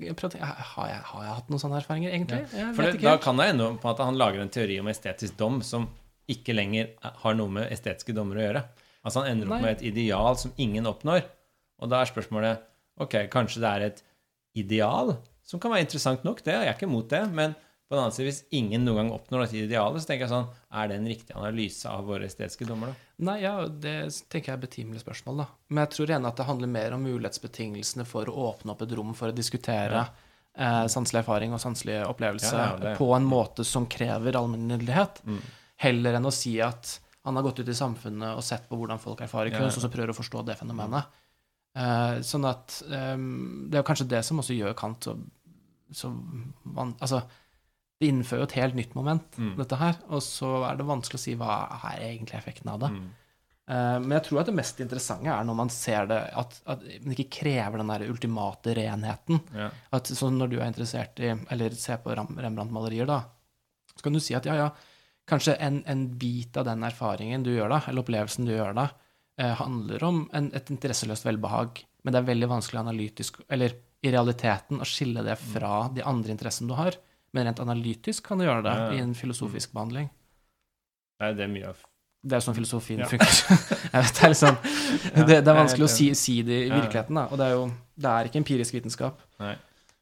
jeg, 0.03 0.15
har, 0.19 0.89
jeg, 0.91 1.03
hatt 1.07 1.51
noen 1.53 1.63
sånne 1.63 1.79
erfaringer, 1.79 2.11
egentlig? 2.11 2.41
Jeg 2.51 2.73
For 2.75 2.83
vet 2.83 2.97
det, 2.97 3.05
da 3.07 3.15
kan 3.23 3.39
det 3.39 3.53
ende 3.53 3.69
på 3.79 3.91
at 3.93 4.03
han 4.03 4.19
lager 4.19 4.43
en 4.43 4.51
teori 4.51 4.81
om 4.83 4.91
estetisk 4.91 5.37
dom 5.39 5.61
som 5.63 5.87
ikke 6.31 6.57
lenger 6.57 6.91
har 7.23 7.37
noe 7.39 7.53
med 7.55 7.71
estetiske 7.71 8.15
dommer 8.17 8.41
å 8.41 8.43
gjøre. 8.49 8.65
Altså 9.07 9.23
Han 9.23 9.31
ender 9.31 9.47
opp 9.47 9.55
Nei. 9.55 9.63
med 9.63 9.77
et 9.77 9.85
ideal 9.93 10.39
som 10.41 10.57
ingen 10.59 10.89
oppnår. 10.91 11.23
Og 11.79 11.93
da 11.93 12.01
er 12.03 12.11
spørsmålet 12.11 12.67
ok, 12.99 13.15
kanskje 13.31 13.63
det 13.63 13.71
er 13.71 13.87
et 13.93 14.03
ideal 14.59 15.15
som 15.47 15.63
kan 15.63 15.71
være 15.71 15.87
interessant 15.87 16.25
nok, 16.27 16.43
det, 16.43 16.57
jeg 16.57 16.67
er 16.67 16.75
ikke 16.75 16.89
imot 16.89 17.07
det, 17.13 17.23
men 17.31 17.55
på 17.87 17.95
den 17.95 18.03
annen 18.03 18.13
side, 18.17 18.27
hvis 18.27 18.43
ingen 18.59 18.83
noen 18.85 18.97
gang 18.99 19.11
oppnår 19.15 19.45
dette 19.45 19.61
idealet, 19.61 20.03
så 20.03 20.09
tenker 20.11 20.25
jeg 20.27 20.33
sånn 20.33 20.49
Er 20.75 20.89
det 20.91 20.97
en 20.99 21.07
riktig 21.07 21.37
analyse 21.39 21.87
av 21.87 22.05
våre 22.09 22.27
estetiske 22.27 22.67
dommer, 22.67 22.91
da? 22.91 23.11
Nei, 23.29 23.37
ja, 23.45 23.53
det 23.69 23.93
tenker 24.33 24.51
jeg 24.53 24.57
er 24.59 24.63
betimelig 24.67 25.05
spørsmål, 25.05 25.43
da. 25.45 25.47
Men 25.71 25.85
jeg 25.85 25.93
tror 25.95 26.11
igjen 26.11 26.27
at 26.27 26.37
det 26.41 26.47
handler 26.49 26.73
mer 26.73 26.97
om 26.97 27.05
mulighetsbetingelsene 27.07 28.07
for 28.11 28.27
å 28.33 28.35
åpne 28.51 28.75
opp 28.75 28.83
et 28.83 28.95
rom 28.99 29.13
for 29.15 29.31
å 29.31 29.37
diskutere 29.37 30.03
eh, 30.59 30.87
sanselig 30.91 31.23
erfaring 31.23 31.55
og 31.55 31.63
sanselig 31.63 32.01
opplevelse 32.09 32.53
Ja, 32.59 32.67
ja, 32.83 32.97
på 32.99 33.09
en 33.15 33.29
måte 33.31 33.65
som 33.65 33.87
krever 33.87 34.35
allmenngyldighet, 34.43 35.23
Mm. 35.25 35.39
heller 35.87 36.19
enn 36.19 36.27
å 36.27 36.33
si 36.35 36.57
at 36.61 36.99
han 37.27 37.35
har 37.39 37.43
gått 37.47 37.59
ut 37.63 37.69
i 37.69 37.75
samfunnet 37.75 38.37
og 38.39 38.43
sett 38.47 38.69
på 38.69 38.77
hvordan 38.79 38.99
folk 39.03 39.21
erfarer 39.21 39.51
kunst, 39.55 39.77
ja. 39.77 39.83
og 39.83 39.87
så 39.87 39.91
prøver 39.95 40.11
å 40.11 40.19
forstå 40.19 40.45
det 40.47 40.59
fenomenet. 40.59 41.07
Eh, 41.77 42.21
sånn 42.25 42.47
at 42.49 42.83
eh, 42.89 43.17
Det 43.69 43.79
er 43.79 43.83
kanskje 43.85 44.07
det 44.09 44.23
som 44.25 44.39
også 44.41 44.55
gjør 44.57 44.73
Kant 44.79 45.05
så, 45.05 45.13
så 45.93 46.09
van, 46.73 46.95
Altså, 47.05 47.19
det 48.01 48.09
innfører 48.13 48.43
jo 48.43 48.49
et 48.51 48.59
helt 48.61 48.75
nytt 48.77 48.95
moment, 48.95 49.39
Mm. 49.39 49.55
dette 49.57 49.77
her, 49.81 49.95
og 50.09 50.21
så 50.21 50.71
er 50.71 50.77
det 50.77 50.85
vanskelig 50.87 51.17
å 51.21 51.23
si 51.23 51.35
hva 51.35 51.55
er 51.93 52.03
egentlig 52.11 52.37
effekten 52.37 52.69
av 52.73 52.81
det. 52.81 52.91
Mm. 52.93 53.07
Eh, 53.69 53.99
Men 54.01 54.11
jeg 54.11 54.25
tror 54.29 54.41
at 54.41 54.47
det 54.47 54.55
mest 54.55 54.79
interessante 54.81 55.27
er 55.33 55.45
når 55.45 55.57
man 55.57 55.69
ser 55.71 56.07
det 56.07 56.19
At, 56.37 56.61
at 56.67 56.83
man 57.03 57.15
ikke 57.17 57.31
krever 57.41 57.79
den 57.79 57.89
der 57.89 58.05
ultimate 58.11 58.75
renheten. 58.77 59.41
Ja. 59.55 59.71
At 59.93 60.05
sånn 60.05 60.37
når 60.39 60.51
du 60.51 60.61
er 60.61 60.67
interessert 60.69 61.19
i 61.19 61.33
Eller 61.51 61.71
ser 61.75 61.97
på 61.99 62.15
Rembrandt-malerier, 62.15 63.07
da, 63.07 63.25
så 63.97 64.03
kan 64.05 64.13
du 64.13 64.21
si 64.21 64.35
at 64.35 64.45
ja, 64.47 64.55
ja, 64.55 64.71
kanskje 65.27 65.57
en, 65.59 65.83
en 65.87 66.07
bit 66.19 66.57
av 66.57 66.65
den 66.69 66.85
erfaringen 66.85 67.43
du 67.43 67.51
gjør 67.57 67.69
da, 67.71 67.81
eller 67.89 68.05
opplevelsen 68.05 68.45
du 68.47 68.53
gjør 68.53 68.75
da, 68.77 68.91
eh, 69.41 69.55
handler 69.59 70.05
om 70.05 70.29
en, 70.33 70.51
et 70.55 70.71
interesseløst 70.71 71.25
velbehag. 71.27 71.83
Men 72.05 72.13
det 72.13 72.21
er 72.21 72.29
veldig 72.35 72.49
vanskelig 72.53 72.79
analytisk 72.85 73.41
Eller 73.51 73.73
i 74.05 74.13
realiteten 74.13 74.79
å 74.79 74.87
skille 74.87 75.25
det 75.25 75.39
fra 75.41 75.89
de 75.89 76.03
andre 76.07 76.31
interessene 76.37 76.69
du 76.69 76.75
har. 76.79 76.95
Men 77.35 77.47
rent 77.51 77.61
analytisk 77.61 78.25
kan 78.29 78.39
du 78.39 78.45
gjøre 78.47 78.63
det 78.63 78.73
Ja, 78.77 78.87
ja. 78.87 78.93
i 78.97 79.03
en 79.05 79.15
filosofisk 79.15 79.73
behandling. 79.75 80.09
Det 81.21 81.41
er 81.47 81.49
mye 81.53 81.69
av 81.73 81.77
Det 82.27 82.37
er 82.37 82.43
sånn 82.45 82.57
filosofien 82.57 82.99
Ja. 83.05 83.07
funker. 83.07 83.35
vet, 83.93 84.15
det, 84.21 84.29
er 84.31 84.33
sånn, 84.35 84.57
det, 85.27 85.27
det 85.45 85.49
er 85.53 85.55
vanskelig 85.61 85.87
å 85.87 85.93
si, 85.93 86.09
si 86.19 86.41
det 86.43 86.63
i 86.67 86.71
virkeligheten, 86.73 87.15
da. 87.15 87.27
Og 87.31 87.39
det 87.39 87.47
er 87.47 87.53
jo 87.55 87.67
det 87.97 88.11
er 88.13 88.29
ikke 88.29 88.41
empirisk 88.43 88.75
vitenskap. 88.77 89.21
Nei. 89.41 89.53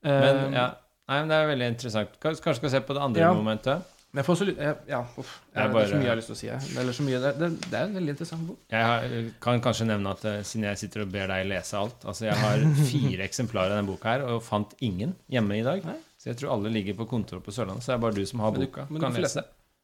Eh, 0.04 0.20
Men 0.20 0.52
ja. 0.56 0.68
Nei, 1.08 1.18
men 1.20 1.28
det 1.28 1.36
er 1.36 1.50
veldig 1.50 1.66
interessant. 1.74 2.14
Kanskje 2.22 2.48
vi 2.54 2.54
skal 2.62 2.70
se 2.72 2.80
på 2.88 2.94
det 2.96 3.02
andre 3.04 3.28
momentet. 3.36 3.90
Men 4.14 4.22
jeg 4.22 4.26
får 4.28 4.36
så 4.38 4.44
lyst 4.48 4.58
Ja, 4.88 5.00
uff. 5.18 5.30
Jeg 5.52 5.58
er, 5.64 5.72
det 5.74 5.82
er 5.82 5.88
så 5.90 5.96
mye 5.98 6.04
jeg 6.06 6.10
har 6.12 6.16
lyst 6.20 6.30
til 6.30 6.36
å 6.36 6.38
si. 6.38 6.78
Eller 6.80 6.92
så 6.96 7.02
mye, 7.04 7.18
det, 7.20 7.32
det, 7.40 7.48
det 7.66 7.74
er 7.78 7.84
en 7.88 7.94
veldig 7.98 8.12
interessant 8.14 8.46
bok. 8.48 8.58
Jeg 8.72 8.84
har, 8.88 9.14
kan 9.42 9.60
kanskje 9.60 9.86
nevne 9.90 10.12
at 10.16 10.24
eh, 10.30 10.40
siden 10.46 10.64
jeg 10.70 10.78
sitter 10.80 11.02
og 11.04 11.10
ber 11.12 11.26
deg 11.34 11.48
lese 11.50 11.76
alt 11.76 12.06
Altså, 12.08 12.24
jeg 12.30 12.38
har 12.40 12.62
fire 12.92 13.26
eksemplarer 13.26 13.74
av 13.74 13.80
denne 13.82 13.90
boka 13.90 14.14
her, 14.14 14.24
og 14.30 14.42
fant 14.46 14.72
ingen 14.86 15.12
hjemme 15.28 15.58
i 15.60 15.64
dag. 15.66 15.84
Nei. 15.90 15.98
Så 16.24 16.30
jeg 16.32 16.38
tror 16.40 16.54
alle 16.54 16.70
ligger 16.72 16.94
på 16.96 17.04
kontoret 17.10 17.44
på 17.44 17.52
Sørlandet. 17.52 17.84
Så 17.84 17.92
det 17.92 17.98
er 17.98 18.02
bare 18.06 18.16
du 18.16 18.24
som 18.24 18.40
har 18.40 18.52
Men 18.54 18.60
du- 18.60 18.66
boka. 18.66 18.86
men 18.88 19.00
du 19.00 19.04
kan 19.04 19.12
lese. 19.20 19.42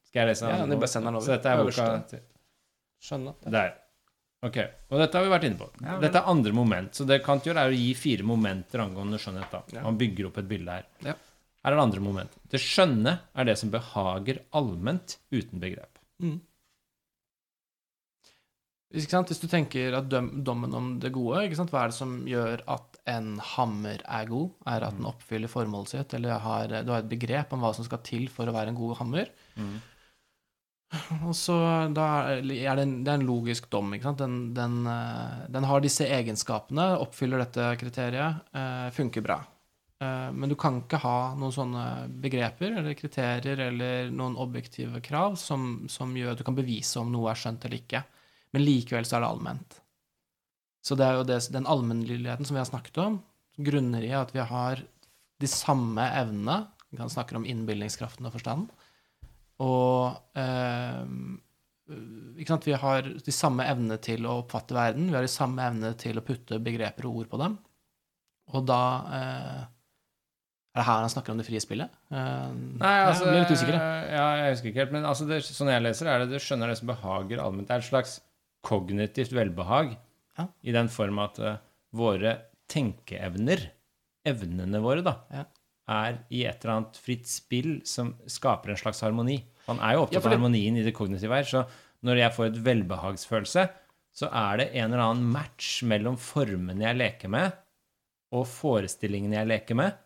Skal 0.08 0.22
jeg 0.22 0.28
lese 0.30 0.48
Ja, 0.48 0.64
den? 0.66 0.78
bare 0.80 0.88
sender 0.88 1.10
den 1.12 1.16
over. 1.20 1.26
Så 1.26 1.36
dette 1.36 1.50
er 1.52 1.64
boka 1.64 2.20
Skjønner. 3.00 3.34
Der. 3.50 3.74
Ok. 4.42 4.56
Og 4.90 4.98
dette 4.98 5.14
har 5.18 5.24
vi 5.24 5.30
vært 5.30 5.44
inne 5.44 5.58
på. 5.60 5.68
Ja, 5.84 5.98
dette 6.00 6.16
er 6.16 6.26
andre 6.32 6.52
moment. 6.52 6.92
Så 6.96 7.06
det 7.06 7.22
Kant 7.24 7.44
gjør, 7.44 7.56
er 7.60 7.70
å 7.70 7.76
gi 7.76 7.92
fire 7.94 8.22
momenter 8.24 8.80
angående 8.80 9.18
skjønnhet. 9.20 9.50
da. 9.50 9.62
Ja. 9.72 9.82
Han 9.82 9.98
bygger 9.98 10.26
opp 10.26 10.38
et 10.38 10.48
bilde 10.48 10.68
her. 10.70 10.84
Ja. 11.04 11.14
Her 11.64 11.72
er 11.72 11.76
det 11.76 11.82
andre 11.82 12.00
moment. 12.00 12.30
Det 12.48 12.58
skjønne 12.60 13.18
er 13.36 13.44
det 13.44 13.58
som 13.58 13.70
behager 13.70 14.40
allment 14.52 15.18
uten 15.30 15.60
begrep. 15.60 15.98
Mm. 16.22 16.40
Ikke 18.96 19.10
sant? 19.12 19.28
Hvis 19.30 19.40
du 19.40 19.46
tenker 19.46 19.94
at 19.96 20.08
døm, 20.10 20.42
dommen 20.42 20.72
om 20.74 20.98
det 20.98 21.12
gode, 21.14 21.44
ikke 21.46 21.56
sant? 21.60 21.70
hva 21.70 21.84
er 21.84 21.92
det 21.92 21.94
som 21.94 22.16
gjør 22.26 22.62
at 22.66 22.89
en 23.08 23.38
hammer 23.54 24.02
er 24.04 24.26
god? 24.28 24.50
Er 24.66 24.84
at 24.88 24.96
den 24.98 25.06
oppfyller 25.08 25.48
formålet 25.48 25.88
sitt, 25.94 26.14
eller 26.18 26.38
har, 26.42 26.68
du 26.84 26.90
har 26.92 27.00
et 27.04 27.08
begrep 27.10 27.52
om 27.56 27.60
hva 27.64 27.72
som 27.76 27.84
skal 27.86 28.02
til 28.06 28.28
for 28.32 28.48
å 28.50 28.54
være 28.56 28.72
en 28.74 28.78
god 28.80 28.96
hammer? 29.00 29.30
Og 31.22 31.34
så 31.38 31.54
da 31.94 32.04
er 32.32 32.40
det, 32.42 32.82
en, 32.82 32.96
det 33.06 33.12
er 33.12 33.20
en 33.20 33.26
logisk 33.28 33.68
dom. 33.70 33.92
ikke 33.94 34.08
sant? 34.08 34.18
Den, 34.18 34.38
den, 34.56 34.80
eh, 34.90 35.46
den 35.54 35.66
har 35.70 35.80
disse 35.84 36.08
egenskapene, 36.10 36.88
oppfyller 36.98 37.44
dette 37.44 37.68
kriteriet, 37.78 38.40
eh, 38.58 38.88
funker 38.96 39.22
bra. 39.22 39.36
Eh, 40.02 40.30
Men 40.34 40.48
du 40.50 40.56
kan 40.58 40.80
ikke 40.82 40.98
ha 41.04 41.34
noen 41.38 41.54
sånne 41.54 41.84
begreper 42.24 42.78
eller 42.80 42.98
kriterier 42.98 43.62
eller 43.68 44.10
noen 44.10 44.34
objektive 44.42 45.00
krav 45.04 45.36
som, 45.38 45.86
som 45.88 46.10
gjør 46.16 46.32
at 46.34 46.42
du 46.42 46.44
kan 46.48 46.58
bevise 46.58 46.98
om 46.98 47.12
noe 47.12 47.30
er 47.30 47.38
skjønt 47.38 47.64
eller 47.68 47.78
ikke. 47.84 48.02
Men 48.52 48.66
likevel 48.66 49.06
så 49.06 49.20
er 49.20 49.22
det 49.22 49.30
allment. 49.30 49.79
Så 50.84 50.96
det 50.96 51.06
er 51.06 51.18
jo 51.18 51.26
det, 51.28 51.40
den 51.52 51.68
allmennlydigheten 51.68 52.48
som 52.48 52.56
vi 52.56 52.62
har 52.62 52.68
snakket 52.68 53.00
om, 53.02 53.18
grunner 53.60 54.04
i 54.06 54.12
at 54.16 54.32
vi 54.32 54.44
har 54.44 54.80
de 55.40 55.48
samme 55.50 56.04
evnene. 56.16 56.62
Vi 56.90 56.98
kan 57.00 57.12
snakke 57.12 57.36
om 57.38 57.46
innbilningskraften 57.48 58.26
og 58.28 58.34
forstanden. 58.34 58.70
Og 59.60 60.16
eh? 60.40 61.04
Vi 61.90 62.72
har 62.78 63.02
de 63.02 63.32
samme 63.34 63.64
evnene 63.66 63.96
til 63.98 64.22
å 64.28 64.36
oppfatte 64.44 64.76
verden. 64.76 65.08
Vi 65.10 65.16
har 65.16 65.26
de 65.26 65.32
samme 65.32 65.64
evnene 65.66 65.96
til 65.98 66.20
å 66.20 66.24
putte 66.24 66.60
begreper 66.62 67.08
og 67.08 67.22
ord 67.22 67.30
på 67.32 67.40
dem. 67.40 67.56
Og 68.54 68.66
da 68.66 68.82
eh, 69.18 69.60
Er 70.70 70.80
det 70.80 70.86
her 70.86 71.00
han 71.02 71.10
snakker 71.10 71.34
om 71.34 71.40
det 71.40 71.48
frie 71.48 71.62
spillet? 71.62 71.90
Eh, 72.14 72.52
Nei, 72.78 72.94
altså 73.08 73.26
jeg 73.26 73.32
ble 73.34 73.40
litt 73.42 73.54
usikker. 73.56 73.74
jeg. 73.74 74.04
Ja, 74.14 74.26
jeg 74.38 74.54
husker 74.54 74.70
ikke 74.70 74.82
helt. 74.84 74.94
Men 74.94 75.08
altså, 75.10 75.26
det, 75.26 75.40
sånn 75.46 75.72
jeg 75.72 75.82
leser, 75.82 76.10
er 76.12 76.22
det 76.22 76.30
du 76.30 76.42
skjønner 76.42 76.70
det 76.70 76.78
som 76.78 76.92
behager 76.92 77.42
allment. 77.42 77.66
Det 77.68 77.74
er 77.74 77.84
et 77.84 77.90
slags 77.90 78.16
kognitivt 78.66 79.34
velbehag 79.34 79.96
Ja. 80.38 80.46
i 80.62 80.72
den 80.72 80.88
form 80.88 81.18
at 81.18 81.38
uh, 81.42 81.56
våre 81.96 82.36
tenkeevner, 82.70 83.64
evnene 84.26 84.80
våre, 84.82 85.02
da, 85.02 85.16
Ja. 85.34 85.44
er 85.90 86.20
i 86.30 86.44
et 86.46 86.62
eller 86.62 86.76
annet 86.76 86.96
fritt 87.02 87.26
spill 87.26 87.80
som 87.84 88.12
skaper 88.30 88.70
en 88.70 88.78
slags 88.78 89.00
harmoni. 89.02 89.40
Man 89.66 89.80
er 89.82 89.96
jo 89.96 90.04
opptatt 90.04 90.26
av 90.26 90.36
harmonien 90.36 90.76
i 90.78 90.84
det 90.86 90.94
kognitive 90.94 91.34
her, 91.34 91.48
så 91.48 91.64
når 92.06 92.20
jeg 92.22 92.34
får 92.36 92.46
et 92.46 92.60
velbehagsfølelse, 92.68 93.64
så 94.14 94.28
er 94.30 94.56
det 94.60 94.68
en 94.74 94.92
eller 94.92 95.02
annen 95.04 95.26
match 95.32 95.82
mellom 95.86 96.16
formene 96.18 96.86
jeg 96.86 96.98
leker 96.98 97.28
med, 97.32 97.52
og 98.32 98.46
forestillingene 98.46 99.40
jeg 99.40 99.50
leker 99.50 99.78
med, 99.78 99.98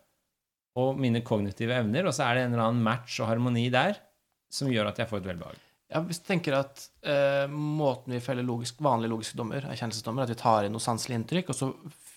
og 0.75 0.97
mine 0.99 1.21
kognitive 1.25 1.77
evner, 1.77 2.05
og 2.09 2.13
så 2.17 2.25
er 2.27 2.35
det 2.35 2.43
en 2.47 2.53
eller 2.57 2.65
annen 2.71 2.83
match 2.83 3.19
og 3.21 3.29
harmoni 3.29 3.69
der 3.73 3.97
som 4.51 4.69
gjør 4.71 4.89
at 4.89 4.99
jeg 5.01 5.09
får 5.09 5.21
et 5.21 5.29
velbehag. 5.31 5.61
Hvis 5.85 6.19
du 6.23 6.25
tenker 6.25 6.55
at 6.57 6.81
eh, 7.05 7.45
måten 7.51 8.15
vi 8.15 8.19
feller 8.23 8.45
logisk, 8.45 8.79
vanlige 8.81 9.11
logiske 9.11 9.37
dommer, 9.37 9.67
erkjennelsesdommer, 9.69 10.25
at 10.25 10.33
vi 10.33 10.37
tar 10.39 10.65
inn 10.65 10.73
noe 10.73 10.81
sanselig 10.81 11.19
inntrykk, 11.19 11.51
og 11.53 11.57
så 11.59 11.69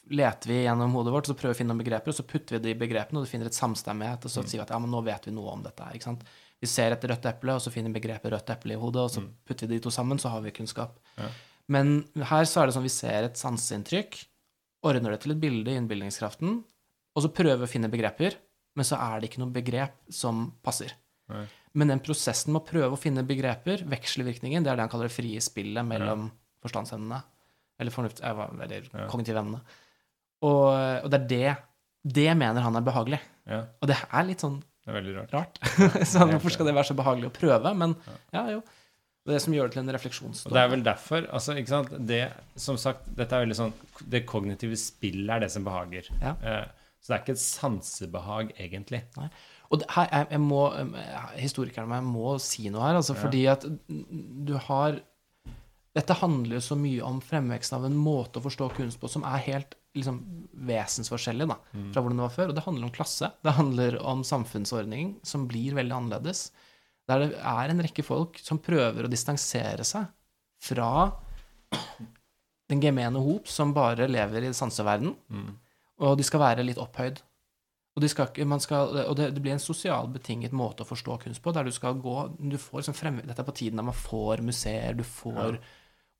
leter 0.09 0.49
vi 0.49 0.63
gjennom 0.63 0.95
hodet 0.97 1.13
vårt, 1.13 1.29
og 1.29 1.35
så 1.35 1.37
prøver 1.37 1.53
vi 1.53 1.57
å 1.57 1.61
finne 1.61 1.75
noen 1.75 1.83
begreper, 1.83 2.13
og 2.13 2.17
så 2.17 2.25
putter 2.25 2.57
vi 2.57 2.63
det 2.65 2.73
i 2.73 2.79
begrepene, 2.81 3.21
og 3.21 3.27
du 3.27 3.31
finner 3.31 3.51
et 3.51 3.59
samstemmighet, 3.59 4.25
og 4.25 4.33
så 4.33 4.45
sier 4.45 4.63
vi 4.63 4.65
at 4.65 4.73
ja, 4.73 4.79
men 4.81 4.93
nå 4.93 5.03
vet 5.05 5.29
vi 5.29 5.35
noe 5.37 5.53
om 5.53 5.67
dette 5.67 5.85
her, 5.85 5.99
ikke 5.99 6.09
sant? 6.09 6.25
Vi 6.59 6.71
ser 6.71 6.97
et 6.97 7.05
rødt 7.13 7.29
eple, 7.29 7.59
og 7.59 7.63
så 7.63 7.73
finner 7.75 7.93
vi 7.93 8.01
begrepet 8.01 8.33
rødt 8.33 8.55
eple 8.57 8.75
i 8.75 8.81
hodet, 8.81 9.05
og 9.05 9.13
så 9.13 9.27
putter 9.47 9.69
vi 9.69 9.77
de 9.77 9.85
to 9.85 9.93
sammen, 9.95 10.19
så 10.19 10.33
har 10.33 10.43
vi 10.47 10.55
kunnskap. 10.57 10.97
Ja. 11.21 11.29
Men 11.69 12.01
her 12.33 12.49
så 12.49 12.63
er 12.63 12.71
det 12.71 12.79
sånn 12.79 12.89
vi 12.89 12.95
ser 12.95 13.29
et 13.29 13.39
sanseinntrykk, 13.39 14.17
ordner 14.89 15.13
det 15.13 15.23
til 15.27 15.37
et 15.37 15.45
bilde 15.45 15.75
i 15.75 15.77
innbilningskraften, 15.77 16.57
og 17.13 17.25
så 17.25 17.35
prøver 17.37 17.61
vi 17.61 17.69
å 17.69 17.75
finne 17.77 17.93
begreper, 17.93 18.41
men 18.79 18.87
så 18.87 18.97
er 18.97 19.21
det 19.21 19.29
ikke 19.29 19.43
noe 19.43 19.53
begrep 19.53 20.01
som 20.15 20.49
passer. 20.65 20.97
Nei. 21.29 21.45
Men 21.75 21.89
den 21.93 22.01
prosessen 22.01 22.53
med 22.55 22.63
å 22.63 22.67
prøve 22.69 22.97
å 22.97 23.01
finne 23.01 23.25
begreper, 23.27 23.85
vekselvirkningen, 23.85 24.65
det 24.65 24.71
er 24.73 24.77
det 24.81 24.87
han 24.87 24.93
kaller 24.93 25.09
det 25.11 25.17
frie 25.17 25.41
spillet 25.45 25.85
mellom 25.85 26.31
forstandsevnene. 26.65 27.21
Eller, 27.79 27.91
fornuft, 27.95 28.21
eh, 28.25 28.41
eller 28.65 28.89
Ja. 28.95 29.07
kognitive 29.11 29.39
evnene. 29.39 29.61
Og, 30.43 31.05
og 31.05 31.11
det 31.11 31.21
er 31.21 31.29
det 31.29 31.57
Det 32.15 32.37
mener 32.39 32.63
han 32.63 32.77
er 32.77 32.81
behagelig. 32.87 33.19
Ja, 33.47 33.65
Og 33.83 33.89
det 33.91 33.97
er 34.13 34.25
litt 34.25 34.41
sånn 34.41 34.61
det 34.89 34.95
er 34.95 35.03
veldig 35.03 35.15
rart. 35.19 35.33
rart. 35.35 35.59
så 36.09 36.25
hvorfor 36.25 36.51
skal 36.55 36.67
det 36.67 36.75
være 36.75 36.89
så 36.89 36.95
behagelig 36.97 37.29
å 37.29 37.35
prøve? 37.37 37.75
Men 37.77 37.95
ja, 38.33 38.47
jo. 38.55 38.63
Det 39.27 39.35
er 39.35 39.37
det 39.37 39.43
som 39.45 39.53
gjør 39.53 39.69
det 39.69 39.73
til 39.75 39.83
en 39.83 39.91
Og 39.91 39.95
refleksjonsdom. 39.99 40.53
det 40.55 40.61
er 40.63 40.69
vel 40.73 40.83
derfor 40.87 41.27
altså, 41.37 41.57
ikke 41.61 41.69
sant? 41.75 41.91
Det, 42.09 42.21
Som 42.57 42.79
sagt, 42.81 43.05
dette 43.19 43.37
er 43.37 43.45
veldig 43.45 43.59
sånn 43.59 43.75
Det 44.09 44.23
kognitive 44.25 44.79
spillet 44.81 45.29
er 45.35 45.41
det 45.45 45.51
som 45.53 45.67
behager. 45.67 46.09
Ja. 46.23 46.33
Eh, 46.41 46.65
så 47.03 47.13
det 47.13 47.15
er 47.19 47.23
ikke 47.27 47.35
et 47.37 47.43
sansebehag, 47.45 48.55
egentlig. 48.59 49.03
Og 49.71 49.83
det, 49.83 49.87
her, 49.93 50.07
jeg, 50.13 50.27
jeg 50.33 50.41
må, 50.41 50.63
historikeren 51.37 51.91
meg 51.91 52.07
må 52.09 52.39
si 52.41 52.71
noe 52.73 52.87
her, 52.87 52.97
altså, 53.03 53.13
Ja. 53.17 53.21
fordi 53.27 53.43
at 53.53 53.67
du 54.49 54.55
har 54.69 55.01
Dette 55.97 56.15
handler 56.15 56.57
jo 56.59 56.61
så 56.63 56.77
mye 56.79 57.03
om 57.03 57.17
fremveksten 57.25 57.75
av 57.75 57.85
en 57.89 57.97
måte 57.99 58.39
å 58.39 58.45
forstå 58.45 58.69
kunst 58.77 59.01
på 59.01 59.09
som 59.11 59.25
er 59.27 59.41
helt 59.49 59.73
liksom, 59.97 60.21
vesensforskjellig 60.69 61.49
da, 61.51 61.57
fra 61.91 62.03
hvordan 62.05 62.21
det 62.21 62.27
var 62.29 62.35
før. 62.37 62.51
Og 62.53 62.55
det 62.55 62.63
handler 62.63 62.87
om 62.87 62.93
klasse. 62.95 63.31
Det 63.43 63.55
handler 63.57 63.97
om 64.07 64.23
samfunnsordning 64.23 65.17
som 65.27 65.49
blir 65.51 65.75
veldig 65.75 65.97
annerledes. 65.97 66.53
Der 67.09 67.25
det 67.25 67.41
er 67.41 67.73
en 67.73 67.83
rekke 67.83 68.05
folk 68.07 68.39
som 68.39 68.61
prøver 68.63 69.09
å 69.09 69.11
distansere 69.11 69.83
seg 69.89 70.07
fra 70.63 70.91
den 72.69 72.83
gemene 72.85 73.19
hop 73.25 73.49
som 73.51 73.73
bare 73.75 74.07
lever 74.11 74.45
i 74.47 74.53
sanseverden, 74.55 75.17
og 75.99 76.17
de 76.21 76.27
skal 76.27 76.41
være 76.45 76.67
litt 76.69 76.79
opphøyd. 76.79 77.19
Og, 77.99 78.03
de 78.05 78.09
skal, 78.13 78.31
man 78.47 78.63
skal, 78.63 78.93
og 79.11 79.17
det, 79.19 79.33
det 79.35 79.43
blir 79.43 79.57
en 79.57 79.63
sosial 79.63 80.07
betinget 80.15 80.53
måte 80.55 80.85
å 80.85 80.87
forstå 80.87 81.17
kunst 81.25 81.43
på, 81.43 81.51
der 81.51 81.67
du 81.67 81.75
skal 81.75 81.99
gå 81.99 82.15
du 82.39 82.55
får 82.55 82.85
liksom 82.85 82.95
frem, 82.95 83.19
Dette 83.27 83.43
er 83.43 83.49
på 83.49 83.57
tiden 83.59 83.81
da 83.81 83.85
man 83.89 83.97
får 83.97 84.45
museer, 84.47 84.95
du 84.95 85.03
får 85.03 85.59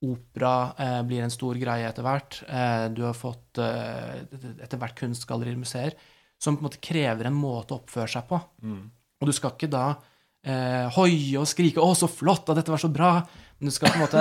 opera, 0.09 0.75
eh, 0.83 0.99
blir 1.07 1.23
en 1.23 1.35
stor 1.35 1.59
greie 1.59 1.87
etter 1.87 2.03
hvert. 2.07 2.41
Eh, 2.51 2.89
du 2.95 3.05
har 3.07 3.15
fått 3.15 3.63
eh, 3.63 4.25
etter 4.65 4.79
hvert 4.79 4.99
kunstgallerier, 4.99 5.59
museer, 5.59 5.95
som 6.39 6.59
på 6.59 6.65
en 6.65 6.69
måte 6.69 6.83
krever 6.83 7.31
en 7.31 7.39
måte 7.39 7.75
å 7.75 7.81
oppføre 7.81 8.11
seg 8.11 8.27
på. 8.31 8.39
Og 9.19 9.31
du 9.31 9.35
skal 9.35 9.55
ikke 9.55 9.71
da 9.71 9.87
eh, 10.47 10.87
hoie 10.99 11.39
og 11.39 11.47
skrike 11.51 11.83
'Å, 11.83 11.95
så 11.99 12.11
flott! 12.11 12.51
At 12.51 12.59
dette 12.59 12.75
var 12.75 12.83
så 12.83 12.91
bra!' 12.91 13.23
Men 13.59 13.73
du 13.73 13.75
skal 13.75 13.91
på 13.91 13.99
en 13.99 14.05
måte 14.05 14.21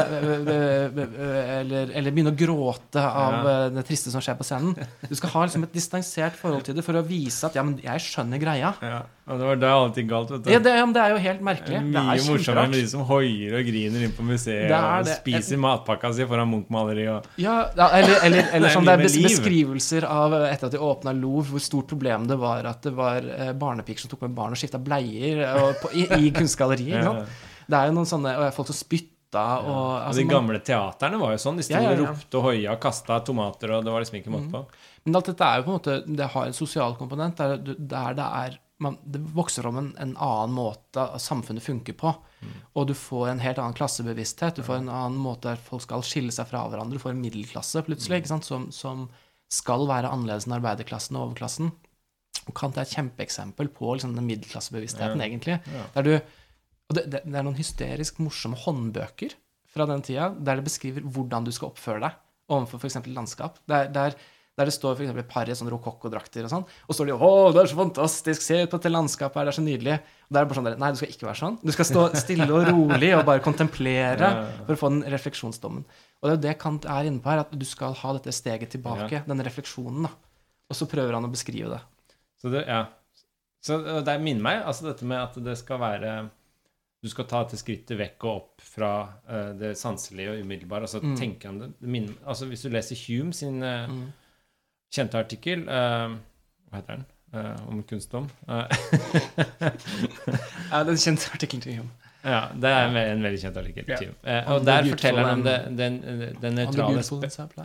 eller, 0.97 1.91
eller 1.93 2.13
begynne 2.13 2.31
å 2.33 2.37
gråte 2.37 3.01
av 3.05 3.45
det 3.75 3.83
triste 3.85 4.09
som 4.09 4.21
skjer 4.23 4.37
på 4.39 4.45
scenen. 4.47 4.73
Du 5.05 5.13
skal 5.17 5.29
ha 5.35 5.43
liksom 5.45 5.65
et 5.67 5.75
distansert 5.77 6.37
forhold 6.39 6.65
til 6.65 6.77
det 6.77 6.85
for 6.85 6.97
å 6.97 7.03
vise 7.05 7.45
at 7.45 7.53
'ja, 7.55 7.63
men 7.63 7.77
jeg 7.83 8.01
skjønner 8.01 8.41
greia'. 8.41 8.73
Ja, 8.81 9.01
og 9.27 9.37
det 9.39 9.45
var 9.49 9.59
da 9.61 9.71
alt 9.77 9.95
gikk 9.99 10.07
galt, 10.09 10.31
vet 10.31 10.43
du. 10.43 10.49
Ja, 10.51 10.59
det, 10.63 10.73
ja, 10.73 10.85
det 10.85 11.01
er 11.03 11.09
jo 11.13 11.17
helt 11.21 11.39
Det 11.39 11.45
merkelig. 11.49 11.77
er 11.77 11.85
Det 11.85 11.93
mye 11.93 12.01
er 12.01 12.17
morsommere 12.17 12.43
kjemperart. 12.47 12.69
med 12.69 12.79
de 12.81 12.87
som 12.87 13.01
hoier 13.11 13.57
og 13.59 13.65
griner 13.69 14.05
inn 14.07 14.15
på 14.17 14.23
museet 14.25 14.69
Det 14.71 14.77
er 14.77 14.99
og 14.99 15.11
spiser 15.11 15.57
matpakka 15.57 16.13
si 16.13 16.25
foran 16.25 16.49
Munch-maleriet. 16.49 17.25
Ja, 17.37 17.57
eller, 17.75 18.15
eller, 18.23 18.47
eller 18.53 18.67
Det 18.67 18.71
er 18.71 18.73
som 18.73 18.85
det 18.85 18.93
er 18.93 19.03
beskrivelser 19.03 20.03
av 20.07 20.33
etter 20.33 20.65
at 20.65 20.71
de 20.71 20.79
åpna 20.79 21.13
Louvre, 21.13 21.51
hvor 21.51 21.59
stort 21.61 21.87
problem 21.87 22.25
det 22.27 22.39
var 22.39 22.65
at 22.65 22.81
det 22.81 22.95
var 22.95 23.21
barnepiker 23.53 23.99
som 24.01 24.09
tok 24.09 24.21
med 24.25 24.33
barn 24.33 24.51
og 24.51 24.57
skifta 24.57 24.79
bleier 24.81 25.45
og 25.61 25.75
på, 25.81 25.93
i, 25.93 26.07
i 26.25 26.31
kunstgalleriet. 26.31 27.27
Det 27.67 27.75
er 27.75 27.87
jo 27.91 27.93
noen 27.93 28.07
sånne 28.07 28.33
og 28.39 28.53
folk 28.55 28.67
som 28.71 28.75
spytter 28.79 29.13
rota 29.27 29.45
og 29.67 30.07
altså, 30.07 30.21
de 30.21 30.27
gamle 30.29 30.59
teaterne 30.59 31.17
var 31.19 31.33
jo 31.33 31.41
sånn. 31.41 31.57
De 31.57 31.63
sto 31.63 31.73
Ja, 31.73 31.81
ja, 31.81 31.91
og 31.95 32.05
ropte 32.05 32.37
og 32.37 32.43
hoia 32.43 32.77
kasta 32.77 33.19
tomater, 33.19 33.71
og 33.71 33.83
det 33.85 33.91
var 33.91 34.01
liksom 34.01 34.19
ikke 34.19 34.31
måte 34.33 34.51
på. 34.51 34.63
Men 35.05 35.15
alt 35.15 35.25
dette 35.25 35.43
er 35.43 35.57
jo 35.57 35.63
på 35.63 35.71
en 35.71 35.77
måte 35.77 35.97
Det 36.05 36.29
har 36.33 36.45
en 36.45 36.53
sosial 36.53 36.95
komponent 36.95 37.37
der, 37.37 37.57
der 37.57 38.13
det 38.13 38.23
er 38.23 38.59
man, 38.79 38.97
Det 39.03 39.19
vokser 39.33 39.65
om 39.65 39.77
en, 39.77 39.95
en 39.97 40.15
annen 40.17 40.53
måte 40.53 41.19
samfunnet 41.19 41.63
funker 41.63 41.93
på. 41.93 42.13
Og 42.75 42.87
du 42.87 42.93
får 42.93 43.29
en 43.31 43.39
helt 43.39 43.57
annen 43.57 43.73
klassebevissthet. 43.73 44.55
Du 44.55 44.63
får 44.63 44.83
en 44.83 44.89
annen 44.89 45.17
måte 45.17 45.49
der 45.49 45.57
folk 45.57 45.81
skal 45.81 46.03
skille 46.05 46.31
seg 46.31 46.47
fra 46.47 46.67
hverandre. 46.69 46.97
Du 46.97 47.01
får 47.01 47.15
en 47.15 47.21
middelklasse 47.21 47.81
plutselig 47.87 48.27
sant? 48.27 48.45
Som, 48.45 48.69
som 48.71 49.07
skal 49.49 49.87
være 49.87 50.11
annerledes 50.11 50.45
enn 50.45 50.59
arbeiderklassen 50.59 51.17
og 51.17 51.31
overklassen. 51.31 51.71
Og 52.47 52.53
Kant 52.55 52.77
er 52.77 52.85
et 52.85 52.93
kjempeeksempel 52.93 53.71
på 53.73 53.95
liksom, 53.95 54.13
den 54.15 54.27
middelklassebevisstheten, 54.29 55.23
egentlig. 55.25 55.57
Der 55.95 56.05
du, 56.05 56.13
og 56.87 56.95
det, 56.95 57.03
det, 57.11 57.21
det 57.27 57.35
er 57.35 57.45
noen 57.45 57.57
hysterisk 57.57 58.21
morsomme 58.23 58.57
håndbøker 58.61 59.35
fra 59.73 59.87
den 59.89 60.03
tida 60.05 60.31
der 60.39 60.59
det 60.59 60.67
beskriver 60.69 61.03
hvordan 61.03 61.47
du 61.47 61.53
skal 61.55 61.73
oppføre 61.73 62.03
deg 62.05 62.23
overfor 62.47 62.79
f.eks. 62.79 63.01
landskap. 63.11 63.57
Der, 63.67 63.89
der, 63.91 64.13
der 64.57 64.69
det 64.69 64.73
står 64.73 64.95
f.eks. 64.95 65.11
et 65.11 65.29
par 65.29 65.49
i 65.49 65.55
sånn 65.57 65.69
rokokkodrakter 65.73 66.47
og 66.47 66.51
sånn, 66.53 66.63
og 66.87 66.95
står 66.95 67.09
de 67.09 67.17
'Å, 67.17 67.31
det 67.51 67.61
er 67.61 67.71
så 67.73 67.79
fantastisk! 67.81 68.45
Se 68.45 68.61
ut 68.63 68.71
på 68.71 68.79
dette 68.79 68.93
landskapet 68.93 69.41
her, 69.41 69.49
det 69.49 69.51
er 69.51 69.57
så 69.59 69.65
nydelig!' 69.65 69.97
Og 69.99 70.31
der 70.31 70.39
er 70.39 70.45
det 70.45 70.51
bare 70.51 70.59
sånn 70.59 70.69
der, 70.69 70.77
Nei, 70.79 70.91
du 70.95 71.01
skal 71.01 71.11
ikke 71.11 71.27
være 71.27 71.41
sånn. 71.41 71.57
Du 71.59 71.73
skal 71.75 71.89
stå 71.89 72.05
stille 72.15 72.47
og 72.47 72.69
rolig 72.71 73.11
og 73.17 73.25
bare 73.27 73.43
kontemplere 73.43 74.31
for 74.63 74.77
å 74.77 74.79
få 74.79 74.93
den 74.95 75.03
refleksjonsdommen. 75.11 75.83
Og 76.23 76.23
det 76.23 76.31
er 76.31 76.37
jo 76.37 76.45
det 76.47 76.55
Kant 76.63 76.87
er 76.87 77.11
inne 77.11 77.19
på 77.19 77.29
her, 77.33 77.43
at 77.43 77.51
du 77.51 77.67
skal 77.67 77.93
ha 77.99 78.15
dette 78.15 78.31
steget 78.31 78.71
tilbake, 78.71 79.25
denne 79.27 79.45
refleksjonen, 79.45 80.07
da. 80.07 80.15
Og 80.67 80.75
så 80.75 80.87
prøver 80.87 81.19
han 81.19 81.27
å 81.27 81.31
beskrive 81.31 81.75
det. 81.75 81.83
Så 82.39 82.49
det, 82.51 82.63
ja. 82.67 82.85
Så 83.63 83.77
det 83.83 84.19
minner 84.23 84.43
meg, 84.43 84.63
altså 84.63 84.87
dette 84.87 85.05
med 85.07 85.19
at 85.19 85.35
det 85.43 85.57
skal 85.59 85.79
være 85.83 86.29
Du 87.03 87.09
skal 87.11 87.27
ta 87.29 87.43
dette 87.43 87.59
skrittet 87.59 87.97
vekk 87.99 88.23
og 88.25 88.31
opp 88.39 88.61
fra 88.65 88.91
uh, 89.29 89.51
det 89.59 89.75
sanselige 89.77 90.31
og 90.33 90.39
umiddelbare. 90.45 90.87
Altså 90.87 90.99
Mm. 91.03 91.15
tenke 91.19 91.49
om 91.49 91.59
det, 91.59 91.69
det 91.79 92.15
altså 92.25 92.45
Hvis 92.49 92.61
du 92.65 92.69
leser 92.69 92.95
Hume 93.07 93.33
sin 93.33 93.61
eh, 93.63 93.87
kjente 94.93 95.17
artikkel 95.19 95.61
uh, 95.67 96.17
Hva 96.71 96.81
heter 96.81 96.95
den? 96.95 97.05
Om 97.67 97.83
kunstdom. 97.83 98.29
Ja, 100.71 100.83
den 100.87 100.97
kjente 100.97 101.29
artikkelen 101.35 101.61
til 101.61 101.75
Hume. 101.77 101.89
ja, 102.23 102.39
det 102.55 102.69
er 102.71 102.87
en, 102.87 102.95
en 102.97 103.23
veldig 103.23 103.41
kjent 103.41 103.57
artikkel. 103.61 103.83
Yeah. 103.89 104.47
On 104.47 104.55
og 104.55 104.65
der 104.65 104.87
forteller 104.89 105.27
han 105.27 105.39
om 105.39 105.43
den, 105.77 105.99
den 106.41 106.55
nøytrale. 106.55 107.03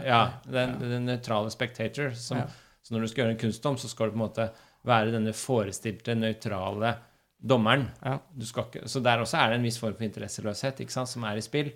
Ja, 0.04 0.20
den, 0.44 1.08
Ja. 1.08 1.48
spectator. 1.50 2.10
Som, 2.14 2.38
Ja. 2.38 2.44
Så 2.82 2.94
når 2.94 3.00
du 3.00 3.06
skal 3.06 3.22
gjøre 3.24 3.30
en 3.36 3.38
kunstdom, 3.38 3.76
så 3.78 3.88
skal 3.88 4.06
du 4.06 4.10
på 4.10 4.18
en 4.18 4.24
måte 4.28 4.48
være 4.84 5.12
denne 5.14 5.32
forestilte, 5.32 6.14
nøytrale 6.18 6.96
dommeren. 7.42 7.88
Ja. 8.04 8.18
Ikke, 8.38 8.84
så 8.88 9.00
der 9.02 9.22
også 9.24 9.38
er 9.42 9.50
det 9.52 9.58
en 9.60 9.64
viss 9.66 9.78
form 9.82 9.96
for 9.98 10.06
interesseløshet 10.06 10.82
sant, 10.90 11.08
som 11.10 11.24
er 11.26 11.36
i 11.40 11.44
spill. 11.44 11.72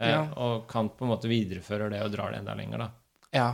Eh, 0.00 0.08
Ja. 0.10 0.22
Og 0.36 0.66
Kant 0.70 0.94
på 0.96 1.04
en 1.04 1.10
måte 1.12 1.28
viderefører 1.28 1.90
det 1.92 2.02
og 2.02 2.12
drar 2.14 2.32
det 2.32 2.38
enda 2.40 2.54
lenger. 2.56 2.78
da. 2.78 2.90
Ja. 3.36 3.48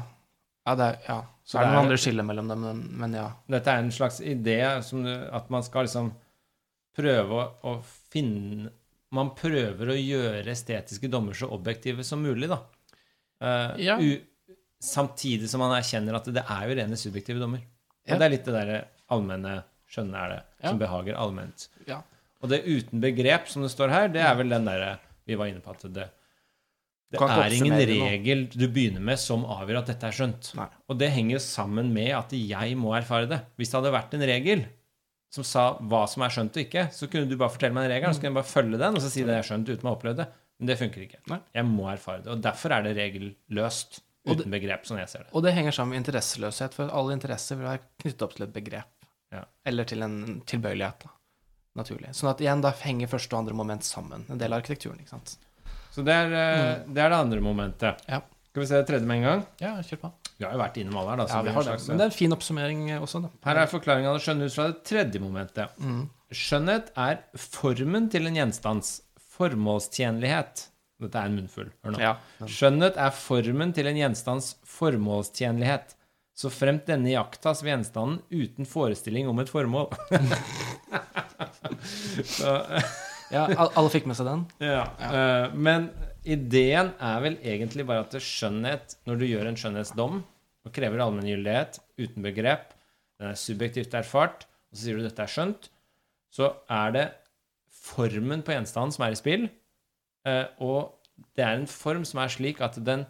ja, 0.66 0.74
det 0.78 0.84
er, 0.86 0.98
ja. 1.08 1.18
Så 1.44 1.58
det 1.58 1.66
er 1.66 1.72
noen 1.74 1.84
andre 1.86 1.96
skiller 1.98 2.24
mellom 2.26 2.48
dem, 2.48 2.60
men, 2.62 2.84
men 2.98 3.12
ja. 3.18 3.26
Dette 3.50 3.70
er 3.74 3.82
en 3.82 3.90
slags 3.92 4.20
idé 4.20 4.60
som 4.82 5.02
du, 5.04 5.10
at 5.10 5.50
man 5.50 5.62
skal 5.66 5.84
liksom 5.88 6.12
prøve 6.96 7.34
å, 7.34 7.44
å 7.62 7.82
finne 8.12 8.70
Man 9.14 9.30
prøver 9.38 9.90
å 9.92 9.94
gjøre 9.94 10.50
estetiske 10.50 11.08
dommer 11.08 11.32
så 11.38 11.46
objektive 11.54 12.02
som 12.04 12.22
mulig, 12.24 12.48
da. 12.50 12.58
Eh, 13.40 13.84
Ja. 13.86 13.98
u, 14.00 14.16
samtidig 14.82 15.48
som 15.48 15.60
man 15.62 15.72
erkjenner 15.76 16.14
at 16.18 16.26
det 16.34 16.42
er 16.42 16.68
jo 16.68 16.74
rene 16.76 16.96
subjektive 16.98 17.40
dommer. 17.40 17.62
Og 18.08 18.18
det 18.18 18.26
er 18.26 18.30
litt 18.34 18.44
det 18.44 18.54
derre 18.54 18.80
allmenne 19.10 19.64
skjønne 19.90 20.20
er 20.22 20.34
det, 20.34 20.42
som 20.64 20.78
behager 20.80 21.18
allment. 21.18 21.68
Ja. 21.88 22.02
Og 22.42 22.52
det 22.52 22.64
uten 22.66 23.02
begrep, 23.02 23.48
som 23.50 23.64
det 23.64 23.72
står 23.72 23.92
her, 23.94 24.08
det 24.12 24.22
er 24.24 24.36
vel 24.38 24.52
den 24.52 24.68
derre 24.68 24.96
vi 25.26 25.38
var 25.38 25.50
inne 25.50 25.62
på 25.64 25.72
at 25.74 25.88
det 25.90 26.10
det 27.06 27.22
er 27.22 27.54
ingen 27.54 27.76
regel 27.86 28.40
du 28.50 28.64
begynner 28.66 29.02
med 29.04 29.20
som 29.22 29.44
avgjør 29.46 29.78
at 29.78 29.90
dette 29.92 30.08
er 30.08 30.14
skjønt. 30.16 30.48
Nei. 30.58 30.66
Og 30.90 30.98
det 30.98 31.12
henger 31.14 31.38
sammen 31.42 31.92
med 31.94 32.10
at 32.16 32.32
jeg 32.34 32.78
må 32.80 32.96
erfare 32.98 33.28
det. 33.30 33.38
Hvis 33.54 33.70
det 33.70 33.78
hadde 33.78 33.92
vært 33.94 34.16
en 34.18 34.24
regel 34.26 34.64
som 35.32 35.46
sa 35.46 35.68
hva 35.78 36.02
som 36.10 36.24
er 36.26 36.34
skjønt 36.34 36.58
og 36.58 36.64
ikke, 36.64 36.88
så 36.94 37.06
kunne 37.10 37.30
du 37.30 37.36
bare 37.38 37.54
fortelle 37.54 37.76
meg 37.76 37.86
den 37.86 37.94
regelen, 37.94 38.16
så 38.16 38.22
kunne 38.22 38.32
jeg 38.32 38.38
bare 38.40 38.50
følge 38.50 38.80
den 38.82 38.98
og 38.98 39.04
så 39.04 39.12
si 39.12 39.24
det 39.26 39.36
er 39.36 39.46
skjønt 39.46 39.70
uten 39.70 39.86
å 39.86 39.92
ha 39.92 39.94
opplevd 39.94 40.20
det. 40.22 40.26
Men 40.56 40.70
det 40.70 40.78
funker 40.80 41.04
ikke. 41.04 41.22
Nei. 41.30 41.40
Jeg 41.54 41.68
må 41.68 41.86
erfare 41.92 42.24
det. 42.24 42.32
Og 42.34 42.42
derfor 42.42 42.74
er 42.74 42.86
det 42.86 42.96
regelløst. 42.98 44.00
Uten 44.26 44.40
Uten 44.40 44.54
begrep, 44.56 44.82
sånn 44.88 44.98
jeg 44.98 45.10
ser 45.12 45.22
det. 45.22 45.30
Og 45.38 45.44
det 45.46 45.52
henger 45.54 45.74
sammen 45.76 45.94
med 45.94 46.02
interesseløshet, 46.02 46.74
for 46.74 46.90
alle 46.90 47.14
interesser 47.14 47.60
vil 47.60 47.68
være 47.68 47.84
knyttet 48.02 48.24
opp 48.26 48.32
til 48.34 48.46
et 48.48 48.54
begrep. 48.56 48.95
Ja. 49.34 49.42
Eller 49.66 49.88
til 49.88 50.02
en 50.06 50.40
tilbøyelighet, 50.46 51.06
da. 51.06 51.12
Naturlig. 51.76 52.14
Sånn 52.16 52.30
at 52.30 52.40
igjen, 52.40 52.62
da 52.64 52.70
henger 52.80 53.10
første 53.10 53.34
og 53.36 53.42
andre 53.42 53.56
moment 53.58 53.84
sammen. 53.84 54.24
En 54.32 54.38
del 54.40 54.54
av 54.54 54.62
arkitekturen, 54.62 55.00
ikke 55.02 55.12
sant. 55.12 55.34
Så 55.92 56.04
det 56.04 56.14
er, 56.14 56.30
mm. 56.32 56.94
det 56.94 57.02
er 57.04 57.12
det 57.12 57.18
andre 57.18 57.42
momentet. 57.44 58.06
Ja. 58.08 58.22
Skal 58.48 58.62
vi 58.62 58.68
se 58.70 58.78
det 58.80 58.86
tredje 58.88 59.08
med 59.08 59.18
en 59.18 59.26
gang? 59.26 59.42
Ja, 59.60 59.74
kjør 59.84 60.00
på. 60.06 60.12
Vi 60.38 60.44
har 60.44 60.54
jo 60.56 60.60
vært 60.60 60.78
innom 60.80 60.96
alle 61.00 61.12
her, 61.12 61.20
da. 61.20 61.26
så 61.28 61.36
Ja, 61.36 61.42
vi 61.44 61.52
har 61.52 61.62
det. 61.64 61.72
slags- 61.72 61.88
Men 61.88 61.98
det 61.98 62.04
er 62.04 62.10
en 62.12 62.16
fin 62.16 62.32
oppsummering 62.32 62.90
eh, 62.90 63.02
også, 63.04 63.20
da. 63.24 63.28
Her 63.44 63.60
er 63.62 63.66
forklaringen 63.66 64.08
av 64.08 64.16
det 64.16 64.24
skjønne 64.24 64.48
ut 64.48 64.54
fra 64.54 64.66
det 64.70 64.84
tredje 64.88 65.20
momentet. 65.20 65.76
Mm. 65.80 66.02
Skjønnhet 66.32 66.88
er 66.96 67.20
formen 67.36 68.08
til 68.12 68.26
en 68.26 68.38
gjenstands 68.40 68.94
formålstjenlighet. 69.36 70.66
Dette 71.04 71.20
er 71.20 71.28
en 71.28 71.36
munnfull. 71.36 71.68
Hør 71.84 71.92
nå. 71.92 72.00
Ja. 72.00 72.14
Skjønnhet 72.48 72.96
er 72.96 73.12
formen 73.12 73.74
til 73.76 73.88
en 73.90 74.00
gjenstands 74.00 74.54
formålstjenlighet. 74.64 75.92
Så 76.36 76.50
fremt 76.52 76.84
denne 76.88 77.08
iakttas 77.14 77.62
ved 77.64 77.72
gjenstanden 77.72 78.18
uten 78.28 78.68
forestilling 78.68 79.28
om 79.30 79.38
et 79.40 79.48
formål. 79.48 79.88
Så, 82.36 82.50
ja, 83.34 83.46
alle 83.66 83.92
fikk 83.92 84.08
med 84.08 84.18
seg 84.18 84.28
den? 84.28 84.44
ja. 84.62 84.84
eh, 85.08 85.54
men 85.56 85.88
ideen 86.26 86.92
er 87.00 87.22
vel 87.24 87.38
egentlig 87.40 87.86
bare 87.88 88.04
at 88.04 88.16
skjønnhet, 88.20 88.98
når 89.08 89.20
du 89.20 89.26
gjør 89.28 89.48
en 89.48 89.58
skjønnhetsdom 89.60 90.20
og 90.66 90.74
krever 90.74 91.02
allmenngyldighet 91.04 91.80
uten 92.02 92.26
begrep, 92.26 92.72
den 93.16 93.30
er 93.30 93.40
subjektivt 93.40 93.94
erfart, 93.96 94.44
og 94.68 94.76
så 94.76 94.82
sier 94.82 94.98
du 94.98 95.06
dette 95.06 95.24
er 95.24 95.32
skjønt, 95.32 95.70
så 96.34 96.52
er 96.68 96.92
det 96.96 97.06
formen 97.86 98.42
på 98.44 98.52
gjenstanden 98.52 98.92
som 98.96 99.06
er 99.06 99.14
i 99.14 99.20
spill, 99.20 99.48
eh, 100.28 100.44
og 100.60 100.92
det 101.36 101.46
er 101.46 101.56
en 101.56 101.70
form 101.70 102.04
som 102.04 102.20
er 102.20 102.32
slik 102.32 102.60
at 102.64 102.76
den 102.84 103.06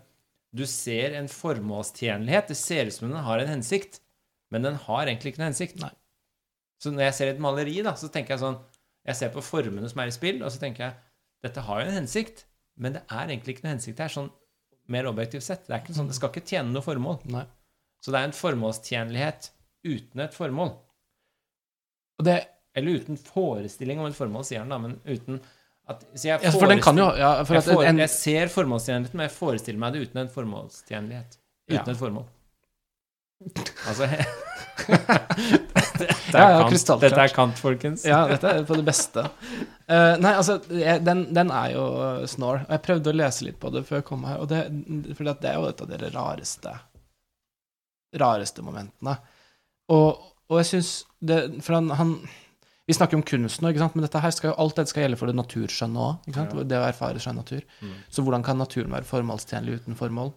du 0.56 0.64
ser 0.70 1.16
en 1.18 1.28
formålstjenlighet. 1.30 2.50
Det 2.50 2.58
ser 2.58 2.88
ut 2.88 2.96
som 2.96 3.10
den 3.10 3.24
har 3.26 3.42
en 3.42 3.52
hensikt, 3.56 4.00
men 4.52 4.64
den 4.66 4.78
har 4.86 5.06
egentlig 5.06 5.34
ikke 5.34 5.42
noen 5.42 5.52
hensikt. 5.52 5.78
Nei. 5.82 5.92
Så 6.82 6.92
når 6.92 7.08
jeg 7.08 7.16
ser 7.18 7.32
et 7.32 7.42
maleri, 7.42 7.78
da, 7.84 7.94
så 7.96 8.10
tenker 8.12 8.34
jeg 8.36 8.42
sånn 8.44 8.58
Jeg 9.06 9.16
ser 9.16 9.30
på 9.32 9.42
formene 9.44 9.86
som 9.86 10.00
er 10.02 10.10
i 10.10 10.14
spill, 10.14 10.40
og 10.42 10.50
så 10.50 10.58
tenker 10.58 10.82
jeg 10.82 10.96
dette 11.44 11.62
har 11.62 11.82
jo 11.82 11.90
en 11.92 11.98
hensikt, 12.00 12.40
men 12.82 12.96
det 12.96 13.04
er 13.06 13.28
egentlig 13.28 13.54
ikke 13.54 13.66
noen 13.66 13.76
hensikt 13.76 14.00
her, 14.02 14.10
sånn 14.10 14.32
mer 14.90 15.06
objektivt 15.06 15.44
sett. 15.46 15.66
Det 15.66 15.76
er 15.76 15.84
ikke 15.84 15.94
sånn, 15.94 16.08
det 16.10 16.16
skal 16.18 16.32
ikke 16.32 16.48
tjene 16.48 16.72
noe 16.74 16.82
formål. 16.82 17.20
Nei. 17.30 17.44
Så 18.02 18.10
det 18.10 18.18
er 18.18 18.28
en 18.28 18.36
formålstjenlighet 18.36 19.50
uten 19.86 20.24
et 20.24 20.34
formål. 20.34 20.72
Det, 22.26 22.36
Eller 22.76 22.98
uten 23.00 23.16
forestilling 23.20 24.02
om 24.02 24.08
et 24.10 24.18
formål, 24.18 24.44
sier 24.44 24.64
han 24.64 24.72
da, 24.72 24.80
men 24.82 24.98
uten 25.06 25.38
at 25.86 26.00
Så 26.14 26.28
jeg, 26.28 26.40
ja, 26.42 26.50
for 26.54 26.70
den 26.70 26.80
kan 26.82 26.98
jo 26.98 27.06
ja, 27.14 27.32
for 27.46 27.58
jeg, 27.58 27.66
for, 27.68 27.84
en, 27.86 28.00
jeg 28.02 28.12
ser 28.12 28.50
formålstjenligheten, 28.52 29.18
men 29.18 29.28
jeg 29.28 29.34
forestiller 29.36 29.82
meg 29.82 29.94
det 29.94 30.06
uten 30.06 30.24
en 30.24 30.32
formålstjenlighet. 30.32 31.38
Uten 31.70 31.78
Ja. 31.78 31.84
et 31.92 32.00
formål. 32.00 32.26
Altså 33.86 34.06
dette, 34.86 36.38
er 36.38 36.50
ja, 36.52 36.62
Kant, 36.68 36.90
dette 37.02 37.20
er 37.20 37.32
Kant, 37.34 37.58
folkens. 37.60 38.04
Ja, 38.08 38.22
dette 38.30 38.48
er 38.48 38.64
på 38.66 38.76
det 38.78 38.84
beste. 38.86 39.24
Uh, 39.86 40.16
nei, 40.20 40.32
altså, 40.32 40.58
den, 40.68 41.26
den 41.36 41.52
er 41.54 41.74
jo 41.74 41.84
snår. 42.28 42.64
Og 42.66 42.74
jeg 42.74 42.84
prøvde 42.86 43.12
å 43.12 43.16
lese 43.16 43.46
litt 43.46 43.58
på 43.60 43.70
det 43.74 43.84
før 43.88 44.00
jeg 44.00 44.06
kom 44.08 44.24
her, 44.28 44.40
og 44.42 44.50
det, 44.50 44.64
for 45.16 45.28
det 45.28 45.50
er 45.52 45.58
jo 45.60 45.68
et 45.68 45.82
av 45.84 45.92
de 45.92 46.10
rareste 46.16 46.74
rareste 48.20 48.64
momentene. 48.64 49.16
Og, 49.92 50.22
og 50.50 50.60
jeg 50.62 50.68
syns 50.72 50.90
For 51.62 51.76
han, 51.76 51.90
han 51.94 52.16
Vi 52.86 52.94
snakker 52.94 53.18
om 53.18 53.24
kunst 53.26 53.62
nå, 53.64 53.72
men 53.74 54.06
skal 54.32 54.54
alt 54.54 54.76
dette 54.78 54.92
skal 54.92 55.02
gjelde 55.02 55.18
for 55.18 55.26
det 55.30 55.34
naturskjønne 55.38 56.02
òg. 56.04 56.28
Ja. 56.30 56.44
Det 56.62 56.78
å 56.78 56.84
erfare 56.86 57.22
skjønn 57.22 57.40
natur. 57.40 57.64
Mm. 57.82 57.94
Så 58.14 58.22
hvordan 58.22 58.44
kan 58.46 58.60
naturen 58.62 58.94
være 58.94 59.08
formålstjenlig 59.08 59.80
uten 59.80 59.98
formål? 59.98 60.30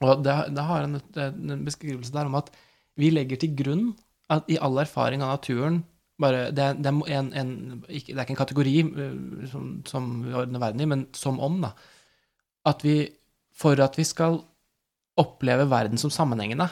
Og 0.00 0.24
det, 0.24 0.34
det 0.56 0.64
har 0.64 0.84
en, 0.86 0.98
en 1.16 1.64
beskrivelse 1.64 2.12
der 2.12 2.28
om 2.28 2.36
at 2.38 2.52
vi 3.00 3.08
legger 3.12 3.40
til 3.40 3.54
grunn 3.56 3.86
at 4.30 4.48
i 4.52 4.58
all 4.60 4.76
erfaring 4.82 5.24
av 5.24 5.32
naturen 5.38 5.80
bare, 6.20 6.50
det, 6.52 6.60
er- 6.66 6.76
det, 6.76 6.90
er 6.92 7.16
en, 7.16 7.30
en, 7.40 7.52
ikke, 7.88 8.12
det 8.12 8.18
er 8.18 8.26
ikke 8.26 8.34
en 8.36 8.42
kategori 8.42 8.74
uh, 8.84 9.46
som, 9.48 9.70
som 9.88 10.10
vi 10.26 10.34
ordner 10.36 10.60
verden 10.60 10.84
i, 10.84 10.88
men 10.92 11.06
som 11.16 11.40
om, 11.40 11.56
da. 11.64 11.72
At 12.68 12.84
vi, 12.84 12.98
for 13.56 13.80
at 13.80 13.96
vi 13.96 14.04
skal 14.04 14.36
oppleve 15.20 15.64
verden 15.72 16.00
som 16.00 16.12
sammenhengende, 16.12 16.68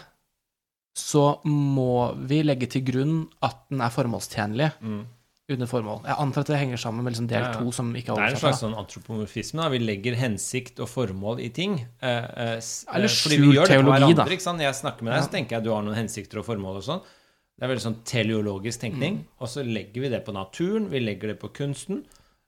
så 0.99 1.22
må 1.46 2.14
vi 2.28 2.42
legge 2.46 2.68
til 2.70 2.82
grunn 2.88 3.14
at 3.46 3.62
den 3.70 3.80
er 3.84 3.92
formålstjenlig 3.94 4.72
Mm. 4.82 5.05
uten 5.49 5.66
formål. 5.70 6.03
Jeg 6.05 6.16
antar 6.20 6.40
at 6.44 6.46
det 6.51 6.59
henger 6.61 6.76
sammen 6.82 7.05
med 7.05 7.12
liksom 7.14 7.28
del 7.30 7.40
Ja, 7.42 7.53
ja. 7.53 7.59
to, 7.61 7.70
som 7.72 7.92
ikke 7.96 8.12
Det 8.14 8.18
er 8.18 8.26
er 8.26 8.34
en 8.34 8.40
slags 8.42 8.61
sånn 8.61 8.74
antropomorfisme. 8.76 9.62
Da. 9.62 9.68
Vi 9.72 9.78
legger 9.78 10.14
hensikt 10.18 10.80
og 10.80 10.88
formål 10.90 11.40
i 11.40 11.49
ting. 11.49 11.78
Eh, 12.03 12.09
eh, 12.09 12.61
Eller 12.92 13.05
eh, 13.05 13.14
skjult 13.14 13.55
det 13.55 13.62
på 13.62 13.66
teologi, 13.70 14.14
da. 14.14 14.24
Jeg 14.26 14.74
snakker 14.74 15.03
med 15.03 15.12
deg, 15.14 15.20
Ja. 15.22 15.26
så 15.26 15.30
tenker 15.32 15.51
jeg 15.57 15.59
at 15.59 15.64
du 15.64 15.70
har 15.72 15.82
noen 15.82 15.94
hensikter 15.96 16.38
og 16.42 16.44
formål 16.44 16.76
og 16.76 16.82
sånn. 16.84 17.01
Det 17.59 17.64
er 17.64 17.74
veldig 17.74 17.86
sånn 17.86 18.05
teleologisk 18.05 18.80
tenkning. 18.80 19.14
Mm. 19.18 19.24
Og 19.40 19.49
så 19.49 19.64
legger 19.64 20.01
vi 20.03 20.09
det 20.11 20.24
på 20.26 20.32
naturen, 20.32 20.90
vi 20.90 21.01
legger 21.01 21.28
det 21.32 21.40
på 21.40 21.49
kunsten. 21.53 22.05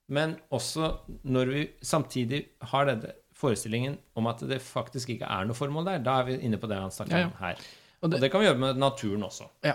Men 0.09 0.37
også 0.53 0.99
når 1.25 1.47
vi 1.55 1.69
samtidig 1.83 2.45
har 2.63 2.85
denne 2.87 3.13
forestillingen 3.35 3.97
om 4.17 4.27
at 4.27 4.39
det 4.47 4.61
faktisk 4.61 5.09
ikke 5.17 5.27
er 5.27 5.47
noe 5.47 5.55
formål 5.57 5.85
der, 5.87 5.99
da 6.05 6.21
er 6.21 6.25
vi 6.27 6.37
inne 6.45 6.59
på 6.61 6.69
det 6.69 6.77
han 6.77 6.91
snakker 6.91 7.11
Ja, 7.17 7.19
ja. 7.19 7.27
om 7.27 7.33
her. 7.41 7.57
Og 8.01 8.07
Og 8.07 8.11
det- 8.11 8.21
det, 8.21 8.31
kan 8.33 8.41
vi 8.41 8.47
gjøre 8.47 8.59
med 8.59 8.77
naturen 8.81 9.23
også. 9.23 9.49
Ja. 9.65 9.75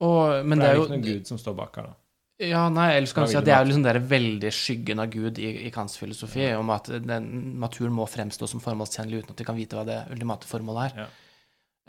Og, 0.00 0.46
men 0.46 0.58
For 0.58 0.64
det 0.64 0.70
er 0.70 0.74
jo 0.74 0.80
jo 0.80 0.84
ikke 0.86 0.96
noen 0.96 1.02
gud 1.04 1.26
som 1.26 1.38
står 1.38 1.54
bak 1.56 1.76
her, 1.76 1.82
da. 1.90 1.94
Ja, 2.40 2.68
nei, 2.72 2.96
ellers 2.96 3.12
kan 3.12 3.24
du 3.26 3.28
si 3.30 3.36
at 3.36 3.44
det 3.44 3.52
er 3.52 3.58
jo 3.60 3.68
liksom 3.68 3.82
den 3.84 4.06
veldig 4.08 4.50
skyggen 4.56 4.98
av 5.02 5.10
Gud 5.12 5.38
i, 5.38 5.66
i 5.66 5.70
Kants 5.70 5.98
filosofi, 6.00 6.46
om 6.56 6.70
at 6.72 6.86
den, 6.88 7.26
naturen 7.60 7.92
må 7.92 8.06
fremstå 8.08 8.48
som 8.48 8.60
formålstjenlig 8.64 9.18
uten 9.20 9.30
at 9.34 9.36
de 9.36 9.44
kan 9.44 9.56
vite 9.58 9.76
hva 9.76 9.84
det 9.84 9.98
ultimate 10.10 10.48
formålet 10.48 10.86
er. 10.94 11.02
Ja. 11.02 11.06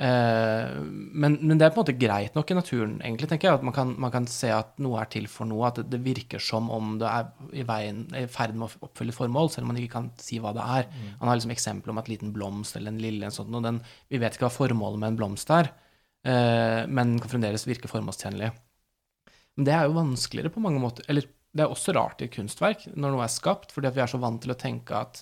Eh, 0.02 0.82
men, 0.82 1.36
men 1.44 1.60
det 1.60 1.68
er 1.68 1.74
på 1.74 1.78
en 1.78 1.84
måte 1.84 1.98
greit 2.00 2.34
nok 2.38 2.50
i 2.50 2.58
naturen, 2.58 2.96
egentlig, 3.04 3.28
tenker 3.30 3.50
jeg. 3.50 3.60
At 3.60 3.66
man 3.68 3.76
kan, 3.76 3.92
man 4.02 4.14
kan 4.14 4.26
se 4.30 4.50
at 4.54 4.74
noe 4.82 4.98
er 5.02 5.12
til 5.14 5.28
for 5.30 5.50
noe. 5.50 5.68
At 5.70 5.78
det, 5.82 5.90
det 5.94 6.02
virker 6.06 6.42
som 6.42 6.72
om 6.74 6.96
det 7.02 7.10
er 7.10 7.30
i, 7.54 7.66
veien, 7.68 8.04
i 8.18 8.26
ferd 8.32 8.56
med 8.58 8.68
å 8.68 8.88
oppfylle 8.88 9.14
et 9.14 9.20
formål, 9.20 9.52
selv 9.54 9.68
om 9.68 9.74
man 9.74 9.82
ikke 9.82 9.94
kan 10.00 10.10
si 10.22 10.40
hva 10.42 10.56
det 10.58 10.66
er. 10.80 10.90
Han 11.20 11.30
har 11.30 11.38
liksom 11.38 11.54
eksempel 11.54 11.94
om 11.94 12.02
at 12.02 12.10
liten 12.10 12.34
blomst 12.36 12.80
eller 12.80 12.94
en 12.94 13.04
lille 13.04 13.28
en 13.28 13.36
sånn, 13.36 13.54
og 13.54 13.68
den, 13.68 13.82
vi 14.10 14.22
vet 14.22 14.38
ikke 14.38 14.48
hva 14.48 14.56
formålet 14.56 15.04
med 15.04 15.14
en 15.14 15.20
blomst 15.22 15.54
er, 15.54 15.70
eh, 16.26 16.82
men 16.90 17.20
kan 17.22 17.36
fremdeles 17.36 17.68
virke 17.70 17.92
formålstjenlig. 17.92 18.50
Men 19.60 19.68
det 19.68 19.76
er 19.76 19.86
jo 19.86 20.00
vanskeligere 20.00 20.54
på 20.56 20.64
mange 20.64 20.82
måter. 20.82 21.06
Eller 21.12 21.28
det 21.52 21.66
er 21.66 21.70
også 21.70 21.94
rart 21.94 22.24
i 22.24 22.30
et 22.30 22.34
kunstverk 22.34 22.88
når 22.96 23.14
noe 23.14 23.28
er 23.28 23.34
skapt, 23.34 23.74
fordi 23.76 23.92
at 23.92 23.98
vi 23.98 24.02
er 24.02 24.10
så 24.10 24.22
vant 24.22 24.42
til 24.42 24.54
å 24.54 24.58
tenke 24.58 24.98
at 24.98 25.22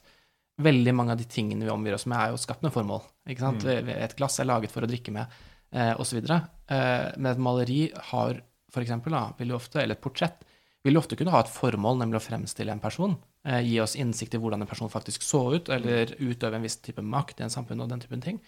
veldig 0.59 0.93
mange 0.95 1.15
av 1.15 1.19
de 1.21 1.27
tingene 1.29 1.65
vi 1.65 1.71
omgir 1.73 1.95
oss 1.95 2.05
med, 2.09 2.19
er 2.19 2.33
jo 2.33 2.41
skapt 2.41 2.63
med 2.65 2.73
formål. 2.75 3.01
Ikke 3.29 3.45
sant? 3.45 3.65
Et 3.69 4.15
glass 4.17 4.39
er 4.41 4.49
laget 4.49 4.73
for 4.73 4.85
å 4.85 4.89
drikke 4.89 5.13
med, 5.13 5.39
eh, 5.71 5.93
osv. 6.01 6.19
Eh, 6.19 7.09
men 7.17 7.31
et 7.31 7.41
maleri 7.41 7.81
har 8.11 8.41
for 8.73 8.85
eksempel, 8.85 9.15
da, 9.15 9.29
vil 9.39 9.55
ofte, 9.55 9.81
eller 9.81 9.97
et 9.97 10.03
portrett, 10.03 10.45
vil 10.85 10.99
ofte 10.99 11.17
kunne 11.19 11.33
ha 11.33 11.41
et 11.43 11.51
formål, 11.51 11.97
nemlig 11.99 12.19
å 12.19 12.23
fremstille 12.23 12.73
en 12.73 12.83
person. 12.83 13.17
Eh, 13.47 13.61
gi 13.65 13.79
oss 13.83 13.97
innsikt 13.99 14.35
i 14.35 14.41
hvordan 14.41 14.63
en 14.63 14.69
person 14.69 14.91
faktisk 14.91 15.25
så 15.25 15.41
ut, 15.55 15.71
eller 15.73 16.13
utøve 16.19 16.59
en 16.59 16.65
viss 16.65 16.79
type 16.83 17.03
makt 17.03 17.41
i 17.41 17.47
en 17.47 17.53
samfunn 17.53 17.83
og 17.83 17.89
den 17.91 18.03
typen 18.03 18.23
ting. 18.23 18.39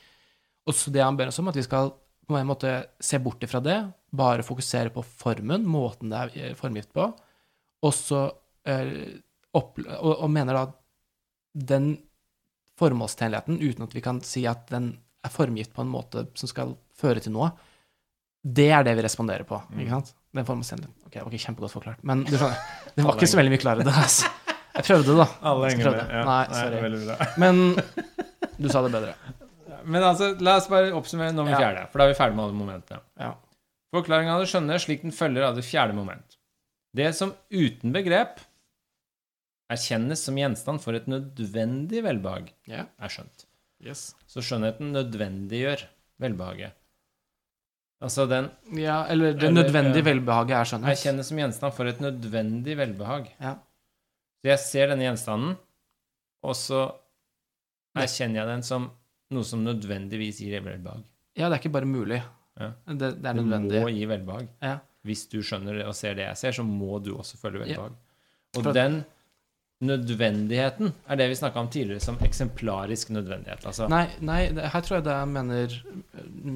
Og 0.68 0.78
så 0.78 0.94
det 0.94 1.04
han 1.04 1.18
ber 1.20 1.32
oss 1.32 1.42
om, 1.42 1.50
at 1.52 1.58
vi 1.58 1.66
skal 1.66 1.94
på 2.30 2.38
en 2.38 2.48
måte 2.48 2.76
se 3.02 3.20
bort 3.20 3.42
ifra 3.44 3.60
det, 3.64 3.80
bare 4.16 4.46
fokusere 4.46 4.94
på 4.94 5.04
formen, 5.04 5.66
måten 5.68 6.14
det 6.14 6.22
er 6.38 6.56
formgift 6.60 6.94
på, 6.96 7.10
og 7.82 7.94
så 7.98 8.28
eh, 8.70 9.18
opp, 9.58 9.82
og, 9.82 10.14
og 10.14 10.30
mener 10.32 10.56
da 10.56 10.64
at 10.70 10.78
den 11.72 11.96
formålstjenligheten, 12.82 13.60
uten 13.62 13.86
at 13.88 13.94
vi 13.96 14.02
kan 14.04 14.20
si 14.26 14.44
at 14.50 14.66
den 14.74 14.92
er 15.22 15.30
formgitt 15.34 15.72
på 15.76 15.84
en 15.86 15.92
måte 15.94 16.26
som 16.40 16.50
skal 16.50 16.74
føre 16.98 17.22
til 17.24 17.36
noe, 17.36 17.52
det 18.42 18.72
er 18.74 18.84
det 18.88 18.96
vi 18.98 19.04
responderer 19.06 19.46
på. 19.46 19.60
ikke 19.78 19.94
sant? 19.94 20.16
Den 20.34 20.48
formålstjenligheten. 20.48 20.96
Ok, 21.06 21.18
ok, 21.28 21.36
kjempegodt 21.44 21.76
forklart. 21.76 22.02
Men 22.08 22.24
du 22.26 22.34
skjønner, 22.34 22.58
det 22.96 23.06
var 23.06 23.20
ikke 23.20 23.30
så 23.30 23.38
veldig 23.42 23.54
mye 23.54 23.62
klarere. 23.62 23.94
Altså. 24.02 24.32
Jeg 24.72 24.88
prøvde, 24.88 25.16
da. 25.20 25.28
Alle 25.52 25.70
henger 25.70 25.92
med. 25.92 26.12
Ja. 26.16 26.22
Nei, 26.26 26.44
sorry. 26.56 27.32
Men 27.44 27.62
du 28.64 28.70
sa 28.72 28.82
det 28.86 28.92
bedre. 28.96 29.14
Men 29.84 30.06
altså, 30.08 30.32
la 30.42 30.56
oss 30.62 30.70
bare 30.72 30.94
oppsummere 30.96 31.34
nummer 31.36 31.52
Ja. 31.54 31.60
fjerde, 31.60 31.84
for 31.92 32.02
da 32.02 32.06
er 32.08 32.14
vi 32.14 32.18
ferdig 32.22 32.38
med 32.38 32.46
alle 32.48 32.58
momentene. 32.58 33.02
Ja. 33.20 33.34
Forklaringen 33.92 34.32
av 34.34 34.42
det 34.44 34.48
skjønne 34.54 34.78
slik 34.80 35.02
den 35.04 35.12
følger 35.14 35.50
av 35.50 35.58
det 35.60 35.66
fjerde 35.68 35.94
moment. 35.98 36.38
Det 36.96 37.10
som 37.18 37.34
uten 37.52 37.92
begrep 37.96 38.40
erkjennes 39.72 40.24
som 40.28 40.36
gjenstand 40.40 40.82
for 40.84 40.98
et 40.98 41.08
nødvendig 41.08 42.04
velbehag, 42.04 42.52
Ja. 42.68 42.86
er 43.00 43.10
skjønt. 43.10 43.46
Yes. 43.82 44.14
Så 44.28 44.44
skjønnheten 44.46 44.92
nødvendiggjør 44.94 45.86
velbehaget. 46.22 46.74
Altså 48.02 48.28
den 48.30 48.50
Ja, 48.78 49.06
eller 49.10 49.34
det 49.34 49.44
Eller, 49.44 49.64
nødvendige 49.64 50.04
velbehaget 50.06 50.52
er 50.58 50.64
skjønnhet. 50.66 50.92
erkjennes 50.98 51.28
som 51.30 51.38
gjenstand 51.38 51.74
for 51.74 51.86
et 51.86 52.00
nødvendig 52.02 52.76
velbehag. 52.78 53.30
Ja. 53.40 53.56
Så 54.42 54.50
jeg 54.50 54.60
ser 54.60 54.88
denne 54.88 55.06
gjenstanden, 55.06 55.58
og 56.44 56.56
så 56.56 56.92
erkjenner 57.96 58.42
jeg 58.42 58.48
den 58.48 58.64
som 58.64 58.90
noe 59.32 59.44
som 59.48 59.64
nødvendigvis 59.64 60.40
gir 60.42 60.62
velbehag. 60.66 61.04
Ja, 61.38 61.48
det 61.50 61.56
er 61.60 61.62
ikke 61.62 61.72
bare 61.78 61.86
mulig. 61.88 62.22
Ja. 62.60 62.72
Det, 62.88 62.98
det 63.00 63.26
er 63.26 63.34
Det 63.34 63.36
nødvendig. 63.46 63.82
må 63.82 63.90
gi 63.94 64.06
velbehag. 64.10 64.48
Ja. 64.62 64.80
Hvis 65.06 65.28
du 65.30 65.40
skjønner 65.42 65.78
det 65.80 65.86
og 65.88 65.96
ser 65.96 66.14
det 66.16 66.26
jeg 66.28 66.38
ser, 66.38 66.52
så 66.52 66.64
må 66.68 67.02
du 67.04 67.16
også 67.18 67.38
føle 67.38 67.60
Ja. 67.66 67.66
velbehag. 67.66 67.96
Og 68.58 68.74
den 68.74 69.06
nødvendigheten 69.82 70.92
er 71.10 71.18
det 71.20 71.28
vi 71.32 71.36
snakka 71.40 71.60
om 71.60 71.68
tidligere 71.74 72.04
som 72.04 72.18
eksemplarisk 72.24 73.10
nødvendighet. 73.16 73.66
Altså, 73.66 73.88
Nei, 73.92 74.06
nei 74.22 74.40
her 74.54 74.82
tror 74.86 75.00
jeg 75.00 75.06
det 75.08 75.18
mener, 75.32 75.76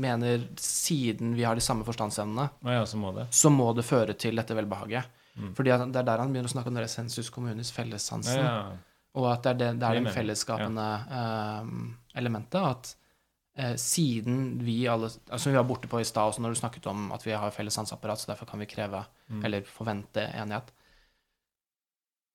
mener 0.05 0.43
Siden 0.61 1.34
vi 1.38 1.43
har 1.47 1.55
de 1.57 1.63
samme 1.65 1.86
forstandsevnene, 1.88 2.49
ja, 2.69 2.84
så 2.86 2.97
må 3.01 3.11
det. 3.15 3.28
så 3.34 3.49
må 3.53 3.71
det 3.78 3.86
føre 3.88 4.13
til 4.17 4.36
dette 4.38 4.55
velbehaget. 4.57 5.05
Mm. 5.36 5.53
Fordi 5.57 5.69
det 5.91 5.99
er 5.99 6.07
der 6.07 6.21
han 6.23 6.32
begynner 6.32 6.47
å 6.47 6.53
snakke 6.55 6.71
om 6.71 6.78
det 6.80 6.89
sensus 6.89 7.30
communis, 7.34 7.71
fellessansen. 7.76 8.39
ja. 8.39 8.59
Og 9.15 9.30
at 9.32 9.43
det 9.45 9.51
er 9.53 9.57
det, 9.61 9.67
det, 9.80 9.88
er 9.88 10.03
Det 10.03 10.11
fellesskapende 10.11 10.86
eh, 11.17 11.67
elementet. 12.19 12.59
At 12.59 12.89
eh, 13.57 13.76
siden 13.80 14.59
vi 14.59 14.82
alle 14.91 15.07
Altså 15.32 15.49
vi 15.53 15.55
var 15.55 15.63
borte 15.63 15.88
på 15.88 16.01
i 16.01 16.07
stad 16.07 16.34
også 16.34 16.43
når 16.43 16.51
du 16.51 16.59
snakket 16.59 16.89
om 16.91 17.11
at 17.15 17.23
vi 17.23 17.32
har 17.32 17.51
felles 17.55 17.73
sanseapparat, 17.80 18.19
så 18.19 18.34
derfor 18.34 18.45
kan 18.51 18.59
vi 18.59 18.65
kreve 18.67 19.05
Mm. 19.26 19.39
eller 19.45 19.61
forvente 19.65 20.21
enighet. 20.38 20.67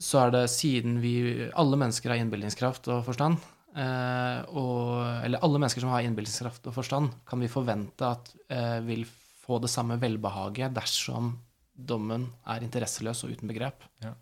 Så 0.01 0.21
er 0.23 0.33
det 0.33 0.45
siden 0.53 0.99
vi 1.03 1.15
Alle 1.53 1.79
mennesker 1.81 2.15
har 2.15 2.21
innbilningskraft 2.23 2.89
og 2.93 3.05
forstand. 3.09 3.41
Eh, 3.71 4.39
og, 4.59 4.97
eller 5.23 5.43
alle 5.45 5.61
mennesker 5.61 5.85
som 5.85 5.93
har 5.93 6.03
innbilningskraft 6.07 6.65
og 6.67 6.75
forstand, 6.75 7.13
kan 7.29 7.43
vi 7.43 7.51
forvente 7.53 8.09
at 8.09 8.33
eh, 8.51 8.81
vil 8.87 9.05
få 9.45 9.61
det 9.63 9.71
samme 9.71 9.99
velbehaget 10.01 10.75
dersom 10.75 11.35
dommen 11.71 12.27
er 12.51 12.65
interesseløs 12.67 13.23
og 13.25 13.37
uten 13.37 13.51
begrep. 13.51 13.87
Ja. 14.03 14.15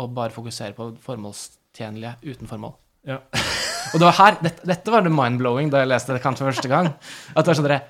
Og 0.00 0.10
bare 0.16 0.34
fokuserer 0.34 0.74
på 0.76 0.90
formålstjenlige 1.04 2.16
uten 2.26 2.50
formål. 2.50 2.74
Ja. 3.06 3.20
og 3.92 4.00
det 4.00 4.08
var 4.08 4.18
her 4.18 4.40
dette, 4.42 4.66
dette 4.68 4.92
var 4.92 5.06
det 5.06 5.14
mind-blowing 5.14 5.70
da 5.72 5.84
jeg 5.84 5.92
leste 5.92 6.16
det 6.16 6.24
kanskje 6.24 6.48
første 6.50 6.72
gang. 6.72 6.90
At 7.34 7.44
det 7.44 7.52
var 7.52 7.60
sånn 7.60 7.70
dere 7.70 7.82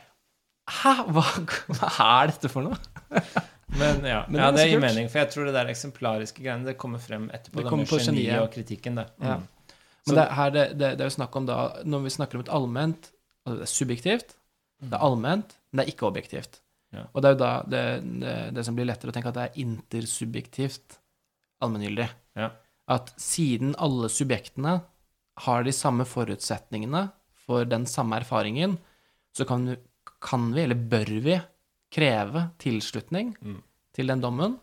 Hæ? 0.70 0.92
Hva, 1.10 1.22
hva 1.74 1.88
er 2.20 2.30
dette 2.30 2.50
for 2.52 2.62
noe? 2.62 2.76
Men 3.78 4.04
ja, 4.06 4.24
Men 4.28 4.36
det 4.36 4.42
ja, 4.42 4.50
det 4.56 4.66
gir 4.70 4.82
mening, 4.82 5.08
for 5.12 5.22
jeg 5.22 5.30
tror 5.34 5.48
det 5.48 5.54
der 5.54 5.70
eksemplariske 5.70 6.42
greiene 6.42 6.66
det 6.66 6.76
kommer 6.80 7.02
frem 7.02 7.28
etterpå. 7.30 7.60
Det 7.60 7.64
Det 7.64 7.72
kommer 7.72 7.90
på 7.90 8.00
geniet 8.02 8.42
og 8.42 8.50
kritikken, 8.54 8.98
det. 8.98 9.06
Ja. 9.22 9.38
Mm. 9.38 9.76
Men 10.06 10.16
det, 10.16 10.26
her, 10.38 10.50
det, 10.50 10.64
det, 10.80 10.90
det 10.98 11.04
er 11.04 11.10
jo 11.10 11.14
snakk 11.18 11.36
om 11.36 11.44
da 11.46 11.56
Når 11.84 12.00
vi 12.06 12.12
snakker 12.14 12.38
om 12.38 12.42
et 12.42 12.52
allment 12.56 13.10
altså 13.44 13.56
Det 13.60 13.66
er 13.66 13.70
subjektivt, 13.72 14.32
det 14.80 14.96
er 14.96 15.04
allment, 15.04 15.52
men 15.70 15.80
det 15.80 15.84
er 15.84 15.92
ikke 15.92 16.08
objektivt. 16.08 16.60
Ja. 16.96 17.04
Og 17.12 17.22
det 17.22 17.28
er 17.28 17.34
jo 17.34 17.40
da 17.40 17.50
det, 17.72 17.82
det, 18.22 18.34
det 18.56 18.64
som 18.66 18.76
blir 18.76 18.88
lettere 18.88 19.12
å 19.12 19.14
tenke 19.16 19.30
at 19.30 19.36
det 19.36 19.46
er 19.46 19.60
intersubjektivt 19.62 20.98
allmenngyldig. 21.64 22.08
Ja. 22.40 22.50
At 22.90 23.12
siden 23.20 23.74
alle 23.78 24.10
subjektene 24.12 24.80
har 25.44 25.64
de 25.64 25.74
samme 25.76 26.06
forutsetningene 26.08 27.06
for 27.46 27.68
den 27.68 27.86
samme 27.88 28.18
erfaringen, 28.20 28.76
så 29.36 29.46
kan, 29.48 29.76
kan 30.22 30.50
vi, 30.54 30.64
eller 30.64 30.80
bør 30.90 31.12
vi, 31.24 31.36
kreve 31.90 32.50
tilslutning 32.58 33.36
Mm. 33.42 33.62
til 33.94 34.06
den 34.06 34.20
dommen. 34.20 34.58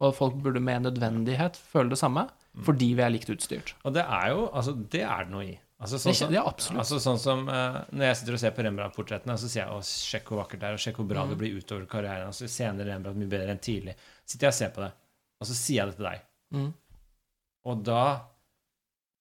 Og 0.00 0.14
folk 0.14 0.34
burde 0.42 0.60
med 0.62 0.82
nødvendighet 0.84 1.56
føle 1.56 1.90
det 1.90 1.98
samme, 1.98 2.28
Mm. 2.54 2.64
fordi 2.64 2.94
vi 2.94 3.02
er 3.02 3.10
likt 3.10 3.28
utstyrt. 3.30 3.74
Og 3.84 3.92
det 3.94 4.02
er 4.04 4.28
jo 4.30 4.48
Altså, 4.54 4.72
det 4.90 5.02
er 5.02 5.24
det 5.24 5.30
noe 5.30 5.44
i. 5.44 5.58
Altså, 5.80 5.96
sånn 5.98 6.14
som, 6.14 6.30
det 6.32 6.38
er 6.38 6.42
altså, 6.78 6.98
sånn 6.98 7.18
som 7.18 7.48
uh, 7.48 7.84
Når 7.92 8.02
jeg 8.08 8.16
sitter 8.16 8.32
og 8.34 8.38
ser 8.40 8.50
på 8.50 8.62
Rembrandt-portrettene, 8.64 9.36
så 9.38 9.46
sier 9.48 9.64
jeg 9.66 9.70
å, 9.70 9.78
sjekk 9.82 10.24
hvor 10.32 10.40
vakkert 10.44 10.60
det 10.60 10.68
er, 10.68 10.72
og 10.72 10.78
sjekk 10.82 10.96
hvor 10.96 11.06
bra 11.08 11.22
Mm. 11.24 11.28
det 11.30 11.38
blir 11.38 11.56
utover 11.60 11.86
karrieren. 11.86 12.26
Altså, 12.26 12.48
senere 12.48 12.86
Rembrandt 12.88 13.16
mye 13.18 13.28
bedre 13.28 13.50
enn 13.50 13.60
tidlig. 13.62 13.94
Sitter 14.26 14.46
jeg 14.46 14.48
og 14.48 14.54
ser 14.54 14.70
på 14.70 14.80
det, 14.82 14.92
og 15.40 15.46
så 15.46 15.54
sier 15.54 15.76
jeg 15.76 15.86
det 15.86 15.96
til 15.96 16.04
deg. 16.06 16.20
Mm. 16.52 16.72
Og 17.66 17.84
da 17.84 18.20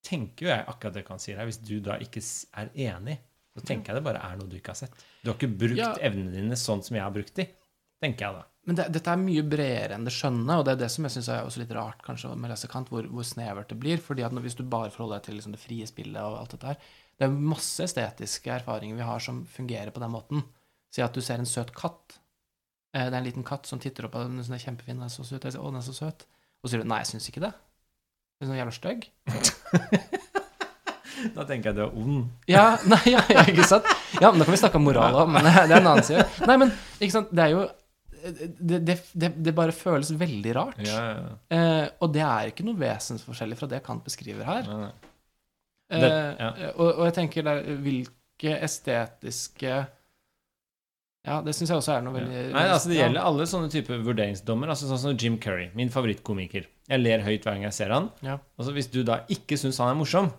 tenker 0.04 0.46
jo 0.46 0.50
jeg 0.54 0.66
akkurat 0.68 0.94
det 0.94 1.02
jeg 1.04 1.08
kan 1.08 1.20
si 1.20 1.34
her. 1.34 1.46
Hvis 1.46 1.62
du 1.64 1.80
da 1.84 1.98
ikke 2.00 2.22
er 2.58 2.70
enig, 2.76 3.18
så 3.58 3.66
tenker 3.66 3.92
jeg 3.94 4.00
det 4.00 4.06
bare 4.06 4.22
er 4.24 4.38
noe 4.38 4.48
du 4.52 4.56
ikke 4.60 4.74
har 4.76 4.80
sett. 4.80 4.94
Du 5.24 5.32
har 5.32 5.38
ikke 5.40 5.50
brukt 5.58 5.80
Ja. 5.82 5.94
evnene 6.06 6.32
dine 6.36 6.56
sånn 6.60 6.84
som 6.86 6.96
jeg 6.96 7.04
har 7.04 7.12
brukt 7.16 7.34
de, 7.36 7.48
tenker 8.04 8.28
jeg 8.28 8.38
da. 8.38 8.46
Men 8.68 8.76
det, 8.76 8.86
dette 8.92 9.10
er 9.14 9.20
mye 9.22 9.42
bredere 9.48 9.96
enn 9.96 10.04
det 10.04 10.12
skjønne, 10.12 10.58
og 10.60 10.66
det 10.68 10.74
er 10.76 10.80
det 10.84 10.90
som 10.92 11.06
jeg 11.08 11.14
syns 11.16 11.30
er 11.32 11.46
også 11.48 11.62
litt 11.64 11.72
rart 11.72 12.02
kanskje 12.04 12.34
med 12.36 12.52
lesekant, 12.52 12.90
hvor, 12.92 13.06
hvor 13.08 13.24
snevert 13.24 13.70
det 13.72 13.78
blir. 13.80 13.98
fordi 14.04 14.26
at 14.28 14.34
når, 14.36 14.44
hvis 14.44 14.58
du 14.60 14.64
bare 14.68 14.92
forholder 14.92 15.18
deg 15.22 15.24
til 15.30 15.36
liksom 15.40 15.54
det 15.56 15.62
frie 15.64 15.88
spillet 15.88 16.20
og 16.22 16.36
alt 16.42 16.52
dette 16.52 16.68
her 16.68 16.78
Det 17.18 17.26
er 17.26 17.30
masse 17.54 17.80
estetiske 17.88 18.52
erfaringer 18.60 18.96
vi 19.00 19.08
har 19.08 19.20
som 19.24 19.46
fungerer 19.46 19.90
på 19.96 20.00
den 20.04 20.12
måten. 20.12 20.44
Si 20.92 21.02
at 21.02 21.14
du 21.16 21.22
ser 21.22 21.40
en 21.40 21.46
søt 21.50 21.72
katt. 21.74 22.20
Eh, 22.94 23.08
Det 23.10 23.14
er 23.14 23.18
en 23.18 23.24
liten 23.26 23.44
katt 23.48 23.66
som 23.66 23.80
titter 23.80 24.06
opp 24.06 24.12
på 24.14 24.22
den, 24.28 24.36
den 24.38 24.54
er 24.54 24.60
kjempefin, 24.62 25.00
den 25.00 25.08
er 25.08 25.16
så 25.16 25.24
søt. 25.26 25.44
Jeg 25.48 25.54
sier, 25.56 25.64
å, 25.64 25.72
den 25.72 25.80
er 25.80 25.88
så 25.88 25.96
søt. 25.96 26.28
Og 26.62 26.68
så 26.70 26.76
sier 26.76 26.84
du 26.84 26.88
nei, 26.92 27.00
jeg 27.00 27.08
syns 27.16 27.30
ikke 27.32 27.42
det. 27.48 27.54
Den 28.38 28.50
er 28.50 28.54
så 28.54 28.60
jævla 28.60 28.76
stygg. 28.76 29.08
Da 31.36 31.46
tenker 31.50 31.72
jeg 31.72 31.78
du 31.78 31.82
er 31.88 31.98
ond. 31.98 32.28
Ja, 32.52 32.66
nei, 32.86 33.02
ja, 33.14 33.24
ja, 33.34 33.44
ikke 33.50 33.66
sant? 33.68 33.88
Ja, 34.22 34.30
men 34.32 34.40
da 34.42 34.46
kan 34.48 34.54
vi 34.54 34.60
snakke 34.62 34.78
om 34.80 34.86
moral 34.88 35.16
òg, 35.24 35.32
men 35.34 35.46
det 35.48 35.54
er 35.56 35.76
en 35.80 35.90
annen 35.94 36.06
side. 36.06 36.26
Nei, 36.50 36.58
men 36.62 36.72
ikke 37.00 37.14
sant, 37.16 37.32
det 37.36 37.46
er 37.48 37.54
jo 37.56 37.66
Det, 38.28 38.80
det, 38.84 38.96
det, 39.14 39.30
det 39.46 39.52
bare 39.56 39.72
føles 39.72 40.10
veldig 40.20 40.54
rart. 40.58 40.80
Ja, 40.84 41.02
ja. 41.16 41.36
Eh, 41.54 41.84
og 42.04 42.10
det 42.16 42.24
er 42.26 42.50
ikke 42.50 42.66
noe 42.68 42.76
vesensforskjellig 42.82 43.56
fra 43.60 43.70
det 43.72 43.80
Kant 43.86 44.04
beskriver 44.04 44.44
her. 44.50 44.66
Nei, 44.68 44.80
nei. 44.88 44.96
Eh, 46.02 46.72
og, 46.74 46.90
og 46.98 47.04
jeg 47.08 47.14
tenker 47.16 47.46
der, 47.48 47.62
hvilke 47.86 48.58
estetiske 48.66 49.70
Ja, 51.28 51.38
det 51.46 51.54
syns 51.56 51.72
jeg 51.72 51.80
også 51.80 51.94
er 51.96 52.04
noe 52.04 52.16
veldig. 52.18 52.42
Nei, 52.56 52.66
altså 52.74 52.92
Det 52.92 52.98
gjelder 53.00 53.24
alle 53.30 53.46
sånne 53.48 53.70
typer 53.72 54.02
vurderingsdommer. 54.04 54.74
altså 54.74 54.90
Sånn 54.90 55.02
som 55.06 55.16
Jim 55.20 55.38
Curry, 55.44 55.70
min 55.76 55.90
favorittkomiker. 55.94 56.68
Jeg 56.88 57.02
ler 57.04 57.24
høyt 57.26 57.44
hver 57.48 57.58
gang 57.58 57.66
jeg 57.68 57.76
ser 57.76 57.92
han. 57.96 58.10
Ja. 58.24 58.38
Og 58.58 58.68
så 58.68 58.76
hvis 58.76 58.88
du 58.92 59.02
da 59.08 59.22
ikke 59.32 59.58
syns 59.60 59.80
han 59.84 59.92
er 59.94 59.98
morsom, 60.00 60.30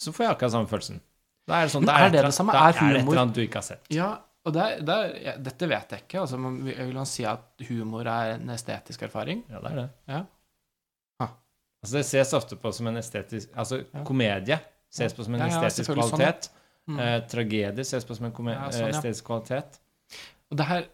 så 0.00 0.12
får 0.12 0.26
jeg 0.26 0.34
akkurat 0.36 0.52
samme 0.52 0.70
følelsen. 0.70 1.00
Da 1.46 1.60
er 1.60 1.68
det 1.68 1.72
sånn, 1.72 1.86
da 1.86 1.96
er 2.00 2.06
et 2.08 2.12
det 2.16 2.22
det 2.26 2.34
samme? 2.34 2.52
Da 2.52 2.62
Er 2.66 2.68
er 2.68 2.72
det 2.72 3.00
et 3.00 3.06
eller 3.06 3.20
annet 3.22 3.34
du 3.36 3.42
ikke 3.44 3.60
har 3.60 3.66
sett. 3.66 3.84
Ja, 3.94 4.08
og 4.46 4.54
det 4.54 4.62
er, 4.62 4.80
det 4.86 4.94
er, 4.94 5.12
ja, 5.24 5.34
dette 5.48 5.68
vet 5.70 5.92
jeg 5.94 6.02
ikke. 6.06 6.20
Altså, 6.22 6.38
man, 6.38 6.56
vil 6.66 6.94
man 6.94 7.06
si 7.10 7.24
at 7.26 7.66
humor 7.68 8.06
er 8.10 8.34
en 8.36 8.50
estetisk 8.54 9.02
erfaring? 9.06 9.44
Ja, 9.50 9.60
det 9.62 9.70
er 9.72 9.78
det. 9.82 9.86
Ja. 10.10 10.24
Altså, 11.86 11.98
det 12.00 12.04
ses 12.08 12.32
ofte 12.34 12.56
på 12.58 12.72
som 12.74 12.86
en 12.90 12.96
estetisk 12.98 13.52
Altså, 13.54 13.82
komedie 14.06 14.56
ses 14.90 15.12
på 15.14 15.22
som 15.26 15.34
en 15.36 15.44
estetisk 15.46 15.92
kvalitet. 15.92 16.08
sånn, 16.10 16.18
kvalitet. 16.18 16.48
Mm. 16.86 16.98
Eh, 17.02 17.16
tragedie 17.30 17.84
ses 17.86 18.06
på 18.06 18.16
som 18.16 18.26
en 18.26 18.32
sånn, 18.34 18.56
eh, 18.72 18.88
estetisk 18.90 19.26
kvalitet. 19.28 19.78
Og 20.50 20.58
det 20.58 20.66
her. 20.66 20.86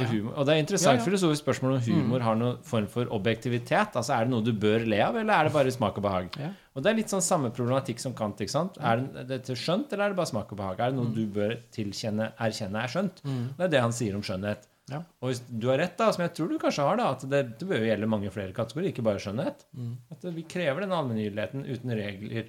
Humor, 0.00 0.32
og 0.38 0.46
det 0.46 0.54
er 0.54 0.60
interessant 0.62 0.98
Ja, 0.98 1.04
ja. 1.04 1.04
filosofisk 1.04 1.44
spørsmål 1.44 1.74
om 1.76 1.80
humor 1.84 2.18
Mm. 2.18 2.22
har 2.24 2.34
noen 2.36 2.62
form 2.64 2.86
for 2.88 3.04
objektivitet. 3.12 3.92
Altså, 3.94 4.14
Er 4.14 4.24
det 4.24 4.30
noe 4.30 4.42
du 4.42 4.52
bør 4.52 4.86
le 4.88 5.00
av, 5.04 5.14
eller 5.16 5.32
er 5.34 5.44
det 5.44 5.52
bare 5.52 5.70
smak 5.70 5.96
og 5.98 6.02
behag? 6.02 6.30
Ja. 6.40 6.50
Og 6.74 6.82
det 6.82 6.90
er 6.90 6.96
litt 6.96 7.08
sånn 7.12 7.20
samme 7.22 7.50
problematikk 7.52 8.00
som 8.00 8.14
Kant. 8.14 8.38
ikke 8.40 8.50
sant? 8.50 8.78
Er 8.80 8.96
det 8.96 9.28
dette 9.28 9.52
skjønt, 9.54 9.92
eller 9.92 10.04
er 10.04 10.08
det 10.08 10.16
bare 10.16 10.26
smak 10.26 10.50
og 10.50 10.56
behag? 10.58 10.80
Er 10.80 10.90
det 10.90 10.94
noe 10.96 11.06
Mm. 11.06 11.14
du 11.14 11.26
bør 11.26 11.56
tilkjenne, 11.70 12.32
erkjenne 12.40 12.82
er 12.82 12.88
skjønt? 12.88 13.22
mm. 13.22 13.48
Det 13.58 13.64
er 13.64 13.68
det 13.68 13.80
han 13.80 13.92
sier 13.92 14.14
om 14.14 14.22
skjønnhet. 14.22 14.66
Ja. 14.90 15.02
Og 15.22 15.30
hvis 15.30 15.40
du 15.58 15.68
har 15.68 15.78
rett, 15.78 15.96
da, 15.96 16.10
som 16.10 16.22
jeg 16.22 16.34
tror 16.34 16.48
du 16.48 16.58
kanskje 16.58 16.82
har, 16.88 16.96
da, 16.96 17.10
at 17.12 17.20
det, 17.28 17.58
det 17.58 17.68
bør 17.68 17.84
gjelde 17.86 18.08
mange 18.08 18.30
flere 18.32 18.52
kategorier, 18.52 18.92
ikke 18.92 19.04
bare 19.04 19.18
skjønnhet. 19.20 19.64
Mm. 19.76 19.96
At 20.10 20.34
vi 20.34 20.42
krever 20.42 20.80
den 20.80 20.90
allmenngyldigheten 20.90 21.64
uten 21.70 21.90
regler, 21.94 22.48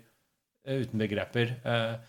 eh, 0.66 0.80
uten 0.82 0.98
begreper, 0.98 2.00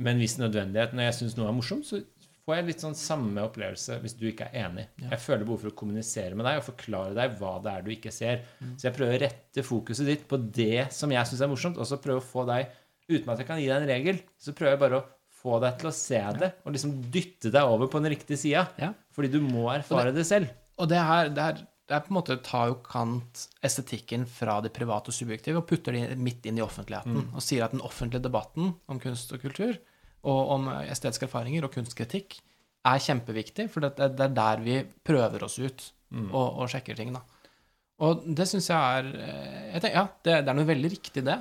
Men 0.00 0.18
hvis 0.18 0.36
nødvendighet. 0.38 0.92
Når 0.94 1.02
jeg 1.02 1.14
syns 1.14 1.36
noe 1.36 1.48
er 1.48 1.52
morsomt, 1.52 1.84
så 1.84 2.04
får 2.48 2.56
jeg 2.56 2.68
litt 2.70 2.82
sånn 2.82 2.96
samme 2.96 3.42
opplevelse 3.44 3.98
hvis 4.00 4.16
du 4.16 4.24
ikke 4.30 4.48
er 4.48 4.64
enig. 4.64 4.86
Ja. 5.02 5.10
Jeg 5.12 5.20
føler 5.20 5.44
behov 5.44 5.60
for 5.60 5.72
å 5.72 5.76
kommunisere 5.76 6.38
med 6.38 6.48
deg 6.48 6.62
og 6.62 6.64
forklare 6.70 7.12
deg 7.18 7.36
hva 7.36 7.58
det 7.60 7.74
er 7.74 7.84
du 7.84 7.90
ikke 7.92 8.12
ser. 8.14 8.40
Mm. 8.64 8.74
Så 8.80 8.88
jeg 8.88 8.96
prøver 8.96 9.18
å 9.18 9.22
rette 9.26 9.64
fokuset 9.66 10.08
ditt 10.08 10.24
på 10.30 10.40
det 10.40 10.88
som 10.96 11.12
jeg 11.12 11.28
syns 11.28 11.44
er 11.44 11.52
morsomt, 11.52 11.76
og 11.76 11.88
så 11.90 12.00
prøve 12.00 12.24
å 12.24 12.28
få 12.32 12.48
deg 12.48 12.72
Uten 13.08 13.30
at 13.32 13.38
jeg 13.40 13.48
kan 13.48 13.56
gi 13.56 13.70
deg 13.70 13.78
en 13.78 13.88
regel, 13.88 14.18
så 14.36 14.52
prøver 14.52 14.74
jeg 14.74 14.80
bare 14.82 14.98
å 14.98 15.04
få 15.38 15.56
deg 15.62 15.78
til 15.80 15.88
å 15.88 15.94
se 15.96 16.18
det, 16.36 16.50
og 16.60 16.74
liksom 16.74 16.90
dytte 17.14 17.48
deg 17.54 17.70
over 17.72 17.88
på 17.88 18.02
den 18.04 18.12
riktige 18.12 18.36
sida. 18.36 18.66
Ja. 18.76 18.90
Fordi 19.16 19.30
du 19.32 19.38
må 19.40 19.62
erfare 19.72 20.12
det 20.12 20.26
selv. 20.28 20.50
Og 20.76 20.90
det 20.90 20.98
her, 21.00 21.30
det, 21.32 21.46
her, 21.46 21.62
det 21.88 21.96
er 21.96 22.02
på 22.04 22.12
en 22.12 22.18
måte 22.18 22.36
tar 22.44 22.68
jo 22.68 22.76
Kant 22.84 23.46
estetikken 23.64 24.26
fra 24.28 24.58
det 24.60 24.74
private 24.76 25.08
og 25.08 25.16
subjektive 25.16 25.62
og 25.62 25.64
putter 25.70 25.96
det 25.96 26.18
midt 26.20 26.44
inn 26.50 26.60
i 26.60 26.64
offentligheten. 26.64 27.30
Og 27.32 27.44
sier 27.44 27.64
at 27.64 27.72
den 27.72 27.84
offentlige 27.86 28.26
debatten 28.28 28.74
om 28.92 29.00
kunst 29.00 29.32
og 29.32 29.40
kultur, 29.46 29.78
og 30.28 30.52
om 30.58 30.68
estetiske 30.84 31.26
erfaringer 31.28 31.64
og 31.66 31.72
kunstkritikk, 31.74 32.38
er 32.88 33.02
kjempeviktig. 33.04 33.68
For 33.72 33.84
det, 33.84 33.94
er 33.98 34.32
der 34.36 34.62
vi 34.64 34.78
prøver 35.04 35.42
oss 35.48 35.58
ut 35.58 35.88
og, 36.32 36.46
og 36.62 36.68
sjekker 36.72 36.96
ting. 36.96 37.10
da. 37.16 37.24
Og 38.06 38.22
det 38.38 38.46
syns 38.48 38.68
jeg 38.70 38.78
er 38.78 39.08
eh, 39.18 39.62
jeg 39.74 39.82
tenker, 39.82 39.96
Ja, 39.98 40.04
det, 40.24 40.34
det 40.46 40.52
er 40.52 40.56
noe 40.60 40.68
veldig 40.68 40.90
riktig, 40.94 41.24
det. 41.26 41.38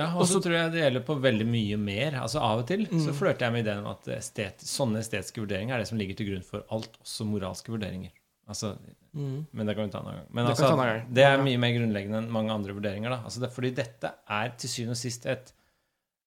Ja, 0.00 0.06
og 0.16 0.24
så 0.30 0.38
tror 0.40 0.54
jeg 0.54 0.70
det 0.72 0.80
gjelder 0.84 1.02
på 1.04 1.16
veldig 1.20 1.46
mye 1.50 1.76
mer. 1.80 2.14
Altså 2.22 2.40
Av 2.44 2.62
og 2.62 2.66
til 2.70 2.86
Mm. 2.88 3.00
så 3.04 3.12
flørter 3.16 3.46
jeg 3.48 3.52
med 3.56 3.64
ideen 3.66 3.82
om 3.84 3.90
at 3.92 4.06
estet, 4.16 4.62
sånne 4.64 5.00
estetiske 5.02 5.42
vurderinger 5.42 5.74
er 5.76 5.82
det 5.82 5.88
som 5.90 5.98
ligger 6.00 6.16
til 6.16 6.30
grunn 6.30 6.44
for 6.46 6.64
alt, 6.72 6.94
også 7.02 7.26
moralske 7.28 7.72
vurderinger. 7.74 8.12
Altså, 8.48 8.74
Men 9.14 9.66
det 9.66 9.74
kan 9.76 9.86
vi 9.86 9.92
ta 9.92 9.98
en 10.00 10.06
annen 10.06 10.20
gang. 10.22 10.28
Men 10.30 10.46
Det 10.46 10.54
altså, 10.54 11.04
det 11.18 11.24
er 11.26 11.42
mye 11.42 11.58
mer 11.58 11.74
grunnleggende 11.76 12.18
enn 12.22 12.30
mange 12.32 12.50
andre 12.54 12.74
vurderinger. 12.74 13.10
Da. 13.10 13.18
Altså 13.26 13.40
det, 13.42 13.50
fordi 13.52 13.70
dette 13.76 14.12
er 14.28 14.54
til 14.58 14.70
syvende 14.72 14.96
og 14.96 15.00
sist 15.02 15.26
et 15.26 15.52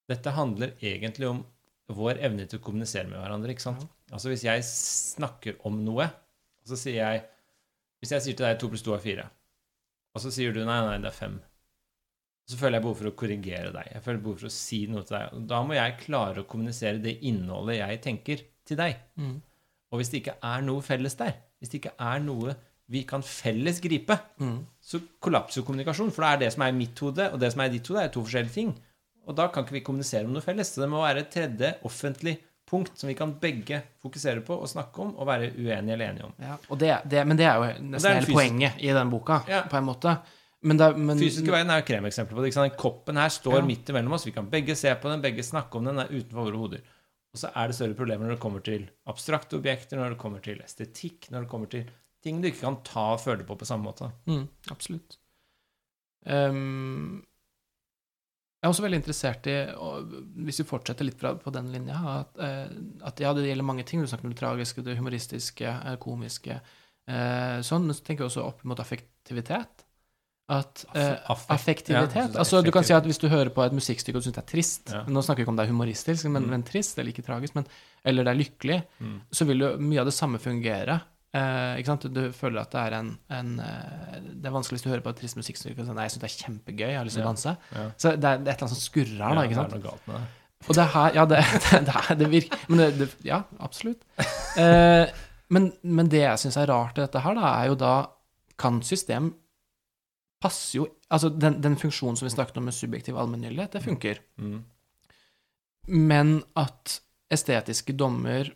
Dette 0.09 0.33
handler 0.35 0.73
egentlig 0.81 1.27
om 1.29 1.43
vår 1.93 2.19
evne 2.25 2.45
til 2.49 2.59
å 2.59 2.63
kommunisere 2.63 3.07
med 3.09 3.19
hverandre. 3.19 3.51
ikke 3.53 3.61
sant? 3.65 3.85
Altså 4.11 4.29
Hvis 4.31 4.43
jeg 4.45 4.63
snakker 4.67 5.55
om 5.67 5.79
noe, 5.85 6.05
og 6.63 6.67
så 6.69 6.77
sier 6.79 6.99
jeg 7.01 7.23
Hvis 8.03 8.11
jeg 8.11 8.21
sier 8.25 8.35
til 8.35 8.45
deg 8.45 8.59
2 8.59 8.67
pluss 8.73 8.83
2 8.83 8.93
er 8.97 8.99
4, 8.99 9.25
og 10.15 10.21
så 10.21 10.31
sier 10.35 10.51
du 10.51 10.59
nei, 10.65 10.79
nei, 10.83 10.97
det 10.99 11.07
er 11.07 11.15
5, 11.15 11.37
så 12.51 12.57
føler 12.59 12.75
jeg 12.75 12.83
behov 12.83 12.97
for 12.99 13.07
å 13.07 13.13
korrigere 13.15 13.69
deg. 13.71 13.87
Jeg 13.93 14.03
føler 14.03 14.19
behov 14.25 14.41
for 14.41 14.49
å 14.49 14.51
si 14.51 14.79
noe 14.91 15.03
til 15.07 15.15
deg. 15.15 15.29
Og 15.37 15.45
Da 15.47 15.61
må 15.63 15.77
jeg 15.77 15.95
klare 16.01 16.43
å 16.43 16.47
kommunisere 16.51 16.99
det 16.99 17.13
innholdet 17.23 17.77
jeg 17.79 18.01
tenker, 18.03 18.43
til 18.67 18.77
deg. 18.81 18.97
Mm. 19.15 19.37
Og 19.91 19.99
hvis 20.01 20.11
det 20.11 20.19
ikke 20.19 20.35
er 20.51 20.61
noe 20.67 20.83
felles 20.83 21.15
der, 21.15 21.31
hvis 21.59 21.71
det 21.71 21.79
ikke 21.79 21.95
er 22.11 22.19
noe 22.27 22.57
vi 22.91 23.05
kan 23.07 23.23
felles 23.23 23.79
gripe, 23.79 24.19
Mm. 24.43 24.65
så 24.83 24.99
kollapser 25.23 25.61
jo 25.61 25.65
kommunikasjon. 25.69 26.11
For 26.11 26.21
det 26.27 26.31
er 26.33 26.37
det 26.43 26.53
som 26.53 26.63
er 26.67 26.75
mitt 26.75 26.99
hode, 26.99 27.29
og 27.31 27.39
det 27.39 27.53
som 27.53 27.61
er 27.63 27.69
ditt 27.69 27.87
hode, 27.87 28.03
er 28.03 28.11
to 28.11 28.21
forskjellige 28.27 28.53
ting. 28.59 28.75
Og 29.27 29.35
da 29.37 29.47
kan 29.47 29.63
ikke 29.63 29.77
vi 29.77 29.83
kommunisere 29.87 30.25
om 30.27 30.33
noe 30.35 30.41
felles. 30.43 30.73
Så 30.73 30.81
det 30.83 30.89
må 30.91 30.99
være 31.03 31.23
et 31.23 31.29
tredje 31.31 31.73
offentlig 31.87 32.37
punkt 32.67 32.97
som 32.97 33.07
vi 33.07 33.13
kan 33.15 33.33
begge 33.39 33.81
fokusere 34.01 34.41
på 34.43 34.55
og 34.57 34.67
snakke 34.71 34.99
om 35.03 35.11
og 35.19 35.27
være 35.27 35.51
uenige 35.55 35.93
eller 35.93 36.09
enige 36.09 36.25
om. 36.25 36.33
Ja, 36.41 36.55
og 36.69 36.79
det, 36.79 36.91
det, 37.11 37.25
men 37.27 37.37
det 37.37 37.45
er 37.45 37.55
jo 37.59 37.67
nesten 37.91 38.09
er 38.09 38.15
hele 38.19 38.25
fysisk- 38.25 38.37
poenget 38.39 38.79
i 38.81 38.87
den 38.95 39.09
boka, 39.11 39.39
Ja. 39.47 39.61
på 39.69 39.77
en 39.77 39.85
måte. 39.85 40.17
Men 40.63 40.79
er- 40.79 40.95
men, 40.97 41.19
Fysiske 41.19 41.51
veien 41.51 41.69
er 41.69 41.81
jo 41.81 41.85
kremeksempelet 41.85 42.37
på 42.39 42.43
det. 42.45 42.53
Den 42.55 42.77
koppen 42.79 43.17
her 43.17 43.29
står 43.29 43.57
Ja. 43.59 43.65
midt 43.67 43.89
imellom 43.89 44.13
oss. 44.13 44.25
Vi 44.25 44.31
kan 44.31 44.49
begge 44.49 44.75
se 44.75 44.93
på 44.95 45.09
den, 45.11 45.21
begge 45.21 45.43
snakke 45.43 45.75
om 45.77 45.85
den. 45.85 45.95
Den 45.97 46.05
er 46.05 46.11
utenfor 46.13 46.43
våre 46.47 46.57
hoder. 46.57 46.81
Og 47.33 47.39
så 47.39 47.49
er 47.55 47.67
det 47.67 47.75
større 47.75 47.93
problemer 47.95 48.25
når 48.27 48.35
det 48.35 48.39
kommer 48.39 48.63
til 48.63 48.89
abstrakte 49.07 49.57
objekter, 49.57 49.97
når 49.97 50.09
det 50.11 50.17
kommer 50.19 50.39
til 50.41 50.59
estetikk, 50.63 51.29
når 51.31 51.41
det 51.41 51.49
kommer 51.49 51.69
til 51.69 51.85
ting 52.23 52.41
du 52.41 52.47
ikke 52.47 52.61
kan 52.61 52.77
ta 52.83 53.13
og 53.13 53.19
føle 53.19 53.43
på 53.43 53.57
på 53.57 53.65
samme 53.65 53.83
måte. 53.91 54.11
Mm, 54.27 54.47
absolutt. 54.71 55.17
Ehm, 56.25 57.23
jeg 58.63 58.69
er 58.69 58.71
også 58.71 58.83
veldig 58.85 58.99
interessert 59.01 59.47
i, 59.51 59.55
hvis 60.47 60.61
vi 60.61 60.65
fortsetter 60.69 61.03
litt 61.03 61.19
på 61.19 61.51
den 61.51 61.67
linja, 61.73 61.97
at, 62.21 62.37
eh, 62.39 62.69
at 63.03 63.19
ja, 63.19 63.33
det 63.35 63.43
gjelder 63.49 63.67
mange 63.67 63.83
ting. 63.83 63.99
Du 63.99 64.07
snakker 64.07 64.29
om 64.29 64.31
det 64.31 64.39
tragiske, 64.39 64.83
det 64.85 64.95
humoristiske, 64.97 65.67
det 65.83 65.99
komiske. 65.99 66.61
eh, 67.05 67.59
sånn, 67.59 67.83
Men 67.83 67.93
så 67.93 68.03
tenker 68.07 68.23
jeg 68.23 68.31
også 68.31 68.45
opp 68.47 68.63
mot 68.63 68.79
affektivitet. 68.79 69.83
At 70.49 70.85
eh, 70.95 71.17
Affekt- 71.31 71.51
affektivitet 71.55 72.15
ja, 72.15 72.39
Altså, 72.39 72.61
du 72.63 72.69
kan 72.71 72.83
si 72.83 72.93
at 72.93 73.03
hvis 73.07 73.19
du 73.19 73.27
hører 73.31 73.49
på 73.49 73.63
et 73.65 73.71
musikkstykke 73.75 74.17
og 74.19 74.23
syns 74.23 74.35
det 74.35 74.43
er 74.43 74.49
trist 74.51 74.91
Ja. 74.91 75.03
Nå 75.07 75.21
snakker 75.23 75.39
vi 75.39 75.43
ikke 75.45 75.53
om 75.53 75.55
det 75.59 75.65
er 75.67 75.71
humoristisk, 75.71 76.25
men, 76.29 76.43
Mm. 76.43 76.49
men 76.49 76.63
trist, 76.63 76.97
eller 76.99 77.11
ikke 77.13 77.23
tragisk, 77.25 77.55
men, 77.55 77.65
eller 78.05 78.23
det 78.23 78.31
er 78.33 78.41
lykkelig, 78.43 78.83
Mm. 79.01 79.21
så 79.31 79.45
vil 79.47 79.59
jo 79.59 79.77
mye 79.77 79.99
av 79.99 80.05
det 80.05 80.13
samme 80.13 80.39
fungere. 80.39 81.01
Sant? 81.33 82.03
Du 82.13 82.21
føler 82.37 82.61
at 82.61 82.71
det 82.75 82.81
er 82.83 82.93
en, 82.99 83.07
en 83.33 83.47
uh, 83.57 84.17
Det 84.21 84.45
er 84.45 84.53
vanskelig 84.53 84.77
hvis 84.77 84.83
du 84.85 84.89
hører 84.91 85.01
på 85.01 85.09
et 85.09 85.17
trist 85.23 85.37
musikkstykke 85.39 85.79
og 85.81 85.87
sier 85.87 85.95
nei, 85.97 86.03
jeg 86.05 86.13
syns 86.13 86.21
det 86.23 86.29
er 86.29 86.35
kjempegøy, 86.43 86.85
jeg 86.91 86.97
har 86.99 87.07
lyst 87.07 87.17
til 87.17 87.23
å 87.23 87.25
Ja. 87.25 87.31
danse. 87.31 87.53
Ja. 87.73 87.85
Så 87.97 88.11
det 88.13 88.29
er, 88.29 88.37
det 88.43 88.47
er 88.47 88.53
et 88.53 88.61
eller 88.61 88.67
annet 88.67 88.75
som 88.75 88.83
skurrer 88.83 89.23
her, 89.25 89.35
da. 89.39 89.43
ikke 89.47 89.55
Ja, 89.55 89.61
sant? 89.63 89.73
det 89.73 89.77
er 89.77 89.81
noe 89.81 89.89
galt 89.89 90.07
med 90.11 90.15
det. 90.19 90.27
Og 90.69 90.75
det 90.77 90.85
her 90.93 91.15
Ja, 91.17 91.25
det, 91.33 91.39
det, 91.65 91.79
det, 91.89 91.95
er- 92.03 92.19
det 92.21 92.27
virker 92.31 92.65
Men 92.69 92.77
det, 92.83 92.89
det 93.01 93.07
Ja, 93.27 93.41
absolutt. 93.59 94.05
Uh, 94.57 95.05
men, 95.49 95.71
men 95.83 96.07
det 96.13 96.21
jeg 96.23 96.39
syns 96.43 96.57
er 96.61 96.69
rart 96.69 96.97
i 96.97 97.01
dette 97.03 97.19
her, 97.25 97.33
da, 97.41 97.49
er 97.63 97.71
jo 97.73 97.79
da 97.81 97.93
Kan 98.61 98.81
system 98.85 99.33
passer 100.43 100.77
jo 100.83 100.85
Altså, 101.13 101.29
den, 101.33 101.57
den 101.61 101.75
funksjonen 101.81 102.15
som 102.17 102.25
vi 102.29 102.31
snakket 102.33 102.57
om 102.61 102.65
med 102.69 102.73
subjektiv 102.77 103.17
allmenngyldighet, 103.21 103.73
det 103.75 103.83
funker. 103.85 104.17
Mm. 104.41 104.63
Men 105.93 106.31
at 106.57 106.95
estetiske 107.33 107.93
dommer 107.99 108.49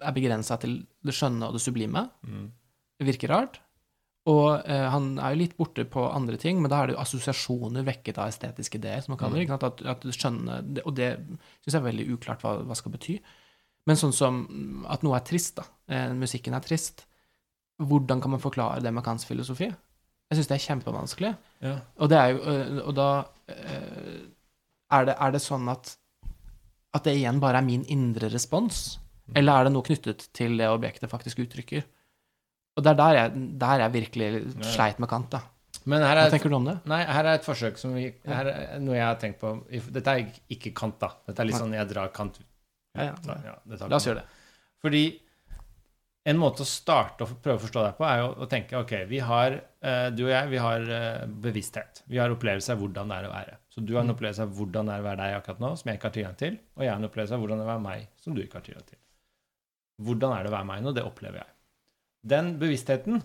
er 0.00 0.14
begrensa 0.16 0.56
til 0.60 0.80
det 1.04 1.14
skjønne 1.16 1.48
og 1.48 1.56
det 1.56 1.62
sublime, 1.64 2.06
Mm. 2.26 2.46
virker 3.00 3.28
rart. 3.32 3.60
Og 4.28 4.60
eh, 4.68 4.86
han 4.92 5.18
er 5.18 5.32
jo 5.32 5.38
litt 5.40 5.56
borte 5.56 5.84
på 5.88 6.02
andre 6.12 6.36
ting, 6.36 6.60
men 6.60 6.68
da 6.70 6.82
er 6.82 6.86
det 6.90 6.94
jo 6.96 7.00
assosiasjoner 7.00 7.82
vekket 7.86 8.18
av 8.20 8.28
estetiske 8.28 8.76
ideer, 8.76 9.00
som 9.00 9.14
man 9.14 9.18
kaller 9.22 9.40
det. 9.46 9.62
At, 9.64 9.80
at 9.82 10.02
skjønne, 10.12 10.58
Og 10.84 10.94
det 10.94 11.14
syns 11.64 11.72
jeg 11.72 11.80
er 11.80 11.86
veldig 11.88 12.08
uklart 12.12 12.42
hva, 12.44 12.58
hva 12.68 12.76
skal 12.76 12.92
bety. 12.92 13.16
Men 13.88 13.96
sånn 13.96 14.12
som 14.12 14.42
at 14.92 15.02
noe 15.02 15.16
er 15.16 15.24
trist, 15.24 15.56
da. 15.56 15.64
Eh, 15.88 16.12
musikken 16.12 16.54
er 16.54 16.60
trist. 16.60 17.06
Hvordan 17.80 18.20
kan 18.20 18.30
man 18.36 18.40
forklare 18.44 18.82
det 18.84 18.92
med 18.92 19.02
Kants 19.06 19.24
filosofi? 19.24 19.70
Jeg 20.30 20.36
syns 20.36 20.50
det 20.50 20.58
er 20.58 20.66
kjempevanskelig. 20.68 21.30
Ja. 21.64 21.78
Og 21.98 22.10
det 22.12 22.18
er 22.20 22.28
jo 22.34 22.38
øh, 22.44 22.76
Og 22.86 22.94
da 22.94 23.08
øh, 23.48 24.20
er, 24.90 25.04
det, 25.08 25.14
er 25.18 25.32
det 25.32 25.40
sånn 25.42 25.68
at 25.72 25.96
at 26.92 27.04
det 27.06 27.12
igjen 27.20 27.38
bare 27.40 27.60
er 27.60 27.62
min 27.66 27.84
indre 27.86 28.26
respons? 28.32 28.98
Eller 29.36 29.60
er 29.60 29.64
det 29.68 29.72
noe 29.74 29.86
knyttet 29.86 30.28
til 30.36 30.56
det 30.58 30.68
objektet 30.70 31.10
faktisk 31.12 31.38
uttrykker? 31.44 31.84
Og 32.76 32.84
det 32.84 32.92
er 32.92 32.98
der 33.00 33.16
jeg, 33.18 33.46
der 33.60 33.82
jeg 33.84 33.92
virkelig 33.92 34.28
sleit 34.72 35.00
med 35.02 35.10
Kant, 35.10 35.30
da. 35.34 35.40
Men 35.88 36.02
her 36.04 36.18
Hva 36.18 36.26
er, 36.26 36.30
tenker 36.34 36.52
du 36.52 36.56
om 36.58 36.66
det? 36.68 36.74
nei, 36.90 37.00
her 37.08 37.24
er 37.24 37.38
et 37.38 37.44
forsøk 37.46 37.78
som 37.80 37.94
vi 37.96 38.10
Her 38.28 38.50
er 38.52 38.82
noe 38.82 38.98
jeg 38.98 39.06
har 39.06 39.16
tenkt 39.22 39.38
på 39.40 39.54
Dette 39.94 40.12
er 40.12 40.26
ikke- 40.52 40.74
Kant, 40.76 40.98
da. 41.00 41.08
Dette 41.26 41.40
er 41.40 41.48
litt 41.48 41.56
sånn 41.56 41.72
jeg 41.74 41.88
drar 41.88 42.12
Kant 42.12 42.36
ut. 42.40 42.46
Ja, 42.98 43.12
ja. 43.14 43.36
Ja, 43.46 43.56
La 43.88 43.96
oss 43.96 44.06
gjøre 44.06 44.20
det. 44.22 44.26
Fordi 44.82 45.02
en 46.30 46.36
måte 46.36 46.60
å 46.64 46.68
starte 46.68 47.24
og 47.24 47.40
prøve 47.42 47.56
å 47.56 47.62
forstå 47.64 47.82
deg 47.86 47.96
på, 47.96 48.04
er 48.04 48.18
jo 48.20 48.28
å 48.44 48.48
tenke 48.50 48.76
ok, 48.76 48.92
vi 49.08 49.20
har, 49.24 49.56
eh, 49.82 50.10
du 50.12 50.24
og 50.26 50.32
jeg, 50.34 50.50
vi 50.52 50.60
har 50.60 50.80
eh, 50.96 51.26
bevissthet. 51.26 52.02
Vi 52.12 52.18
har 52.20 52.28
opplevelse 52.34 52.74
av 52.74 52.78
hvordan 52.82 53.08
det 53.08 53.16
er 53.16 53.28
å 53.30 53.32
være. 53.32 53.56
Så 53.72 53.84
du 53.86 53.94
har 53.96 54.04
en 54.04 54.12
opplevelse 54.14 54.44
av 54.44 54.52
hvordan 54.52 54.90
det 54.90 54.94
er 54.98 55.00
å 55.00 55.08
være 55.08 55.22
deg 55.22 55.36
akkurat 55.40 55.62
nå, 55.64 55.70
som 55.80 55.88
jeg 55.88 55.98
ikke 55.98 56.10
har 56.10 56.16
tilgang 56.18 56.36
til. 56.36 56.58
Og 56.76 56.84
jeg 56.84 56.92
har 56.92 57.00
en 57.00 57.08
opplevelse 57.08 57.32
av 57.38 57.40
hvordan 57.40 57.56
det 57.62 57.64
er 57.64 57.70
å 57.70 57.72
være 57.72 57.86
meg, 57.88 58.08
som 58.20 58.36
du 58.36 58.42
ikke 58.44 58.60
har 58.60 58.66
tilgang 58.68 58.86
til. 58.90 58.99
Hvordan 60.00 60.32
er 60.36 60.44
det 60.46 60.50
å 60.52 60.56
være 60.56 60.68
meg 60.70 60.82
nå? 60.84 60.92
Det 60.96 61.04
opplever 61.04 61.42
jeg. 61.42 61.50
Den 62.30 62.54
bevisstheten 62.60 63.22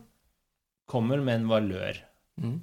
kommer 0.92 1.22
med 1.24 1.42
en 1.42 1.48
valør, 1.52 2.02
Mm. 2.42 2.58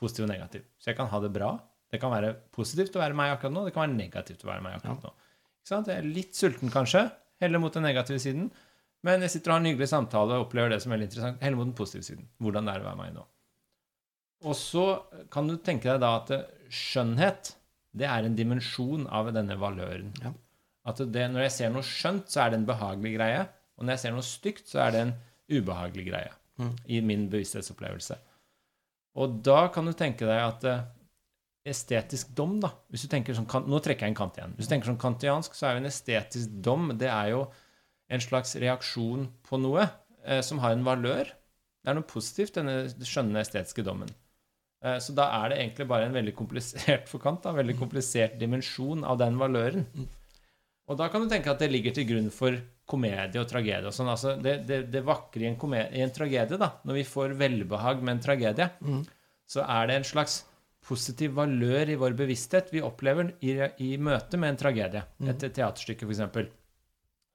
positiv 0.00 0.24
og 0.24 0.30
negativ. 0.30 0.62
Så 0.80 0.86
jeg 0.90 0.96
kan 0.96 1.08
ha 1.12 1.18
det 1.20 1.32
bra. 1.34 1.50
Det 1.92 2.00
kan 2.00 2.10
være 2.10 2.34
positivt 2.52 2.94
å 2.96 3.00
være 3.02 3.14
meg 3.14 3.32
akkurat 3.36 3.52
nå, 3.52 3.64
det 3.66 3.74
kan 3.74 3.84
være 3.88 3.96
negativt 3.98 4.44
å 4.44 4.48
være 4.48 4.62
meg 4.64 4.76
akkurat 4.78 5.02
nå. 5.04 5.10
Ikke 5.12 5.68
sant? 5.68 5.86
Jeg 5.88 5.98
er 5.98 6.08
litt 6.08 6.32
sulten, 6.36 6.70
kanskje. 6.72 7.02
Heller 7.40 7.58
mot 7.60 7.72
den 7.72 7.82
negative 7.84 8.18
siden. 8.18 8.50
Men 9.04 9.20
jeg 9.20 9.30
sitter 9.30 9.50
og 9.50 9.54
har 9.58 9.60
en 9.60 9.68
hyggelig 9.72 9.88
samtale 9.88 10.36
og 10.38 10.46
opplever 10.48 10.70
det 10.70 10.80
som 10.82 10.92
veldig 10.92 11.06
interessant. 11.10 11.42
Heller 11.42 11.56
mot 11.60 11.66
den 11.68 11.74
positive 11.78 12.02
siden. 12.08 12.26
Hvordan 12.40 12.64
det 12.66 12.74
er 12.74 12.80
å 12.80 12.88
være 12.88 12.96
meg 13.02 13.14
nå. 13.14 13.24
Og 14.48 14.54
så 14.54 14.84
kan 15.30 15.46
du 15.50 15.56
tenke 15.58 15.84
deg 15.90 16.00
da 16.00 16.16
at 16.20 16.32
skjønnhet, 16.70 17.54
det 17.98 18.06
er 18.06 18.24
en 18.28 18.36
dimensjon 18.38 19.06
av 19.10 19.32
denne 19.34 19.56
valøren. 19.58 20.12
Ja. 20.22 20.32
At 20.88 20.96
det, 21.12 21.24
når 21.30 21.42
jeg 21.46 21.52
ser 21.56 21.70
noe 21.74 21.82
skjønt, 21.86 22.28
så 22.32 22.44
er 22.46 22.50
det 22.50 22.60
en 22.60 22.66
behagelig 22.68 23.14
greie. 23.16 23.46
Og 23.78 23.86
når 23.86 23.96
jeg 23.96 24.04
ser 24.04 24.14
noe 24.16 24.26
stygt, 24.26 24.66
så 24.70 24.82
er 24.84 24.94
det 24.94 25.02
en 25.04 25.14
ubehagelig 25.48 26.08
greie. 26.10 26.34
Mm. 26.58 26.74
I 26.90 27.00
min 27.06 27.26
bevissthetsopplevelse. 27.30 28.18
Og 29.18 29.38
da 29.46 29.60
kan 29.74 29.86
du 29.86 29.94
tenke 29.96 30.26
deg 30.26 30.42
at 30.42 30.66
uh, 30.66 30.86
estetisk 31.68 32.34
dom, 32.36 32.58
da 32.62 32.72
hvis 32.90 33.06
du 33.06 33.12
tenker 33.12 33.36
sånn, 33.36 33.48
Nå 33.68 33.80
trekker 33.84 34.06
jeg 34.06 34.14
en 34.14 34.18
kant 34.18 34.38
igjen. 34.38 34.54
Hvis 34.58 34.68
du 34.68 34.74
tenker 34.74 34.90
sånn 34.90 35.00
kantiansk, 35.00 35.56
så 35.56 35.68
er 35.68 35.76
jo 35.76 35.82
en 35.82 35.90
estetisk 35.90 36.60
dom 36.64 36.92
det 36.98 37.10
er 37.12 37.32
jo 37.34 37.46
en 38.08 38.24
slags 38.24 38.54
reaksjon 38.60 39.26
på 39.46 39.60
noe 39.60 39.84
eh, 40.24 40.40
som 40.44 40.62
har 40.62 40.74
en 40.74 40.86
valør. 40.86 41.28
Det 41.82 41.92
er 41.92 41.98
noe 41.98 42.08
positivt, 42.08 42.56
denne 42.56 43.06
skjønne 43.06 43.42
estetiske 43.42 43.84
dommen. 43.86 44.10
Eh, 44.84 44.98
så 45.02 45.14
da 45.16 45.28
er 45.40 45.52
det 45.52 45.58
egentlig 45.60 45.88
bare 45.90 46.08
en 46.08 46.16
veldig 46.16 46.34
komplisert 46.38 47.08
forkant, 47.12 47.42
da, 47.44 47.52
en 47.52 47.60
veldig 47.60 47.76
komplisert 47.80 48.38
dimensjon 48.40 49.04
av 49.06 49.20
den 49.20 49.38
valøren. 49.40 49.86
Og 50.88 50.96
da 50.98 51.08
kan 51.12 51.20
du 51.24 51.28
tenke 51.30 51.50
at 51.52 51.60
det 51.60 51.68
ligger 51.72 51.92
til 51.96 52.06
grunn 52.08 52.28
for 52.32 52.56
komedie 52.88 53.40
og 53.42 53.48
tragedie 53.50 53.84
og 53.88 53.92
sånn. 53.92 54.08
Altså 54.08 54.34
det, 54.40 54.54
det, 54.68 54.78
det 54.92 55.02
vakre 55.04 55.44
i 55.44 55.48
en, 55.50 55.58
komedie, 55.60 55.90
i 55.98 56.04
en 56.04 56.12
tragedie, 56.14 56.56
da, 56.60 56.70
når 56.88 56.96
vi 57.02 57.06
får 57.08 57.34
velbehag 57.36 58.00
med 58.02 58.16
en 58.16 58.22
tragedie, 58.24 58.70
Mm. 58.80 59.02
så 59.48 59.64
er 59.64 59.86
det 59.90 59.98
en 59.98 60.08
slags 60.08 60.38
positiv 60.88 61.34
valør 61.36 61.90
i 61.92 61.98
vår 62.00 62.14
bevissthet 62.16 62.70
vi 62.72 62.80
opplever 62.84 63.34
i, 63.44 63.52
i 63.84 63.90
møte 64.00 64.40
med 64.40 64.54
en 64.54 64.60
tragedie. 64.62 65.02
Mm. 65.20 65.28
Et 65.34 65.44
teaterstykke, 65.58 66.08
f.eks. 66.08 66.48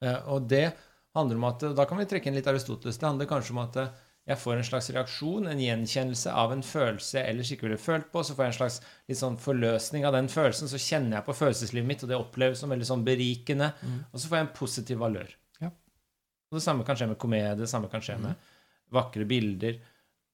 Eh, 0.02 0.20
og 0.34 0.48
det 0.50 0.66
handler 1.14 1.38
om 1.38 1.46
at 1.52 1.68
Da 1.78 1.86
kan 1.86 2.00
vi 2.02 2.08
trekke 2.10 2.32
inn 2.32 2.38
litt 2.40 2.50
Aristoteles. 2.50 2.98
Det 2.98 3.06
handler 3.08 3.30
kanskje 3.30 3.54
om 3.54 3.62
at 3.68 3.78
eh, 3.84 3.92
jeg 4.24 4.40
får 4.40 4.56
en 4.56 4.68
slags 4.68 4.88
reaksjon, 4.95 5.48
en 5.52 5.60
gjenkjennelse 5.60 6.32
av 6.32 6.54
en 6.56 6.62
følelse 6.64 7.18
jeg 7.18 7.28
ellers 7.34 7.50
ikke 7.52 7.68
ville 7.68 7.80
følt 7.82 8.06
på. 8.14 8.22
Så 8.24 8.38
får 8.38 8.45
jeg 8.45 8.54
en 8.54 8.60
slags 8.62 8.78
litt 9.12 9.20
sånn 9.20 9.36
forløsning 9.41 10.06
av 10.08 10.16
den 10.16 10.30
følelsen. 10.32 10.70
Så 10.72 10.80
kjenner 10.80 11.18
jeg 11.18 11.28
på 11.28 11.36
følelseslivet 11.41 11.90
mitt, 11.90 12.06
og 12.06 12.12
det 12.12 12.20
oppleves 12.20 12.64
som 12.64 12.72
veldig 12.72 12.88
sånn 12.88 13.04
berikende. 13.04 13.74
Og 14.14 14.16
så 14.16 14.30
får 14.30 14.40
jeg 14.40 14.48
en 14.48 14.54
positiv 14.56 15.04
valør. 15.04 15.34
Ja. 15.60 15.74
Og 15.74 16.60
det 16.60 16.64
samme 16.64 16.88
kan 16.88 17.00
skje 17.00 17.10
med 17.12 17.20
komedie, 17.20 17.58
det 17.60 17.68
samme 17.72 17.91
kan 17.91 18.06
skje 18.06 18.16
med 18.24 18.48
vakre 18.95 19.28
bilder. 19.28 19.82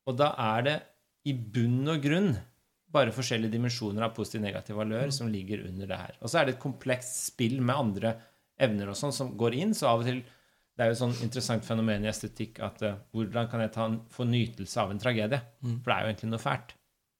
Og 0.05 0.21
da 0.21 0.35
er 0.53 0.67
det 0.67 0.77
i 1.29 1.33
bunn 1.33 1.89
og 1.89 2.05
grunn 2.05 2.31
bare 2.93 3.13
forskjellige 3.13 3.53
dimensjoner 3.53 4.05
av 4.05 4.13
positiv 4.17 4.41
negativ 4.41 4.77
valør 4.77 5.11
som 5.13 5.29
ligger 5.29 5.65
under 5.65 5.89
det 5.89 5.97
her. 5.97 6.15
Og 6.21 6.29
så 6.29 6.39
er 6.39 6.45
det 6.45 6.55
et 6.55 6.63
komplekst 6.63 7.23
spill 7.29 7.57
med 7.61 7.77
andre 7.77 8.13
evner 8.59 8.91
og 8.91 8.97
sånn 8.97 9.13
som 9.15 9.33
går 9.39 9.57
inn, 9.57 9.73
så 9.77 9.91
av 9.91 10.03
og 10.03 10.09
til 10.09 10.21
det 10.79 10.85
er 10.85 10.93
jo 10.93 10.95
et 10.95 11.01
sånn 11.01 11.23
interessant 11.25 11.65
fenomen 11.67 12.05
i 12.05 12.07
estetikk 12.07 12.61
at 12.63 12.83
uh, 12.87 12.93
hvordan 13.11 13.49
kan 13.51 13.59
jeg 13.65 13.71
ta 13.75 13.87
en, 13.89 13.97
få 14.15 14.23
nytelse 14.23 14.77
av 14.79 14.93
en 14.93 15.01
tragedie? 15.03 15.41
For 15.81 15.91
det 15.91 15.95
er 15.95 16.05
jo 16.05 16.11
egentlig 16.13 16.29
noe 16.31 16.39
fælt. 16.39 16.71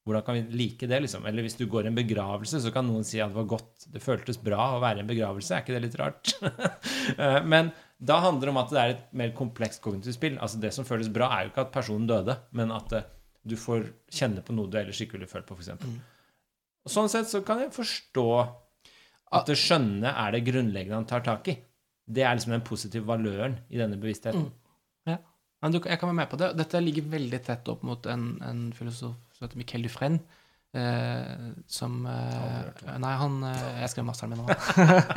Hvordan 0.07 0.23
kan 0.23 0.37
vi 0.37 0.61
like 0.61 0.87
det, 0.87 1.01
liksom? 1.03 1.27
Eller 1.27 1.43
hvis 1.43 1.57
du 1.59 1.65
går 1.67 1.83
i 1.83 1.89
en 1.91 1.97
begravelse, 1.97 2.61
så 2.63 2.71
kan 2.71 2.87
noen 2.87 3.03
si 3.03 3.19
at 3.19 3.33
det 3.33 3.35
var 3.35 3.49
godt, 3.51 3.83
det 3.91 3.99
føltes 3.99 4.39
bra 4.39 4.77
å 4.77 4.79
være 4.79 5.01
i 5.01 5.03
en 5.03 5.11
begravelse. 5.11 5.51
Er 5.51 5.65
ikke 5.65 5.75
det 5.75 5.83
litt 5.89 5.99
rart? 5.99 6.31
uh, 6.39 7.41
Men 7.51 7.73
da 7.99 8.21
handler 8.23 8.47
det 8.47 8.55
om 8.55 8.63
at 8.63 8.71
det 8.71 8.79
er 8.79 8.95
et 8.95 9.05
mer 9.19 9.35
komplekst 9.35 9.83
kognitivt 9.83 10.15
spill. 10.15 10.39
Altså 10.39 10.63
Det 10.63 10.71
som 10.71 10.87
føles 10.87 11.11
bra, 11.11 11.27
er 11.35 11.43
jo 11.43 11.51
ikke 11.51 11.67
at 11.67 11.75
personen 11.75 12.07
døde, 12.07 12.39
men 12.55 12.71
at 12.71 12.95
uh, 12.95 13.05
du 13.43 13.59
får 13.59 13.91
kjenne 14.07 14.39
på 14.39 14.55
noe 14.55 14.71
du 14.71 14.79
ellers 14.79 15.03
ikke 15.03 15.19
ville 15.19 15.27
følt 15.27 15.51
på, 15.51 15.59
f.eks. 15.59 15.75
Og 16.87 16.95
Sånn 16.95 17.11
sett 17.11 17.27
så 17.27 17.43
kan 17.43 17.59
jeg 17.65 17.75
forstå 17.75 18.29
at 19.35 19.51
det 19.51 19.59
skjønne 19.59 20.15
er 20.15 20.31
det 20.33 20.47
grunnleggende 20.47 21.03
han 21.03 21.11
tar 21.11 21.27
tak 21.27 21.51
i. 21.51 21.59
Det 22.09 22.25
er 22.25 22.35
liksom 22.35 22.55
den 22.55 22.65
positive 22.65 23.05
valøren 23.07 23.59
i 23.69 23.79
denne 23.81 23.99
bevisstheten. 24.01 24.49
Ja. 25.07 25.19
Men 25.61 25.75
du, 25.75 25.79
jeg 25.83 25.99
kan 25.99 26.09
være 26.09 26.19
med 26.21 26.29
på 26.31 26.39
det. 26.39 26.53
Dette 26.57 26.81
ligger 26.81 27.09
veldig 27.11 27.39
tett 27.45 27.67
opp 27.71 27.81
mot 27.85 28.05
en, 28.09 28.29
en 28.45 28.61
filosof 28.75 29.17
som 29.35 29.45
heter 29.45 29.59
Miquel 29.59 29.85
Dufresne. 29.85 30.21
Eh, 30.69 31.45
som 31.65 32.03
eh, 32.05 32.83
Nei, 33.01 33.13
han 33.17 33.39
eh, 33.41 33.79
Jeg 33.81 33.89
skrev 33.89 34.05
masteren 34.05 34.35
min 34.35 34.43
nå. 34.45 34.57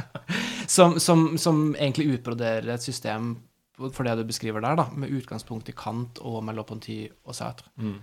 som, 0.77 0.97
som, 0.97 1.27
som 1.36 1.59
egentlig 1.74 2.14
utbroderer 2.14 2.70
et 2.73 2.85
system 2.85 3.35
for 3.77 4.06
det 4.06 4.14
du 4.16 4.24
beskriver 4.28 4.64
der, 4.64 4.78
da, 4.78 4.86
med 4.97 5.12
utgangspunkt 5.12 5.69
i 5.69 5.74
Kant 5.77 6.20
og 6.24 6.40
Merleau-Ponty 6.47 6.97
og 7.24 7.36
Sartre. 7.36 7.69
Mm. 7.81 7.98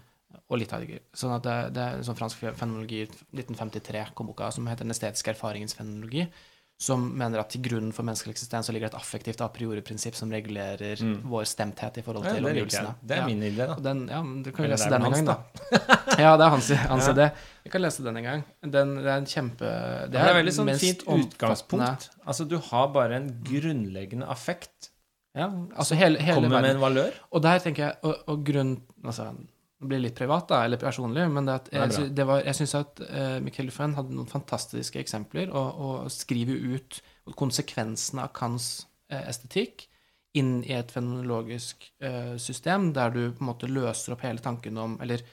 Og 0.49 0.60
litt 0.60 0.72
Heidegger. 0.74 1.02
Sånn 1.16 1.34
at 1.36 1.45
det, 1.45 1.57
det 1.78 1.84
er 1.84 1.98
en 1.98 2.06
sånn 2.06 2.18
fransk 2.18 2.41
fenomenologi 2.41 3.03
1953 3.07 4.03
kom 4.18 4.30
boka 4.30 4.49
som 4.53 4.68
heter 4.70 4.86
Den 4.86 4.94
estetiske 4.94 5.34
erfaringens 5.34 5.78
fenomenologi, 5.78 6.26
som 6.80 7.02
mener 7.20 7.42
at 7.42 7.50
til 7.52 7.60
grunn 7.66 7.90
for 7.92 8.08
menneskelig 8.08 8.38
eksistens 8.38 8.70
så 8.70 8.72
ligger 8.72 8.88
det 8.88 8.94
et 8.94 9.02
affektivt 9.02 9.42
a 9.44 9.50
priori-prinsipp 9.52 10.16
som 10.16 10.32
regulerer 10.32 11.02
vår 11.28 11.48
stemthet 11.52 12.00
i 12.00 12.04
forhold 12.06 12.30
til 12.30 12.40
ja, 12.40 12.44
omgivelsene. 12.48 12.94
Det 13.04 13.18
er 13.18 13.26
min 13.28 13.42
idé, 13.44 13.66
da. 13.68 13.76
Den, 13.84 14.06
ja, 14.08 14.22
men 14.24 14.46
du 14.46 14.54
kan 14.56 14.64
Eller 14.64 14.78
lese 14.78 14.88
den 14.94 15.08
en 15.10 15.18
gang, 15.18 15.28
da. 15.28 15.36
ja, 16.24 16.32
det 16.40 16.46
er 16.46 16.54
hans, 16.56 16.70
hans 16.94 17.10
idé. 17.12 17.28
Vi 17.66 17.74
kan 17.74 17.84
lese 17.84 18.06
den 18.06 18.22
en 18.22 18.30
gang. 18.30 18.46
Den, 18.64 18.96
det 19.02 19.12
er 19.12 19.18
en 19.18 19.28
kjempe 19.28 19.74
Det 20.06 20.14
Det 20.16 20.24
er, 20.24 20.38
veldig 20.40 20.56
sånn 20.56 20.72
fint 20.80 21.04
utgangspunkt. 21.18 22.08
Altså, 22.24 22.48
du 22.48 22.56
har 22.72 22.88
bare 22.96 23.20
en 23.20 23.28
grunnleggende 23.52 24.32
affekt. 24.32 24.94
Ja, 25.36 25.52
altså 25.76 26.00
hele, 26.00 26.24
hele 26.24 26.40
Kommer 26.40 26.64
med 26.64 26.78
en 26.78 26.82
valør. 26.82 27.20
Og 27.36 27.44
der 27.44 27.60
tenker 27.62 27.84
jeg 27.84 28.00
Og, 28.02 28.16
og 28.32 28.40
grunn 28.48 28.72
Altså, 29.06 29.28
det 29.80 29.88
blir 29.88 30.02
litt 30.04 30.18
privat, 30.18 30.50
da, 30.50 30.64
eller 30.68 30.80
personlig, 30.82 31.24
men 31.32 31.46
det 31.48 31.54
at 31.56 31.70
jeg, 31.72 32.10
det 32.16 32.26
var, 32.28 32.42
jeg 32.44 32.58
syns 32.58 32.76
at 32.82 33.00
uh, 33.00 33.38
Michael 33.44 33.70
Lufan 33.70 33.96
hadde 33.96 34.16
noen 34.16 34.28
fantastiske 34.28 35.00
eksempler, 35.00 35.54
og, 35.56 35.80
og 35.80 36.12
skriver 36.12 36.60
ut 36.76 37.00
konsekvensene 37.40 38.26
av 38.26 38.34
Kants 38.36 38.68
uh, 39.14 39.22
estetikk 39.22 39.86
inn 40.40 40.60
i 40.68 40.76
et 40.76 40.92
fenomenologisk 40.92 41.88
uh, 42.04 42.36
system, 42.42 42.92
der 42.96 43.16
du 43.16 43.22
på 43.32 43.46
en 43.46 43.52
måte 43.54 43.72
løser 43.72 44.14
opp 44.14 44.26
hele 44.28 44.44
tanken 44.44 44.78
om 44.78 45.00
Eller 45.02 45.24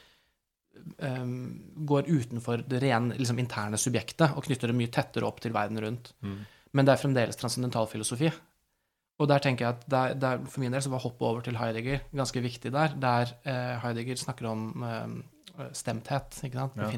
um, 1.02 1.34
går 1.90 2.06
utenfor 2.06 2.62
det 2.70 2.84
rene 2.86 3.18
liksom, 3.18 3.42
interne 3.42 3.80
subjektet 3.80 4.38
og 4.38 4.46
knytter 4.46 4.70
det 4.70 4.78
mye 4.78 4.94
tettere 4.94 5.26
opp 5.26 5.42
til 5.42 5.56
verden 5.56 5.82
rundt. 5.82 6.14
Men 6.76 6.86
det 6.86 6.94
er 6.94 7.02
fremdeles 7.02 7.38
transcendentalfilosofi. 7.40 8.30
Og 9.18 9.28
der 9.30 9.38
tenker 9.40 9.64
jeg 9.64 9.74
at 9.78 9.84
der, 9.88 10.14
der, 10.20 10.42
for 10.44 10.60
min 10.60 10.72
del 10.72 10.82
så 10.84 10.90
var 10.92 11.00
hoppet 11.00 11.22
over 11.24 11.40
til 11.46 11.56
Heidegger 11.56 12.02
ganske 12.14 12.42
viktig 12.44 12.72
der, 12.74 12.88
der 13.00 13.30
eh, 13.48 13.78
Heidegger 13.80 14.16
snakker 14.20 14.46
om 14.50 14.82
eh, 14.84 15.68
stemthet, 15.72 16.36
ikke 16.44 16.58
sant, 16.60 16.76
Ja. 16.76 16.90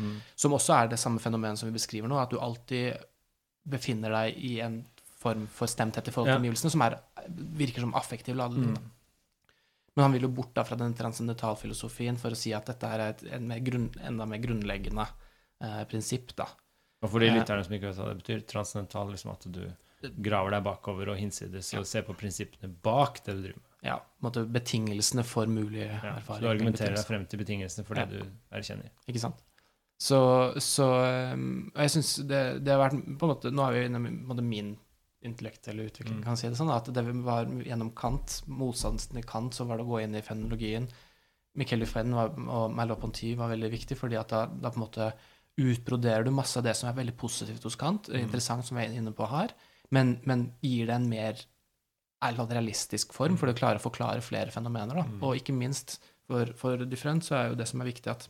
Mm. 0.00 0.14
som 0.36 0.52
også 0.56 0.72
er 0.84 0.88
det 0.88 0.98
samme 0.98 1.20
fenomenet 1.20 1.58
som 1.60 1.68
vi 1.68 1.76
beskriver 1.76 2.08
nå, 2.08 2.16
at 2.18 2.30
du 2.32 2.38
alltid 2.40 2.96
befinner 3.68 4.08
deg 4.10 4.38
i 4.40 4.54
en 4.64 4.78
form 5.20 5.46
for 5.52 5.68
stemthet 5.68 6.08
i 6.08 6.10
forhold 6.14 6.30
til 6.30 6.38
Ja. 6.38 6.40
omgivelsene, 6.40 6.70
som 6.72 6.80
er, 6.86 6.96
virker 7.28 7.80
som 7.84 7.92
affektiv 7.94 8.36
ladet. 8.40 8.56
Mm. 8.56 8.78
Men 9.96 10.02
han 10.06 10.12
vil 10.12 10.22
jo 10.22 10.28
bort 10.28 10.54
da 10.54 10.62
fra 10.64 10.76
den 10.80 10.94
transcendentalfilosofien 10.94 12.16
for 12.16 12.30
å 12.32 12.36
si 12.38 12.54
at 12.56 12.64
dette 12.70 12.86
er 12.88 13.00
et 13.10 13.22
en 13.36 13.46
mer 13.50 13.60
grunn, 13.60 13.90
enda 14.00 14.24
mer 14.24 14.38
grunnleggende 14.40 15.06
eh, 15.60 15.84
prinsipp, 15.90 16.32
da. 16.36 16.46
Og 17.02 17.10
for 17.10 17.18
de 17.20 17.26
Ja. 17.26 17.34
lytterne 17.36 17.64
som 17.64 17.74
ikke 17.74 17.90
vet 17.90 17.96
hva 18.00 18.08
det 18.14 18.22
betyr, 18.24 18.46
transcendental 18.48 19.10
liksom 19.12 19.32
at 19.32 19.44
du 19.52 19.60
graver 20.22 20.50
deg 20.56 20.64
bakover 20.64 21.10
og 21.12 21.18
hinsides 21.20 21.72
og 21.78 21.86
ser 21.86 22.02
på 22.06 22.14
prinsippene 22.16 22.70
bak 22.82 23.20
det 23.26 23.34
du 23.36 23.42
driver 23.44 23.58
med. 23.60 23.66
Ja, 23.82 23.94
måte 24.20 24.42
betingelsene 24.44 25.22
for 25.24 25.48
mulige 25.48 25.86
Ja, 25.88 26.18
så 26.26 26.36
du 26.40 26.48
argumenterer 26.50 26.96
deg 26.98 27.06
frem 27.08 27.22
til 27.26 27.40
betingelsene 27.40 27.86
for 27.88 27.96
det 27.96 28.08
du 28.10 28.18
erkjenner. 28.52 28.90
Ikke 29.08 29.22
sant? 29.22 29.40
Så, 30.00 30.18
så 30.60 30.86
um, 31.34 31.70
jeg 31.76 31.92
syns 31.92 32.14
det, 32.28 32.40
det 32.64 32.72
har 32.72 32.80
vært 32.80 32.96
på 33.20 33.26
en 33.26 33.32
måte 33.34 33.50
Nå 33.52 33.64
er 33.66 33.74
vi 33.76 33.82
inne 33.88 34.00
på 34.28 34.36
min 34.44 34.74
intellektuelle 35.22 35.84
utvikling, 35.90 36.18
Mm. 36.20 36.24
kan 36.24 36.36
si 36.40 36.48
det 36.48 36.56
sånn. 36.56 36.70
At 36.72 36.86
det 36.96 37.02
var 37.24 37.44
gjennom 37.44 37.90
Kant, 37.94 38.38
motstanden 38.48 39.18
i 39.20 39.24
Kant, 39.28 39.52
så 39.52 39.66
var 39.68 39.76
det 39.76 39.84
å 39.84 39.90
gå 39.90 39.98
inn 40.00 40.14
i 40.16 40.22
fenologien. 40.24 40.86
Michael 41.60 41.80
Dufresne 41.84 42.16
og 42.48 42.72
Merleau-Ponty 42.72 43.34
var 43.36 43.50
veldig 43.52 43.68
viktig, 43.74 43.98
fordi 44.00 44.16
at 44.16 44.28
da, 44.32 44.46
da 44.46 44.70
på 44.72 44.80
en 44.80 44.84
måte 44.86 45.10
utbroderer 45.60 46.24
du 46.24 46.30
masse 46.32 46.56
av 46.56 46.64
det 46.64 46.72
som 46.78 46.88
er 46.88 46.96
veldig 46.96 47.16
positivt 47.20 47.62
hos 47.68 47.76
Kant, 47.76 48.08
Mm. 48.08 48.22
interessant 48.24 48.64
som 48.64 48.78
vi 48.78 48.84
er 48.86 48.96
inne 48.96 49.12
på 49.12 49.28
her, 49.28 49.52
men, 49.90 50.20
men 50.24 50.52
gir 50.62 50.86
det 50.86 50.94
en 50.94 51.08
mer 51.08 51.40
ærlig 52.22 52.50
realistisk 52.50 53.12
form, 53.16 53.36
for 53.40 53.46
du 53.46 53.54
klarer 53.54 53.76
å 53.80 53.82
forklare 53.82 54.20
flere 54.22 54.50
fenomener. 54.52 54.94
Mm. 55.06 55.22
Og 55.22 55.36
ikke 55.36 55.54
minst 55.56 55.98
for, 56.28 56.46
for 56.54 56.76
Different 56.84 57.24
så 57.24 57.34
er 57.38 57.48
jo 57.48 57.54
det 57.56 57.66
som 57.68 57.80
er 57.80 57.86
viktig, 57.92 58.10
at 58.10 58.28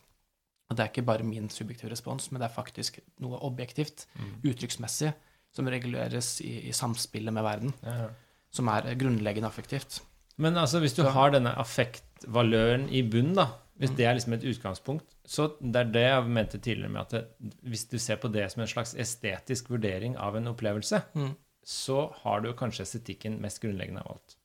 at 0.71 0.77
det 0.77 0.83
er 0.85 0.89
ikke 0.93 1.03
bare 1.05 1.23
min 1.27 1.49
subjektive 1.49 1.91
respons, 1.91 2.29
men 2.31 2.39
det 2.39 2.45
er 2.47 2.53
faktisk 2.55 2.99
noe 3.19 3.35
objektivt, 3.43 4.05
uttrykksmessig, 4.47 5.09
som 5.51 5.67
reguleres 5.67 6.37
i, 6.45 6.69
i 6.69 6.71
samspillet 6.71 7.33
med 7.35 7.43
verden, 7.43 7.73
Ja. 7.83 8.07
som 8.55 8.69
er 8.71 8.87
grunnleggende 8.95 9.49
affektivt. 9.49 9.99
Men 10.37 10.55
altså, 10.55 10.79
hvis 10.79 10.95
du 10.95 11.03
Så- 11.03 11.11
har 11.11 11.29
denne 11.31 11.51
affektvaløren 11.59 12.87
i 12.89 13.01
bunnen, 13.03 13.35
da, 13.35 13.47
hvis 13.77 13.89
Mm. 13.91 13.95
det 13.97 14.05
er 14.05 14.13
liksom 14.13 14.33
et 14.33 14.43
utgangspunkt, 14.43 15.05
så 15.25 15.49
det 15.59 15.75
er 15.75 15.91
det 15.91 16.01
jeg 16.07 16.23
mente 16.25 16.57
tidligere 16.57 16.89
med 16.89 17.01
at 17.01 17.09
det, 17.09 17.27
hvis 17.63 17.85
du 17.89 17.97
ser 17.99 18.15
på 18.15 18.31
det 18.31 18.49
som 18.51 18.61
en 18.61 18.67
slags 18.67 18.93
estetisk 18.95 19.67
vurdering 19.69 20.15
av 20.17 20.35
en 20.35 20.47
opplevelse, 20.47 21.03
Mm. 21.15 21.35
Så 21.63 22.11
har 22.23 22.41
du 22.41 22.53
kanskje 22.57 22.83
estetikken 22.87 23.39
mest 23.41 23.61
grunnleggende 23.61 24.01
av 24.05 24.15
alt. 24.15 24.37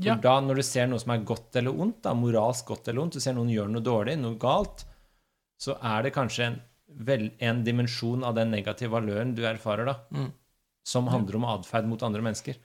Ja. 0.00 0.14
da, 0.16 0.38
når 0.40 0.56
du 0.56 0.62
ser 0.64 0.86
noe 0.88 0.98
som 0.98 1.10
er 1.12 1.18
godt 1.28 1.54
eller 1.60 1.76
ondt, 1.78 1.98
da, 2.02 2.14
moralsk 2.16 2.64
godt 2.72 2.88
eller 2.88 3.02
ondt, 3.04 3.12
du 3.18 3.20
ser 3.20 3.34
noen 3.36 3.50
gjør 3.52 3.68
noe 3.70 3.82
dårlig, 3.84 4.14
noe 4.18 4.38
galt, 4.40 4.86
så 5.60 5.76
er 5.84 6.02
det 6.06 6.14
kanskje 6.16 6.46
en, 6.46 6.56
vel, 7.06 7.26
en 7.44 7.60
dimensjon 7.62 8.24
av 8.24 8.34
den 8.34 8.50
negative 8.50 8.90
valøren 8.96 9.34
du 9.36 9.42
erfarer 9.46 9.84
da, 9.86 9.98
Mm. 10.10 10.32
som 10.84 11.06
handler 11.12 11.36
om 11.36 11.44
atferd 11.44 11.86
mot 11.86 12.02
andre 12.02 12.22
mennesker. 12.24 12.56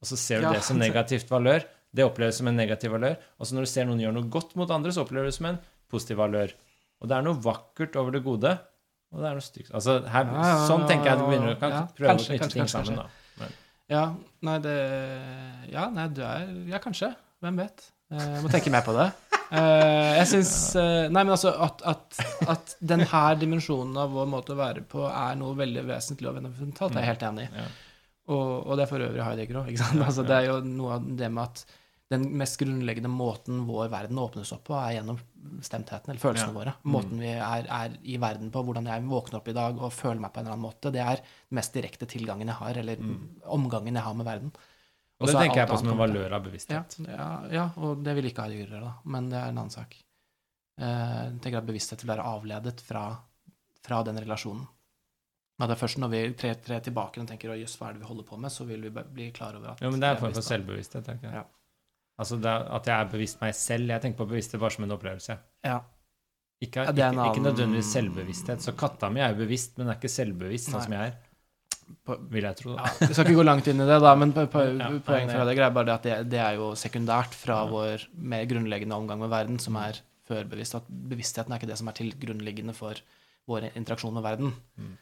Og 0.00 0.08
så 0.08 0.16
ser 0.16 0.40
du 0.40 0.46
Ja. 0.48 0.52
det 0.54 0.62
som 0.64 0.78
negativt 0.78 1.28
valør. 1.30 1.62
Det 1.94 2.02
oppleves 2.04 2.36
som 2.38 2.48
en 2.48 2.56
negativ 2.56 2.90
valør. 2.92 3.16
Og 3.38 3.46
så 3.46 3.52
når 3.54 3.60
du 3.60 3.66
ser 3.66 3.84
noen 3.84 4.00
gjøre 4.00 4.14
noe 4.14 4.30
godt 4.30 4.56
mot 4.56 4.70
andre, 4.70 4.90
så 4.90 5.04
opplever 5.04 5.24
du 5.24 5.30
det 5.30 5.34
som 5.34 5.46
en 5.46 5.58
positiv 5.88 6.16
valør. 6.16 6.52
Og 7.02 7.08
det 7.08 7.16
er 7.16 7.22
noe 7.22 7.34
vakkert 7.34 7.94
over 7.96 8.10
det 8.12 8.24
gode, 8.24 8.58
og 9.12 9.22
det 9.22 9.26
er 9.30 9.38
noe 9.38 9.44
stygt. 9.44 9.70
Altså, 9.74 9.96
her, 10.06 10.28
Ja, 10.34 10.44
ja, 10.52 10.58
sånn 10.68 10.84
tenker 10.88 11.10
jeg 11.12 11.18
du 11.18 11.24
begynner 11.26 11.54
å 11.56 11.58
kan 11.60 11.72
ja. 11.74 11.80
prøve 11.96 12.12
Kanskje, 12.12 12.34
å 12.36 12.38
knytte 12.38 12.52
ting 12.54 12.62
kanskje, 12.62 12.84
sammen. 12.84 13.00
da. 13.40 13.48
Ja, 13.90 14.04
nei, 14.46 14.58
det 14.62 14.74
Ja, 15.72 15.88
nei, 15.90 16.04
du 16.14 16.20
er 16.22 16.44
Ja, 16.70 16.78
kanskje. 16.78 17.08
Hvem 17.42 17.56
vet? 17.58 17.88
Eh, 18.12 18.20
Jeg 18.36 18.42
må 18.44 18.50
tenke 18.52 18.70
mer 18.74 18.86
på 18.86 18.94
det. 18.98 19.10
Eh, 19.50 20.12
Jeg 20.20 20.26
syns 20.30 20.50
eh, 20.78 21.08
Nei, 21.10 21.24
men 21.24 21.32
altså 21.34 21.50
at, 21.66 21.80
at, 21.82 22.18
at 22.52 22.74
den 22.86 23.00
her 23.10 23.34
dimensjonen 23.34 23.96
av 23.98 24.12
vår 24.14 24.28
måte 24.30 24.52
å 24.54 24.58
være 24.60 24.84
på 24.86 25.08
er 25.10 25.34
noe 25.40 25.56
veldig 25.58 25.82
vesentlig 25.88 26.28
og 26.30 26.36
fundamentalt, 26.36 26.94
er 26.94 27.02
jeg 27.02 27.08
helt 27.10 27.24
enig 27.32 27.46
i. 27.48 27.64
Og, 28.30 28.52
og 28.70 28.76
det 28.78 28.84
er 28.84 28.90
for 28.92 29.02
øvrig 29.02 29.24
Heidegger 29.26 29.58
òg, 29.64 29.72
ikke 29.72 29.82
sant. 29.82 30.04
Altså, 30.06 30.22
det 30.28 30.36
er 30.36 30.46
jo 30.52 30.60
noe 30.62 31.00
av 31.00 31.08
det 31.18 31.32
med 31.34 31.48
at 31.48 31.64
den 32.10 32.24
mest 32.36 32.58
grunnleggende 32.58 33.08
måten 33.12 33.60
vår 33.68 33.88
verden 33.92 34.18
åpnes 34.18 34.50
opp 34.56 34.64
på, 34.66 34.74
er 34.74 34.96
gjennom 34.98 35.18
stemtheten, 35.62 36.10
eller 36.10 36.20
følelsene 36.20 36.50
Ja. 36.50 36.56
våre. 36.58 36.72
Måten 36.84 37.20
vi 37.22 37.28
er, 37.36 37.66
er 37.70 37.94
i 38.02 38.16
verden 38.18 38.50
på, 38.50 38.64
hvordan 38.66 38.84
jeg 38.90 39.04
våkner 39.06 39.38
opp 39.38 39.48
i 39.48 39.54
dag 39.54 39.78
og 39.78 39.92
føler 39.94 40.18
meg 40.20 40.32
på 40.32 40.40
en 40.40 40.46
eller 40.46 40.56
annen 40.56 40.66
måte, 40.66 40.90
det 40.92 41.00
er 41.04 41.16
den 41.22 41.54
mest 41.60 41.72
direkte 41.72 42.06
tilgangen 42.10 42.48
jeg 42.50 42.56
har, 42.56 42.74
eller 42.82 42.96
omgangen 43.46 43.94
jeg 43.94 44.02
har 44.02 44.14
med 44.18 44.26
verden. 44.26 44.50
Og 45.20 45.26
det 45.28 45.34
er 45.36 45.40
tenker 45.44 45.60
jeg 45.62 45.68
på 45.68 45.78
som 45.78 45.88
en 45.92 45.98
valør 46.00 46.32
av 46.32 46.42
bevissthet. 46.48 46.98
ja, 47.06 47.28
ja, 47.52 47.70
og 47.76 48.02
det 48.02 48.14
vil 48.16 48.24
ikke 48.30 48.42
ha 48.42 48.48
dyrere, 48.48 48.80
da. 48.80 48.92
Men 49.04 49.28
det 49.30 49.38
er 49.38 49.48
en 49.52 49.58
annen 49.62 49.70
sak. 49.70 49.94
Eh, 50.80 51.30
Jeg 51.30 51.40
tenker 51.44 51.58
at 51.58 51.66
bevissthet 51.66 52.02
vil 52.02 52.16
være 52.16 52.24
avledet 52.24 52.80
fra, 52.80 53.04
fra 53.84 54.02
den 54.02 54.16
relasjonen. 54.16 54.66
Men 55.60 55.68
det 55.68 55.76
er 55.76 55.86
først 55.86 55.98
når 56.00 56.08
vi 56.10 56.32
trer, 56.40 56.54
trer 56.64 56.80
tilbake 56.80 57.20
og 57.20 57.28
tenker 57.28 57.52
jøss, 57.54 57.76
hva 57.76 57.90
er 57.90 57.92
det 57.92 58.00
vi 58.00 58.06
holder 58.08 58.24
på 58.24 58.38
med', 58.40 58.50
så 58.50 58.64
vil 58.66 58.80
vi 58.80 58.88
bli 58.90 59.30
klar 59.30 59.54
over 59.56 59.72
at 59.72 59.80
Ja, 59.82 59.90
men 59.90 60.00
det 60.00 60.08
er 60.08 60.14
en 60.16 60.20
form 60.24 60.32
for 60.32 60.40
selvbevissthet. 60.40 61.04
tenker 61.04 61.28
jeg. 61.28 61.34
Ja. 61.34 61.44
Altså 62.20 62.36
at 62.44 62.86
jeg 62.90 62.94
er 63.00 63.08
bevisst 63.14 63.40
meg 63.40 63.54
selv. 63.56 63.88
Jeg 63.94 64.02
tenker 64.04 64.20
på 64.22 64.28
bevissthet 64.28 64.60
bare 64.60 64.74
som 64.76 64.84
en 64.84 64.92
opplevelse. 64.96 65.38
Ja. 65.64 65.78
Ikke, 66.60 66.82
Ja, 66.84 66.92
ikke, 66.92 67.06
en 67.08 67.20
ikke 67.30 67.42
nødvendigvis 67.46 67.90
selvbevissthet. 67.96 68.60
Så 68.60 68.74
katta 68.76 69.08
mi 69.10 69.22
er 69.24 69.32
jo 69.32 69.38
bevisst, 69.40 69.78
men 69.80 69.88
er 69.88 69.96
ikke 69.96 70.10
selvbevisst 70.12 70.68
sånn 70.68 70.76
Nei. 70.76 70.84
som 70.84 70.92
jeg 70.98 71.08
er. 71.08 71.18
På- 72.06 72.18
Vil 72.30 72.44
jeg 72.44 72.56
tro. 72.60 72.74
Ja, 72.76 72.90
vi 73.00 73.08
skal 73.14 73.24
ikke 73.24 73.38
gå 73.40 73.44
langt 73.48 73.66
inn 73.72 73.80
i 73.80 73.86
det, 73.88 73.96
da, 74.04 74.12
men 74.14 74.32
po 74.36 74.44
po 74.52 74.60
Ja, 74.82 74.90
poenget 75.06 75.32
fra 75.34 75.46
det 75.48 75.56
er 75.58 75.72
bare 75.74 75.88
det 75.88 75.94
at 75.96 76.02
det, 76.06 76.18
det 76.36 76.38
er 76.44 76.58
jo 76.60 76.68
sekundært 76.78 77.32
fra 77.34 77.62
Ja. 77.64 77.70
vår 77.72 78.04
mer 78.14 78.44
grunnleggende 78.52 78.94
omgang 78.94 79.18
med 79.24 79.32
verden, 79.32 79.58
som 79.58 79.76
er 79.80 79.98
førbevisst. 80.28 80.76
At 80.78 80.86
bevisstheten 80.86 81.50
er 81.52 81.58
ikke 81.58 81.70
det 81.72 81.78
som 81.80 81.88
er 81.88 81.96
til 81.98 82.12
grunnleggende 82.12 82.74
for 82.76 82.94
vår 83.48 83.70
interaksjon 83.74 84.14
med 84.14 84.22
verden. 84.28 84.52
Mm. 84.78 84.92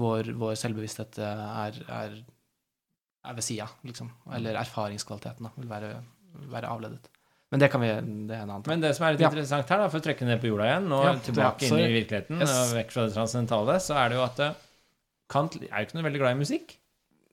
Vår, 0.00 0.32
vår 0.40 0.56
selvbevissthet 0.58 1.20
eh, 1.22 1.44
er, 1.68 1.78
er, 2.00 2.16
er 3.28 3.34
ved 3.36 3.44
sida, 3.46 3.68
liksom. 3.84 4.08
Eller 4.34 4.56
erfaringskvaliteten 4.58 5.46
da, 5.46 5.52
vil 5.60 5.68
være, 5.70 5.92
være 6.52 6.70
avledet. 6.70 7.10
Men 7.52 7.60
det 7.62 7.68
kan 7.70 7.80
vi 7.84 7.88
Det 7.88 8.34
er 8.34 8.42
en 8.42 8.50
annen 8.50 8.64
Men 8.66 8.80
det 8.82 8.94
som 8.96 9.06
er 9.06 9.12
litt 9.14 9.20
Ja. 9.22 9.28
interessant 9.30 9.68
her, 9.68 9.78
da, 9.78 9.88
for 9.88 10.00
å 10.00 10.02
trekke 10.02 10.26
ned 10.26 10.40
på 10.42 10.48
jorda 10.50 10.64
igjen, 10.70 10.88
nå 10.90 11.02
Ja, 11.04 11.12
tilbake 11.22 11.68
inn 11.68 11.78
i 11.78 11.92
virkeligheten, 12.00 12.40
Yes. 12.40 12.50
og 12.50 12.76
vekk 12.78 12.90
fra 12.90 13.04
det 13.06 13.14
transcendentale, 13.14 13.76
så 13.80 13.94
er 14.00 14.08
det 14.08 14.16
jo 14.18 14.24
at 14.24 14.40
eh, 14.40 14.54
Kant 15.30 15.54
er 15.56 15.68
jo 15.68 15.84
ikke 15.86 15.94
noe 15.94 16.04
veldig 16.10 16.20
glad 16.20 16.34
i 16.36 16.40
musikk. 16.40 16.74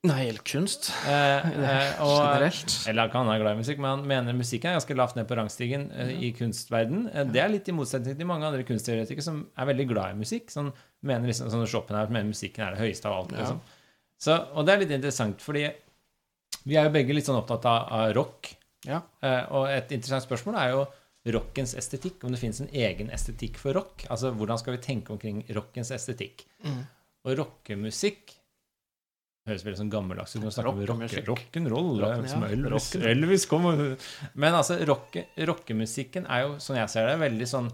Nei, 0.04 0.30
eller 0.30 0.42
kunst. 0.42 0.88
Eh, 1.06 1.12
eh, 1.46 2.02
og, 2.02 2.18
Generelt. 2.18 2.88
eller 2.90 3.10
han 3.14 3.28
er 3.30 3.40
glad 3.44 3.54
i 3.54 3.60
musikk, 3.62 3.78
men 3.78 3.90
han 4.00 4.08
mener 4.08 4.34
musikken 4.34 4.72
er 4.72 4.80
ganske 4.80 4.96
lavt 4.98 5.16
ned 5.16 5.28
på 5.30 5.36
rangstigen 5.38 5.92
eh, 5.94 6.14
i 6.26 6.32
kunstverden. 6.34 7.04
Eh, 7.14 7.24
det 7.30 7.42
er 7.44 7.50
litt 7.54 7.68
i 7.70 7.76
motsetning 7.76 8.18
til 8.18 8.26
mange 8.30 8.46
andre 8.48 8.64
kunstteoretikere 8.66 9.22
som 9.26 9.44
er 9.58 9.66
veldig 9.70 9.88
glad 9.92 10.16
i 10.16 10.18
musikk. 10.22 10.50
Sånn, 10.50 10.72
mener 11.06 11.30
liksom, 11.30 11.52
sånn 11.54 11.68
Schopenhauer 11.70 12.10
mener 12.10 12.30
musikken 12.32 12.66
er 12.66 12.74
det 12.78 12.82
høyeste 12.82 13.06
av 13.06 13.14
alt. 13.20 13.32
Ja. 13.36 13.44
Liksom. 13.44 13.62
Så, 14.22 14.38
og 14.54 14.66
det 14.66 14.74
er 14.74 14.82
litt 14.86 14.96
interessant, 14.98 15.42
fordi 15.42 15.68
vi 16.66 16.76
er 16.78 16.86
jo 16.90 16.94
begge 16.94 17.14
litt 17.14 17.26
sånn 17.30 17.38
opptatt 17.42 17.66
av, 17.70 17.86
av 17.92 18.14
rock. 18.18 18.56
Ja. 18.88 19.04
Eh, 19.22 19.44
og 19.54 19.70
et 19.70 19.94
interessant 19.94 20.26
spørsmål 20.26 20.58
er 20.62 20.74
jo 20.74 20.84
rockens 21.38 21.76
estetikk. 21.78 22.24
Om 22.26 22.34
det 22.34 22.42
finnes 22.42 22.62
en 22.64 22.72
egen 22.74 23.12
estetikk 23.14 23.60
for 23.62 23.78
rock. 23.78 24.06
Altså 24.10 24.34
hvordan 24.34 24.62
skal 24.62 24.78
vi 24.78 24.84
tenke 24.86 25.14
omkring 25.14 25.44
rockens 25.56 25.94
estetikk? 25.94 26.46
Mm. 26.66 26.84
Og 27.28 27.38
rockemusikk 27.38 28.38
høres 29.50 29.64
veldig 29.66 29.80
sånn 29.80 29.94
gammeldags 29.94 30.36
ut 30.38 30.46
rock, 30.66 30.82
rock'n'roll. 31.28 31.96
Rock 32.02 32.28
som 32.30 32.44
ja. 32.46 32.52
Elvis, 32.54 32.90
Elvis 32.96 33.48
kom 33.50 33.66
Men 33.72 34.58
altså, 34.58 34.78
rocke, 34.86 35.26
rockemusikken 35.50 36.28
er 36.30 36.46
jo, 36.46 36.52
sånn 36.62 36.78
jeg 36.78 36.94
ser 36.94 37.10
det, 37.10 37.18
veldig 37.24 37.48
sånn 37.50 37.72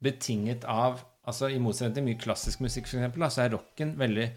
betinget 0.00 0.64
av 0.70 1.02
altså 1.28 1.50
I 1.52 1.58
motsetning 1.62 1.98
til 1.98 2.06
mye 2.06 2.20
klassisk 2.20 2.62
musikk, 2.64 2.88
for 2.88 3.00
eksempel, 3.00 3.24
da, 3.24 3.30
så 3.32 3.44
er 3.44 3.52
rocken 3.56 3.96
veldig 4.00 4.28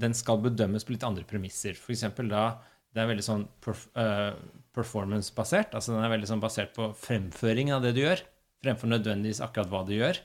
Den 0.00 0.14
skal 0.16 0.40
bedømmes 0.44 0.86
på 0.86 0.94
litt 0.94 1.06
andre 1.06 1.26
premisser. 1.28 1.76
For 1.78 1.94
eksempel 1.94 2.30
da 2.32 2.46
Det 2.94 3.02
er 3.02 3.10
veldig 3.10 3.26
sånn 3.26 3.44
perf, 3.62 3.88
eh, 3.98 4.32
performance-basert. 4.76 5.74
Altså 5.76 5.94
den 5.94 6.04
er 6.04 6.12
veldig 6.12 6.30
sånn 6.30 6.42
basert 6.42 6.74
på 6.76 6.90
fremføringen 7.00 7.78
av 7.78 7.86
det 7.86 7.94
du 7.96 8.02
gjør, 8.04 8.22
fremfor 8.64 8.92
nødvendigvis 8.92 9.42
akkurat 9.44 9.72
hva 9.72 9.82
du 9.88 9.94
gjør. 9.96 10.20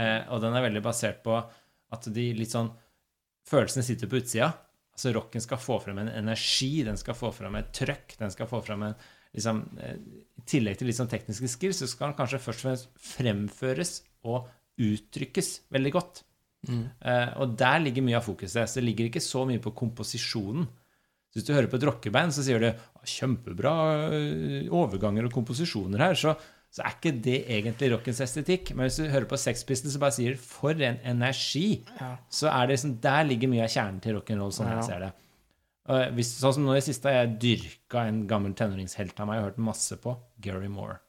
Eh, 0.00 0.20
og 0.32 0.42
den 0.44 0.56
er 0.56 0.64
veldig 0.64 0.84
basert 0.84 1.20
på 1.24 1.36
at 1.36 2.08
de 2.14 2.30
litt 2.38 2.54
sånn 2.54 2.72
Følelsene 3.42 3.82
sitter 3.82 4.06
på 4.06 4.20
utsida. 4.20 4.52
Altså 4.94 5.10
rocken 5.16 5.42
skal 5.42 5.58
få 5.58 5.80
frem 5.82 5.96
en 5.98 6.12
energi, 6.12 6.84
den 6.86 6.94
skal 7.00 7.16
få 7.18 7.32
frem 7.34 7.56
et 7.58 7.72
trøkk, 7.74 8.14
den 8.20 8.30
skal 8.30 8.46
få 8.46 8.60
frem 8.62 8.84
en 8.86 8.94
liksom, 9.34 9.64
eh, 9.82 9.96
I 10.38 10.44
tillegg 10.46 10.78
til 10.78 10.86
litt 10.86 10.98
sånn 11.00 11.10
tekniske 11.10 11.50
skills, 11.50 11.80
så 11.82 11.88
skal 11.90 12.12
den 12.12 12.18
kanskje 12.20 12.38
først 12.44 12.62
og 12.62 12.68
fremst 12.68 12.92
fremføres 13.16 13.96
og 14.30 14.46
uttrykkes 14.82 15.50
veldig 15.74 15.92
godt. 15.96 16.22
Mm. 16.68 16.84
Eh, 17.02 17.32
og 17.42 17.56
der 17.58 17.82
ligger 17.82 18.06
mye 18.06 18.20
av 18.20 18.26
fokuset. 18.26 18.68
Så 18.68 18.80
det 18.80 18.86
ligger 18.86 19.08
ikke 19.08 19.24
så 19.24 19.44
mye 19.48 19.62
på 19.62 19.74
komposisjonen. 19.74 20.68
Så 21.32 21.40
hvis 21.40 21.48
du 21.48 21.54
hører 21.56 21.70
på 21.72 21.78
et 21.80 21.86
rockeband, 21.88 22.34
så 22.36 22.44
sier 22.44 22.60
du 22.60 22.68
«Å, 22.68 22.91
kjempebra 23.08 23.72
eh, 24.12 24.68
overganger 24.70 25.26
og 25.28 25.32
komposisjoner 25.34 25.98
her, 25.98 26.14
så, 26.18 26.34
så 26.72 26.82
er 26.86 26.94
ikke 26.96 27.12
det 27.24 27.38
egentlig 27.48 27.90
rockens 27.94 28.20
estetikk. 28.24 28.74
Men 28.74 28.86
hvis 28.88 29.00
du 29.02 29.08
hører 29.12 29.28
på 29.30 29.38
Sex 29.40 29.64
Pistols 29.68 29.96
og 29.98 30.04
bare 30.06 30.16
sier 30.18 30.36
'for 30.36 30.72
en 30.82 30.98
energi', 31.04 31.82
Ja. 32.00 32.16
så 32.30 32.48
er 32.52 32.66
det 32.66 32.76
liksom, 32.78 33.00
der 33.00 33.24
ligger 33.24 33.48
mye 33.48 33.64
av 33.64 33.70
kjernen 33.74 34.00
til 34.00 34.14
rock'n'roll, 34.20 34.52
sånn 34.52 34.68
Ja. 34.70 34.76
jeg 34.80 34.84
ser 34.84 35.00
det. 35.00 35.12
Hvis, 36.14 36.38
sånn 36.38 36.54
som 36.54 36.64
nå 36.64 36.76
i 36.76 36.80
siste 36.80 37.10
har 37.10 37.26
jeg 37.26 37.38
dyrka 37.40 38.06
en 38.06 38.26
gammel 38.28 38.54
tenåringshelt 38.54 39.18
av 39.18 39.26
meg 39.26 39.38
og 39.40 39.44
hørt 39.50 39.58
masse 39.58 39.96
på 39.98 40.16
Gary 40.40 40.68
Moore. 40.68 41.00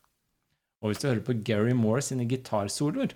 Og 0.82 0.90
hvis 0.92 1.00
du 1.00 1.08
hører 1.08 1.22
på 1.24 1.44
Gary 1.44 1.74
Moore 1.74 2.02
sine 2.02 2.26
gitarsoloer, 2.28 3.12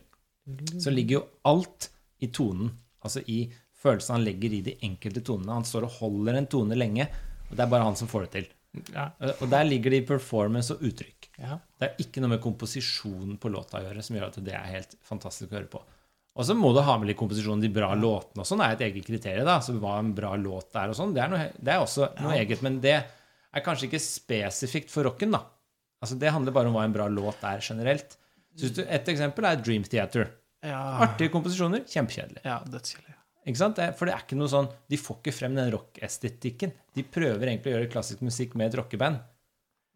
så 0.79 0.93
ligger 0.93 1.17
jo 1.17 1.27
alt 1.43 1.89
i 2.21 2.27
tonen. 2.27 2.71
Altså 3.03 3.23
i 3.27 3.51
følelsen 3.83 4.15
han 4.15 4.23
legger 4.23 4.53
i 4.53 4.61
de 4.61 4.77
enkelte 4.85 5.19
tonene. 5.25 5.51
Han 5.57 5.63
står 5.67 5.83
og 5.83 5.97
holder 5.99 6.37
en 6.37 6.47
tone 6.47 6.75
lenge, 6.77 7.07
og 7.49 7.57
det 7.57 7.59
er 7.65 7.69
bare 7.73 7.83
han 7.83 7.95
som 7.95 8.07
får 8.07 8.21
det 8.27 8.31
til. 8.31 8.47
Ja. 8.93 9.09
Og 9.41 9.47
der 9.51 9.67
ligger 9.67 9.93
det 9.93 10.01
i 10.03 10.07
performance 10.07 10.73
og 10.75 10.81
uttrykk. 10.87 11.29
Ja. 11.37 11.57
Det 11.77 11.87
er 11.89 12.01
ikke 12.03 12.23
noe 12.23 12.33
med 12.35 12.41
komposisjonen 12.43 13.37
på 13.41 13.51
låta 13.53 13.79
å 13.79 13.85
gjøre 13.85 14.03
som 14.05 14.17
gjør 14.17 14.27
at 14.29 14.39
det 14.45 14.55
er 14.57 14.71
helt 14.73 14.95
fantastisk 15.05 15.51
å 15.53 15.59
høre 15.59 15.71
på. 15.71 15.81
Og 16.37 16.45
så 16.45 16.53
må 16.53 16.69
du 16.75 16.83
ha 16.85 16.95
med 17.01 17.09
litt 17.09 17.17
komposisjon. 17.17 17.61
De 17.63 17.69
bra 17.73 17.89
låtene 17.97 18.43
og 18.43 18.47
sånn 18.49 18.61
er 18.61 18.75
et 18.75 18.83
eget 18.85 19.07
kriterium. 19.07 19.47
da, 19.49 19.57
så 19.65 19.73
Hva 19.81 19.95
en 19.99 20.13
bra 20.17 20.35
låt 20.37 20.75
er 20.77 20.93
og 20.93 20.97
sånn, 20.99 21.15
det 21.15 21.23
er, 21.23 21.31
noe, 21.33 21.47
det 21.57 21.73
er 21.73 21.81
også 21.81 22.11
noe 22.21 22.35
eget. 22.37 22.61
Men 22.65 22.77
det 22.83 22.93
er 22.97 23.65
kanskje 23.65 23.89
ikke 23.89 24.03
spesifikt 24.03 24.93
for 24.93 25.09
rocken, 25.09 25.33
da. 25.33 25.41
Altså 26.03 26.17
Det 26.21 26.29
handler 26.29 26.53
bare 26.53 26.69
om 26.69 26.77
hva 26.77 26.85
en 26.85 26.93
bra 26.93 27.07
låt 27.09 27.41
er 27.49 27.63
generelt. 27.65 28.17
Så 28.57 28.69
du, 28.73 28.83
Et 28.85 29.09
eksempel 29.13 29.49
er 29.49 29.61
Dream 29.61 29.85
Theater. 29.85 30.29
Ja. 30.65 30.77
Artige 31.05 31.33
komposisjoner, 31.33 31.83
kjempekjedelig. 31.89 32.41
ja, 32.45 32.59
dødskjedelig. 32.69 33.16
For 33.47 34.09
det 34.09 34.13
er 34.13 34.25
ikke 34.25 34.37
noe 34.39 34.51
sånn 34.51 34.67
De 34.89 34.99
får 34.99 35.21
ikke 35.21 35.35
frem 35.35 35.55
den 35.55 35.71
rockestetikken. 35.73 36.75
De 36.95 37.05
prøver 37.07 37.47
egentlig 37.47 37.73
å 37.73 37.77
gjøre 37.77 37.93
klassisk 37.93 38.25
musikk 38.25 38.57
med 38.59 38.71
et 38.71 38.79
rockeband. 38.81 39.21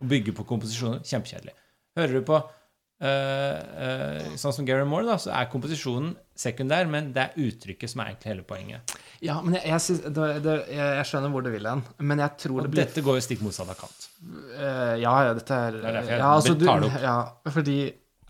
Og 0.02 0.10
bygge 0.10 0.34
på 0.38 0.48
komposisjoner. 0.48 1.04
Kjempekjedelig. 1.06 1.54
Hører 2.00 2.16
du 2.16 2.26
på 2.26 2.38
øh, 2.40 3.58
øh, 3.86 4.36
sånn 4.40 4.56
som 4.56 4.68
Gary 4.68 4.86
Moore, 4.88 5.10
da, 5.10 5.18
så 5.20 5.34
er 5.36 5.50
komposisjonen 5.52 6.14
sekundær, 6.42 6.88
men 6.90 7.12
det 7.16 7.26
er 7.26 7.48
uttrykket 7.50 7.92
som 7.92 8.02
er 8.02 8.14
egentlig 8.14 8.32
hele 8.32 8.46
poenget. 8.48 8.94
Ja, 9.22 9.36
men 9.44 9.58
jeg, 9.60 9.68
jeg, 9.70 9.84
synes, 9.86 10.06
det, 10.16 10.30
det, 10.46 10.56
jeg, 10.74 11.08
skjønner 11.10 11.34
hvor 11.34 11.44
du 11.46 11.52
vil 11.54 11.68
hen, 11.70 11.84
men 12.00 12.24
jeg 12.24 12.38
tror 12.46 12.62
Og 12.62 12.66
det 12.66 12.74
blir 12.74 12.88
dette 12.88 13.04
går 13.06 13.20
jo 13.20 13.26
stikk 13.28 13.44
motsatt 13.46 13.74
av 13.74 13.78
Kant. 13.78 14.08
Uh, 14.24 14.96
ja, 15.02 15.14
ja, 15.28 15.36
dette 15.38 15.60
er 15.68 15.78
Det 15.78 15.84
er 15.84 15.98
derfor 16.00 16.16
jeg 16.16 16.24
ja, 16.24 16.32
altså, 16.38 16.56
du, 16.56 16.66
tar 16.66 16.82
det 16.82 16.90
opp. 16.90 17.04
Ja, 17.04 17.18
fordi 17.58 17.78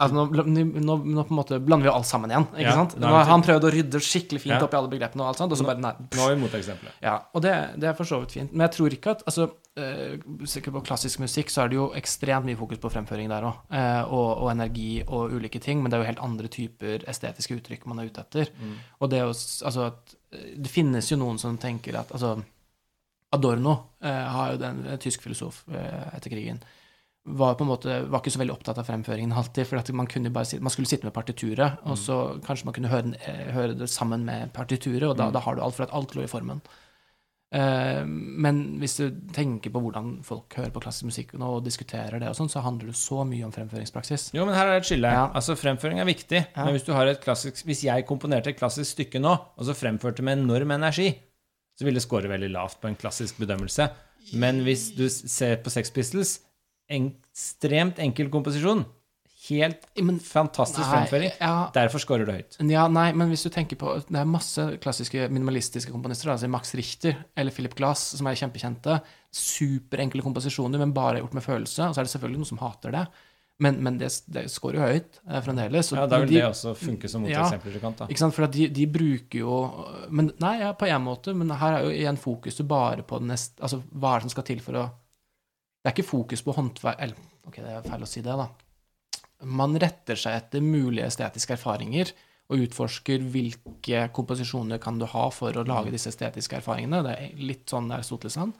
altså, 0.01 0.23
nå, 0.25 0.43
nå, 0.81 0.95
nå 1.05 1.23
på 1.29 1.33
en 1.33 1.37
måte 1.37 1.57
blander 1.63 1.85
vi 1.85 1.89
jo 1.89 1.93
alt 1.95 2.07
sammen 2.09 2.31
igjen. 2.33 2.45
Ikke 2.55 2.65
Ja, 2.67 2.73
sant? 2.81 2.95
Nå 2.99 3.07
har 3.13 3.29
han 3.29 3.43
prøvd 3.45 3.67
å 3.67 3.71
rydde 3.75 4.01
skikkelig 4.03 4.41
fint 4.43 4.55
Ja. 4.55 4.61
opp 4.65 4.73
i 4.73 4.77
alle 4.79 4.89
begrepene, 4.91 5.21
og 5.23 5.29
alt 5.31 5.41
sånt, 5.41 5.53
og 5.53 5.59
så 5.59 5.67
bare 5.67 5.79
nei. 5.83 5.91
Nå 6.17 6.25
er 6.25 6.35
vi 6.35 6.41
moteksempelet. 6.41 6.95
Ja, 7.05 7.15
og 7.33 7.41
det, 7.45 7.53
det 7.79 7.89
er 7.91 7.93
for 7.97 8.09
så 8.09 8.19
vidt 8.23 8.33
fint. 8.35 8.51
Men 8.53 8.65
jeg 8.67 8.73
tror 8.77 8.95
ikke 8.97 9.13
at 9.15 9.23
altså, 9.29 9.47
eh, 9.77 10.17
Sikkert 10.51 10.73
på 10.75 10.83
klassisk 10.89 11.19
musikk 11.23 11.49
så 11.53 11.63
er 11.63 11.69
det 11.71 11.77
jo 11.77 11.85
ekstremt 11.95 12.45
mye 12.49 12.57
fokus 12.59 12.81
på 12.83 12.91
fremføring 12.91 13.29
der 13.31 13.45
òg. 13.47 13.61
Eh, 13.71 14.01
og, 14.11 14.29
og 14.43 14.51
energi 14.51 15.03
og 15.07 15.31
ulike 15.37 15.61
ting, 15.63 15.81
men 15.81 15.91
det 15.91 15.99
er 15.99 16.03
jo 16.03 16.09
helt 16.11 16.25
andre 16.25 16.47
typer 16.51 17.05
estetiske 17.07 17.55
uttrykk 17.61 17.85
man 17.87 17.99
er 18.03 18.09
ute 18.11 18.25
etter. 18.25 18.49
Mm. 18.59 18.75
Og 18.99 19.09
det, 19.13 19.21
altså, 19.21 19.87
at, 19.93 20.15
eh, 20.33 20.55
det 20.57 20.69
finnes 20.73 21.07
jo 21.11 21.17
noen 21.21 21.39
som 21.39 21.57
tenker 21.61 21.95
at 22.01 22.11
altså, 22.11 22.41
Adorno 23.31 23.77
har 24.03 24.51
jo 24.53 24.57
den, 24.59 24.81
en 24.91 24.99
tysk 24.99 25.21
filosof 25.23 25.61
etter 25.71 26.29
krigen. 26.33 26.57
Var 27.21 27.53
på 27.53 27.65
en 27.65 27.69
måte, 27.69 27.95
var 28.09 28.23
ikke 28.23 28.31
så 28.33 28.39
veldig 28.41 28.53
opptatt 28.55 28.79
av 28.81 28.87
fremføringen 28.87 29.35
alltid. 29.37 29.67
For 29.69 29.93
man, 29.93 30.07
bare, 30.33 30.61
man 30.63 30.73
skulle 30.73 30.89
sitte 30.89 31.05
med 31.05 31.13
partituret, 31.13 31.83
og 31.85 31.99
så 32.01 32.15
kanskje 32.41 32.65
man 32.65 32.75
kunne 32.77 32.89
høre, 32.89 33.11
eh, 33.21 33.51
høre 33.53 33.75
det 33.77 33.89
sammen 33.93 34.25
med 34.25 34.49
partituret, 34.55 35.05
og 35.05 35.19
da, 35.19 35.29
da 35.33 35.43
har 35.45 35.57
du 35.57 35.61
alt, 35.61 35.77
for 35.77 35.85
at 35.85 35.93
alt 35.93 36.15
lå 36.17 36.25
i 36.25 36.31
formen. 36.31 36.63
Eh, 37.51 38.01
men 38.07 38.59
hvis 38.79 38.93
du 38.95 39.05
tenker 39.35 39.73
på 39.73 39.81
hvordan 39.83 40.21
folk 40.23 40.55
hører 40.55 40.71
på 40.71 40.83
klassisk 40.85 41.09
musikk 41.09 41.33
nå, 41.35 41.49
og 41.57 41.65
diskuterer 41.65 42.21
det, 42.21 42.29
og 42.31 42.37
sånn, 42.37 42.51
så 42.51 42.63
handler 42.63 42.93
det 42.93 42.99
så 42.99 43.25
mye 43.27 43.45
om 43.47 43.51
fremføringspraksis. 43.53 44.29
Jo, 44.37 44.45
men 44.47 44.55
her 44.55 44.69
er 44.69 44.77
det 44.77 44.85
et 44.85 44.91
skille. 44.93 45.11
Ja. 45.11 45.25
Altså, 45.35 45.57
Fremføring 45.59 45.99
er 45.99 46.07
viktig. 46.07 46.45
Ja. 46.45 46.63
Men 46.63 46.77
hvis 46.77 46.87
du 46.87 46.93
har 46.95 47.11
et 47.11 47.21
klassisk 47.23 47.65
Hvis 47.67 47.83
jeg 47.85 48.07
komponerte 48.07 48.53
et 48.53 48.59
klassisk 48.59 48.95
stykke 48.95 49.19
nå, 49.21 49.35
og 49.35 49.67
så 49.67 49.75
fremførte 49.77 50.23
med 50.25 50.39
enorm 50.39 50.71
energi, 50.77 51.11
så 51.77 51.85
ville 51.85 51.99
det 51.99 52.05
score 52.05 52.31
veldig 52.31 52.51
lavt 52.53 52.79
på 52.81 52.89
en 52.89 52.97
klassisk 52.99 53.37
bedømmelse. 53.41 53.89
Men 54.37 54.61
hvis 54.63 54.91
du 54.95 55.07
ser 55.09 55.59
på 55.63 55.73
Sex 55.73 55.91
Pistols, 55.91 56.39
ekstremt 56.91 58.01
enkel 58.03 58.29
komposisjon, 58.33 58.83
helt 59.49 59.87
Men- 59.97 60.19
fantastisk 60.19 60.85
fremføring, 60.85 61.31
ja, 61.39 61.71
derfor 61.73 61.99
scorer 62.03 62.25
du 62.25 62.31
høyt. 62.31 62.57
Ja, 62.69 62.87
nei, 62.87 63.11
men 63.11 63.29
hvis 63.31 63.43
du 63.43 63.49
tenker 63.49 63.75
på 63.75 63.95
Det 64.05 64.19
er 64.19 64.25
masse 64.25 64.77
klassiske 64.83 65.29
minimalistiske 65.31 65.91
komponister, 65.91 66.29
altså 66.29 66.49
Max 66.49 66.75
Richter 66.75 67.15
eller 67.35 67.51
Philip 67.51 67.73
Glass, 67.75 68.17
som 68.17 68.27
er 68.27 68.37
kjempekjente. 68.37 69.01
Superenkle 69.33 70.21
komposisjoner, 70.21 70.77
men 70.77 70.93
bare 70.93 71.21
gjort 71.23 71.33
med 71.33 71.43
følelse. 71.43 71.87
Og 71.87 71.95
så 71.95 72.01
er 72.01 72.03
det 72.07 72.13
selvfølgelig 72.13 72.43
noen 72.43 72.51
som 72.51 72.61
hater 72.61 72.91
det, 72.91 73.07
men, 73.61 73.77
men 73.83 73.97
det, 73.97 74.09
det 74.33 74.47
scorer 74.49 74.79
jo 74.79 74.85
høyt 74.89 75.19
eh, 75.27 75.41
fremdeles. 75.45 75.91
Ja, 75.93 76.07
Da 76.09 76.19
vil 76.23 76.31
de, 76.31 76.39
det 76.39 76.47
også 76.47 76.73
funke 76.77 77.09
som 77.11 77.21
moteksempler 77.21 77.77
Ja, 77.77 77.91
da. 77.97 78.07
Ikke 78.09 78.23
sant, 78.23 78.33
for 78.33 78.49
de, 78.49 78.67
de 78.73 78.87
bruker 78.89 79.43
jo 79.43 79.59
men, 80.09 80.31
Nei, 80.41 80.55
ja, 80.63 80.71
på 80.73 80.89
en 80.89 81.03
måte, 81.05 81.35
men 81.37 81.51
her 81.61 81.77
er 81.77 81.85
jo 81.85 81.91
igjen 81.93 82.17
fokuset 82.17 82.65
bare 82.67 83.05
på 83.05 83.21
det 83.21 83.29
neste 83.29 83.61
Altså, 83.61 83.83
hva 83.93 84.15
er 84.15 84.21
det 84.21 84.29
som 84.29 84.33
skal 84.33 84.47
til 84.49 84.63
for 84.65 84.79
å 84.81 84.87
Det 85.81 85.89
er 85.89 85.95
ikke 85.95 86.11
fokus 86.11 86.43
på 86.45 86.53
håndverk 86.53 86.99
Eller, 87.01 87.29
ok, 87.47 87.55
det 87.57 87.71
er 87.73 87.87
feil 87.87 88.03
å 88.05 88.09
si 88.09 88.21
det, 88.25 88.35
da. 88.37 88.49
Man 89.49 89.73
retter 89.81 90.19
seg 90.19 90.37
etter 90.37 90.61
mulige 90.61 91.07
estetiske 91.09 91.55
erfaringer 91.57 92.11
og 92.51 92.65
utforsker 92.67 93.23
hvilke 93.31 94.03
komposisjoner 94.13 94.81
kan 94.83 94.99
du 94.99 95.07
ha 95.09 95.23
for 95.33 95.55
å 95.55 95.63
lage 95.65 95.93
disse 95.93 96.11
estetiske 96.11 96.59
erfaringene. 96.59 96.99
Det 97.05 97.13
er 97.15 97.41
litt 97.41 97.71
sånn 97.71 97.89
Aristoteles-an. 97.95 98.51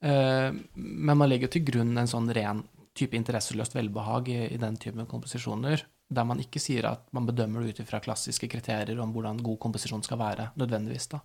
Eh, 0.00 0.48
men 0.80 1.18
man 1.20 1.28
legger 1.28 1.52
til 1.52 1.66
grunn 1.68 1.92
en 2.00 2.08
sånn 2.10 2.30
ren 2.32 2.64
type 2.96 3.16
interesseløst 3.16 3.76
velbehag 3.76 4.32
i, 4.32 4.38
i 4.56 4.60
den 4.60 4.78
typen 4.80 5.06
komposisjoner, 5.08 5.84
der 6.10 6.26
man 6.26 6.40
ikke 6.42 6.62
sier 6.62 6.88
at 6.88 7.04
man 7.14 7.28
bedømmer 7.28 7.62
det 7.62 7.74
ut 7.76 7.84
ifra 7.84 8.00
klassiske 8.02 8.48
kriterier 8.50 8.98
om 9.04 9.12
hvordan 9.14 9.38
god 9.44 9.60
komposisjon 9.62 10.02
skal 10.06 10.18
være, 10.20 10.48
nødvendigvis. 10.58 11.10
da. 11.12 11.20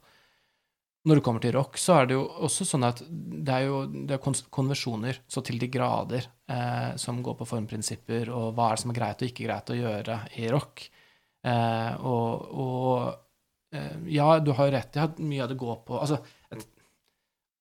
Når 1.05 1.19
det 1.19 1.23
kommer 1.25 1.41
til 1.43 1.53
rock, 1.53 1.75
så 1.77 1.99
er 1.99 2.07
det 2.09 2.15
jo 2.17 2.23
også 2.47 2.65
sånn 2.65 2.85
at 2.87 3.03
det 3.05 3.53
er 3.53 3.67
jo 3.67 3.81
det 3.93 4.15
er 4.15 4.21
kon- 4.23 4.47
konvensjoner 4.57 5.19
så 5.29 5.43
til 5.45 5.59
de 5.61 5.67
grader 5.69 6.25
eh, 6.49 6.95
som 7.01 7.19
går 7.25 7.35
på 7.37 7.45
formprinsipper, 7.51 8.31
og 8.33 8.55
hva 8.57 8.71
er 8.71 8.79
det 8.79 8.83
som 8.83 8.93
er 8.93 8.97
greit 8.97 9.21
og 9.21 9.29
ikke 9.29 9.45
greit 9.45 9.69
å 9.69 9.77
gjøre 9.77 10.15
i 10.41 10.47
rock. 10.49 10.87
Eh, 11.45 11.91
og 12.01 12.55
og 12.65 13.75
eh, 13.77 13.99
ja, 14.17 14.31
du 14.41 14.49
har 14.57 14.71
jo 14.71 14.75
rett 14.79 14.97
i 14.97 15.03
at 15.03 15.21
mye 15.21 15.43
av 15.45 15.51
det 15.53 15.59
går 15.61 15.77
på 15.85 15.99
altså, 16.01 16.17
at, 16.49 16.65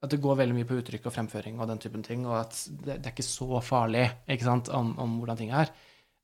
at 0.05 0.15
det 0.15 0.23
går 0.25 0.41
veldig 0.41 0.57
mye 0.63 0.69
på 0.73 0.81
uttrykk 0.81 1.11
og 1.11 1.17
fremføring 1.19 1.61
og 1.61 1.69
den 1.69 1.85
typen 1.85 2.05
ting, 2.07 2.25
og 2.25 2.39
at 2.47 2.57
det, 2.71 2.97
det 2.97 3.11
er 3.11 3.13
ikke 3.13 3.29
så 3.29 3.61
farlig 3.65 4.07
ikke 4.25 4.49
sant, 4.49 4.73
om, 4.73 4.95
om 5.05 5.19
hvordan 5.21 5.43
ting 5.43 5.53
er. 5.53 5.69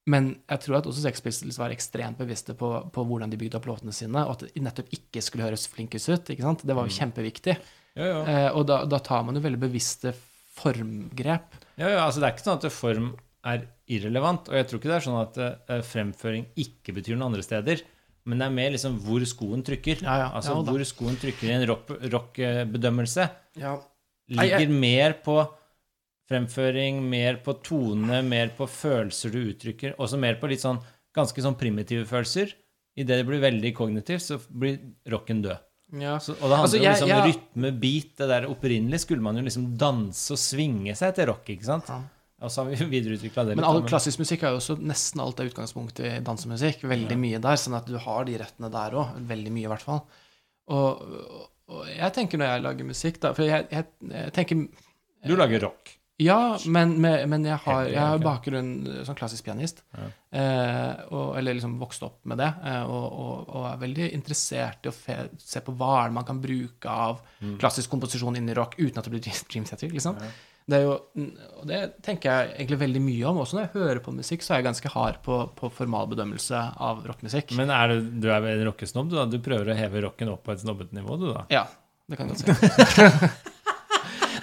Men 0.09 0.31
jeg 0.49 0.63
tror 0.65 0.79
at 0.79 0.87
også 0.89 1.03
Sex 1.05 1.21
Pistols 1.23 1.59
var 1.61 1.75
ekstremt 1.75 2.19
bevisste 2.19 2.55
på, 2.57 2.71
på 2.93 3.05
hvordan 3.07 3.31
de 3.31 3.37
bygde 3.41 3.59
opp 3.59 3.69
låtene 3.69 3.93
sine, 3.93 4.23
og 4.25 4.33
at 4.39 4.47
det 4.47 4.63
nettopp 4.65 4.89
ikke 4.97 5.21
skulle 5.23 5.45
høres 5.45 5.67
flinkest 5.69 6.09
ut. 6.09 6.31
ikke 6.33 6.47
sant? 6.47 6.65
Det 6.67 6.77
var 6.77 6.89
jo 6.89 6.97
kjempeviktig. 6.97 7.57
Ja, 7.99 8.07
ja. 8.07 8.21
Eh, 8.25 8.49
og 8.57 8.65
da, 8.71 8.85
da 8.89 8.99
tar 9.05 9.27
man 9.27 9.37
jo 9.37 9.43
veldig 9.45 9.61
bevisste 9.61 10.15
formgrep. 10.61 11.59
Ja, 11.77 11.89
ja, 11.89 12.01
altså 12.07 12.21
Det 12.23 12.29
er 12.29 12.35
ikke 12.35 12.47
sånn 12.47 12.59
at 12.61 12.73
form 12.75 13.11
er 13.51 13.63
irrelevant, 13.91 14.51
og 14.51 14.57
jeg 14.59 14.69
tror 14.69 14.81
ikke 14.81 14.91
det 14.91 14.97
er 14.99 15.07
sånn 15.07 15.21
at 15.23 15.39
uh, 15.41 15.79
fremføring 15.87 16.49
ikke 16.61 16.93
betyr 16.97 17.17
noen 17.17 17.31
andre 17.31 17.45
steder. 17.45 17.85
Men 18.29 18.43
det 18.43 18.47
er 18.47 18.53
mer 18.57 18.75
liksom 18.75 18.99
hvor 19.01 19.23
skoen 19.29 19.63
trykker. 19.65 20.03
Ja, 20.05 20.17
ja. 20.21 20.27
Altså 20.37 20.59
hvor 20.67 20.83
skoen 20.85 21.17
trykker 21.21 21.49
i 21.49 21.55
en 21.55 21.65
rock- 21.71 21.95
rockbedømmelse. 22.13 23.25
Ja. 23.61 23.79
ligger 24.31 24.69
Nei, 24.69 24.81
mer 24.83 25.17
på 25.25 25.39
fremføring, 26.31 27.01
mer 27.11 27.41
på 27.45 27.57
tone, 27.67 28.23
mer 28.27 28.53
på 28.57 28.69
følelser 28.71 29.33
du 29.35 29.41
uttrykker, 29.51 29.97
også 30.01 30.19
mer 30.23 30.39
på 30.41 30.49
litt 30.53 30.63
sånn 30.63 30.79
ganske 31.17 31.43
sånn 31.43 31.59
primitive 31.59 32.07
følelser. 32.07 32.53
Idet 33.01 33.19
det 33.21 33.27
blir 33.27 33.43
veldig 33.43 33.73
kognitivt, 33.75 34.23
så 34.23 34.39
blir 34.51 34.79
rocken 35.11 35.43
død. 35.43 35.59
ja. 36.01 36.17
Så, 36.23 36.37
og 36.39 36.47
det 36.51 36.57
handler 36.59 36.65
Altså, 36.65 36.79
om 36.79 36.87
liksom 36.87 37.09
jeg- 37.09 37.35
rytme, 37.35 37.71
beat, 37.81 38.17
det 38.19 38.29
der 38.29 38.47
opprinnelig 38.51 39.01
skulle 39.01 39.23
man 39.23 39.37
jo 39.37 39.43
liksom 39.43 39.77
danse 39.79 40.31
og 40.33 40.39
svinge 40.39 40.95
seg 40.97 41.15
til 41.15 41.27
rock, 41.27 41.45
ikke 41.51 41.65
sant? 41.67 41.89
Ja. 41.89 42.01
Og 42.41 42.49
så 42.51 42.63
har 42.65 42.71
vi 42.71 42.87
videreutvikla 42.89 43.45
det 43.45 43.57
Men 43.57 43.65
litt. 43.65 43.69
all 43.69 43.81
da, 43.83 43.89
klassisk 43.89 44.19
musikk 44.23 44.43
er 44.45 44.55
jo 44.55 44.61
også 44.63 44.79
nesten 44.81 45.21
alt 45.21 45.41
er 45.41 45.51
utgangspunktet 45.51 46.07
i 46.07 46.21
dansemusikk. 46.25 46.83
Veldig 46.89 47.19
mye 47.21 47.41
der, 47.43 47.57
sånn 47.61 47.77
at 47.77 47.87
du 47.91 47.99
har 47.99 48.25
de 48.25 48.39
rettene 48.41 48.71
der 48.73 48.91
òg. 48.97 49.19
Veldig 49.29 49.53
mye, 49.53 49.67
i 49.67 49.73
hvert 49.75 49.83
fall. 49.85 50.01
Og, 50.71 51.03
og 51.69 51.87
jeg 51.91 52.13
tenker 52.17 52.39
når 52.41 52.47
jeg 52.55 52.63
lager 52.65 52.85
musikk, 52.89 53.21
da 53.21 53.33
For 53.37 53.45
jeg, 53.45 53.67
jeg, 53.71 53.85
jeg 54.09 54.33
tenker 54.33 54.69
Du 55.27 55.37
lager 55.37 55.61
rock. 55.67 55.97
Ja, 56.21 56.59
men, 56.69 56.91
men, 57.01 57.23
men 57.33 57.45
jeg 57.49 57.57
har, 57.65 57.87
jeg 57.89 58.01
har 58.01 58.19
bakgrunn 58.21 58.71
som 59.09 59.17
klassisk 59.17 59.47
pianist. 59.47 59.81
Ja. 59.97 60.09
Eh, 60.37 61.01
og, 61.17 61.31
eller 61.41 61.57
liksom 61.57 61.79
vokst 61.81 62.03
opp 62.05 62.19
med 62.29 62.39
det. 62.43 62.51
Eh, 62.69 62.83
og, 62.85 63.07
og, 63.25 63.49
og 63.57 63.65
er 63.71 63.81
veldig 63.87 64.11
interessert 64.19 64.85
i 64.85 64.91
å 64.93 64.95
fe, 64.95 65.17
se 65.41 65.63
på 65.65 65.73
hva 65.81 65.95
er 66.03 66.11
det 66.13 66.19
man 66.21 66.29
kan 66.29 66.43
bruke 66.45 66.93
av 67.09 67.23
Mm. 67.41 67.55
klassisk 67.57 67.89
komposisjon 67.89 68.37
inni 68.37 68.53
rock 68.53 68.75
uten 68.77 68.99
at 69.01 69.07
det 69.07 69.11
blir 69.15 69.23
Dream- 69.25 69.47
Dream 69.49 69.65
Theater. 69.65 69.89
Liksom. 69.97 70.19
Det 70.71 70.77
er 70.77 70.83
jo, 70.85 70.93
og 71.57 71.63
det 71.71 71.79
tenker 72.05 72.29
jeg 72.29 72.51
egentlig 72.59 72.77
veldig 72.83 73.01
mye 73.03 73.31
om. 73.31 73.39
Også 73.41 73.57
når 73.57 73.63
jeg 73.65 73.73
hører 73.79 74.01
på 74.05 74.13
musikk, 74.13 74.45
så 74.45 74.53
er 74.53 74.61
jeg 74.61 74.67
ganske 74.69 74.93
hard 74.93 75.23
på, 75.25 75.39
på 75.57 75.71
formalbedømmelse 75.79 76.61
av 76.85 77.01
rockmusikk. 77.09 77.55
Men 77.57 77.73
er 77.73 77.95
du, 77.95 78.11
du 78.21 78.29
er 78.29 78.45
en 78.53 78.67
rockesnobb, 78.69 79.09
du 79.09 79.17
da? 79.17 79.25
Du 79.33 79.39
prøver 79.41 79.73
å 79.73 79.79
heve 79.79 80.05
rocken 80.05 80.35
opp 80.35 80.45
på 80.45 80.53
et 80.53 80.61
snobbete 80.61 80.95
nivå, 81.01 81.17
du 81.23 81.31
da? 81.33 81.47
Ja, 81.57 81.65
det 82.13 82.21
kan 82.21 82.29
jeg 82.29 82.45
godt 82.45 82.61
si. 82.61 83.33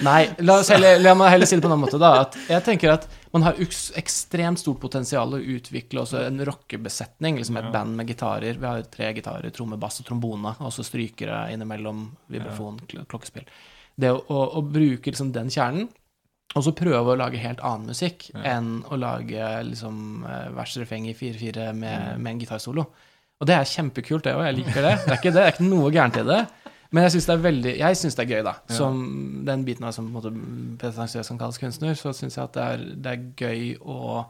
Nei, 0.03 0.27
la, 0.39 0.59
heller, 0.63 0.99
la 0.99 1.13
meg 1.17 1.31
heller 1.31 1.45
si 1.49 1.55
det 1.55 1.61
på 1.63 1.69
en 1.69 1.73
annen 1.75 1.85
måte. 1.87 1.99
da, 1.99 2.11
at 2.21 2.35
Jeg 2.49 2.63
tenker 2.63 2.91
at 2.93 3.07
man 3.33 3.41
har 3.43 3.53
eks- 3.53 3.91
ekstremt 3.97 4.59
stort 4.59 4.79
potensial 4.79 5.29
å 5.33 5.39
utvikle 5.41 6.01
også 6.01 6.25
en 6.27 6.39
rockebesetning. 6.45 7.37
liksom 7.37 7.57
Et 7.57 7.63
Ja. 7.65 7.71
band 7.71 7.95
med 7.95 8.07
gitarer. 8.07 8.57
Vi 8.57 8.65
har 8.65 8.81
tre 8.83 9.13
gitarer, 9.13 9.49
tromme, 9.51 9.77
bass 9.79 9.99
og 9.99 10.05
trombone. 10.05 10.55
Og 10.61 10.71
så 10.71 10.83
strykere 10.83 11.51
innimellom 11.53 12.11
vibrafon, 12.29 12.79
kl 12.87 13.05
klokkespill. 13.05 13.45
Det 13.99 14.09
å, 14.11 14.23
å, 14.29 14.55
å 14.57 14.61
bruke 14.61 15.05
liksom 15.11 15.31
den 15.33 15.47
kjernen, 15.49 15.89
og 16.55 16.63
så 16.63 16.71
prøve 16.73 17.11
å 17.13 17.17
lage 17.17 17.37
helt 17.37 17.59
annen 17.59 17.87
musikk 17.87 18.29
Ja. 18.33 18.55
enn 18.57 18.83
å 18.89 18.97
lage 18.97 19.63
liksom 19.67 20.23
eh, 20.25 20.49
vers 20.55 20.77
refreng 20.77 21.07
i 21.09 21.13
4-4 21.13 21.73
med, 21.75 22.15
Mm. 22.15 22.21
med 22.21 22.31
en 22.31 22.39
gitarsolo. 22.39 22.87
Og 23.41 23.45
det 23.47 23.55
er 23.55 23.63
kjempekult, 23.65 24.23
det 24.23 24.33
òg. 24.33 24.45
Jeg 24.45 24.55
liker 24.65 24.81
det. 24.81 24.95
Det 25.05 25.11
er 25.11 25.17
ikke, 25.17 25.33
det, 25.33 25.33
det 25.33 25.43
er 25.45 25.51
ikke 25.51 25.69
noe 25.69 25.91
gærent 25.91 26.17
i 26.17 26.23
det. 26.23 26.47
Men 26.91 27.03
jeg 27.03 27.11
syns 27.17 27.25
det 27.27 27.33
er 27.35 27.41
veldig 27.43 27.71
Jeg 27.79 27.97
synes 27.99 28.15
det 28.15 28.23
er 28.25 28.31
gøy, 28.37 28.43
da. 28.47 28.53
Som 28.71 29.01
den 29.47 29.65
biten 29.67 29.83
av 29.87 29.91
som 29.95 30.07
pretensiøs 30.79 31.27
kan 31.33 31.41
kalles 31.41 31.59
kunstner, 31.61 31.97
så 31.99 32.13
syns 32.15 32.37
jeg 32.39 32.43
at 32.47 32.53
det 32.57 32.63
er, 32.63 32.87
det 32.95 33.13
er 33.15 33.27
gøy 33.43 33.75
å 33.83 34.25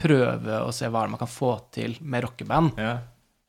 prøve 0.00 0.60
å 0.64 0.72
se 0.72 0.88
hva 0.88 1.06
man 1.12 1.20
kan 1.20 1.28
få 1.30 1.54
til 1.74 1.96
med 2.00 2.24
rockeband. 2.24 2.78
Ja. 2.80 2.98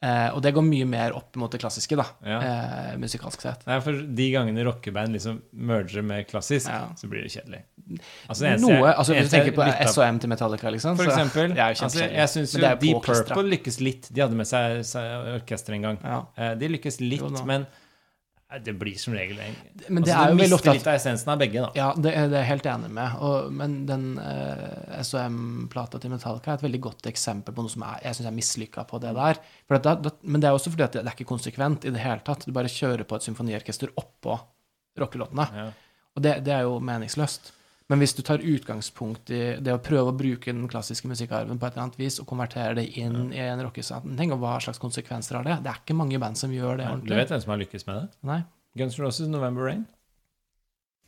Eh, 0.02 0.32
og 0.34 0.40
det 0.42 0.50
går 0.56 0.64
mye 0.66 0.86
mer 0.90 1.14
opp 1.14 1.36
mot 1.38 1.52
det 1.54 1.60
klassiske, 1.62 1.94
da, 2.00 2.08
ja. 2.26 2.38
eh, 2.42 2.94
musikalsk 2.98 3.44
sett. 3.46 3.62
Nei, 3.70 3.76
for 3.86 3.94
de 4.18 4.26
gangene 4.34 4.64
rockeband 4.66 5.14
liksom 5.14 5.36
merger 5.54 6.02
med 6.02 6.26
klassisk, 6.28 6.72
Ja. 6.74 6.88
så 6.98 7.06
blir 7.08 7.22
det 7.22 7.30
kjedelig. 7.36 7.60
Altså, 8.28 8.48
eneste 8.50 8.66
Noe, 8.66 8.96
altså 8.96 9.14
Hvis 9.14 9.30
du 9.30 9.36
tenker 9.36 9.54
på 9.60 9.68
SOM 9.94 10.18
til 10.24 10.32
Metallica, 10.34 10.72
liksom. 10.74 10.98
For 10.98 11.06
eksempel. 11.06 11.54
Så, 11.54 11.86
altså, 11.86 12.02
jeg 12.08 12.30
syns 12.34 12.56
jo 12.56 12.64
det 12.66 12.74
Deep. 12.82 13.04
Purple 13.06 13.46
lykkes 13.54 13.80
litt. 13.86 14.10
De 14.10 14.22
hadde 14.26 14.36
med 14.42 14.50
seg, 14.50 14.82
seg 14.90 15.30
orkester 15.38 15.78
en 15.78 15.86
gang. 15.86 16.02
Ja. 16.04 16.20
Eh, 16.36 16.56
De 16.58 16.72
lykkes 16.74 16.98
litt, 17.06 17.46
men 17.46 17.68
det 18.60 18.74
blir 18.76 18.98
som 19.00 19.14
regel 19.16 19.40
en 19.40 19.56
Men 19.88 20.04
det 20.04 20.12
altså, 20.12 20.18
er 20.18 20.32
jo 20.34 20.40
veldig 20.42 20.56
ofte 20.58 20.72
at 20.72 20.78
litt 20.78 20.88
av 20.90 20.98
essensen 20.98 21.32
av 21.32 21.40
begge, 21.40 21.62
da. 21.64 21.70
Ja, 21.78 21.90
det 21.96 22.12
det 22.12 22.38
er 22.38 22.42
jeg 22.42 22.50
helt 22.50 22.68
enig 22.74 22.90
med. 22.98 23.14
Og, 23.24 23.52
men 23.56 23.78
den 23.88 24.06
eh, 24.20 24.98
SOM-plata 25.08 26.02
til 26.02 26.12
Metallica 26.12 26.52
er 26.52 26.60
et 26.60 26.66
veldig 26.66 26.82
godt 26.88 27.08
eksempel 27.12 27.56
på 27.56 27.66
noe 27.66 27.72
som 27.72 27.86
er, 27.88 28.02
jeg 28.04 28.20
syns 28.20 28.32
er 28.32 28.36
mislykka 28.36 28.84
på 28.90 29.00
det 29.04 29.14
der. 29.18 29.40
Det, 29.72 29.82
da, 29.88 30.16
men 30.24 30.44
det 30.44 30.50
er 30.50 30.58
også 30.58 30.74
fordi 30.74 30.88
at 30.88 30.98
det, 30.98 31.06
det 31.06 31.14
er 31.14 31.18
ikke 31.20 31.32
konsekvent 31.32 31.88
i 31.88 31.96
det 31.96 32.04
hele 32.04 32.26
tatt. 32.28 32.44
Du 32.48 32.56
bare 32.56 32.72
kjører 32.72 33.08
på 33.08 33.20
et 33.20 33.30
symfoniorkester 33.30 33.96
oppå 34.02 34.36
rockelåtene. 35.00 35.48
Ja. 35.56 35.68
Og 36.18 36.26
det, 36.26 36.38
det 36.46 36.56
er 36.58 36.68
jo 36.68 36.78
meningsløst. 36.84 37.54
Men 37.92 38.00
hvis 38.00 38.14
du 38.16 38.22
tar 38.24 38.40
utgangspunkt 38.40 39.30
i 39.36 39.42
det 39.60 39.74
å 39.76 39.82
prøve 39.84 40.14
å 40.14 40.16
bruke 40.16 40.48
den 40.54 40.70
klassiske 40.72 41.10
musikkarven 41.12 41.58
på 41.60 41.68
et 41.68 41.74
eller 41.76 41.90
annet 41.90 41.98
vis 42.00 42.22
og 42.24 42.28
konvertere 42.30 42.78
det 42.80 42.86
inn 43.02 43.34
i 43.36 43.42
en 43.44 43.60
rockesetning, 43.66 44.32
og 44.32 44.40
hva 44.40 44.54
slags 44.64 44.80
konsekvenser 44.80 45.36
har 45.42 45.48
det? 45.50 45.58
Det 45.66 45.74
er 45.74 45.82
ikke 45.84 45.98
mange 46.00 46.20
band 46.24 46.40
som 46.40 46.54
gjør 46.56 46.80
det 46.80 46.88
Du 47.04 47.12
vet 47.18 47.34
hvem 47.34 47.42
som 47.44 47.52
har 47.52 47.60
lykkes 47.66 47.84
med 47.90 47.98
det? 48.00 48.06
Nei. 48.32 48.38
Guns 48.80 48.96
N' 48.96 49.04
Roses, 49.04 49.28
'November 49.28 49.68
Rain'. 49.68 49.84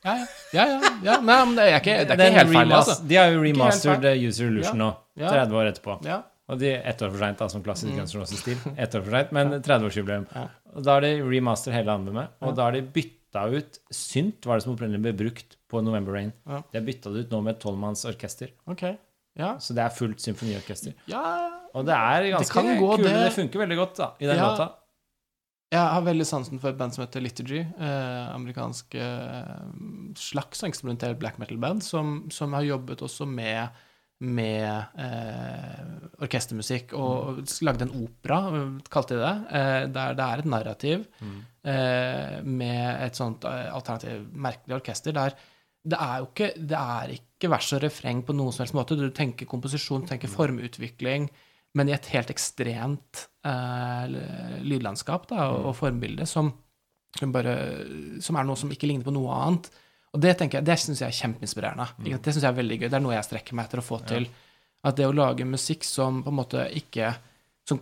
Ja, 0.03 0.18
ja. 0.19 0.26
ja, 0.51 0.64
ja, 0.68 0.91
ja. 1.05 1.15
Nei, 1.23 1.38
men 1.47 1.55
det 1.55 1.64
er 1.69 1.77
ikke, 1.80 1.95
det 2.03 2.18
er 2.19 2.27
ikke 2.34 2.41
helt 2.41 2.53
feil, 2.57 2.73
altså. 2.76 2.97
De 3.07 3.15
har 3.15 3.31
jo 3.31 3.39
remastered 3.45 4.07
User 4.19 4.49
Illusion 4.51 4.81
nå, 4.84 4.89
30 5.22 5.55
år 5.61 5.69
etterpå. 5.72 5.95
Ja. 6.03 6.19
Og 6.51 6.60
de 6.60 6.73
ett 6.76 6.99
år 7.05 7.14
for 7.14 7.23
seint, 7.23 7.39
som 7.53 7.64
klassisk 7.64 7.93
Mm. 7.93 7.99
Guns 8.01 8.11
N' 8.14 8.19
Roses-stil. 8.19 8.57
Ett 8.84 8.95
år 8.99 9.05
for 9.05 9.15
seint, 9.15 9.31
men 9.31 9.53
30-årsjubileum. 9.64 10.26
Ja. 10.35 10.47
Da 10.84 10.97
har 10.97 11.05
de 11.07 11.14
remaster 11.23 11.72
hele 11.72 11.95
albumet, 11.95 12.35
og 12.43 12.49
Ja. 12.51 12.55
da 12.60 12.64
har 12.68 12.76
de 12.76 12.81
bytta 12.84 13.45
ut 13.55 13.80
Synt, 13.95 14.43
var 14.45 14.60
det 14.60 14.65
som 14.68 14.76
opprinnelig 14.76 15.01
ble 15.07 15.14
brukt 15.23 15.55
på 15.73 15.81
November 15.85 16.13
Rain. 16.19 16.31
Ja. 16.45 16.61
De 16.71 16.77
har 16.79 16.85
bytta 16.85 17.11
det 17.13 17.25
ut 17.25 17.33
nå 17.33 17.41
med 17.47 17.55
et 17.57 17.63
tolvmannsorkester. 17.65 18.53
orkester, 18.69 18.97
Ja. 19.39 19.55
så 19.57 19.73
det 19.73 19.81
er 19.87 19.89
fullt 19.97 20.21
symfoniorkester. 20.21 20.93
ja. 21.09 21.25
Og 21.73 21.87
det 21.87 21.93
er 21.97 22.27
ganske 22.35 22.61
det 22.67 22.73
gå, 22.77 22.87
kule, 22.99 23.09
det... 23.09 23.13
det- 23.25 23.33
funker 23.33 23.59
veldig 23.63 23.77
godt 23.79 23.95
da, 23.97 24.11
i 24.21 24.27
den 24.29 24.37
låta. 24.37 24.67
Jeg 25.73 25.81
har 25.89 26.03
veldig 26.05 26.25
sansen 26.29 26.59
for 26.61 26.69
et 26.69 26.77
band 26.77 26.93
som 26.93 27.01
heter 27.01 27.23
Liturgy. 27.25 27.63
Eh, 27.65 28.27
amerikansk 28.35 28.93
eh, 28.93 29.63
slags 30.21 30.61
eksperimentert 30.67 31.17
black 31.17 31.39
metal-band 31.41 31.81
som, 31.81 32.11
som 32.29 32.53
har 32.53 32.61
jobbet 32.67 33.01
også 33.01 33.25
med, 33.25 33.69
med 34.21 34.69
eh, 35.01 35.81
orkestermusikk 36.21 36.93
og 36.93 37.41
lagde 37.65 37.87
en 37.87 37.95
opera, 38.03 38.37
kalte 38.93 39.17
de 39.17 39.23
det, 39.23 39.33
eh, 39.49 39.87
der 39.97 40.13
det 40.21 40.27
er 40.29 40.43
et 40.43 40.51
narrativ 40.53 41.07
eh, 41.65 42.37
med 42.45 43.01
et 43.07 43.17
sånt 43.17 43.49
eh, 43.49 43.65
alternativ, 43.73 44.27
merkelig 44.45 44.77
orkester, 44.77 45.17
der 45.17 45.33
det 45.84 45.99
er 45.99 46.19
jo 46.22 46.27
ikke, 46.30 46.49
det 46.55 46.80
er 46.80 47.14
ikke 47.18 47.49
vers 47.51 47.69
og 47.76 47.81
refreng 47.84 48.22
på 48.23 48.35
noen 48.35 48.55
som 48.55 48.64
helst 48.64 48.76
måte. 48.77 48.95
Du 48.99 49.10
tenker 49.15 49.49
komposisjon, 49.49 50.05
du 50.05 50.11
tenker 50.14 50.31
formutvikling, 50.31 51.27
men 51.76 51.89
i 51.89 51.95
et 51.95 52.07
helt 52.14 52.31
ekstremt 52.31 53.26
eh, 53.47 54.15
lydlandskap 54.64 55.27
da, 55.31 55.49
og, 55.51 55.72
og 55.72 55.77
formbilde 55.77 56.27
som, 56.30 56.53
som, 57.18 57.34
bare, 57.35 57.55
som 58.23 58.39
er 58.39 58.47
noe 58.47 58.60
som 58.60 58.72
ikke 58.72 58.88
ligner 58.88 59.07
på 59.07 59.15
noe 59.15 59.35
annet. 59.47 59.69
Og 60.14 60.22
det 60.22 60.35
tenker 60.38 60.60
jeg, 60.60 60.69
det 60.69 60.80
syns 60.80 61.01
jeg 61.01 61.10
er 61.10 61.19
kjempeinspirerende. 61.19 61.89
Ikke? 62.05 62.22
Det 62.22 62.35
synes 62.35 62.45
jeg 62.45 62.51
er 62.51 62.60
veldig 62.61 62.80
gøy. 62.80 62.88
Det 62.88 62.97
er 62.99 63.03
noe 63.03 63.15
jeg 63.15 63.27
strekker 63.27 63.57
meg 63.57 63.68
etter 63.68 63.81
å 63.81 63.85
få 63.85 63.99
til. 64.05 64.27
At 64.85 64.99
det 64.99 65.07
å 65.10 65.15
lage 65.15 65.47
musikk 65.47 65.88
som 65.88 66.22
på 66.23 66.31
en 66.31 66.38
måte 66.38 66.68
ikke 66.77 67.10
som 67.68 67.80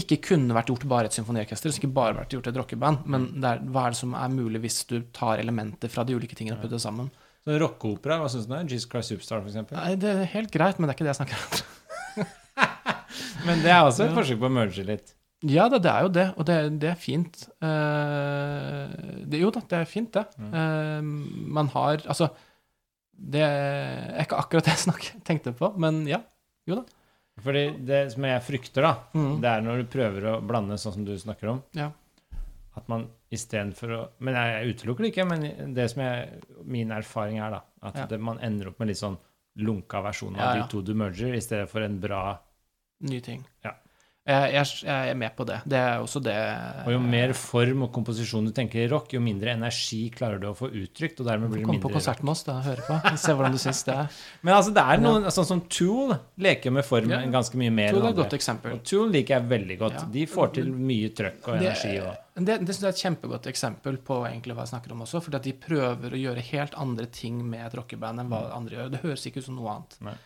ikke 0.00 0.18
kunne 0.30 0.56
vært 0.56 0.72
gjort 0.72 0.86
bare 0.90 1.10
et 1.10 1.16
symfoniorkester, 1.16 1.70
som 1.70 1.82
ikke 1.82 1.94
bare 1.94 2.16
vært 2.18 2.34
gjort 2.34 2.48
et 2.50 2.58
rockeband, 2.58 3.04
men 3.10 3.26
det 3.36 3.48
er, 3.52 3.62
hva 3.70 3.86
er 3.86 3.94
det 3.94 4.00
som 4.00 4.16
er 4.18 4.32
mulig 4.32 4.62
hvis 4.64 4.80
du 4.90 4.96
tar 5.14 5.42
elementer 5.42 5.92
fra 5.92 6.04
de 6.06 6.16
ulike 6.16 6.38
tingene 6.38 6.56
og 6.56 6.64
putter 6.64 6.78
det 6.78 6.84
sammen? 6.84 7.10
Så 7.46 7.56
rockeopera, 7.62 8.18
hva 8.20 8.28
syns 8.28 8.46
du? 8.46 8.52
om 8.52 8.58
det? 8.66 8.74
Jesus 8.76 8.88
Christ 8.90 9.12
Superstar, 9.14 9.40
eksempel? 9.48 9.78
Nei, 9.80 9.94
det 10.00 10.10
er 10.12 10.24
helt 10.34 10.50
greit, 10.52 10.78
men 10.78 10.88
det 10.88 10.92
er 10.94 10.98
ikke 10.98 11.06
det 11.08 11.14
jeg 11.14 11.20
snakker 11.22 11.36
om. 11.46 12.26
Men 13.46 13.62
det 13.64 13.70
er 13.72 13.80
også 13.86 14.04
et 14.04 14.12
forsøk 14.14 14.38
på 14.42 14.46
å 14.50 14.52
merge 14.52 14.82
litt. 14.86 15.14
Ja 15.48 15.64
da, 15.72 15.78
det 15.80 15.88
er 15.90 16.04
jo 16.04 16.10
det, 16.12 16.24
og 16.36 16.44
det, 16.46 16.56
det 16.82 16.90
er 16.92 16.98
fint. 17.00 17.46
Uh, 17.64 18.92
det, 19.24 19.40
jo 19.40 19.48
da, 19.54 19.62
det 19.70 19.78
er 19.80 19.88
fint, 19.88 20.12
det. 20.12 20.26
Uh, 20.52 21.00
man 21.56 21.70
har 21.72 22.02
Altså, 22.04 22.28
det 23.16 23.40
er 23.44 24.20
ikke 24.26 24.38
akkurat 24.40 24.68
det 24.68 24.74
jeg 24.76 24.82
snak, 24.84 25.08
tenkte 25.26 25.54
på, 25.56 25.72
men 25.80 26.02
ja. 26.08 26.20
Jo 26.68 26.82
da. 26.82 26.84
Fordi 27.40 27.64
det 27.88 28.02
som 28.12 28.26
jeg 28.28 28.44
frykter, 28.44 28.84
da, 28.84 28.92
Mm. 29.16 29.40
det 29.40 29.48
er 29.48 29.64
når 29.64 29.80
du 29.80 29.90
prøver 29.96 30.26
å 30.28 30.36
blande 30.44 30.76
sånn 30.80 30.92
som 30.98 31.04
du 31.08 31.14
snakker 31.18 31.54
om, 31.54 31.62
Ja. 31.76 31.90
at 32.76 32.88
man 32.92 33.08
istedenfor 33.30 33.92
å 33.94 34.00
Men 34.18 34.34
jeg, 34.34 34.52
jeg 34.64 34.74
utelukker 34.74 35.04
det 35.06 35.10
ikke, 35.12 35.26
men 35.30 35.74
det 35.74 35.88
som 35.92 36.02
jeg, 36.02 36.40
min 36.64 36.90
erfaring 36.90 37.38
er, 37.38 37.50
da, 37.50 37.60
at 37.82 37.94
Ja. 38.02 38.06
det, 38.06 38.18
man 38.20 38.38
ender 38.42 38.68
opp 38.72 38.78
med 38.82 38.88
litt 38.88 38.98
sånn 38.98 39.16
lunka 39.56 40.00
versjon 40.02 40.34
av 40.36 40.40
Ja, 40.40 40.54
ja. 40.56 40.62
de 40.62 40.68
to 40.70 40.82
du 40.82 40.94
merger, 40.94 41.34
i 41.34 41.40
stedet 41.40 41.68
for 41.70 41.80
en 41.82 42.00
bra 42.00 42.38
Ny 43.00 43.20
ting. 43.24 43.46
Ja. 43.64 43.72
Jeg, 44.28 44.66
jeg, 44.84 45.10
er 45.10 45.16
med 45.16 45.32
på 45.32 45.46
det. 45.48 45.56
Det 45.64 45.78
er 45.80 46.02
også 46.02 46.20
det 46.20 46.34
Og 46.84 46.92
jo 46.92 46.98
mer 47.00 47.32
form 47.34 47.86
og 47.86 47.90
komposisjon 47.94 48.44
du 48.44 48.52
tenker 48.54 48.82
i 48.82 48.88
rock, 48.92 49.14
jo 49.16 49.20
mindre 49.24 49.54
energi 49.56 50.02
klarer 50.12 50.38
du 50.42 50.44
å 50.50 50.52
få 50.56 50.68
uttrykt, 50.68 51.22
og 51.22 51.30
dermed 51.30 51.48
blir 51.48 51.64
det 51.64 51.68
Kom 51.70 51.80
på 51.80 51.92
konsert 51.94 52.20
med 52.20 52.34
oss 52.34 52.44
da, 52.44 52.58
og 52.60 52.68
høre 52.68 52.84
på. 52.84 52.98
Se 53.16 53.32
hvordan 53.32 53.56
du 53.56 53.60
syns 53.62 53.80
det 53.88 53.96
er. 53.96 54.18
Men 54.44 54.56
altså, 54.58 54.74
det 54.76 54.84
er 54.84 55.02
noen, 55.02 55.26
sånn 55.32 55.48
som 55.48 55.62
Tool 55.72 56.12
leker 56.36 56.76
med 56.76 56.86
form 56.86 57.10
Ja. 57.10 57.22
ganske 57.32 57.58
mye 57.58 57.72
mer 57.74 57.96
Tool 57.96 58.04
er 58.04 58.12
et 58.12 58.20
godt 58.20 58.36
eksempel. 58.36 58.76
Og 58.76 58.84
Tool 58.92 59.14
liker 59.16 59.38
jeg 59.38 59.50
veldig 59.56 59.80
godt. 59.80 60.00
Ja. 60.02 60.06
De 60.18 60.26
får 60.36 60.56
til 60.60 60.72
mye 60.76 61.12
trøkk 61.16 61.48
og 61.48 61.56
energi. 61.56 61.96
Det, 61.96 62.44
det, 62.44 62.58
det 62.60 62.76
synes 62.76 62.84
jeg 62.84 62.90
er 62.92 62.96
et 62.98 63.04
kjempegodt 63.08 63.48
eksempel 63.50 64.00
på 64.04 64.20
egentlig 64.28 64.54
hva 64.58 64.68
jeg 64.68 64.74
snakker 64.76 64.94
om 64.94 65.06
også. 65.08 65.24
Fordi 65.24 65.40
at 65.40 65.48
de 65.48 65.56
prøver 65.64 66.12
å 66.12 66.24
gjøre 66.28 66.48
helt 66.52 66.76
andre 66.76 67.08
ting 67.08 67.40
med 67.40 67.70
et 67.70 67.80
rockeband 67.80 68.20
enn 68.20 68.30
hva 68.30 68.50
andre 68.58 68.82
gjør. 68.82 68.92
Det 68.92 69.02
høres 69.08 69.24
ikke 69.30 69.40
ut 69.40 69.48
som 69.48 69.56
noe 69.56 69.78
annet. 69.78 69.96
Nei. 70.04 70.20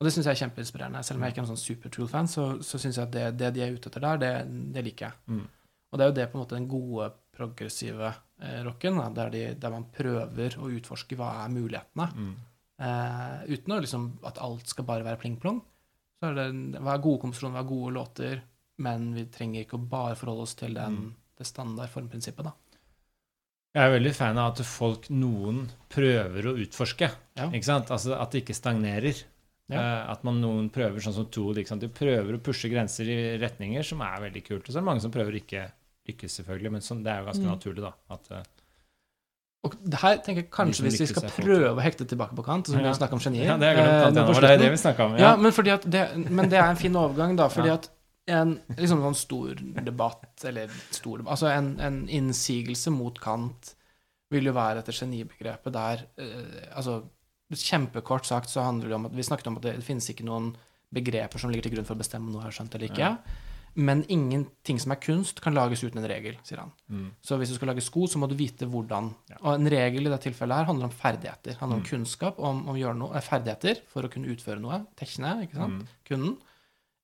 Og 0.00 0.06
det 0.06 0.12
syns 0.14 0.26
jeg 0.26 0.32
er 0.32 0.40
kjempeinspirerende. 0.46 1.02
Selv 1.04 1.18
om 1.20 1.24
jeg 1.26 1.34
ikke 1.34 1.42
er 1.42 1.44
en 1.44 1.50
sånn 1.52 1.60
super 1.60 1.92
Tool-fan, 1.92 2.28
så, 2.32 2.44
så 2.64 2.78
syns 2.80 2.96
jeg 2.96 3.04
at 3.04 3.12
det, 3.12 3.24
det 3.36 3.50
de 3.56 3.64
er 3.66 3.74
ute 3.76 3.90
etter 3.90 4.00
der, 4.06 4.20
det, 4.22 4.30
det 4.72 4.84
liker 4.86 5.10
jeg. 5.10 5.18
Mm. 5.28 5.42
Og 5.90 5.98
det 5.98 6.04
er 6.04 6.08
jo 6.10 6.14
det 6.16 6.24
på 6.30 6.38
en 6.38 6.42
måte 6.44 6.56
den 6.56 6.68
gode, 6.70 7.08
progressive 7.36 8.08
eh, 8.40 8.60
rocken, 8.64 8.96
da, 9.00 9.08
der, 9.16 9.30
de, 9.34 9.42
der 9.60 9.72
man 9.74 9.84
prøver 9.92 10.56
å 10.60 10.70
utforske 10.72 11.16
hva 11.20 11.34
er 11.44 11.52
mulighetene. 11.56 12.08
mm. 12.16 12.32
Eh, 12.80 13.40
uten 13.52 13.74
å 13.74 13.80
liksom 13.84 14.04
at 14.24 14.38
alt 14.40 14.70
skal 14.72 14.86
bare 14.88 15.04
være 15.04 15.20
pling-plong. 15.20 15.58
Så 16.16 16.30
er 16.30 16.38
det 16.38 16.80
hva 16.80 16.94
er 16.94 17.02
gode 17.04 17.20
komposisjoner, 17.26 17.58
hva 17.58 17.60
er 17.60 17.68
gode 17.68 17.92
låter, 17.92 18.40
men 18.80 19.10
vi 19.12 19.26
trenger 19.28 19.66
ikke 19.66 19.76
å 19.76 19.82
bare 19.92 20.16
forholde 20.16 20.46
oss 20.46 20.54
til 20.56 20.72
den, 20.78 20.96
Mm. 20.96 21.10
det 21.36 21.46
standard 21.48 21.92
formprinsippet, 21.92 22.48
da. 22.48 22.54
Jeg 23.76 23.84
er 23.84 23.92
veldig 23.98 24.14
fan 24.16 24.38
av 24.40 24.54
at 24.54 24.64
folk, 24.64 25.10
noen, 25.12 25.66
prøver 25.92 26.48
å 26.48 26.56
utforske. 26.64 27.10
Ja. 27.36 27.50
Ikke 27.52 27.68
sant? 27.68 27.92
Altså 27.92 28.16
At 28.16 28.32
det 28.32 28.42
ikke 28.46 28.56
stagnerer. 28.56 29.20
Ja. 29.70 29.80
Eh, 29.80 30.10
at 30.12 30.24
man 30.24 30.40
noen 30.42 30.70
prøver 30.70 31.00
sånn 31.04 31.14
som 31.14 31.26
Tool. 31.32 31.58
Sant? 31.66 31.80
De 31.80 31.88
prøver 31.88 32.36
å 32.36 32.42
pushe 32.42 32.70
grenser 32.72 33.08
i 33.10 33.18
retninger 33.38 33.84
som 33.86 34.00
er 34.02 34.20
veldig 34.28 34.44
kult. 34.46 34.64
Og 34.66 34.72
så 34.72 34.78
er 34.78 34.82
det 34.82 34.88
mange 34.90 35.00
som 35.04 35.10
prøver 35.14 35.36
ikke 35.40 35.66
lykkes, 36.08 36.40
selvfølgelig. 36.40 36.72
Men 36.72 36.80
sånn, 36.80 37.04
det 37.04 37.12
er 37.12 37.20
jo 37.22 37.28
ganske 37.30 37.44
Mm. 37.46 37.52
naturlig, 37.54 37.82
da. 37.82 37.92
At, 38.10 38.30
eh, 38.32 38.42
Og 39.62 39.74
det 39.84 39.98
her 40.00 40.16
tenker 40.24 40.40
jeg 40.42 40.50
kanskje 40.50 40.82
hvis 40.86 41.00
vi 41.00 41.06
skal 41.06 41.28
prøve 41.28 41.76
å 41.76 41.82
hekte 41.84 42.06
tilbake 42.08 42.34
på 42.34 42.42
kant, 42.42 42.64
så 42.66 42.80
Ja. 42.80 42.90
vi 42.90 42.96
snakke 42.98 43.12
om 43.12 43.18
genier 43.20 43.44
ja, 43.44 43.56
det 43.58 43.76
eh, 43.76 44.10
Det 44.10 44.44
er 44.50 44.56
det 44.56 44.70
vi 44.70 44.76
snakka 44.76 45.04
om. 45.04 45.16
Ja, 45.18 45.30
Ja. 45.32 45.36
men, 45.36 45.52
det, 45.52 46.30
men 46.30 46.48
det 46.48 46.58
er 46.58 46.70
en 46.70 46.76
fin 46.76 46.92
overgang, 46.96 47.36
da. 47.36 47.48
Fordi 47.48 47.68
at 47.70 47.90
en 48.26 48.60
liksom 48.76 49.02
sånn 49.02 49.14
stor 49.16 49.54
debatt, 49.84 50.44
eller 50.44 50.68
stor 50.90 51.18
debatt 51.18 51.32
Altså 51.32 51.48
en, 51.56 51.78
en 51.80 52.06
innsigelse 52.08 52.90
mot 52.92 53.18
Kant 53.20 53.74
vil 54.30 54.44
jo 54.44 54.52
være 54.52 54.78
etter 54.78 54.92
genibegrepet 54.92 55.72
der 55.72 56.04
eh, 56.18 56.68
Altså 56.76 57.02
kjempekort 57.58 58.26
sagt 58.26 58.50
så 58.50 58.62
handler 58.62 58.88
det 58.88 58.94
om 58.94 59.06
at 59.06 59.14
vi 59.16 59.22
snakket 59.26 59.46
om 59.50 59.56
at 59.56 59.62
det, 59.62 59.82
finnes 59.82 60.06
ikke 60.12 60.24
noen 60.26 60.52
begreper 60.94 61.38
som 61.38 61.50
ligger 61.50 61.68
til 61.68 61.74
grunn 61.76 61.86
for 61.86 61.94
å 61.94 62.02
bestemme 62.02 62.28
om 62.28 62.34
noe 62.38 62.46
er 62.46 62.54
skjønt 62.54 62.74
eller 62.74 62.90
ikke. 62.90 62.98
Ja. 62.98 63.16
Men 63.78 64.00
ingenting 64.10 64.80
som 64.82 64.90
er 64.90 64.98
kunst, 64.98 65.38
kan 65.40 65.54
lages 65.54 65.84
uten 65.84 66.00
en 66.02 66.08
regel, 66.10 66.34
sier 66.42 66.58
han. 66.58 66.72
Mm. 66.90 67.10
Så 67.22 67.36
hvis 67.38 67.52
du 67.52 67.54
skal 67.54 67.70
lage 67.70 67.84
sko, 67.86 68.08
så 68.10 68.18
må 68.18 68.26
du 68.26 68.34
vite 68.34 68.66
hvordan. 68.66 69.12
Ja. 69.30 69.36
Og 69.44 69.52
en 69.60 69.70
regel 69.70 70.06
i 70.06 70.10
dette 70.10 70.26
tilfellet 70.26 70.58
her 70.58 70.66
handler 70.66 70.88
om 70.88 70.94
ferdigheter. 70.94 71.54
Handler 71.60 71.78
om 71.78 71.84
Mm. 71.84 71.90
kunnskap 71.90 72.38
om, 72.40 72.64
om 72.68 72.76
noe, 72.98 73.14
eh, 73.14 73.20
ferdigheter 73.22 73.82
for 73.86 74.02
å 74.02 74.10
kunne 74.10 74.26
utføre 74.34 74.58
noe. 74.60 74.86
Tekne, 74.98 75.44
ikke 75.46 75.54
sant? 75.54 75.82
Mm. 75.84 75.86
Kunden. 76.04 76.36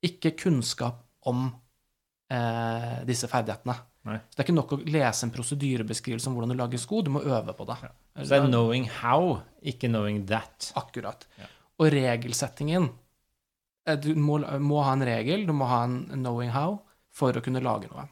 Ikke 0.02 0.34
kunnskap 0.36 1.04
om 1.22 1.54
eh, 2.30 3.04
disse 3.06 3.28
ferdighetene. 3.30 3.76
Nei. 4.06 4.16
Så 4.18 4.34
det 4.36 4.42
er 4.42 4.46
ikke 4.48 4.56
nok 4.58 4.72
å 4.74 4.80
lese 4.90 5.22
en 5.26 5.30
prosedyrebeskrivelse 5.34 6.26
om 6.26 6.34
hvordan 6.34 6.50
du 6.50 6.58
lager 6.58 6.78
sko, 6.82 7.02
du 7.02 7.10
må 7.14 7.22
øve 7.22 7.54
på 7.54 7.66
det. 7.70 7.78
Ja. 7.86 7.90
Så 8.16 8.28
det 8.28 8.38
er 8.38 8.46
'knowing 8.48 8.88
how', 8.88 9.42
ikke 9.62 9.88
'knowing 9.88 10.26
that'. 10.26 10.72
Akkurat. 10.76 11.26
Ja. 11.38 11.44
Og 11.78 11.92
regelsettingen 11.92 12.90
eh, 13.86 13.96
Du 13.96 14.14
må, 14.14 14.38
må 14.60 14.82
ha 14.82 14.92
en 14.92 15.02
regel, 15.04 15.46
du 15.46 15.52
må 15.52 15.66
ha 15.66 15.84
en 15.84 16.06
knowing 16.08 16.50
how 16.50 16.78
for 17.12 17.32
å 17.32 17.42
kunne 17.42 17.60
lage 17.60 17.88
noe. 17.92 18.08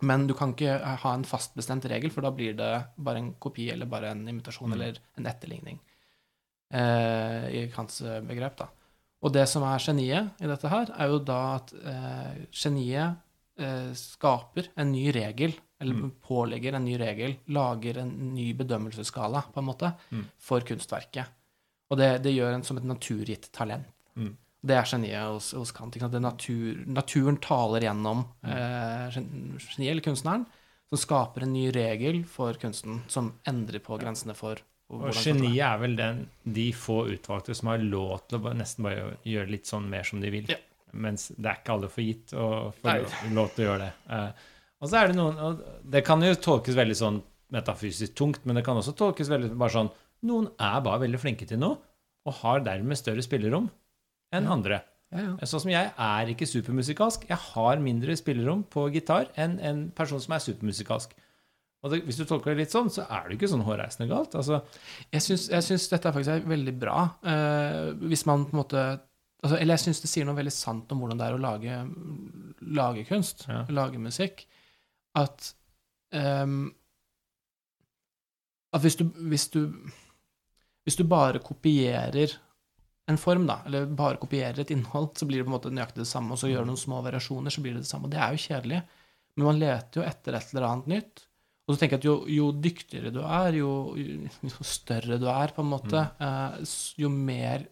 Men 0.00 0.26
du 0.26 0.34
kan 0.34 0.52
ikke 0.54 0.80
eh, 0.80 0.96
ha 1.02 1.14
en 1.14 1.24
fastbestemt 1.24 1.84
regel, 1.90 2.10
for 2.10 2.20
da 2.22 2.30
blir 2.30 2.54
det 2.56 2.84
bare 2.98 3.18
en 3.18 3.34
kopi 3.34 3.70
eller 3.70 3.86
bare 3.86 4.10
en 4.10 4.26
imitasjon 4.28 4.68
Mm. 4.70 4.72
eller 4.74 4.98
en 5.18 5.26
etterligning 5.26 5.78
eh, 6.72 7.48
i 7.62 7.70
Kants 7.74 8.00
eh, 8.02 8.20
begrep. 8.20 8.56
da. 8.58 8.68
Og 9.22 9.32
det 9.32 9.48
som 9.48 9.62
er 9.66 9.78
geniet 9.78 10.30
i 10.40 10.46
dette 10.46 10.68
her, 10.68 10.90
er 10.98 11.08
jo 11.08 11.18
da 11.18 11.38
at 11.56 11.72
eh, 11.74 12.44
geniet 12.52 13.16
eh, 13.58 13.92
skaper 13.94 14.68
en 14.76 14.92
ny 14.92 15.10
regel, 15.12 15.54
eller 15.80 15.94
Mm. 15.94 16.10
pålegger 16.26 16.74
en 16.74 16.84
ny 16.84 16.96
regel, 16.98 17.36
lager 17.48 17.98
en 17.98 18.34
ny 18.34 18.52
bedømmelsesskala, 18.54 19.44
på 19.52 19.58
en 19.58 19.64
måte, 19.64 19.92
Mm. 20.10 20.24
for 20.38 20.60
kunstverket. 20.60 21.26
Og 21.90 21.96
det, 21.98 22.22
det 22.22 22.34
gjør 22.34 22.54
en 22.54 22.62
som 22.62 22.76
et 22.76 22.84
naturgitt 22.84 23.50
talent. 23.52 23.86
Mm. 24.16 24.36
Det 24.64 24.74
er 24.76 24.82
geniet 24.84 25.22
hos, 25.22 25.52
hos 25.52 25.70
Kant. 25.72 25.94
Natur, 25.96 26.84
naturen 26.86 27.36
taler 27.38 27.80
gjennom 27.80 28.24
Mm. 28.44 28.50
eh, 28.50 29.10
geniet, 29.10 29.90
eller 29.90 30.00
kunstneren, 30.02 30.46
som 30.90 30.98
skaper 30.98 31.42
en 31.42 31.52
ny 31.52 31.70
regel 31.70 32.24
for 32.24 32.52
kunsten, 32.54 33.02
som 33.08 33.32
endrer 33.46 33.78
på 33.80 33.98
grensene 34.00 34.34
for 34.34 34.56
Og 34.90 35.12
geniet 35.12 35.60
er 35.60 35.78
vel 35.78 35.96
den, 35.96 36.28
de 36.50 36.72
få 36.72 37.06
utvalgte 37.12 37.54
som 37.54 37.68
har 37.68 37.78
lov 37.78 38.26
til 38.26 38.38
å 38.40 38.54
nesten 38.56 38.82
bare 38.82 39.18
gjøre 39.22 39.50
litt 39.50 39.64
sånn 39.66 39.86
mer 39.88 40.02
som 40.02 40.18
de 40.20 40.30
vil. 40.30 40.46
Ja. 40.48 40.56
Mens 40.94 41.28
det 41.28 41.44
er 41.44 41.56
ikke 41.62 41.74
alle 41.74 41.88
for 41.90 42.00
gitt 42.00 42.32
å 42.32 42.72
få 42.72 42.84
lov- 43.02 43.34
lov 43.34 43.50
til 43.54 43.66
å 43.66 43.68
gjøre 43.68 43.78
det. 44.08 44.34
Og 44.80 44.88
så 44.90 45.00
er 45.00 45.08
det 45.10 45.16
noen 45.18 45.58
Det 45.90 46.04
kan 46.06 46.20
jo 46.22 46.34
tolkes 46.38 46.76
veldig 46.78 46.96
sånn 46.98 47.22
metafysisk 47.54 48.14
tungt, 48.14 48.44
men 48.46 48.58
det 48.58 48.64
kan 48.66 48.76
også 48.76 48.92
tolkes 48.98 49.30
veldig 49.32 49.54
bare 49.58 49.74
sånn 49.74 49.90
Noen 50.28 50.48
er 50.58 50.80
bare 50.82 51.00
veldig 51.06 51.18
flinke 51.22 51.46
til 51.46 51.58
noe, 51.62 51.78
og 52.26 52.34
har 52.42 52.60
dermed 52.66 52.98
større 52.98 53.22
spillerom 53.22 53.68
enn 54.34 54.44
Ja. 54.44 54.52
andre. 54.52 54.80
Ja, 55.12 55.18
ja. 55.22 55.46
Sånn 55.46 55.60
som 55.62 55.70
jeg 55.70 55.92
er 55.96 56.26
ikke 56.28 56.44
supermusikalsk. 56.46 57.22
Jeg 57.30 57.38
har 57.38 57.78
mindre 57.80 58.12
spillerom 58.18 58.64
på 58.68 58.90
gitar 58.92 59.28
enn 59.38 59.58
en 59.64 59.90
person 59.96 60.20
som 60.20 60.34
er 60.34 60.42
supermusikalsk. 60.44 61.14
Og 61.82 61.90
det, 61.92 62.00
hvis 62.04 62.18
du 62.18 62.24
tolker 62.26 62.50
det 62.52 62.64
litt 62.66 62.74
sånn, 62.74 62.90
så 62.90 63.06
er 63.08 63.28
det 63.28 63.38
ikke 63.38 63.48
sånn 63.48 63.62
hårreisende 63.64 64.08
galt. 64.10 64.34
Altså, 64.34 64.60
Jeg 65.12 65.22
syns, 65.22 65.48
jeg 65.48 65.62
syns 65.62 65.88
dette 65.88 66.12
faktisk 66.12 66.28
er 66.34 66.40
veldig 66.50 66.74
bra. 66.78 66.98
Eh, 67.24 67.92
hvis 68.10 68.26
man 68.26 68.44
på 68.44 68.52
en 68.52 68.60
måte 68.64 68.82
altså, 69.42 69.54
Eller 69.60 69.76
jeg 69.78 69.86
syns 69.86 70.00
det 70.02 70.10
sier 70.10 70.24
noe 70.26 70.34
veldig 70.34 70.52
sant 70.52 70.90
om 70.92 70.98
hvordan 71.00 71.16
det 71.22 71.26
er 71.30 71.38
å 71.38 71.40
lage, 71.40 71.78
lage 72.66 73.06
kunst, 73.08 73.46
Ja. 73.48 73.64
lage 73.70 73.96
musikk. 74.02 74.44
At 75.16 75.54
um, 76.12 76.74
At 78.74 78.84
hvis 78.84 78.98
du, 79.00 79.06
hvis 79.30 79.48
du 79.54 79.62
Hvis 80.84 80.96
du 80.98 81.04
bare 81.08 81.40
kopierer 81.44 82.36
en 83.08 83.16
form, 83.16 83.46
da, 83.48 83.62
eller 83.64 83.86
bare 83.96 84.18
kopierer 84.20 84.58
et 84.60 84.70
innhold, 84.70 85.14
så 85.16 85.24
blir 85.24 85.40
det 85.40 85.46
på 85.46 85.48
en 85.48 85.54
måte 85.54 85.70
nøyaktig 85.72 86.02
det 86.02 86.10
samme, 86.10 86.34
og 86.34 86.40
så 86.42 86.50
gjør 86.50 86.66
du 86.66 86.68
noen 86.74 86.80
små 86.80 86.98
variasjoner, 87.06 87.48
så 87.52 87.62
blir 87.64 87.72
det 87.72 87.86
det 87.86 87.88
samme. 87.88 88.04
Og 88.04 88.12
det 88.12 88.18
er 88.20 88.34
jo 88.34 88.42
kjedelig. 88.42 88.80
Men 89.36 89.46
man 89.46 89.60
leter 89.62 90.00
jo 90.00 90.04
etter 90.04 90.36
et 90.36 90.50
eller 90.52 90.66
annet 90.68 90.90
nytt. 90.92 91.22
Og 91.64 91.72
så 91.72 91.80
tenker 91.80 91.96
jeg 91.96 92.02
at 92.02 92.08
jo, 92.08 92.16
jo 92.28 92.48
dyktigere 92.52 93.12
du 93.14 93.22
er, 93.24 93.56
jo, 93.56 93.70
jo 93.96 94.64
større 94.64 95.16
du 95.20 95.24
er, 95.32 95.54
på 95.56 95.64
en 95.64 95.70
måte, 95.72 96.02
mm. 96.20 96.66
s- 96.68 96.92
jo 97.00 97.08
mer 97.12 97.64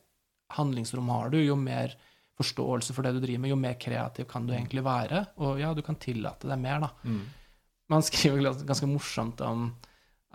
handlingsrom 0.56 1.08
har 1.12 1.32
du, 1.32 1.38
jo 1.44 1.56
mer 1.60 1.92
forståelse 2.36 2.94
for 2.96 3.06
det 3.06 3.16
du 3.16 3.22
driver 3.24 3.42
med, 3.42 3.52
jo 3.54 3.58
mer 3.60 3.76
kreativ 3.80 4.28
kan 4.30 4.46
du 4.46 4.54
egentlig 4.54 4.84
være. 4.84 5.24
Og 5.44 5.60
ja, 5.62 5.72
du 5.76 5.82
kan 5.86 5.98
tillate 6.00 6.50
deg 6.50 6.60
mer, 6.60 6.86
da. 6.86 6.92
Mm. 7.08 7.22
Man 7.92 8.04
skriver 8.04 8.64
ganske 8.66 8.88
morsomt 8.90 9.40
om 9.46 9.70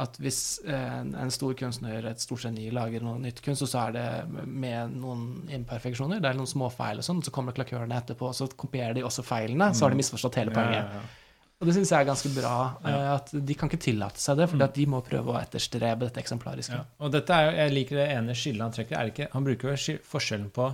at 0.02 0.16
hvis 0.24 0.62
en, 0.66 1.12
en 1.20 1.32
stor 1.34 1.54
kunstner, 1.60 2.06
et 2.10 2.22
stort 2.24 2.46
geni, 2.48 2.70
lager 2.74 3.04
noe 3.06 3.20
nytt 3.22 3.42
kunst, 3.46 3.66
og 3.66 3.70
så 3.70 3.84
er 3.84 3.96
det 3.98 4.46
med 4.50 4.96
noen 4.98 5.50
imperfeksjoner, 5.54 6.22
det 6.24 6.32
er 6.32 6.40
noen 6.40 6.50
småfeil 6.50 7.04
og 7.04 7.06
sånn, 7.06 7.22
så 7.22 7.34
kommer 7.36 7.54
klakørene 7.54 8.00
etterpå, 8.00 8.32
og 8.32 8.38
så 8.38 8.48
kopierer 8.50 8.98
de 8.98 9.04
også 9.06 9.26
feilene, 9.28 9.70
så 9.78 9.86
har 9.86 9.94
de 9.94 10.00
misforstått 10.02 10.40
hele 10.42 10.56
poenget. 10.56 10.80
Ja, 10.80 11.02
ja, 11.02 11.04
ja. 11.04 11.18
Og 11.62 11.70
det 11.70 11.76
syns 11.76 11.92
jeg 11.94 12.02
er 12.02 12.08
ganske 12.08 12.30
bra, 12.34 12.56
eh, 12.90 13.08
at 13.12 13.28
de 13.38 13.56
kan 13.58 13.70
ikke 13.70 13.84
tillate 13.84 14.18
seg 14.18 14.40
det, 14.40 14.48
for 14.50 14.74
de 14.80 14.86
må 14.90 15.04
prøve 15.06 15.36
å 15.36 15.38
etterstrebe 15.38 16.08
dette 16.08 16.24
eksemplariske. 16.24 16.80
Ja. 16.80 16.88
Og 17.06 17.12
dette 17.14 17.38
er 17.38 17.46
jo, 17.46 17.52
jeg 17.60 17.76
liker 17.76 18.00
det 18.02 18.08
ene 18.16 18.36
skillet 18.38 18.66
han 18.66 18.74
trekker. 18.74 18.98
Er 18.98 19.06
det 19.06 19.14
ikke, 19.14 19.28
han 19.36 19.46
bruker 19.46 19.70
jo 19.70 20.00
forskjellen 20.10 20.50
på 20.56 20.72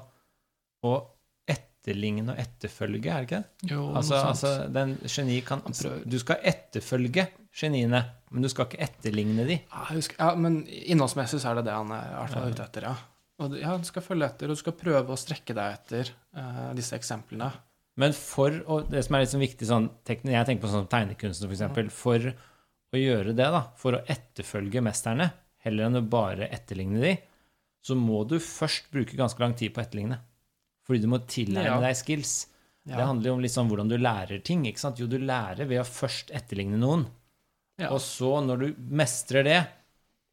å 0.88 0.94
etterligne 1.88 2.34
og 2.34 2.40
etterfølge, 2.42 3.10
er 3.12 3.24
det 3.24 3.28
ikke 3.28 3.42
det? 3.42 3.72
Jo, 3.72 3.84
Altså, 3.96 4.16
altså 4.16 4.54
den 4.74 4.98
geni 5.08 5.42
kan 5.42 5.62
Du 6.06 6.18
skal 6.20 6.42
etterfølge 6.44 7.28
geniene, 7.58 8.04
men 8.32 8.44
du 8.44 8.50
skal 8.52 8.68
ikke 8.68 8.84
etterligne 8.84 9.46
de. 9.48 9.60
Ja, 9.72 9.86
husker, 9.94 10.18
ja, 10.20 10.36
men 10.36 10.66
innholdsmessig 10.68 11.40
så 11.42 11.52
er 11.52 11.62
det 11.62 11.70
det 11.70 11.78
han 11.78 11.94
er 11.96 12.12
er, 12.18 12.36
er 12.36 12.52
ute 12.52 12.66
etter, 12.68 12.90
ja. 12.92 12.96
Og 13.40 13.54
ja, 13.58 13.78
du 13.78 13.86
skal 13.86 14.02
følge 14.02 14.26
etter, 14.26 14.50
og 14.50 14.58
du 14.58 14.62
skal 14.64 14.76
prøve 14.78 15.14
å 15.14 15.20
strekke 15.20 15.54
deg 15.54 15.78
etter 15.78 16.12
uh, 16.38 16.74
disse 16.78 16.98
eksemplene. 16.98 17.52
Men 17.98 18.14
for 18.14 18.54
å, 18.66 18.82
det 18.86 19.04
som 19.06 19.18
er 19.18 19.24
litt 19.24 19.32
sånn 19.32 19.42
viktig 19.42 19.68
sånn 19.70 19.88
Jeg 20.06 20.22
tenker 20.22 20.62
på 20.62 20.70
sånn 20.70 20.90
tegnekunstner, 20.90 21.50
f.eks. 21.50 21.94
For, 21.98 22.30
for 22.90 22.98
å 22.98 23.02
gjøre 23.02 23.34
det, 23.38 23.50
da, 23.54 23.64
for 23.78 23.98
å 23.98 24.04
etterfølge 24.06 24.84
mesterne, 24.86 25.32
heller 25.66 25.88
enn 25.88 26.02
å 26.02 26.06
bare 26.06 26.50
etterligne 26.54 27.02
de, 27.02 27.16
så 27.86 27.96
må 27.98 28.24
du 28.28 28.38
først 28.44 28.90
bruke 28.94 29.18
ganske 29.18 29.42
lang 29.42 29.56
tid 29.58 29.74
på 29.74 29.82
å 29.82 29.86
etterligne. 29.86 30.20
Fordi 30.88 31.02
du 31.04 31.08
må 31.12 31.20
tilegne 31.28 31.66
Ja. 31.68 31.80
deg 31.84 31.96
skills. 32.00 32.48
Ja. 32.88 32.96
Det 32.96 33.06
handler 33.06 33.28
jo 33.28 33.34
om 33.36 33.42
sånn 33.52 33.70
hvordan 33.70 33.90
du 33.92 33.98
lærer 33.98 34.42
ting. 34.44 34.64
ikke 34.66 34.80
sant? 34.80 34.98
Jo, 35.00 35.08
du 35.08 35.18
lærer 35.20 35.68
ved 35.68 35.82
å 35.82 35.84
først 35.84 36.32
etterligne 36.32 36.78
noen. 36.80 37.06
Ja. 37.78 37.90
Og 37.92 38.00
så, 38.00 38.40
når 38.42 38.60
du 38.60 38.74
mestrer 38.96 39.44
det, 39.44 39.68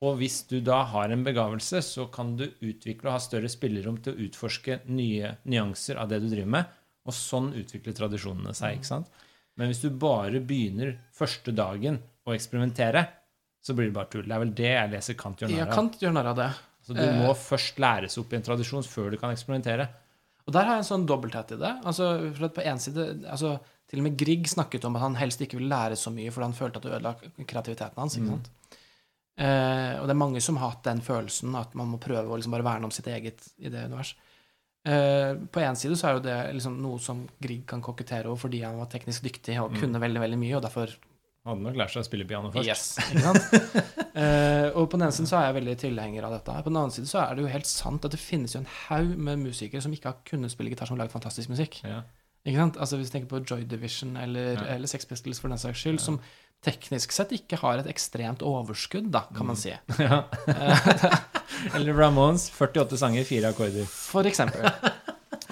og 0.05 0.19
hvis 0.21 0.47
du 0.49 0.61
da 0.61 0.85
har 0.85 1.11
en 1.11 1.25
begavelse, 1.25 1.81
så 1.83 2.07
kan 2.13 2.37
du 2.37 2.47
utvikle 2.63 3.09
og 3.09 3.17
ha 3.17 3.19
større 3.19 3.49
spillerom 3.51 3.99
til 4.03 4.15
å 4.15 4.29
utforske 4.29 4.81
nye 4.89 5.37
nyanser 5.45 5.97
av 5.99 6.09
det 6.09 6.21
du 6.23 6.29
driver 6.29 6.51
med. 6.59 6.67
Og 7.07 7.13
sånn 7.13 7.53
utvikler 7.53 7.93
tradisjonene 7.97 8.55
seg. 8.55 8.79
ikke 8.79 8.87
sant? 8.87 9.09
Men 9.57 9.69
hvis 9.71 9.83
du 9.83 9.91
bare 9.91 10.41
begynner 10.41 10.97
første 11.15 11.53
dagen 11.55 11.99
å 12.27 12.35
eksperimentere, 12.35 13.07
så 13.65 13.75
blir 13.75 13.87
det 13.91 13.95
bare 13.97 14.11
tull. 14.13 14.23
Det 14.29 14.33
er 14.33 14.39
vel 14.45 14.55
det 14.55 14.71
jeg 14.73 14.91
leser 14.93 15.15
Kant 15.15 15.39
gjør 15.41 15.49
narr 15.51 15.61
av. 15.63 15.69
Ja, 15.69 15.75
Kant 15.75 15.99
gjør 16.01 16.13
narr 16.17 16.27
av 16.33 16.37
det. 16.37 16.49
Så 16.85 16.95
du 16.95 17.01
må 17.01 17.35
først 17.35 17.79
læres 17.81 18.19
opp 18.21 18.33
i 18.33 18.37
en 18.37 18.43
tradisjon 18.43 18.85
før 18.85 19.11
du 19.11 19.17
kan 19.17 19.33
eksperimentere. 19.33 19.89
Og 20.45 20.53
der 20.53 20.67
har 20.67 20.77
jeg 20.77 20.85
en 20.85 20.91
sånn 20.91 21.07
dobbelthet 21.09 21.55
i 21.57 21.61
det. 21.61 21.73
Altså, 21.89 22.09
for 22.37 22.49
at 22.49 22.57
på 22.57 22.65
en 22.69 22.83
side, 22.83 23.07
altså, 23.31 23.57
Til 23.89 24.01
og 24.01 24.07
med 24.07 24.17
Grieg 24.19 24.47
snakket 24.49 24.85
om 24.89 24.97
at 24.97 25.03
han 25.05 25.17
helst 25.21 25.43
ikke 25.45 25.59
ville 25.59 25.69
lære 25.71 25.97
så 26.01 26.11
mye 26.11 26.31
fordi 26.33 26.47
han 26.49 26.57
følte 26.57 26.81
at 26.81 26.87
det 26.87 26.93
ødela 26.97 27.11
kreativiteten 27.45 28.01
hans. 28.01 28.17
ikke 28.17 28.31
sant? 28.33 28.49
Eh, 29.35 29.95
og 29.99 30.07
det 30.07 30.15
er 30.15 30.21
mange 30.23 30.41
som 30.41 30.57
har 30.57 30.73
hatt 30.73 30.87
den 30.87 31.03
følelsen 31.05 31.55
at 31.59 31.75
man 31.75 31.91
må 31.93 31.99
prøve 32.03 32.31
å 32.31 32.39
liksom 32.39 32.55
bare 32.55 32.67
verne 32.67 32.89
om 32.89 32.95
sitt 32.95 33.11
eget 33.13 33.45
idéunivers. 33.59 34.15
Eh, 34.89 35.37
på 35.53 35.63
én 35.65 35.77
side 35.79 35.97
så 36.01 36.09
er 36.09 36.17
jo 36.17 36.25
det 36.25 36.37
liksom 36.57 36.77
noe 36.83 37.01
som 37.03 37.23
Grieg 37.43 37.65
kan 37.69 37.83
kokettere 37.85 38.29
over 38.29 38.41
fordi 38.47 38.63
han 38.65 38.81
var 38.81 38.91
teknisk 38.93 39.25
dyktig 39.29 39.57
og 39.63 39.77
kunne 39.81 40.01
veldig 40.03 40.23
veldig 40.25 40.41
mye, 40.41 40.57
og 40.59 40.65
derfor 40.67 40.93
Hadde 41.45 41.61
nok 41.61 41.75
lært 41.77 41.93
seg 41.93 42.01
å 42.01 42.07
spille 42.07 42.25
piano 42.29 42.49
først. 42.53 42.69
Yes, 42.69 42.97
uh. 43.21 43.91
Eh, 44.15 44.69
og 44.79 44.85
på 44.87 44.95
den 44.95 45.03
ene 45.09 45.13
siden 45.17 45.27
så 45.27 45.41
er 45.41 45.49
jeg 45.49 45.57
veldig 45.57 45.73
tilhenger 45.83 46.23
av 46.29 46.37
dette. 46.37 46.53
På 46.63 46.71
den 46.71 46.77
andre 46.79 46.95
siden 46.95 47.09
så 47.11 47.19
er 47.25 47.35
det 47.35 47.43
jo 47.43 47.49
helt 47.51 47.67
sant 47.67 48.05
at 48.07 48.13
det 48.15 48.21
finnes 48.23 48.53
jo 48.55 48.61
en 48.61 48.69
haug 48.85 49.09
med 49.27 49.41
musikere 49.43 49.83
som 49.83 49.91
ikke 49.97 50.07
har 50.13 50.21
kunnet 50.29 50.53
spille 50.55 50.71
gitar, 50.71 50.87
som 50.87 50.95
har 50.95 51.03
laget 51.03 51.17
fantastisk 51.17 51.51
musikk. 51.51 51.81
Ja. 51.83 52.05
Ikke 52.47 52.61
sant? 52.61 52.79
Altså 52.79 53.01
Hvis 53.01 53.11
du 53.11 53.17
tenker 53.17 53.33
på 53.33 53.41
Joy 53.43 53.65
Division 53.67 54.15
eller, 54.21 54.53
Ja. 54.55 54.69
eller 54.77 54.87
Sex 54.87 55.09
Pistols 55.11 55.43
for 55.43 55.51
den 55.51 55.59
saks 55.59 55.83
skyld, 55.83 55.99
som 56.05 56.21
teknisk 56.65 57.13
sett 57.13 57.35
ikke 57.35 57.59
har 57.61 57.83
et 57.83 57.91
ekstremt 57.91 58.47
overskudd, 58.47 59.11
da, 59.13 59.25
kan 59.35 59.51
man 59.51 59.59
si. 59.59 59.75
Ja. 59.99 60.23
Eller 61.75 61.99
Ramones, 61.99 62.47
48 62.55 63.03
sanger, 63.03 63.27
fire 63.27 63.51
akkorder. 63.51 63.91
For 63.91 64.31
eksempel. 64.31 64.71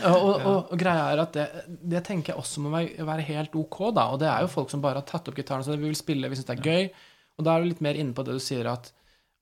Og, 0.08 0.28
og, 0.32 0.58
og, 0.72 0.74
greia 0.78 1.08
er 1.12 1.22
at 1.22 1.36
det, 1.36 1.46
det 1.94 2.02
tenker 2.06 2.32
jeg 2.32 2.42
også 2.42 2.62
må 2.64 2.72
være, 2.72 3.24
helt 3.28 3.56
ok, 3.58 3.78
da. 3.96 4.08
Og 4.14 4.20
det 4.22 4.28
er 4.30 4.44
jo 4.44 4.52
folk 4.52 4.72
som 4.72 4.82
bare 4.84 5.02
har 5.02 5.08
tatt 5.08 5.28
opp 5.30 5.38
gitaren 5.38 5.64
så 5.66 5.76
vi 5.76 5.88
vil 5.88 5.98
spille, 5.98 6.30
vi 6.30 6.38
syns 6.38 6.48
det 6.50 6.58
er 6.58 6.68
gøy. 6.68 6.88
Og 7.38 7.46
da 7.46 7.54
er 7.54 7.62
du 7.62 7.70
litt 7.70 7.82
mer 7.84 7.98
inne 7.98 8.16
på 8.16 8.24
det 8.26 8.36
du 8.36 8.42
sier, 8.42 8.68
at, 8.70 8.92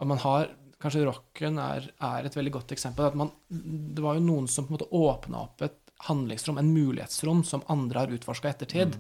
at 0.01 0.11
man 0.11 0.23
har 0.27 0.51
Kanskje 0.81 1.03
rocken 1.05 1.59
er, 1.61 1.91
er 2.09 2.25
et 2.25 2.37
veldig 2.39 2.55
godt 2.55 2.71
eksempel. 2.73 3.11
At 3.11 3.17
man, 3.21 3.29
det 3.53 4.01
var 4.01 4.15
jo 4.17 4.23
noen 4.25 4.47
som 4.49 4.65
på 4.65 4.73
en 4.73 4.79
måte 4.79 4.87
åpna 4.97 5.43
opp 5.43 5.61
et 5.67 5.75
handlingsrom, 6.07 6.57
en 6.57 6.71
mulighetsrom, 6.73 7.43
som 7.45 7.67
andre 7.69 8.01
har 8.01 8.15
utforska 8.17 8.49
i 8.49 8.55
ettertid. 8.55 8.97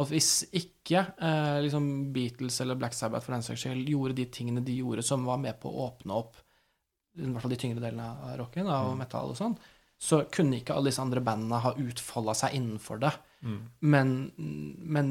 Og 0.00 0.08
hvis 0.08 0.46
ikke 0.56 1.02
eh, 1.20 1.58
liksom 1.66 1.90
Beatles 2.14 2.56
eller 2.64 2.80
Black 2.80 2.96
Sabbath 2.96 3.26
for 3.26 3.36
den 3.36 3.44
saks 3.44 3.60
skyld 3.60 3.90
gjorde 3.92 4.16
de 4.16 4.24
tingene 4.32 4.64
de 4.64 4.78
gjorde 4.78 5.04
som 5.04 5.28
var 5.28 5.36
med 5.42 5.60
på 5.60 5.68
å 5.68 5.90
åpne 5.90 6.16
opp 6.16 6.40
i 7.18 7.26
hvert 7.26 7.42
fall 7.42 7.52
de 7.52 7.58
tyngre 7.58 7.82
delene 7.82 8.06
av 8.06 8.36
rocken 8.38 8.68
og 8.70 8.94
metall 8.98 9.32
og 9.32 9.38
sånn, 9.38 9.56
så 9.98 10.20
kunne 10.30 10.60
ikke 10.60 10.74
alle 10.78 10.90
disse 10.92 11.02
andre 11.02 11.20
bandene 11.26 11.58
ha 11.64 11.72
utfolda 11.74 12.34
seg 12.38 12.54
innenfor 12.54 13.00
det. 13.02 13.10
Men, 13.82 14.12
men 14.38 15.08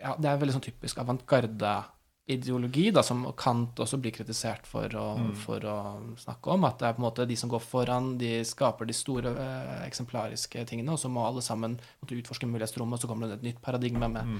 ja, 0.00 0.14
det 0.16 0.28
er 0.30 0.38
veldig 0.40 0.54
sånn 0.56 0.64
typisk 0.64 0.98
avantgarde-ideologi, 1.02 2.86
da, 2.94 3.02
som 3.04 3.24
Kant 3.36 3.80
også 3.80 3.98
blir 4.00 4.12
kritisert 4.14 4.66
for 4.68 4.92
å, 4.96 5.06
for 5.44 5.64
å 5.68 5.76
snakke 6.20 6.52
om. 6.54 6.64
At 6.68 6.78
det 6.80 6.88
er 6.90 6.96
på 6.96 7.02
en 7.02 7.06
måte 7.08 7.26
de 7.28 7.36
som 7.40 7.50
går 7.52 7.62
foran, 7.64 8.14
de 8.20 8.38
skaper 8.46 8.88
de 8.88 8.96
store 8.96 9.32
eh, 9.32 9.86
eksemplariske 9.88 10.64
tingene, 10.68 10.92
og 10.94 11.00
så 11.00 11.10
må 11.12 11.24
alle 11.26 11.42
sammen 11.44 11.78
måtte 12.02 12.16
utforske 12.18 12.48
mulighetsrommet, 12.50 12.98
og 12.98 13.04
så 13.04 13.10
kommer 13.10 13.28
det 13.32 13.40
et 13.40 13.48
nytt 13.52 13.62
paradigme 13.64 14.08
med 14.12 14.34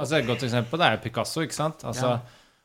Altså 0.00 0.16
Et 0.16 0.26
godt 0.26 0.42
eksempel 0.46 0.80
det 0.80 0.86
er 0.88 1.00
Picasso. 1.04 1.42
ikke 1.44 1.54
sant? 1.54 1.82
Altså, 1.84 2.14
Ja. 2.16 2.20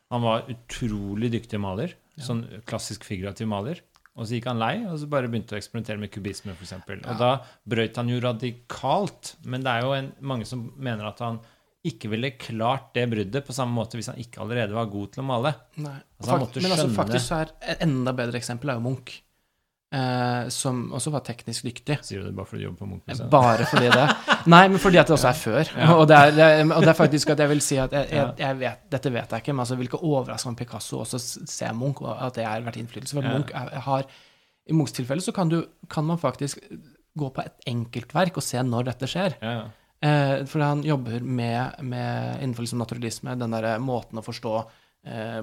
Han 0.10 0.22
var 0.24 0.46
utrolig 0.48 1.28
dyktig 1.34 1.60
maler. 1.60 1.92
Sånn 2.24 2.46
klassisk 2.66 3.04
figurativ 3.04 3.50
maler. 3.52 3.82
Og 4.18 4.26
så 4.26 4.38
gikk 4.38 4.48
han 4.50 4.58
lei, 4.62 4.74
og 4.90 4.98
så 4.98 5.10
bare 5.12 5.30
begynte 5.30 5.54
å 5.54 5.60
eksperimentere 5.60 6.02
med 6.02 6.10
kubisme, 6.14 6.56
For 6.58 6.66
eksempel. 6.66 7.04
Og 7.06 7.20
da 7.22 7.36
brøt 7.70 8.00
han 8.02 8.10
jo 8.10 8.18
radikalt. 8.24 9.36
Men 9.46 9.66
det 9.66 9.76
er 9.76 9.86
jo 9.86 9.94
en, 9.94 10.10
mange 10.34 10.48
som 10.50 10.66
mener 10.74 11.06
at 11.12 11.22
han 11.22 11.38
ikke 11.88 12.10
ville 12.12 12.34
klart 12.42 12.90
det 12.98 13.06
bruddet 13.12 13.46
på 13.46 13.56
samme 13.56 13.78
måte 13.78 14.00
hvis 14.00 14.10
han 14.12 14.18
ikke 14.20 14.42
allerede 14.44 14.76
var 14.76 14.90
god 14.92 15.14
til 15.14 15.24
å 15.24 15.28
male. 15.30 15.54
Nei. 15.80 15.96
Altså, 16.18 16.32
han 16.34 16.44
måtte 16.44 16.64
men 16.64 16.74
altså, 16.74 16.90
faktisk 16.98 17.30
så 17.30 17.40
er 17.44 17.54
et 17.62 17.86
enda 17.86 18.14
bedre 18.18 18.42
eksempel 18.42 18.74
er 18.74 18.80
jo 18.80 18.86
Munch. 18.90 19.20
Eh, 19.88 20.48
som 20.52 20.82
også 20.92 21.12
var 21.14 21.22
teknisk 21.24 21.64
dyktig. 21.64 21.96
Sier 22.04 22.20
du 22.20 22.28
det 22.28 22.34
bare 22.36 22.50
fordi 22.50 22.60
du 22.60 22.66
jobber 22.66 22.82
på 22.82 22.88
Munch-museet? 22.90 23.30
Bare 23.32 23.68
fordi 23.70 23.88
det. 23.94 24.08
Nei, 24.52 24.66
men 24.74 24.82
fordi 24.84 25.00
at 25.00 25.08
det 25.08 25.16
også 25.16 25.30
er 25.30 25.38
før. 25.40 25.70
Og, 25.96 26.02
det 26.10 26.18
er, 26.18 26.34
det 26.36 26.44
er, 26.44 26.64
og 26.66 26.84
det 26.84 26.90
er 26.92 26.98
faktisk 26.98 27.32
at 27.32 27.44
jeg 27.44 27.52
vil 27.54 27.62
si 27.64 27.78
at 27.80 27.96
jeg, 27.96 28.10
jeg, 28.12 28.34
jeg 28.42 28.58
vet, 28.60 28.82
Dette 28.92 29.12
vet 29.16 29.32
jeg 29.32 29.46
ikke, 29.46 29.56
men 29.56 29.64
altså, 29.64 29.78
hvilke 29.80 30.02
overraskelser 30.02 30.52
om 30.52 30.58
Picasso 30.60 31.00
også 31.06 31.22
ser 31.48 31.78
Munch, 31.78 32.02
og 32.04 32.20
at 32.26 32.36
det 32.36 32.44
har 32.50 32.66
vært 32.68 32.80
innflytelse. 32.82 33.16
For 33.16 33.24
Ja. 33.24 33.38
Munch 33.38 33.54
har 33.88 34.04
I 34.68 34.76
Munchs 34.76 34.92
tilfelle 34.98 35.24
så 35.24 35.32
kan, 35.32 35.48
du, 35.48 35.62
kan 35.88 36.04
man 36.04 36.20
faktisk 36.20 36.60
gå 37.18 37.30
på 37.34 37.46
et 37.48 37.70
enkeltverk 37.72 38.36
og 38.38 38.44
se 38.44 38.60
når 38.68 38.90
dette 38.92 39.08
skjer. 39.08 39.38
Ja, 39.40 39.54
ja. 39.62 39.68
Eh, 40.04 40.44
for 40.52 40.62
han 40.62 40.84
jobber 40.86 41.24
med, 41.24 41.80
med 41.82 42.44
innenfor 42.44 42.68
liksom 42.68 42.84
naturalisme, 42.84 43.40
den 43.40 43.56
der 43.56 43.80
måten 43.82 44.20
å 44.20 44.26
forstå 44.26 44.52
eh, 44.60 44.68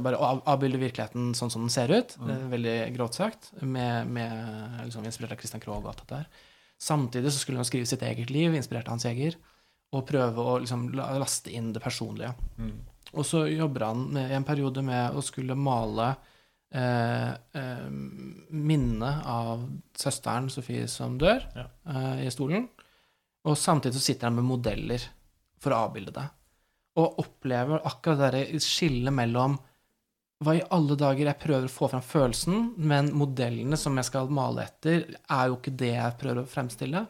Bare 0.04 0.18
å 0.18 0.24
av- 0.26 0.42
avbilde 0.54 0.78
virkeligheten 0.82 1.32
sånn 1.38 1.50
som 1.52 1.62
den 1.64 1.72
ser 1.72 1.88
ut, 1.94 2.16
mm. 2.20 2.50
veldig 2.52 2.74
grovt 2.96 3.14
sagt, 3.18 3.52
med, 3.62 4.06
med 4.12 4.82
liksom 4.84 5.04
inspirert 5.08 5.32
av 5.36 5.40
Christian 5.40 5.62
Krohg 5.62 5.82
og 5.84 5.92
alt 5.92 6.02
dette 6.04 6.18
der. 6.22 6.42
Samtidig 6.84 7.30
så 7.32 7.38
skulle 7.40 7.60
han 7.62 7.68
skrive 7.68 7.86
sitt 7.88 8.02
eget 8.02 8.30
liv, 8.34 8.52
inspirert 8.58 8.88
av 8.90 8.96
Hans 8.98 9.06
Jæger, 9.06 9.36
og 9.94 10.06
prøve 10.08 10.42
å 10.42 10.58
liksom 10.60 10.88
laste 10.96 11.52
inn 11.54 11.72
det 11.72 11.80
personlige. 11.84 12.34
Og 13.14 13.22
så 13.28 13.44
jobber 13.46 13.86
han 13.86 14.08
med, 14.12 14.30
i 14.32 14.34
en 14.34 14.44
periode 14.48 14.82
med 14.82 15.14
å 15.14 15.22
skulle 15.22 15.54
male 15.54 16.08
eh, 16.74 17.30
eh, 17.54 17.84
minnet 18.50 19.20
av 19.30 19.62
søsteren 19.96 20.50
Sofie 20.50 20.88
som 20.90 21.14
dør, 21.20 21.44
Ja. 21.54 21.66
eh, 21.86 22.26
i 22.26 22.30
stolen. 22.34 22.66
Og 23.44 23.56
samtidig 23.60 23.94
så 24.00 24.02
sitter 24.10 24.26
han 24.28 24.34
med 24.40 24.48
modeller 24.48 25.04
for 25.62 25.70
å 25.72 25.84
avbilde 25.88 26.12
det. 26.16 26.26
Og 27.00 27.20
opplever 27.24 27.82
akkurat 27.88 28.20
det 28.20 28.32
der 28.34 28.62
skillet 28.62 29.14
mellom 29.14 29.56
hva 30.44 30.56
i 30.58 30.64
alle 30.74 30.96
dager 30.98 31.30
jeg 31.30 31.40
prøver 31.40 31.68
å 31.68 31.72
få 31.72 31.88
fram 31.88 32.02
følelsen, 32.04 32.74
men 32.76 33.12
modellene 33.16 33.78
som 33.80 33.96
jeg 33.96 34.08
skal 34.10 34.30
male 34.34 34.66
etter, 34.66 35.06
er 35.14 35.48
jo 35.48 35.56
ikke 35.56 35.72
det 35.80 35.94
jeg 35.94 36.18
prøver 36.20 36.42
å 36.42 36.50
fremstille. 36.50 37.04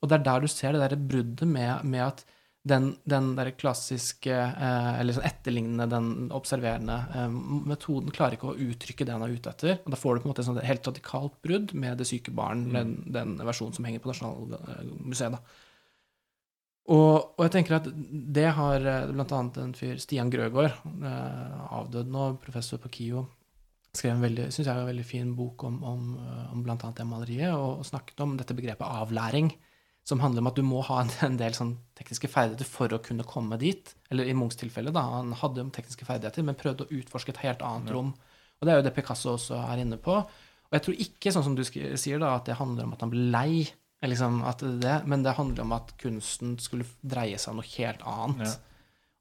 Og 0.00 0.08
det 0.08 0.18
er 0.18 0.26
der 0.28 0.44
du 0.44 0.48
ser 0.52 0.76
det 0.76 0.82
der 0.84 1.00
bruddet 1.00 1.48
med, 1.50 1.84
med 1.88 2.04
at 2.04 2.24
den, 2.66 2.88
den 3.06 3.30
der 3.38 3.52
klassiske, 3.54 4.34
eh, 4.34 4.88
eller 5.00 5.14
sånn 5.14 5.26
etterlignende, 5.28 5.86
den 5.90 6.32
observerende 6.34 6.96
eh, 7.14 7.36
metoden 7.70 8.10
klarer 8.14 8.34
ikke 8.34 8.50
å 8.50 8.56
uttrykke 8.58 9.06
det 9.06 9.14
han 9.14 9.22
er 9.22 9.36
ute 9.36 9.52
etter. 9.52 9.76
Og 9.84 9.94
da 9.94 10.00
får 10.00 10.16
du 10.16 10.22
på 10.22 10.26
en 10.26 10.32
måte 10.32 10.42
et 10.42 10.48
sånt 10.48 10.64
helt 10.66 10.90
radikalt 10.90 11.36
brudd 11.46 11.76
med 11.78 12.00
Det 12.00 12.08
syke 12.08 12.34
barn, 12.34 12.66
den, 12.74 12.96
den 13.14 13.36
versjonen 13.38 13.76
som 13.76 13.86
henger 13.86 14.02
på 14.02 14.10
Nasjonalmuseet. 14.10 15.38
da. 15.38 15.62
Og, 16.86 17.32
og 17.34 17.40
jeg 17.42 17.52
tenker 17.56 17.80
at 17.80 17.86
det 17.90 18.46
har 18.54 18.78
bl.a. 18.78 18.98
blant 19.10 19.32
annet 19.34 19.56
en 19.62 19.72
fyr, 19.74 19.96
Stian 19.98 20.30
Grøgaard, 20.30 20.76
eh, 21.02 21.56
avdød 21.74 22.12
nå, 22.14 22.28
professor 22.42 22.78
på 22.82 22.90
KIO, 22.94 23.24
skrev 23.96 24.14
en 24.14 24.22
veldig, 24.22 24.50
synes 24.54 24.68
jeg, 24.68 24.76
en 24.76 24.90
veldig 24.90 25.06
fin 25.06 25.32
bok 25.34 25.64
om, 25.66 25.80
om, 25.82 26.12
eh, 26.20 26.52
om 26.54 26.62
annet 26.62 27.00
det 27.00 27.08
maleriet, 27.08 27.56
og, 27.56 27.80
og 27.80 27.88
snakket 27.88 28.22
om 28.22 28.36
dette 28.38 28.54
begrepet 28.54 28.86
avlæring, 28.86 29.50
som 30.06 30.22
handler 30.22 30.44
om 30.44 30.50
at 30.52 30.60
du 30.60 30.62
må 30.62 30.84
ha 30.86 31.00
en, 31.02 31.10
en 31.26 31.38
del 31.40 31.56
sånn 31.58 31.74
tekniske 31.98 32.30
ferdigheter 32.30 32.68
for 32.70 32.94
å 32.94 33.02
kunne 33.02 33.26
komme 33.26 33.58
dit. 33.58 33.90
Eller 34.12 34.30
i 34.30 34.36
Munchs 34.38 34.60
tilfelle, 34.60 34.94
da, 34.94 35.02
han 35.16 35.34
hadde 35.40 35.64
jo 35.64 35.72
tekniske 35.74 36.06
ferdigheter, 36.06 36.46
men 36.46 36.58
prøvde 36.60 36.86
å 36.86 37.00
utforske 37.00 37.34
et 37.34 37.42
helt 37.42 37.64
annet 37.66 37.90
rom. 37.96 38.14
Og 38.60 38.68
det 38.68 38.72
er 38.72 38.78
jo 38.78 38.86
det 38.86 38.94
Picasso 38.94 39.34
også 39.34 39.58
er 39.58 39.82
inne 39.82 39.98
på. 39.98 40.20
Og 40.66 40.78
jeg 40.78 40.84
tror 40.86 41.02
ikke, 41.02 41.32
sånn 41.34 41.44
som 41.48 41.58
du 41.58 41.64
sier, 41.66 42.22
da, 42.22 42.36
at 42.38 42.46
det 42.46 42.60
handler 42.60 42.86
om 42.86 42.94
at 42.94 43.02
han 43.02 43.10
ble 43.10 43.26
lei, 43.34 43.66
liksom 44.04 44.42
at 44.44 44.60
det, 44.82 44.96
men 45.08 45.22
det 45.24 45.32
handler 45.38 45.64
om 45.64 45.72
at 45.72 45.94
kunsten 46.00 46.58
skulle 46.60 46.84
dreie 47.00 47.38
seg 47.40 47.54
om 47.54 47.60
noe 47.62 47.70
helt 47.72 48.02
annet. 48.06 48.46
Ja. 48.46 48.56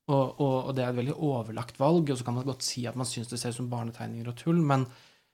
Og, 0.05 0.41
og, 0.43 0.55
og 0.67 0.75
det 0.77 0.83
er 0.83 0.91
et 0.91 0.99
veldig 0.99 1.15
overlagt 1.17 1.79
valg, 1.81 2.11
og 2.11 2.19
så 2.19 2.25
kan 2.27 2.35
man 2.37 2.45
godt 2.45 2.61
si 2.65 2.83
at 2.85 2.97
man 2.99 3.07
syns 3.09 3.31
det 3.31 3.39
ser 3.41 3.55
ut 3.55 3.57
som 3.57 3.69
barnetegninger 3.71 4.27
og 4.29 4.35
tull, 4.37 4.59
men, 4.61 4.83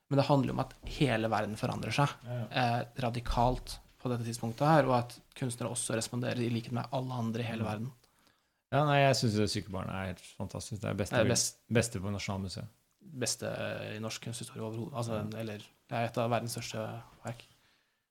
men 0.07 0.21
det 0.21 0.27
handler 0.29 0.53
om 0.53 0.61
at 0.63 0.75
hele 0.95 1.27
verden 1.33 1.57
forandrer 1.59 1.91
seg 1.97 2.13
eh, 2.29 2.77
radikalt 3.03 3.79
på 4.01 4.09
dette 4.13 4.23
tidspunktet 4.29 4.63
her, 4.69 4.87
og 4.87 4.95
at 5.01 5.17
kunstnere 5.37 5.73
også 5.73 5.97
responderer 5.99 6.39
i 6.45 6.47
likhet 6.53 6.73
med 6.77 6.87
alle 6.95 7.17
andre 7.19 7.43
i 7.43 7.49
hele 7.49 7.67
verden. 7.67 7.89
Ja, 8.71 8.85
nei, 8.87 9.01
jeg 9.01 9.17
syns 9.19 9.51
Syke 9.51 9.73
barn 9.73 9.91
er 9.91 10.13
helt 10.13 10.23
fantastisk. 10.37 10.79
Det 10.79 10.87
er 10.93 10.95
beste, 11.01 11.17
Det 11.17 11.25
er 11.25 11.33
best, 11.33 11.57
beste 11.67 11.99
på 11.99 12.13
Nasjonalmuseet. 12.13 12.71
beste 13.01 13.49
i 13.91 13.99
norsk 13.99 14.23
kunsthistorie 14.29 14.63
overhodet. 14.63 14.95
Altså, 14.95 15.19
eller 15.41 15.59
det 15.59 15.97
er 15.99 16.07
et 16.07 16.19
av 16.23 16.31
verdens 16.31 16.55
største 16.55 16.85
verk. 17.25 17.43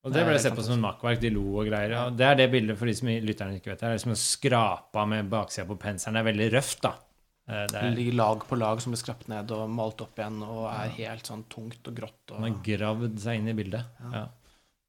Og 0.01 0.14
det 0.14 0.22
ble 0.24 0.39
sett 0.40 0.56
på 0.56 0.64
som 0.64 0.78
en 0.78 0.85
makkverk. 0.86 1.20
De 1.20 1.31
lo 1.35 1.44
og 1.60 1.68
greier. 1.68 1.93
Og 2.06 2.16
det 2.16 2.24
er 2.24 2.39
det 2.40 2.48
bildet 2.55 2.78
for 2.81 2.89
de 2.89 2.94
som 2.97 3.10
lytterne 3.10 3.59
ikke 3.59 3.74
vet. 3.74 3.82
Det 3.82 3.89
er 3.90 3.98
liksom 3.98 4.16
skrapa 4.16 5.05
med 5.09 5.28
baksida 5.32 5.66
på 5.68 5.77
penselen. 5.81 6.16
Det 6.16 6.22
er 6.22 6.31
veldig 6.31 6.51
røft, 6.56 6.81
da. 6.86 6.94
Eh, 7.51 7.66
Det 7.68 7.81
er, 7.82 7.94
ligger 7.98 8.16
lag 8.22 8.44
på 8.48 8.56
lag 8.56 8.81
som 8.81 8.94
blir 8.94 9.02
skrapt 9.02 9.28
ned 9.28 9.52
og 9.52 9.68
malt 9.77 10.01
opp 10.01 10.18
igjen, 10.18 10.40
og 10.47 10.66
er 10.72 10.94
helt 10.97 11.28
sånn 11.28 11.44
tungt 11.52 11.93
og 11.93 11.97
grått. 12.01 12.20
Og, 12.31 12.40
man 12.40 12.56
har 12.56 12.62
gravd 12.70 13.20
seg 13.20 13.40
inn 13.40 13.52
i 13.52 13.56
bildet. 13.60 13.85
Ja. 14.01 14.12
Ja. 14.22 14.27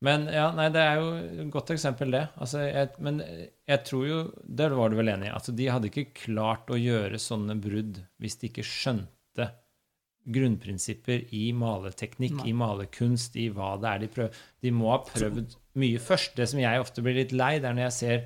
Men 0.02 0.24
ja, 0.34 0.48
nei, 0.58 0.70
det 0.74 0.82
er 0.82 0.96
jo 0.98 1.10
et 1.44 1.50
godt 1.54 1.76
eksempel, 1.76 2.10
det. 2.16 2.24
Altså, 2.42 2.64
jeg, 2.66 2.90
men 3.06 3.20
jeg 3.22 3.84
tror 3.86 4.08
jo 4.08 4.16
Der 4.42 4.74
var 4.74 4.90
du 4.90 4.96
vel 4.98 5.12
enig? 5.14 5.30
Altså, 5.30 5.54
de 5.54 5.68
hadde 5.70 5.92
ikke 5.92 6.08
klart 6.24 6.72
å 6.74 6.80
gjøre 6.80 7.20
sånne 7.22 7.54
brudd 7.62 8.00
hvis 8.18 8.40
de 8.42 8.50
ikke 8.50 8.66
skjønte 8.66 9.12
grunnprinsipper 10.30 11.26
i 11.34 11.48
maleteknikk, 11.58 12.38
Nei. 12.42 12.52
i 12.52 12.54
malekunst, 12.54 13.36
i 13.42 13.48
hva 13.54 13.74
det 13.82 13.90
er 13.90 14.04
de 14.04 14.10
prøver. 14.14 14.42
De 14.62 14.74
må 14.76 14.92
ha 14.94 15.00
prøvd 15.06 15.56
mye 15.82 16.02
først. 16.02 16.36
Det 16.38 16.48
som 16.52 16.62
jeg 16.62 16.84
ofte 16.84 17.04
blir 17.06 17.18
litt 17.18 17.34
lei, 17.34 17.56
det 17.60 17.70
er 17.70 17.78
når 17.78 17.88
jeg 17.88 17.98
ser 17.98 18.26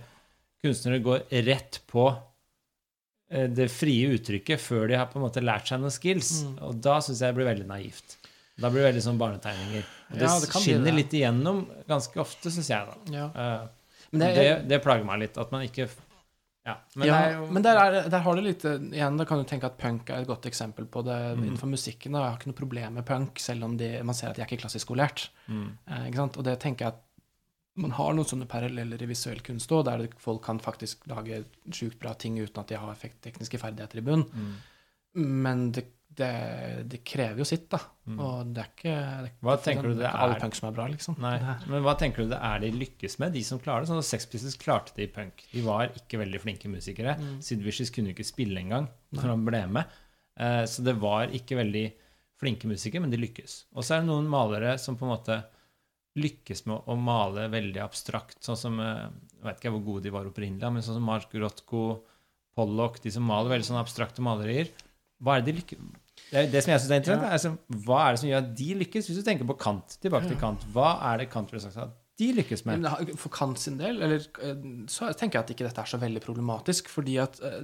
kunstnere 0.65 1.03
gå 1.05 1.17
rett 1.47 1.79
på 1.87 2.05
eh, 3.31 3.47
det 3.47 3.69
frie 3.71 4.11
uttrykket 4.17 4.61
før 4.61 4.89
de 4.91 4.99
har 4.99 5.09
på 5.11 5.19
en 5.19 5.27
måte 5.27 5.43
lært 5.43 5.71
seg 5.71 5.81
noen 5.81 5.93
skills. 5.93 6.41
Mm. 6.43 6.55
Og 6.67 6.81
da 6.83 6.99
syns 7.05 7.21
jeg 7.23 7.31
det 7.31 7.39
blir 7.39 7.51
veldig 7.53 7.69
naivt. 7.69 8.17
Da 8.55 8.71
blir 8.71 8.83
det 8.83 8.91
veldig 8.91 9.03
sånn 9.03 9.19
barnetegninger. 9.19 9.87
Og 10.09 10.19
det, 10.19 10.27
Ja, 10.27 10.35
det 10.39 10.51
skinner 10.51 10.91
det. 10.91 10.97
litt 10.99 11.15
igjennom 11.15 11.65
ganske 11.89 12.21
ofte, 12.23 12.51
syns 12.53 12.71
jeg, 12.71 12.91
da. 12.91 13.15
ja. 13.15 13.27
Uh, 13.35 13.95
Men 14.11 14.21
det, 14.21 14.29
det, 14.37 14.51
det, 14.71 14.83
plager 14.83 15.07
meg 15.07 15.25
litt, 15.25 15.39
at 15.41 15.51
man 15.51 15.65
ikke 15.65 15.89
Ja. 16.65 16.75
Men 16.95 17.07
ja, 17.07 17.17
jo 17.35 17.45
men 17.53 17.61
der, 17.61 17.77
er, 17.77 18.09
der 18.09 18.19
har 18.25 18.35
du 18.35 18.41
litt 18.41 18.63
Igjen, 18.65 19.17
da 19.19 19.25
kan 19.29 19.37
du 19.37 19.43
tenke 19.45 19.67
at 19.69 19.77
punk 19.77 20.09
er 20.09 20.23
et 20.23 20.27
godt 20.27 20.47
eksempel 20.49 20.85
på 20.89 21.03
det 21.05 21.17
Mm. 21.37 21.43
innenfor 21.43 21.69
musikken. 21.69 22.11
Da. 22.13 22.23
Jeg 22.23 22.31
har 22.31 22.37
ikke 22.39 22.49
noe 22.51 22.57
problem 22.61 22.93
med 22.97 23.05
punk, 23.05 23.39
selv 23.39 23.63
om 23.67 23.77
de, 23.77 23.89
man 24.03 24.15
ser 24.17 24.29
at 24.31 24.35
de 24.35 24.41
er 24.41 24.47
ikke 24.49 24.63
klassisk 24.63 24.87
skolert. 24.87 25.29
mm. 25.47 25.67
Eh, 25.87 26.07
ikke 26.07 26.15
sant? 26.23 26.37
Og 26.37 26.43
det 26.43 26.59
tenker 26.59 26.85
jeg 26.85 26.93
at 26.95 27.01
man 27.77 27.91
har 27.91 28.13
noen 28.13 28.25
sånne 28.25 28.47
paralleller 28.47 29.01
i 29.03 29.05
visuell 29.05 29.41
kunst 29.43 29.69
òg, 29.75 29.83
der 29.85 30.07
folk 30.17 30.41
kan 30.45 30.59
faktisk 30.59 31.05
lage 31.11 31.43
sjukt 31.69 31.99
bra 31.99 32.13
ting 32.13 32.37
uten 32.39 32.59
at 32.61 32.67
de 32.67 32.77
har 32.79 32.91
effekt- 32.93 33.21
tekniske 33.21 33.59
ferdigheter 33.59 33.97
i 33.99 34.01
bunn. 34.01 34.23
Mm. 34.33 34.53
Men 35.45 35.71
det, 35.71 35.85
det, 36.19 36.31
det 36.91 36.99
krever 37.07 37.41
jo 37.41 37.47
sitt, 37.47 37.65
da. 37.71 37.79
Mm. 38.05 38.19
Og 38.21 38.51
det 38.53 38.61
er 38.61 38.69
ikke, 38.71 38.95
det 39.25 39.31
Hva 39.45 39.55
det 39.57 39.75
det 39.99 40.07
er 40.07 40.17
alle 40.21 40.37
punk 40.41 40.57
som 40.57 40.69
er 40.69 40.75
bra, 40.77 40.85
liksom. 40.91 41.17
Nei, 41.23 41.35
men 41.71 41.83
hva 41.85 41.95
tenker 41.99 42.23
du 42.23 42.31
det 42.31 42.39
er 42.49 42.61
de 42.63 42.71
lykkes 42.75 43.17
med, 43.23 43.35
de 43.35 43.43
som 43.47 43.61
klarer 43.61 43.85
det? 43.85 43.91
Sånn 43.91 44.01
at 44.01 44.07
Sex 44.07 44.29
Pistols 44.31 44.57
klarte 44.61 44.95
det 44.97 45.07
i 45.07 45.11
punk. 45.15 45.43
De 45.51 45.63
var 45.65 45.91
ikke 45.97 46.21
veldig 46.21 46.41
flinke 46.43 46.71
musikere. 46.71 47.17
Mm. 47.19 47.35
Sid 47.45 47.65
Vicious 47.65 47.93
kunne 47.95 48.11
jo 48.11 48.17
ikke 48.17 48.27
spille 48.27 48.61
engang 48.61 48.89
når 49.15 49.31
han 49.31 49.45
ble 49.47 49.61
med. 49.79 49.99
Eh, 50.39 50.63
så 50.69 50.85
det 50.85 50.95
var 51.01 51.33
ikke 51.35 51.59
veldig 51.59 51.85
flinke 52.39 52.69
musikere, 52.69 53.03
men 53.03 53.13
de 53.13 53.19
lykkes. 53.21 53.59
Og 53.75 53.85
så 53.85 53.95
er 53.95 54.03
det 54.03 54.11
noen 54.11 54.29
malere 54.31 54.75
som 54.81 54.99
på 54.99 55.07
en 55.07 55.13
måte 55.15 55.41
lykkes 56.19 56.63
med 56.69 56.87
å 56.87 56.95
male 56.99 57.49
veldig 57.51 57.81
abstrakt, 57.83 58.39
sånn 58.43 58.59
som 58.59 58.79
eh, 58.79 59.07
Jeg 59.35 59.47
vet 59.49 59.61
ikke 59.61 59.75
hvor 59.75 59.85
gode 59.89 60.07
de 60.07 60.13
var 60.15 60.27
opprinnelig, 60.29 60.71
men 60.73 60.83
sånn 60.85 60.97
som 60.97 61.05
Mark 61.05 61.33
Rothko, 61.35 61.85
Pollock, 62.55 63.01
de 63.03 63.11
som 63.11 63.25
maler 63.27 63.51
veldig 63.51 63.67
sånne 63.67 63.83
abstrakte 63.83 64.23
malerier. 64.23 64.71
Hva 65.19 65.35
er 65.35 65.43
det 65.43 65.51
de 65.51 65.59
lykkes 65.59 65.81
det, 66.31 66.47
det 66.51 66.63
som 66.63 66.71
jeg 66.73 66.81
synes 66.81 66.91
er 66.91 67.01
interessant, 67.03 67.27
er 67.27 67.35
altså, 67.37 67.51
hva 67.85 67.99
er 68.05 68.15
det 68.15 68.21
som 68.23 68.29
gjør 68.31 68.41
at 68.41 68.49
de 68.57 68.69
lykkes? 68.81 69.09
Hvis 69.09 69.19
du 69.21 69.27
tenker 69.27 69.47
på 69.49 69.57
Kant, 69.61 69.97
tilbake 70.01 70.31
til 70.31 70.39
Kant, 70.41 70.65
hva 70.73 70.89
er 71.11 71.21
det 71.21 71.29
Kant 71.33 71.53
ville 71.53 71.61
sagt 71.63 71.77
at 71.83 71.93
de 72.19 72.31
lykkes 72.37 72.65
med? 72.65 72.85
Det 72.87 73.15
For 73.19 73.33
Kant 73.35 73.59
sin 73.61 73.77
del, 73.79 74.01
eller, 74.01 74.25
eh, 74.41 74.65
så 74.91 75.11
tenker 75.13 75.39
jeg 75.39 75.45
at 75.45 75.53
ikke 75.55 75.67
dette 75.67 75.83
er 75.83 75.91
så 75.91 75.99
veldig 76.01 76.23
problematisk. 76.23 76.89
fordi 76.89 77.17
at 77.21 77.39
eh, 77.43 77.61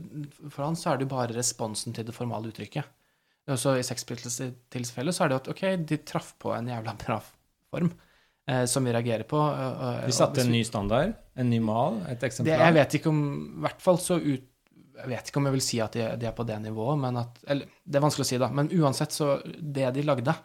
For 0.49 0.65
han 0.67 0.75
så 0.79 0.91
er 0.93 1.01
det 1.01 1.07
jo 1.07 1.15
bare 1.15 1.35
responsen 1.37 1.95
til 1.95 2.05
det 2.07 2.15
formale 2.15 2.51
uttrykket. 2.51 2.85
Så 3.57 3.73
I 3.79 3.83
Sex 3.83 4.05
Pistols 4.05 4.37
så 4.37 5.23
er 5.25 5.31
det 5.31 5.39
at 5.41 5.47
ok, 5.51 5.63
de 5.89 5.97
traff 6.07 6.35
på 6.39 6.53
en 6.55 6.67
jævla 6.69 6.93
bra 7.01 7.17
form 7.71 7.89
eh, 8.47 8.65
som 8.69 8.85
vi 8.85 8.93
reagerer 8.93 9.25
på. 9.27 9.39
eh, 9.41 10.05
De 10.05 10.15
satte 10.15 10.43
en 10.45 10.51
ny 10.53 10.61
standard, 10.67 11.15
en 11.35 11.49
ny 11.49 11.59
mal, 11.63 11.97
et 12.05 12.19
det, 12.21 12.29
eksemplar. 12.29 12.61
Jeg 12.67 12.77
vet 12.77 12.95
ikke 12.99 13.09
om 13.11 13.23
I 13.57 13.65
hvert 13.65 13.81
fall 13.81 13.99
så 14.03 14.19
ut 14.21 14.45
Jeg 14.97 15.09
vet 15.11 15.29
ikke 15.31 15.41
om 15.41 15.47
jeg 15.49 15.55
vil 15.55 15.63
si 15.65 15.79
at 15.83 15.95
de, 15.97 16.05
de 16.19 16.27
er 16.29 16.35
på 16.37 16.45
det 16.47 16.59
nivået, 16.63 16.99
men 16.99 17.17
at 17.23 17.39
Eller 17.47 17.71
det 17.85 17.99
er 17.99 18.03
vanskelig 18.05 18.25
å 18.27 18.31
si, 18.31 18.39
da. 18.41 18.49
Men 18.51 18.69
uansett, 18.75 19.15
så 19.15 19.33
Det 19.45 19.87
de 19.95 20.03
lagde, 20.03 20.35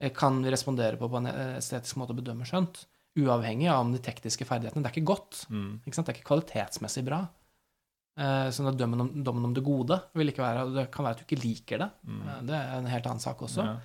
eh, 0.00 0.12
kan 0.14 0.42
vi 0.44 0.52
respondere 0.54 1.00
på 1.00 1.08
på 1.10 1.20
en 1.22 1.30
estetisk 1.56 1.96
måte 2.00 2.14
og 2.14 2.22
bedømme 2.22 2.46
skjønt. 2.48 2.84
Uavhengig 3.18 3.66
av 3.72 3.80
om 3.86 3.92
de 3.92 3.98
tekniske 4.04 4.46
ferdighetene. 4.46 4.84
Det 4.84 4.92
er 4.92 4.98
ikke 4.98 5.10
godt. 5.14 5.46
Mm. 5.50 5.80
Ikke 5.86 5.96
sant? 5.96 6.06
Det 6.06 6.14
er 6.14 6.20
ikke 6.20 6.30
kvalitetsmessig 6.30 7.04
bra. 7.08 7.24
Eh, 8.18 8.48
sånn 8.54 8.66
at 8.72 8.78
dommen 8.78 9.04
om, 9.04 9.12
dommen 9.22 9.46
om 9.46 9.52
det 9.54 9.62
gode 9.62 9.94
vil 10.18 10.32
ikke 10.32 10.42
være 10.42 10.64
Det 10.74 10.84
kan 10.90 11.06
være 11.06 11.18
at 11.18 11.20
du 11.22 11.26
ikke 11.28 11.42
liker 11.44 11.84
det. 11.84 11.88
Mm. 12.02 12.20
Eh, 12.26 12.40
Det 12.50 12.56
er 12.58 12.74
en 12.80 12.90
helt 12.90 13.06
annen 13.06 13.22
sak 13.22 13.42
også. 13.46 13.66
Ja. 13.66 13.76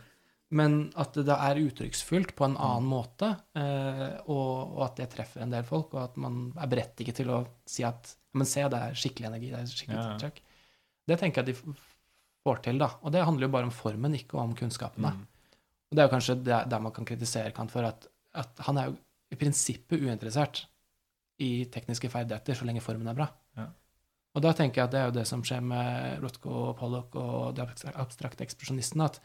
Men 0.54 0.92
at 1.02 1.16
det 1.18 1.34
er 1.34 1.62
uttrykksfullt 1.64 2.36
på 2.38 2.46
en 2.46 2.58
annen 2.62 2.86
måte, 2.90 3.32
eh, 3.58 4.20
og, 4.30 4.82
at 4.86 5.00
det 5.02 5.10
treffer 5.16 5.42
en 5.42 5.54
del 5.54 5.66
folk, 5.66 5.94
og 5.96 6.04
at 6.04 6.20
man 6.22 6.52
er 6.62 6.70
berettiget 6.70 7.18
til 7.22 7.32
å 7.34 7.40
si 7.66 7.86
at 7.88 8.12
men 8.34 8.50
se, 8.50 8.64
det 8.72 8.80
er 8.80 8.98
skikkelig 8.98 9.30
energi, 9.30 9.52
det 9.54 9.60
er 9.60 9.70
skikkelig 9.72 10.00
Ja, 10.00 10.18
ja. 10.22 10.32
Det 11.12 11.18
tenker 11.20 11.44
jeg 11.44 11.54
de 11.54 11.76
får 12.44 12.62
til, 12.64 12.80
da. 12.80 12.90
Og 13.04 13.14
det 13.14 13.24
handler 13.28 13.48
jo 13.48 13.54
bare 13.54 13.68
om 13.68 13.76
formen, 13.76 14.16
ikke 14.18 14.40
om 14.40 14.54
kunnskapene. 14.58 15.14
Mm. 15.16 15.58
Og 15.92 15.98
det 15.98 16.02
er 16.02 16.08
jo 16.08 16.14
kanskje 16.16 16.36
der 16.48 16.82
man 16.82 16.94
kan 16.96 17.06
kritisere 17.06 17.52
Kant 17.56 17.72
for 17.72 17.86
at, 17.86 18.08
at 18.34 18.64
han 18.66 18.80
er 18.80 18.90
jo 18.90 18.96
i 19.34 19.38
prinsippet 19.40 20.02
uinteressert 20.02 20.64
i 21.44 21.66
tekniske 21.74 22.10
ferdigheter 22.14 22.58
så 22.58 22.66
lenge 22.68 22.84
formen 22.86 23.10
er 23.10 23.18
bra. 23.18 23.28
Ja. 23.58 23.68
Og 24.34 24.42
da 24.42 24.54
tenker 24.58 24.82
jeg 24.82 24.90
at 24.90 24.94
det 24.94 25.00
er 25.02 25.08
jo 25.10 25.16
det 25.20 25.28
som 25.30 25.44
skjer 25.46 25.62
med 25.66 26.24
Rothko 26.24 26.54
og 26.70 26.76
Pollock 26.80 27.18
og 27.20 27.54
de 27.58 27.66
abstrakte 27.94 28.46
ekspresjonistene, 28.46 29.10
at 29.10 29.20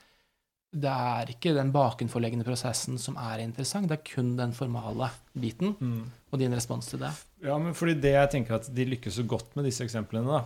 det 0.72 0.90
er 0.92 1.30
ikke 1.32 1.54
den 1.56 1.70
bakenforliggende 1.72 2.44
prosessen 2.44 2.98
som 3.00 3.16
er 3.16 3.40
interessant, 3.40 3.88
det 3.88 3.98
er 4.00 4.14
kun 4.14 4.34
den 4.36 4.52
formale 4.52 5.08
biten 5.32 5.74
Mm. 5.80 6.10
og 6.32 6.38
din 6.38 6.52
respons 6.54 6.86
til 6.90 6.98
det. 7.00 7.12
Ja, 7.42 7.56
men 7.58 7.72
fordi 7.74 7.94
det 8.00 8.12
jeg 8.12 8.30
tenker 8.30 8.54
at 8.58 8.68
de 8.74 8.84
lykkes 8.84 9.14
så 9.16 9.24
godt 9.26 9.56
med 9.56 9.64
disse 9.64 9.80
eksemplene, 9.84 10.26
da, 10.28 10.44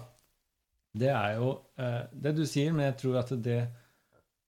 det 0.95 1.09
er 1.11 1.37
jo 1.41 1.61
eh, 1.79 2.03
det 2.13 2.37
du 2.37 2.45
sier, 2.47 2.73
men 2.73 2.85
jeg 2.93 2.99
tror 3.03 3.19
at 3.23 3.33
det 3.43 3.69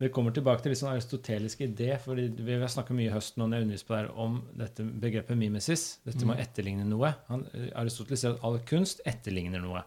det 0.02 0.08
kommer 0.12 0.32
tilbake 0.34 0.60
til 0.60 0.72
litt 0.72 0.78
sånn 0.80 0.90
aristotelisk 0.92 1.60
idé, 1.62 1.98
for 2.02 2.16
vi 2.18 2.56
har 2.58 2.66
snakket 2.68 2.96
mye 2.98 3.06
i 3.06 3.12
høst 3.14 3.36
når 3.38 3.52
jeg 3.54 3.62
underviser 3.64 3.86
på 3.86 3.94
det 3.94 4.10
om 4.24 4.32
dette 4.58 4.82
begrepet 5.00 5.38
mimesis, 5.38 5.98
dette 6.04 6.26
med 6.26 6.34
å 6.36 6.40
Mm. 6.40 6.42
etterligne 6.42 6.84
noe. 6.84 7.12
Han, 7.28 7.44
Aristoteles 7.78 8.20
sier 8.20 8.34
at 8.34 8.42
all 8.44 8.58
kunst 8.66 9.00
etterligner 9.06 9.62
noe. 9.62 9.84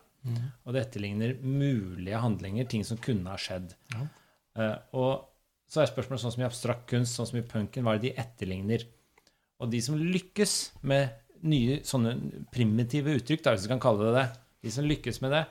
Og 0.66 0.74
det 0.74 0.86
etterligner 0.88 1.36
mulige 1.44 2.18
handlinger, 2.24 2.68
ting 2.68 2.84
som 2.88 2.98
kunne 2.98 3.28
ha 3.30 3.36
skjedd. 3.38 3.76
Ja. 3.94 4.08
Eh, 4.56 4.78
og 4.94 5.26
så 5.68 5.84
er 5.84 5.90
spørsmålet 5.90 6.24
sånn 6.24 6.34
som 6.36 6.44
i 6.44 6.48
abstrakt 6.48 6.86
kunst, 6.90 7.18
sånn 7.18 7.30
som 7.32 7.40
i 7.40 7.46
punken, 7.48 7.84
hva 7.84 7.96
er 7.96 8.02
det 8.02 8.12
de 8.12 8.22
etterligner? 8.24 8.86
Og 9.62 9.72
de 9.74 9.82
som 9.84 9.98
lykkes 10.00 10.56
med 10.88 11.16
nye 11.48 11.82
sånne 11.86 12.14
primitive 12.54 13.14
uttrykk, 13.20 13.44
da, 13.44 13.54
hvis 13.54 13.68
vi 13.68 13.74
kan 13.74 13.84
kalle 13.84 14.08
det 14.08 14.16
det, 14.16 14.28
de 14.66 14.74
som 14.74 14.88
lykkes 14.88 15.22
med 15.24 15.36
det, 15.36 15.44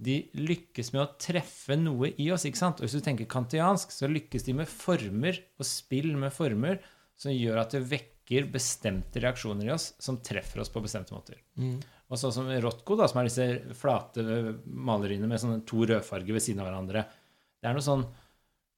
de 0.00 0.16
lykkes 0.40 0.94
med 0.94 1.02
å 1.02 1.10
treffe 1.20 1.76
noe 1.76 2.12
i 2.16 2.30
oss. 2.32 2.46
ikke 2.48 2.60
sant? 2.60 2.80
Og 2.80 2.88
hvis 2.88 2.96
du 2.96 3.04
tenker 3.04 3.28
kantiansk, 3.30 3.92
så 3.92 4.08
lykkes 4.08 4.46
de 4.46 4.56
med 4.62 4.70
former 4.70 5.36
og 5.60 5.68
spill 5.68 6.14
med 6.16 6.32
former 6.32 6.80
som 7.20 7.34
gjør 7.34 7.60
at 7.60 7.76
det 7.76 7.84
vekker 7.90 8.48
bestemte 8.52 9.20
reaksjoner 9.20 9.68
i 9.68 9.74
oss 9.74 9.90
som 10.00 10.22
treffer 10.24 10.62
oss 10.62 10.72
på 10.72 10.80
bestemte 10.80 11.12
måter. 11.12 11.42
Mm. 11.60 11.76
Og 12.10 12.18
sånn 12.18 12.32
som 12.34 12.48
Rothko, 12.64 12.96
da, 12.98 13.10
som 13.10 13.20
er 13.20 13.28
disse 13.28 13.76
flate 13.76 14.24
maleriene 14.64 15.28
med 15.30 15.42
sånne 15.42 15.60
to 15.68 15.84
rødfarger 15.84 16.34
ved 16.34 16.44
siden 16.46 16.64
av 16.64 16.70
hverandre. 16.70 17.04
Det 17.60 17.68
er 17.68 17.76
noe 17.76 17.84
sånn 17.84 18.06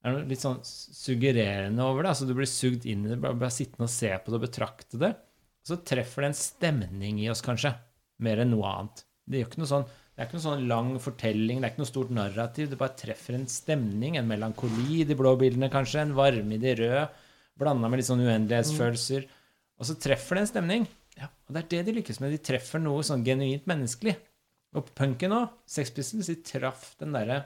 er 0.02 0.16
noe 0.16 0.28
litt 0.28 0.42
sånn 0.42 0.60
suggererende 0.66 1.84
over 1.86 2.02
det. 2.02 2.12
altså 2.12 2.26
Du 2.26 2.34
blir 2.34 2.50
sugd 2.50 2.86
inn 2.90 3.06
i 3.06 3.12
det, 3.12 3.20
bare, 3.22 3.38
bare 3.38 3.54
sittende 3.54 3.86
og 3.86 3.94
se 3.94 4.10
på 4.18 4.32
det 4.32 4.38
og 4.40 4.44
betrakte 4.46 5.00
det. 5.02 5.12
Og 5.62 5.70
så 5.70 5.78
treffer 5.86 6.24
det 6.24 6.32
en 6.32 6.38
stemning 6.38 7.20
i 7.22 7.28
oss, 7.30 7.42
kanskje, 7.44 7.70
mer 8.22 8.42
enn 8.42 8.50
noe 8.54 8.70
annet. 8.70 9.04
det 9.30 9.38
er, 9.38 9.46
ikke 9.46 9.62
noe 9.62 9.70
sånn 9.70 9.86
det 10.12 10.20
er 10.20 10.26
ikke 10.28 10.36
noe 10.36 10.44
sånn 10.44 10.64
lang 10.68 10.88
fortelling, 11.00 11.60
det 11.62 11.66
er 11.66 11.72
ikke 11.72 11.80
noe 11.80 11.88
stort 11.88 12.10
narrativ. 12.12 12.66
Det 12.68 12.78
bare 12.80 12.98
treffer 13.00 13.36
en 13.38 13.46
stemning, 13.48 14.18
en 14.20 14.26
melankoli 14.28 14.98
i 14.98 15.06
de 15.08 15.16
blå 15.16 15.32
bildene, 15.40 15.70
kanskje, 15.72 16.02
en 16.02 16.12
varme 16.18 16.58
i 16.58 16.60
de 16.60 16.74
røde, 16.82 17.06
blanda 17.58 17.88
med 17.88 18.02
litt 18.02 18.08
sånn 18.10 18.20
uendelighetsfølelser. 18.20 19.24
Og 19.80 19.88
så 19.88 19.96
treffer 20.02 20.36
det 20.36 20.42
en 20.44 20.50
stemning. 20.50 20.84
Ja. 21.16 21.30
Og 21.48 21.56
det 21.56 21.62
er 21.62 21.70
det 21.72 21.80
de 21.86 21.96
lykkes 21.96 22.20
med. 22.20 22.34
De 22.34 22.42
treffer 22.44 22.82
noe 22.82 23.00
sånn 23.08 23.24
genuint 23.24 23.64
menneskelig. 23.70 24.18
Og 24.76 24.92
punken 24.96 25.32
òg, 25.36 25.56
Sex 25.68 25.94
Pistols, 25.96 26.28
de 26.28 26.36
traff 26.44 26.92
den 27.00 27.16
derre 27.16 27.40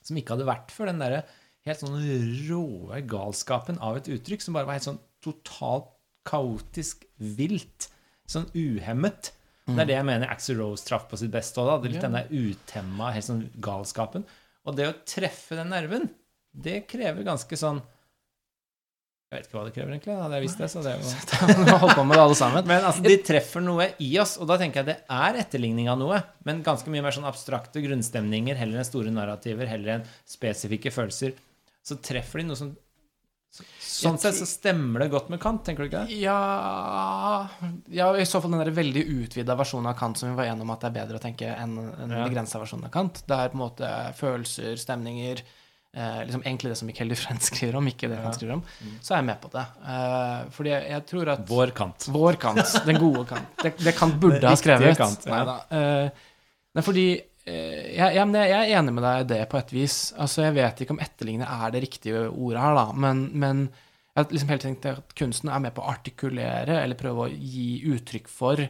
som 0.00 0.16
ikke 0.18 0.34
hadde 0.34 0.48
vært 0.48 0.72
før. 0.72 0.90
Den 0.90 1.04
derre 1.04 1.22
helt 1.66 1.82
sånn 1.82 1.98
råe 2.48 3.02
galskapen 3.06 3.78
av 3.78 4.00
et 4.00 4.08
uttrykk 4.10 4.42
som 4.42 4.56
bare 4.56 4.66
var 4.68 4.78
helt 4.78 4.88
sånn 4.88 5.00
totalt 5.22 5.90
kaotisk 6.26 7.04
vilt. 7.18 7.88
Sånn 8.30 8.48
uhemmet. 8.54 9.32
Det 9.66 9.78
er 9.78 9.86
det 9.92 9.94
jeg 9.96 10.06
mener 10.08 10.30
Axel 10.32 10.58
Rose 10.58 10.82
traff 10.86 11.04
på 11.10 11.18
sitt 11.20 11.30
beste 11.30 11.62
òg. 11.62 11.84
Litt 11.86 12.00
Ja. 12.02 12.08
den 12.08 12.18
der 12.18 12.28
utemma, 12.30 13.12
helt 13.14 13.24
sånn 13.28 13.44
galskapen. 13.62 14.24
Og 14.66 14.74
det 14.76 14.88
å 14.90 14.94
treffe 15.06 15.54
den 15.58 15.70
nerven, 15.70 16.08
det 16.54 16.86
krever 16.90 17.22
ganske 17.26 17.56
sånn 17.58 17.80
Jeg 19.32 19.38
vet 19.40 19.46
ikke 19.48 19.56
hva 19.56 19.64
det 19.64 19.72
krever, 19.72 19.92
egentlig. 19.94 20.14
Hadde 20.20 20.34
jeg 20.36 20.42
visst 20.44 20.58
det, 20.60 20.66
så 20.68 20.82
det 20.84 20.90
jo 20.92 21.76
holdt 21.80 21.94
på 21.96 22.02
med 22.04 22.18
det 22.18 22.22
alle 22.26 22.34
sammen. 22.36 22.66
men 22.68 22.82
altså, 22.84 23.00
de 23.06 23.14
treffer 23.24 23.62
noe 23.64 23.86
i 24.04 24.10
oss, 24.20 24.34
og 24.36 24.46
da 24.50 24.58
tenker 24.60 24.82
jeg 24.82 24.90
det 24.90 24.96
er 25.08 25.38
etterligning 25.40 25.88
av 25.88 25.96
noe. 26.02 26.18
Men 26.44 26.60
ganske 26.62 26.92
mye 26.92 27.00
mer 27.00 27.14
sånn 27.16 27.24
abstrakte 27.24 27.80
grunnstemninger 27.80 28.58
heller 28.60 28.82
enn 28.82 28.84
store 28.84 29.08
narrativer, 29.14 29.64
heller 29.70 29.94
enn 29.94 30.04
spesifikke 30.28 30.92
følelser. 30.92 31.32
Så 31.82 31.96
treffer 32.02 32.42
de 32.42 32.48
noe 32.52 32.58
som 32.58 32.72
Sånn 33.82 34.16
sett 34.16 34.32
så 34.38 34.46
stemmer 34.48 35.02
det 35.04 35.10
godt 35.12 35.26
med 35.28 35.36
Kant, 35.42 35.60
tenker 35.66 35.84
du 35.84 35.90
ikke 35.90 36.06
det? 36.08 36.14
Ja, 36.22 37.48
ja 37.92 38.06
i 38.16 38.24
så 38.24 38.40
fall 38.40 38.54
den 38.54 38.62
der 38.62 38.70
veldig 38.72 39.02
utvida 39.12 39.52
versjonen 39.60 39.90
av 39.90 39.96
Kant 39.98 40.16
som 40.16 40.30
vi 40.30 40.38
var 40.38 40.48
enige 40.48 40.64
om 40.64 40.72
at 40.72 40.80
det 40.80 40.88
er 40.88 40.94
bedre 40.96 41.18
å 41.18 41.22
tenke 41.22 41.50
enn 41.52 41.74
en 41.82 42.14
Ja. 42.16 42.22
begrensa 42.24 42.58
versjon 42.62 42.86
av 42.86 42.90
Kant. 42.94 43.20
Det 43.28 43.36
er 43.36 43.50
på 43.52 43.58
en 43.58 43.64
måte 43.64 43.90
følelser, 44.16 44.78
stemninger 44.80 45.42
eh, 45.42 46.22
liksom 46.24 46.42
Egentlig 46.46 46.72
det 46.72 46.78
som 46.80 46.88
Michael 46.88 47.12
Dufresne 47.12 47.44
skriver 47.50 47.76
om, 47.76 47.90
ikke 47.92 48.08
det 48.08 48.16
Ja. 48.16 48.24
han 48.24 48.32
skriver 48.38 48.54
om. 48.54 48.64
Så 49.02 49.12
er 49.12 49.20
jeg 49.20 49.28
med 49.28 49.40
på 49.44 49.50
det. 49.52 49.66
Eh, 49.84 50.38
fordi 50.56 50.70
jeg, 50.72 50.88
jeg 50.94 51.06
tror 51.12 51.28
at 51.34 51.44
Vår 51.52 51.74
Kant. 51.76 52.08
Vår 52.08 52.40
Kant. 52.40 52.72
Den 52.88 53.00
gode 53.04 53.26
Kant. 53.34 53.52
Det, 53.62 53.74
det 53.84 53.94
Kant 53.98 54.16
burde 54.22 54.40
det 54.40 54.48
ha 54.48 54.56
skrevet. 54.56 54.96
Kant, 54.96 55.28
ja. 55.28 55.36
Neida. 55.44 55.58
Eh, 55.76 56.28
Nei, 56.72 56.80
fordi 56.88 57.06
jeg, 57.46 57.96
jeg, 57.96 58.14
jeg 58.14 58.50
jeg 58.52 58.58
er 58.60 58.76
enig 58.78 58.92
med 58.94 59.02
deg 59.06 59.24
i 59.24 59.30
det 59.32 59.40
på 59.50 59.58
et 59.58 59.72
vis. 59.74 59.96
Altså, 60.14 60.44
Jeg 60.46 60.54
vet 60.60 60.84
ikke 60.84 60.94
om 60.94 61.02
etterligne 61.02 61.48
er 61.48 61.74
det 61.74 61.82
riktige 61.86 62.28
ordet 62.30 62.62
her, 62.62 62.78
da. 62.78 62.86
Men, 62.94 63.24
men 63.34 63.64
jeg 63.66 64.20
har 64.20 64.34
liksom 64.36 64.52
helt 64.52 64.64
tenkt 64.66 64.88
at 64.90 65.14
kunsten 65.18 65.50
er 65.50 65.62
med 65.64 65.74
på 65.74 65.82
å 65.82 65.90
artikulere, 65.90 66.82
eller 66.82 66.98
prøve 67.00 67.26
å 67.26 67.32
gi 67.32 67.82
uttrykk 67.94 68.30
for 68.30 68.62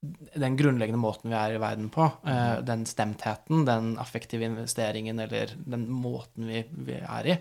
den 0.00 0.56
grunnleggende 0.56 1.00
måten 1.00 1.28
vi 1.28 1.36
er 1.36 1.54
i 1.54 1.60
verden 1.60 1.90
på. 1.92 2.06
Eh, 2.24 2.62
den 2.64 2.86
stemtheten, 2.88 3.66
den 3.68 3.92
affektive 4.00 4.46
investeringen, 4.48 5.20
eller 5.20 5.52
den 5.60 5.84
måten 5.92 6.48
vi, 6.48 6.64
vi 6.86 6.96
er 7.02 7.28
i. 7.28 7.36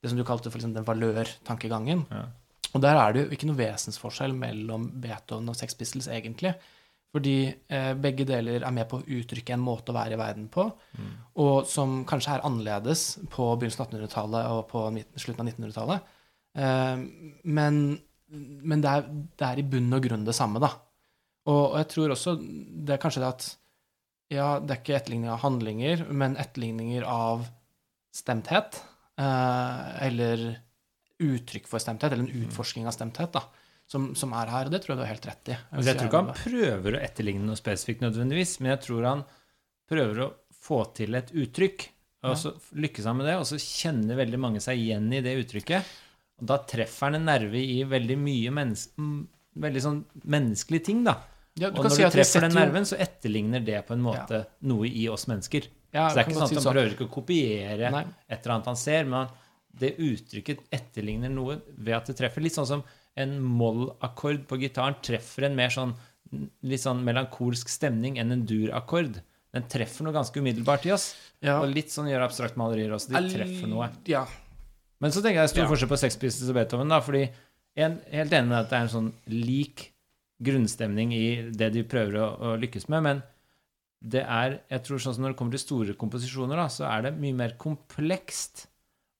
Det 0.00 0.10
som 0.10 0.18
du 0.18 0.26
kalte 0.26 0.50
for 0.50 0.58
liksom 0.58 0.74
den 0.74 0.88
valør-tankegangen. 0.88 2.04
Ja. 2.10 2.24
Og 2.74 2.82
der 2.82 2.98
er 2.98 3.14
det 3.14 3.22
jo 3.22 3.34
ikke 3.34 3.48
noe 3.50 3.58
vesensforskjell 3.58 4.34
mellom 4.36 4.88
Beethoven 5.02 5.48
og 5.52 5.58
Sex 5.58 5.78
Pistols, 5.78 6.10
egentlig. 6.10 6.54
Fordi 7.10 7.36
eh, 7.50 7.92
begge 7.98 8.22
deler 8.28 8.62
er 8.62 8.74
med 8.74 8.86
på 8.90 9.00
å 9.00 9.06
uttrykke 9.18 9.56
en 9.56 9.64
måte 9.64 9.90
å 9.90 9.96
være 9.96 10.14
i 10.14 10.20
verden 10.20 10.44
på, 10.52 10.68
og 11.42 11.56
som 11.66 12.04
kanskje 12.06 12.36
er 12.36 12.44
annerledes 12.46 13.02
på 13.32 13.48
begynnelsen 13.58 13.82
av 13.82 13.88
1800-tallet 13.88 14.52
og 14.54 14.60
på 14.70 14.84
slutten 15.18 15.42
av 15.42 15.50
1900-tallet. 15.50 16.12
Eh, 16.60 17.02
men 17.50 17.82
men 18.30 18.82
det, 18.82 18.90
er, 18.90 19.08
det 19.10 19.46
er 19.46 19.60
i 19.60 19.66
bunn 19.66 19.90
og 19.96 20.04
grunn 20.04 20.26
det 20.26 20.36
samme, 20.36 20.60
da. 20.62 20.70
Og, 21.50 21.72
og 21.72 21.78
jeg 21.80 21.88
tror 21.94 22.14
også 22.14 22.36
det 22.38 22.94
er 22.94 23.02
kanskje 23.02 23.24
det 23.24 23.30
at 23.30 23.46
ja, 24.30 24.48
det 24.62 24.74
er 24.74 24.82
ikke 24.82 24.98
etterligning 25.00 25.32
av 25.32 25.40
handlinger, 25.42 26.04
men 26.14 26.36
etterligninger 26.38 27.06
av 27.10 27.48
stemthet. 28.14 28.78
Eh, 29.18 29.80
eller 30.06 30.44
uttrykk 31.20 31.66
for 31.68 31.82
stemthet, 31.82 32.14
eller 32.14 32.28
en 32.28 32.44
utforsking 32.46 32.86
av 32.86 32.94
stemthet, 32.94 33.34
da. 33.34 33.42
Som, 33.90 34.12
som 34.14 34.30
er 34.38 34.50
her, 34.52 34.68
og 34.68 34.74
det 34.74 34.84
tror 34.84 34.92
jeg 34.92 35.00
du 35.00 35.02
har 35.02 35.10
helt 35.10 35.24
rett 35.26 35.48
i. 35.50 35.54
Jeg, 35.56 35.86
jeg 35.88 35.96
tror 35.98 36.08
ikke 36.10 36.18
han 36.20 36.36
prøver 36.38 36.94
å 36.94 37.00
etterligne 37.02 37.48
noe 37.48 37.58
spesifikt 37.58 38.04
nødvendigvis, 38.04 38.52
men 38.62 38.70
jeg 38.76 38.82
tror 38.84 39.06
han 39.08 39.24
prøver 39.90 40.20
å 40.22 40.28
få 40.60 40.84
til 40.94 41.18
et 41.18 41.32
uttrykk, 41.34 41.88
og 42.28 42.36
så 42.38 42.52
lykkes 42.76 43.08
han 43.08 43.18
med 43.18 43.26
det, 43.26 43.34
og 43.40 43.48
så 43.48 43.58
kjenner 43.58 44.18
veldig 44.20 44.38
mange 44.38 44.62
seg 44.62 44.78
igjen 44.78 45.08
i 45.16 45.22
det 45.24 45.32
uttrykket. 45.40 45.90
Og 46.40 46.46
da 46.52 46.60
treffer 46.70 47.08
han 47.08 47.18
en 47.18 47.26
nerve 47.32 47.58
i 47.58 47.80
veldig 47.88 48.18
mye 48.20 48.52
mennes 48.54 48.86
mm, 49.00 49.18
veldig 49.66 49.82
sånn 49.84 50.00
menneskelige 50.30 50.86
ting, 50.90 51.02
da. 51.06 51.16
ja, 51.58 51.72
Og 51.72 51.82
når 51.82 51.96
du 51.96 52.06
treffer 52.14 52.46
den 52.46 52.56
nerven, 52.56 52.86
så 52.88 52.98
etterligner 53.00 53.64
det 53.64 53.82
på 53.88 53.96
en 53.96 54.04
måte 54.04 54.44
noe 54.70 54.86
i 54.86 55.08
oss 55.10 55.26
mennesker. 55.30 55.66
ja, 55.90 56.06
Så 56.08 56.14
det 56.14 56.22
er 56.22 56.28
ikke 56.28 56.38
sånn 56.38 56.52
si 56.52 56.60
at 56.60 56.68
han 56.68 56.76
prøver 56.76 56.94
ikke 56.94 57.08
å 57.08 57.14
kopiere 57.18 57.90
Nei. 57.96 58.04
et 58.28 58.38
eller 58.38 58.56
annet 58.56 58.70
han 58.70 58.80
ser, 58.80 59.10
men 59.10 59.34
det 59.80 59.94
uttrykket 60.02 60.64
etterligner 60.74 61.30
noe 61.32 61.60
ved 61.76 61.94
at 61.96 62.10
det 62.10 62.16
treffer. 62.18 62.42
Litt 62.44 62.56
sånn 62.56 62.68
som 62.68 62.84
en 63.22 63.36
moll-akkord 63.42 64.46
på 64.50 64.58
gitaren 64.62 64.96
treffer 65.04 65.48
en 65.48 65.56
mer 65.58 65.72
sånn 65.74 65.94
litt 66.62 66.82
sånn 66.84 67.00
melankolsk 67.02 67.68
stemning 67.72 68.18
enn 68.22 68.30
en 68.36 68.44
dur-akkord. 68.46 69.16
Den 69.50 69.64
treffer 69.66 70.06
noe 70.06 70.14
ganske 70.14 70.38
umiddelbart 70.38 70.84
i 70.86 70.92
oss. 70.94 71.08
Ja. 71.42 71.56
Og 71.58 71.72
litt 71.74 71.90
sånn 71.90 72.06
gjør 72.06 72.22
abstrakt 72.28 72.58
malerier 72.60 72.92
også. 72.94 73.10
De 73.16 73.32
treffer 73.32 73.66
noe. 73.70 73.88
Ja. 74.06 74.26
Men 75.02 75.10
så 75.10 75.22
tenker 75.24 75.40
jeg 75.42 75.50
stor 75.50 75.64
Ja. 75.64 75.70
forskjell 75.72 75.90
på 75.90 75.98
Sex 75.98 76.16
Pistols 76.20 76.52
og 76.52 76.58
Beethoven, 76.60 76.92
da, 76.92 77.00
fordi 77.02 77.24
jeg 77.24 77.86
er 77.86 77.96
helt 78.20 78.36
enig 78.36 78.48
med 78.52 78.58
at 78.60 78.70
det 78.70 78.78
er 78.78 78.86
en 78.86 78.94
sånn 78.94 79.12
lik 79.26 79.88
grunnstemning 80.40 81.12
i 81.16 81.26
det 81.50 81.72
de 81.74 81.82
prøver 81.88 82.16
å, 82.20 82.28
å 82.52 82.56
lykkes 82.60 82.86
med, 82.92 83.02
men 83.02 83.22
det 84.00 84.22
er 84.24 84.60
Jeg 84.70 84.82
tror 84.86 84.98
sånn 85.02 85.14
som 85.14 85.24
når 85.26 85.34
det 85.34 85.36
kommer 85.36 85.52
til 85.52 85.60
store 85.66 85.94
komposisjoner, 86.00 86.56
da, 86.56 86.68
så 86.72 86.86
er 86.88 87.02
det 87.08 87.18
mye 87.20 87.36
mer 87.36 87.56
komplekst. 87.60 88.68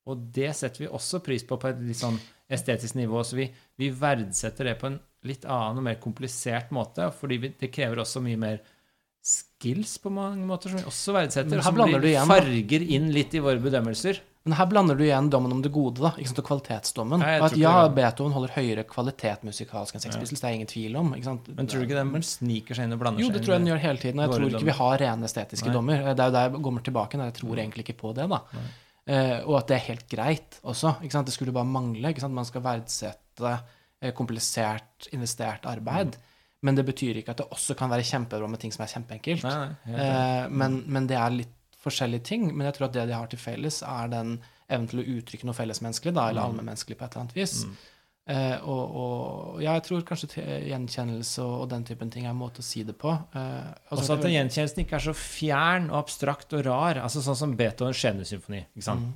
Og 0.09 0.23
det 0.33 0.55
setter 0.57 0.87
vi 0.87 0.89
også 0.89 1.21
pris 1.25 1.45
på 1.45 1.59
på 1.61 1.69
et 1.69 1.83
litt 1.85 1.99
sånn 2.01 2.17
estetisk 2.51 2.97
nivå. 2.97 3.21
Så 3.27 3.37
vi, 3.37 3.51
vi 3.81 3.89
verdsetter 3.97 4.69
det 4.70 4.77
på 4.81 4.90
en 4.90 4.98
litt 5.28 5.44
annen 5.48 5.81
og 5.82 5.85
mer 5.89 5.98
komplisert 6.01 6.70
måte, 6.73 7.11
fordi 7.16 7.40
vi, 7.43 7.51
det 7.61 7.73
krever 7.74 8.01
også 8.05 8.23
mye 8.24 8.39
mer 8.40 8.61
skills 9.20 9.98
på 10.01 10.09
mange 10.12 10.47
måter, 10.48 10.73
som 10.73 10.81
vi 10.81 10.89
også 10.89 11.12
verdsetter. 11.16 11.61
Og 11.61 11.65
som 11.66 11.77
blir- 11.77 12.07
igjen, 12.09 12.27
farger 12.31 12.85
inn 12.97 13.11
litt 13.12 13.35
i 13.36 13.43
våre 13.44 13.61
bedømmelser. 13.61 14.20
Men 14.47 14.55
her 14.57 14.65
blander 14.70 14.97
du 14.97 15.02
igjen 15.05 15.28
dommen 15.28 15.52
om 15.52 15.61
det 15.61 15.69
gode, 15.70 16.01
da, 16.01 16.15
ikke 16.16 16.31
sant, 16.31 16.39
og 16.40 16.47
kvalitetsdommen. 16.48 17.20
Nei, 17.20 17.35
Og 17.43 17.51
at 17.51 17.57
ja. 17.61 17.73
Beethoven 17.93 18.32
holder 18.32 18.55
høyere 18.55 18.85
kvalitet 18.89 19.43
musikalsk 19.44 19.94
enn 19.98 20.01
Sex 20.01 20.15
Ja. 20.16 20.20
Pistols, 20.23 20.40
det 20.40 20.48
er 20.48 20.55
ingen 20.57 20.66
tvil 20.70 20.97
om. 20.97 21.11
Ikke 21.12 21.24
sant? 21.28 21.48
Men 21.55 21.66
tror 21.69 21.85
du 21.85 21.86
ikke 21.86 21.98
den 22.01 22.23
sniker 22.24 22.74
seg 22.74 22.85
inn 22.89 22.94
og 22.97 23.01
blander 23.02 23.20
seg 23.20 23.27
inn? 23.27 23.35
Jo, 23.35 23.36
det 23.36 23.44
tror 23.44 23.52
jeg 23.52 23.61
den 23.61 23.69
gjør 23.69 23.82
hele 23.85 23.98
tiden. 24.01 24.16
Og 24.16 24.24
jeg 24.24 24.40
tror 24.40 24.48
ikke 24.57 24.70
vi 24.73 24.78
har 24.81 24.97
rene 25.05 25.28
estetiske 25.28 25.66
Nei. 25.69 25.74
dommer. 25.77 25.97
Det 26.16 26.24
er 26.24 26.31
jo 26.31 26.36
der 26.39 26.48
jeg 26.48 26.62
kommer 26.65 26.82
tilbake 26.89 27.20
når 27.20 27.24
jeg 27.28 27.35
tror 27.43 27.55
egentlig 27.61 27.85
ikke 27.85 27.98
på 28.01 28.15
det, 28.16 28.28
da. 28.32 28.40
Eh, 28.55 28.70
og 29.45 29.57
at 29.59 29.69
det 29.70 29.77
er 29.77 29.87
helt 29.91 30.09
greit 30.11 30.59
også. 30.62 30.97
Det 31.03 31.32
skulle 31.35 31.53
bare 31.57 31.66
mangle. 31.66 32.12
Man 32.28 32.45
skal 32.49 32.62
verdsette 32.62 33.55
eh, 34.03 34.12
komplisert, 34.15 35.09
investert 35.12 35.66
arbeid. 35.66 36.16
Men 36.62 36.77
det 36.77 36.85
betyr 36.85 37.16
ikke 37.23 37.32
at 37.32 37.39
det 37.41 37.49
også 37.51 37.74
kan 37.74 37.89
være 37.91 38.05
kjempebra 38.05 38.49
med 38.53 38.61
ting 38.61 38.73
som 38.74 38.82
er 38.85 38.93
kjempeenkelt. 38.93 39.45
Nei, 39.47 39.55
nei, 39.57 39.74
helt. 39.87 40.01
Eh, 40.05 40.49
men, 40.61 40.82
men 40.87 41.07
det 41.09 41.16
er 41.16 41.31
litt 41.32 41.57
forskjellige 41.81 42.27
ting. 42.28 42.51
Men 42.55 42.66
jeg 42.69 42.77
tror 42.77 42.91
at 42.91 42.99
det 42.99 43.07
de 43.09 43.16
har 43.16 43.31
til 43.32 43.41
felles, 43.41 43.81
er 43.82 44.11
den 44.12 44.35
evnen 44.70 44.91
til 44.91 45.01
å 45.01 45.07
uttrykke 45.16 45.49
noe 45.49 45.57
fellesmenneskelig, 45.57 46.12
da, 46.15 46.28
eller 46.28 46.43
Mm. 46.45 46.51
allmennmenneskelig 46.51 46.99
på 47.01 47.05
et 47.07 47.15
eller 47.16 47.24
annet 47.24 47.39
vis. 47.41 47.55
Mm. 47.65 47.78
Eh, 48.31 48.59
og, 48.69 48.97
og 49.01 49.62
ja, 49.62 49.73
jeg 49.78 49.85
tror 49.89 50.02
kanskje 50.07 50.44
gjenkjennelse 50.69 51.43
og, 51.43 51.55
og 51.65 51.70
den 51.73 51.86
typen 51.89 52.12
ting 52.12 52.28
er 52.28 52.35
en 52.35 52.39
måte 52.39 52.62
å 52.62 52.66
si 52.66 52.85
det 52.86 52.94
på. 53.01 53.11
Eh, 53.11 53.70
altså, 53.90 54.05
Også 54.05 54.16
at 54.19 54.27
den 54.27 54.35
gjenkjennelsen 54.36 54.85
ikke 54.85 54.98
er 55.01 55.07
så 55.09 55.15
fjern 55.19 55.89
og 55.90 55.98
abstrakt 56.05 56.55
og 56.55 56.62
rar. 56.69 57.01
Altså 57.02 57.24
Sånn 57.24 57.39
som 57.40 57.57
Beethovens 57.59 57.98
skjebnesymfoni. 57.98 58.62
Mm. 58.78 59.09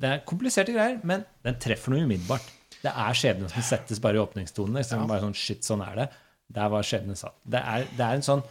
Det 0.00 0.14
er 0.14 0.24
kompliserte 0.28 0.72
greier, 0.72 1.00
men 1.04 1.26
den 1.44 1.60
treffer 1.60 1.92
noe 1.92 2.06
umiddelbart. 2.06 2.48
Det 2.80 2.92
er 2.96 3.18
skjebnen 3.18 3.52
som 3.52 3.66
settes 3.66 4.00
bare 4.00 4.16
i 4.16 4.22
åpningstonene. 4.22 4.80
Liksom 4.80 5.02
Ja. 5.02 5.10
bare 5.10 5.26
sånn, 5.26 5.36
shit, 5.36 5.66
sånn 5.66 5.84
er 5.84 5.96
det. 6.00 6.08
Der 6.56 6.70
var 6.72 6.86
skjebnen 6.86 7.18
satt. 7.18 7.36
Det 7.44 7.60
er, 7.60 7.84
det 7.96 8.06
er 8.06 8.16
en 8.16 8.24
sånn 8.24 8.46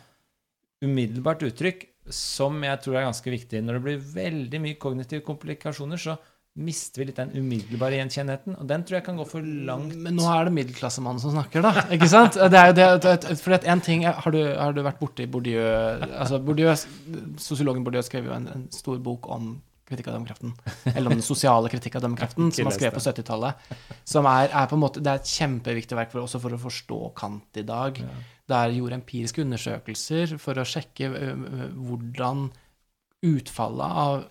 umiddelbart 0.85 1.41
uttrykk 1.49 1.87
som 2.13 2.61
jeg 2.63 2.81
tror 2.83 2.99
er 2.99 3.07
ganske 3.09 3.31
viktig. 3.33 3.63
Når 3.65 3.79
det 3.79 3.85
blir 3.87 4.05
veldig 4.13 4.61
mye 4.63 4.77
kognitive 4.81 5.25
komplikasjoner, 5.25 5.97
så 5.97 6.15
mister 6.59 7.01
vi 7.01 7.07
litt 7.09 7.19
den 7.19 7.31
umiddelbare 7.37 7.99
gjenkjennheten. 7.99 8.57
Og 8.59 8.67
den 8.67 8.83
tror 8.83 8.99
jeg 8.99 9.05
kan 9.05 9.19
gå 9.19 9.25
for 9.29 9.45
langt. 9.45 9.95
Men 9.95 10.17
nå 10.17 10.25
er 10.33 10.49
det 10.49 10.55
middelklassemannen 10.57 11.21
som 11.21 11.33
snakker, 11.35 11.63
da. 11.63 11.85
Ikke 11.95 12.09
sant? 12.11 12.35
Det 12.35 12.59
er 12.59 12.71
jo 12.71 12.75
det, 12.79 12.89
det, 13.05 13.55
at 13.59 13.67
en 13.73 13.83
ting 13.85 14.05
har, 14.07 14.33
du, 14.33 14.41
har 14.57 14.75
du 14.75 14.83
vært 14.85 14.99
borti 14.99 15.27
Bourdieu 15.29 15.63
altså 16.09 16.41
Bourdieu, 16.43 16.73
Sosiologen 17.39 17.85
Bourdieu 17.85 18.03
skrev 18.05 18.29
jo 18.29 18.35
en, 18.35 18.47
en 18.55 18.69
stor 18.73 18.99
bok 19.03 19.29
om 19.31 19.57
kritikk 19.89 20.09
av 20.11 20.17
dømmekraften. 20.19 20.53
Eller 20.91 21.09
om 21.09 21.15
den 21.15 21.25
sosiale 21.25 21.69
kritikk 21.71 21.97
av 21.97 22.03
dømmekraften, 22.05 22.51
som 22.55 22.69
han 22.69 22.75
skrev 22.75 22.93
på 22.93 23.03
70-tallet. 23.03 23.69
Som 24.07 24.27
er, 24.29 24.51
er 24.51 24.67
på 24.69 24.77
en 24.77 24.83
måte 24.83 25.03
Det 25.03 25.13
er 25.13 25.21
et 25.21 25.31
kjempeviktig 25.37 25.97
verk 25.97 26.11
for, 26.13 26.25
også 26.25 26.41
for 26.43 26.55
å 26.55 26.61
forstå 26.61 26.99
Kant 27.17 27.61
i 27.61 27.65
dag. 27.67 28.01
Der 28.49 28.75
gjorde 28.75 28.99
empiriske 28.99 29.45
undersøkelser 29.45 30.35
for 30.41 30.59
å 30.59 30.67
sjekke 30.67 31.09
hvordan 31.77 32.49
utfallet 33.25 34.03
av 34.03 34.27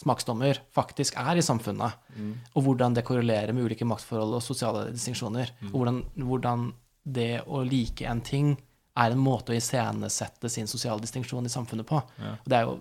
smaksdommer 0.00 0.62
faktisk 0.74 1.18
er 1.20 1.38
i 1.38 1.44
samfunnet 1.44 2.10
og 2.54 2.64
hvordan 2.64 2.96
det 2.96 3.04
korrelerer 3.04 3.52
med 3.52 3.66
ulike 3.68 3.86
maktforhold 3.88 4.38
og 4.38 4.44
sosiale 4.44 4.86
distinksjoner. 4.94 5.52
Og 5.70 5.76
hvordan, 5.82 6.02
hvordan 6.16 6.66
det 7.04 7.42
å 7.46 7.62
like 7.66 8.06
en 8.08 8.22
ting 8.24 8.54
er 8.98 9.14
en 9.14 9.22
måte 9.22 9.52
å 9.52 9.56
iscenesette 9.56 10.50
sin 10.52 10.68
sosiale 10.70 11.02
distinksjon 11.02 11.46
i 11.46 11.52
samfunnet 11.52 11.88
på. 11.88 12.00
Ja. 12.20 12.34
Og 12.42 12.50
det 12.50 12.58
er 12.58 12.66
jo 12.66 12.76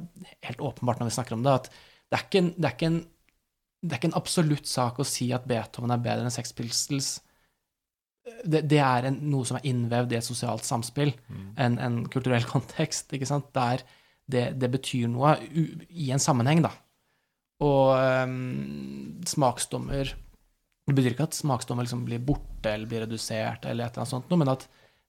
helt 0.47 0.65
åpenbart 0.71 1.01
når 1.01 1.11
vi 1.11 1.15
snakker 1.19 1.37
om 1.37 1.45
det, 1.45 1.55
at 1.61 1.69
det 2.09 2.17
er 2.17 2.25
ikke 2.25 2.41
en, 2.41 2.51
det 2.57 2.67
er 2.67 2.75
ikke 2.75 2.89
en, 2.89 2.99
det 3.79 3.91
er 3.91 4.01
ikke 4.01 4.09
en 4.11 4.19
absolutt 4.19 4.69
sak 4.69 4.99
å 4.99 5.07
si 5.07 5.29
at 5.35 5.45
Beethoven 5.49 5.93
er 5.93 6.01
bedre 6.03 6.25
enn 6.25 6.33
Sex 6.33 6.51
Pistols. 6.57 7.11
Det, 8.43 8.63
det 8.69 8.81
er 8.83 9.07
en, 9.09 9.21
noe 9.31 9.47
som 9.47 9.59
er 9.59 9.69
innvevd 9.69 10.15
i 10.15 10.19
et 10.19 10.27
sosialt 10.27 10.67
samspill, 10.67 11.13
en, 11.61 11.77
en 11.79 12.01
kulturell 12.11 12.47
kontekst, 12.53 13.13
ikke 13.15 13.29
sant? 13.29 13.51
Der 13.55 13.85
det, 14.29 14.51
det 14.61 14.69
betyr 14.73 15.07
noe 15.09 15.37
u, 15.53 15.63
i 15.89 16.11
en 16.13 16.21
sammenheng, 16.21 16.61
da. 16.65 16.73
Og 17.65 17.91
ehm, 17.99 19.19
smaksdommer 19.27 20.13
Det 20.87 20.95
betyr 20.95 21.13
ikke 21.13 21.25
at 21.27 21.35
smaksdommer 21.37 21.83
liksom 21.85 22.05
blir 22.07 22.21
borte 22.23 22.71
eller 22.71 22.87
blir 22.89 23.03
redusert, 23.03 23.65
eller 23.67 23.85
et 23.85 23.91
eller 23.93 24.05
annet 24.05 24.13
sånt, 24.13 24.31
men 24.39 24.49
at 24.55 24.63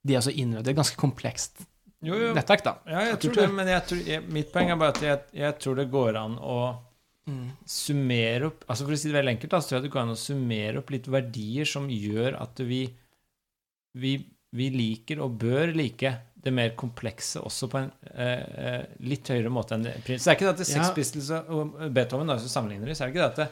de 0.04 0.16
også 0.18 0.32
innvevd 0.34 0.66
i 0.68 0.72
et 0.74 0.78
ganske 0.80 0.98
komplekst 1.00 1.62
Jo, 2.02 2.16
jo. 2.16 2.30
nettverk, 2.36 2.62
da. 2.64 2.74
Ja, 2.88 3.00
jeg 3.10 3.18
tror 3.22 3.34
det, 3.38 3.46
men 3.54 3.68
jeg 3.68 3.86
tror, 3.88 3.98
jeg, 4.08 4.22
mitt 4.32 4.52
poeng 4.52 4.70
er 4.72 4.78
bare 4.80 4.94
at 4.96 5.02
jeg, 5.04 5.20
jeg 5.40 5.56
tror 5.60 5.76
det 5.80 5.90
går 5.92 6.20
an 6.26 6.38
å 6.40 6.60
Mm. 7.28 7.50
summere 7.68 8.46
opp 8.48 8.62
altså 8.64 8.86
For 8.86 8.96
å 8.96 8.98
si 8.98 9.10
det 9.10 9.14
veldig 9.18 9.32
enkelt, 9.36 9.50
da, 9.52 9.58
så 9.60 9.68
tror 9.68 9.76
jeg 9.76 9.84
det 9.84 9.90
går 9.92 10.00
an 10.02 10.12
å 10.14 10.18
summere 10.18 10.80
opp 10.80 10.88
litt 10.90 11.06
verdier 11.12 11.68
som 11.68 11.84
gjør 11.92 12.38
at 12.40 12.62
vi, 12.66 12.78
vi, 14.00 14.12
vi 14.56 14.68
liker 14.74 15.20
og 15.22 15.36
bør 15.38 15.70
like 15.76 16.10
det 16.40 16.52
mer 16.56 16.72
komplekse 16.78 17.40
også 17.44 17.68
på 17.70 17.80
en 17.82 17.90
eh, 18.14 18.44
eh, 18.64 18.84
litt 19.04 19.28
høyere 19.28 19.52
måte 19.52 19.76
enn 19.76 19.84
det. 19.84 19.96
Så 20.06 20.16
det 20.16 20.32
er 20.32 20.38
ikke 20.38 20.46
det 20.48 20.54
at 20.54 20.62
det 20.62 20.68
Sex 20.70 20.84
Ja. 20.86 20.92
Pistols 20.96 21.30
og 21.36 21.74
Beethoven 21.92 22.30
da, 22.30 22.36
hvis 22.38 22.48
du 22.48 22.52
sammenligner 22.52 22.88
det, 22.88 22.96
så 22.96 23.04
er 23.04 23.10
det 23.10 23.16
ikke 23.16 23.24
det 23.24 23.32
at 23.32 23.40
det 23.42 23.48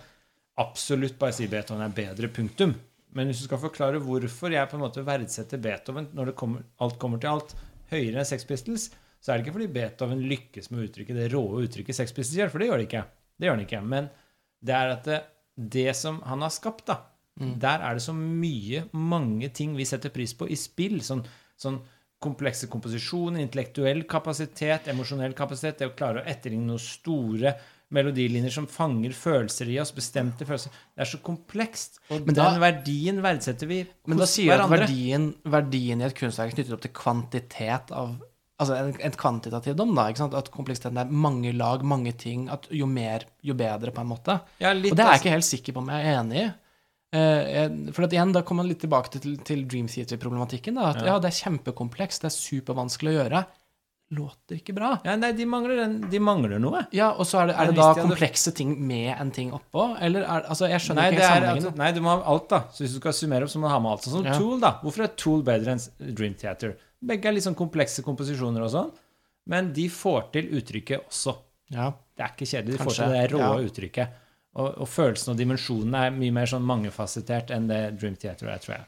absolutt 0.63 1.19
bare 1.21 1.37
sier 1.37 1.51
Beethoven 1.53 1.85
er 1.85 1.93
bedre, 1.95 2.31
punktum. 2.33 2.73
Men 3.17 3.29
hvis 3.31 3.43
du 3.43 3.49
skal 3.49 3.61
forklare 3.63 4.01
hvorfor 4.05 4.53
jeg 4.53 4.71
på 4.71 4.79
en 4.79 4.85
måte 4.85 5.05
verdsetter 5.07 5.61
Beethoven 5.65 6.09
når 6.17 6.33
det 6.33 6.39
kommer, 6.41 6.65
alt 6.85 6.99
kommer 7.03 7.21
til 7.23 7.33
alt, 7.35 7.55
høyere 7.93 8.21
enn 8.21 8.29
Sex 8.29 8.49
Pistols, 8.49 8.89
så 9.19 9.33
er 9.33 9.39
det 9.39 9.47
ikke 9.47 9.57
fordi 9.59 9.71
Beethoven 9.75 10.25
lykkes 10.31 10.71
med 10.71 10.81
å 10.81 10.89
uttrykke 10.89 11.17
det 11.17 11.29
råe 11.33 11.65
uttrykket 11.67 11.97
Sex 11.97 12.13
Pistols 12.17 12.39
gjør, 12.41 12.53
for 12.53 12.63
det 12.63 12.71
gjør 12.71 12.83
det 12.83 12.89
ikke. 12.89 13.05
Det 13.39 13.49
gjør 13.49 13.57
han 13.57 13.65
ikke. 13.65 13.85
Men 13.95 14.11
det 14.65 14.75
er 14.77 14.93
at 14.97 15.09
det, 15.09 15.21
det 15.77 15.89
som 15.99 16.21
han 16.29 16.45
har 16.45 16.53
skapt, 16.55 16.87
da, 16.91 17.01
der 17.39 17.85
er 17.87 17.95
det 17.95 18.03
så 18.03 18.15
mye, 18.17 18.85
mange 18.93 19.49
ting 19.55 19.77
vi 19.79 19.87
setter 19.87 20.11
pris 20.15 20.33
på 20.35 20.49
i 20.51 20.57
spill. 20.59 20.99
Sånn, 21.07 21.23
sånn 21.59 21.79
komplekse 22.21 22.67
komposisjoner, 22.71 23.41
intellektuell 23.45 24.03
kapasitet, 24.11 24.89
emosjonell 24.91 25.35
kapasitet, 25.39 25.79
det 25.79 25.91
å 25.91 25.97
klare 25.97 26.23
å 26.23 26.27
etterligne 26.29 26.67
noen 26.73 26.83
store 26.83 27.53
melodilinjer 27.95 28.53
som 28.53 28.67
fanger 28.69 29.15
følelser 29.17 29.71
i 29.73 29.79
oss, 29.81 29.95
bestemte 29.97 30.45
følelser. 30.45 30.75
Det 30.93 31.05
er 31.07 31.09
så 31.09 31.21
komplekst. 31.25 32.01
Og 32.11 32.27
Men 32.27 32.35
da- 32.35 32.51
den 32.53 32.61
verdien 32.61 33.23
verdsetter 33.23 33.67
vi 33.71 33.87
Men 34.07 34.19
da 34.19 34.25
hos 34.25 34.35
sier 34.35 34.59
du 34.59 34.63
at 34.65 34.71
verdien, 34.71 35.35
verdien 35.47 36.01
i 36.03 36.05
et 36.05 36.15
kunstverk 36.15 36.53
er 36.53 36.57
knyttet 36.57 36.73
opp 36.77 36.81
til 36.83 36.93
kvantitet 36.93 37.91
av 37.93 38.19
Altså 38.61 38.75
en, 38.75 38.89
en 39.01 39.13
kvantitativ 39.13 39.77
dom, 39.77 39.95
da. 39.95 40.09
ikke 40.11 40.19
sant? 40.19 40.35
At 40.35 40.49
kompleksiteten 40.51 40.99
er 40.99 41.05
mange 41.15 41.53
lag, 41.55 41.85
mange 41.87 42.11
ting. 42.19 42.49
At 42.51 42.67
jo 42.75 42.87
mer, 42.91 43.23
jo 43.41 43.55
bedre, 43.55 43.93
på 43.95 44.01
en 44.03 44.09
måte. 44.11 44.35
Ja, 44.59 44.73
litt, 44.73 44.91
Og 44.91 44.97
det 44.97 45.05
er 45.05 45.13
jeg 45.13 45.15
altså. 45.15 45.23
ikke 45.23 45.35
helt 45.37 45.47
sikker 45.47 45.73
på 45.77 45.79
om 45.85 45.87
jeg 45.95 46.05
er 46.09 46.19
enig 46.19 46.41
i. 46.43 46.49
Eh, 47.13 47.69
for 47.97 48.05
at 48.05 48.13
igjen, 48.13 48.33
da 48.37 48.43
kommer 48.45 48.65
man 48.65 48.69
litt 48.73 48.83
tilbake 48.85 49.09
til, 49.15 49.39
til 49.49 49.63
Dream 49.69 49.87
Theater-problematikken. 49.89 50.77
At 50.83 51.01
ja. 51.01 51.15
Ja. 51.15 51.19
det 51.25 51.31
er 51.33 51.39
kjempekomplekst, 51.39 52.21
det 52.27 52.29
er 52.33 52.37
supervanskelig 52.37 53.15
å 53.15 53.17
gjøre. 53.23 53.47
Låter 54.17 54.57
ikke 54.57 54.73
bra. 54.73 54.95
Ja, 55.05 55.15
nei, 55.21 55.33
de 55.37 55.45
mangler, 55.45 55.83
en, 55.85 55.97
de 56.09 56.19
mangler 56.25 56.57
noe. 56.61 56.87
Ja, 56.97 57.11
og 57.21 57.27
så 57.29 57.43
er 57.43 57.51
det, 57.51 57.57
er 57.61 57.67
det 57.69 57.75
da 57.77 57.83
de 57.83 57.89
hadde- 58.01 58.05
komplekse 58.09 58.53
ting 58.57 58.71
med 58.89 59.11
en 59.21 59.31
ting 59.37 59.51
oppå? 59.53 59.85
Eller 60.01 60.25
er 60.25 60.47
Altså, 60.49 60.69
jeg 60.71 60.81
skjønner 60.81 61.03
Nei, 61.03 61.09
ikke 61.13 61.19
det 61.21 61.27
sammenhengen. 61.29 61.65
altså, 61.67 61.77
nei, 61.77 61.91
du 61.93 62.01
må 62.01 62.15
ha 62.15 62.23
alt, 62.33 62.47
da. 62.49 62.61
Så 62.73 62.85
hvis 62.87 62.95
du 62.97 63.01
skal 63.03 63.13
summere 63.19 63.45
opp, 63.45 63.53
så 63.53 63.61
må 63.61 63.69
du 63.69 63.73
ha 63.75 63.81
med 63.85 63.91
alt. 63.93 64.07
Sånn 64.07 64.17
som 64.17 64.25
Ja. 64.31 64.39
Tool, 64.39 64.61
da. 64.61 64.71
Hvorfor 64.85 65.05
er 65.05 65.13
Tool 65.21 65.43
bedre 65.45 65.75
enn 65.77 66.15
Dream 66.17 66.35
Theater? 66.41 66.77
Begge 67.05 67.29
er 67.29 67.33
litt 67.37 67.45
sånn 67.45 67.55
komplekse 67.55 68.03
komposisjoner 68.03 68.65
og 68.65 68.71
sånn, 68.73 68.89
men 69.47 69.73
de 69.77 69.89
får 69.89 70.33
til 70.33 70.49
uttrykket 70.57 71.05
også. 71.09 71.37
ja. 71.71 71.93
Det 72.19 72.25
er 72.25 72.33
ikke 72.35 72.49
kjedelig. 72.51 72.79
De 72.79 72.85
får 72.85 72.97
til 72.97 73.13
det 73.15 73.31
rå 73.31 73.51
uttrykket. 73.69 74.09
Og, 74.59 74.69
og 74.83 74.89
følelsen 74.91 75.33
og 75.35 75.39
dimensjonen 75.39 75.95
er 75.95 76.15
mye 76.15 76.35
mer 76.35 76.49
sånn 76.51 76.65
mangefasettert 76.67 77.53
enn 77.55 77.69
det 77.71 77.83
Dream 78.01 78.17
Theater 78.19 78.49
er, 78.51 78.63
tror 78.63 78.75
jeg. 78.75 78.87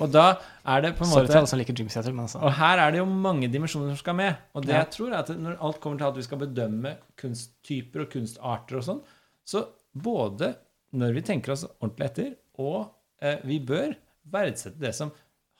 Og 0.00 0.10
da 0.12 0.24
er 0.68 0.82
det 0.84 0.90
på 0.98 1.04
en 1.06 1.08
Sorry 1.10 1.24
til 1.28 1.34
alle 1.38 1.44
måte 1.46 1.50
som 1.54 1.60
liker 1.60 1.76
Dream 1.76 1.88
Theater, 1.92 2.12
men 2.16 2.26
altså 2.26 2.40
Og 2.44 2.52
her 2.58 2.80
er 2.82 2.92
det 2.94 3.00
jo 3.00 3.06
mange 3.08 3.48
dimensjoner 3.52 3.92
som 3.92 4.00
skal 4.00 4.16
med. 4.18 4.36
Og 4.56 4.64
det 4.66 4.74
Ja. 4.74 4.82
jeg 4.84 4.90
tror 4.96 5.12
er 5.12 5.18
at 5.22 5.32
når 5.36 5.56
alt 5.60 5.80
kommer 5.80 5.98
til 6.00 6.08
at 6.10 6.16
vi 6.20 6.24
skal 6.26 6.38
bedømme 6.42 6.94
kunsttyper 7.20 8.04
og 8.04 8.10
kunstarter 8.12 8.76
og 8.80 8.84
sånn, 8.84 9.00
så 9.48 9.66
både 9.96 10.54
når 10.92 11.14
vi 11.16 11.22
tenker 11.22 11.52
oss 11.54 11.64
ordentlig 11.80 12.06
etter, 12.10 12.30
og 12.58 12.90
eh, 13.22 13.38
vi 13.44 13.58
bør 13.60 13.94
verdsette 14.30 14.80
det 14.80 14.94
som 14.96 15.12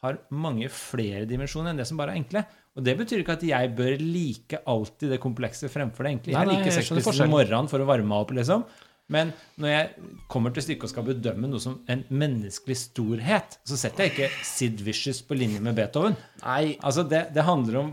har 0.03 0.19
mange 0.33 0.69
flere 0.73 1.27
dimensjoner 1.29 1.71
enn 1.73 1.81
det 1.81 1.87
som 1.89 1.99
bare 2.01 2.15
er 2.15 2.21
enkle. 2.23 2.45
Og 2.79 2.85
det 2.87 2.95
betyr 2.97 3.21
ikke 3.23 3.35
at 3.37 3.43
jeg 3.45 3.73
bør 3.77 3.97
like 4.01 4.61
alltid 4.67 5.11
det 5.13 5.21
komplekse 5.21 5.69
fremfor 5.69 6.07
det 6.07 6.13
enkle. 6.15 6.33
Nei, 6.33 6.41
Jeg 6.41 6.49
nei, 6.49 6.55
liker 6.55 6.71
jeg 6.71 6.77
Sex 6.79 6.87
skjønner 6.89 7.03
Pistols 7.05 7.21
om 7.27 7.35
morgenen 7.35 7.69
for 7.73 7.83
å 7.85 7.89
varme 7.89 8.09
meg 8.09 8.25
opp, 8.25 8.33
liksom. 8.37 8.65
Men 9.11 9.33
når 9.59 9.73
jeg 9.73 10.11
kommer 10.31 10.53
til 10.55 10.63
stykket 10.63 10.87
og 10.87 10.91
skal 10.93 11.07
bedømme 11.09 11.49
noe 11.51 11.59
som 11.63 11.81
en 11.91 12.05
menneskelig 12.15 12.77
storhet, 12.79 13.57
så 13.67 13.79
setter 13.81 14.07
jeg 14.07 14.13
ikke 14.15 14.29
Sid 14.47 14.85
Vicious 14.87 15.19
på 15.27 15.35
linje 15.39 15.59
med 15.65 15.75
Beethoven. 15.79 16.15
Nei, 16.45 16.77
Altså 16.79 17.03
det, 17.11 17.25
det 17.35 17.43
handler 17.49 17.81
om 17.83 17.91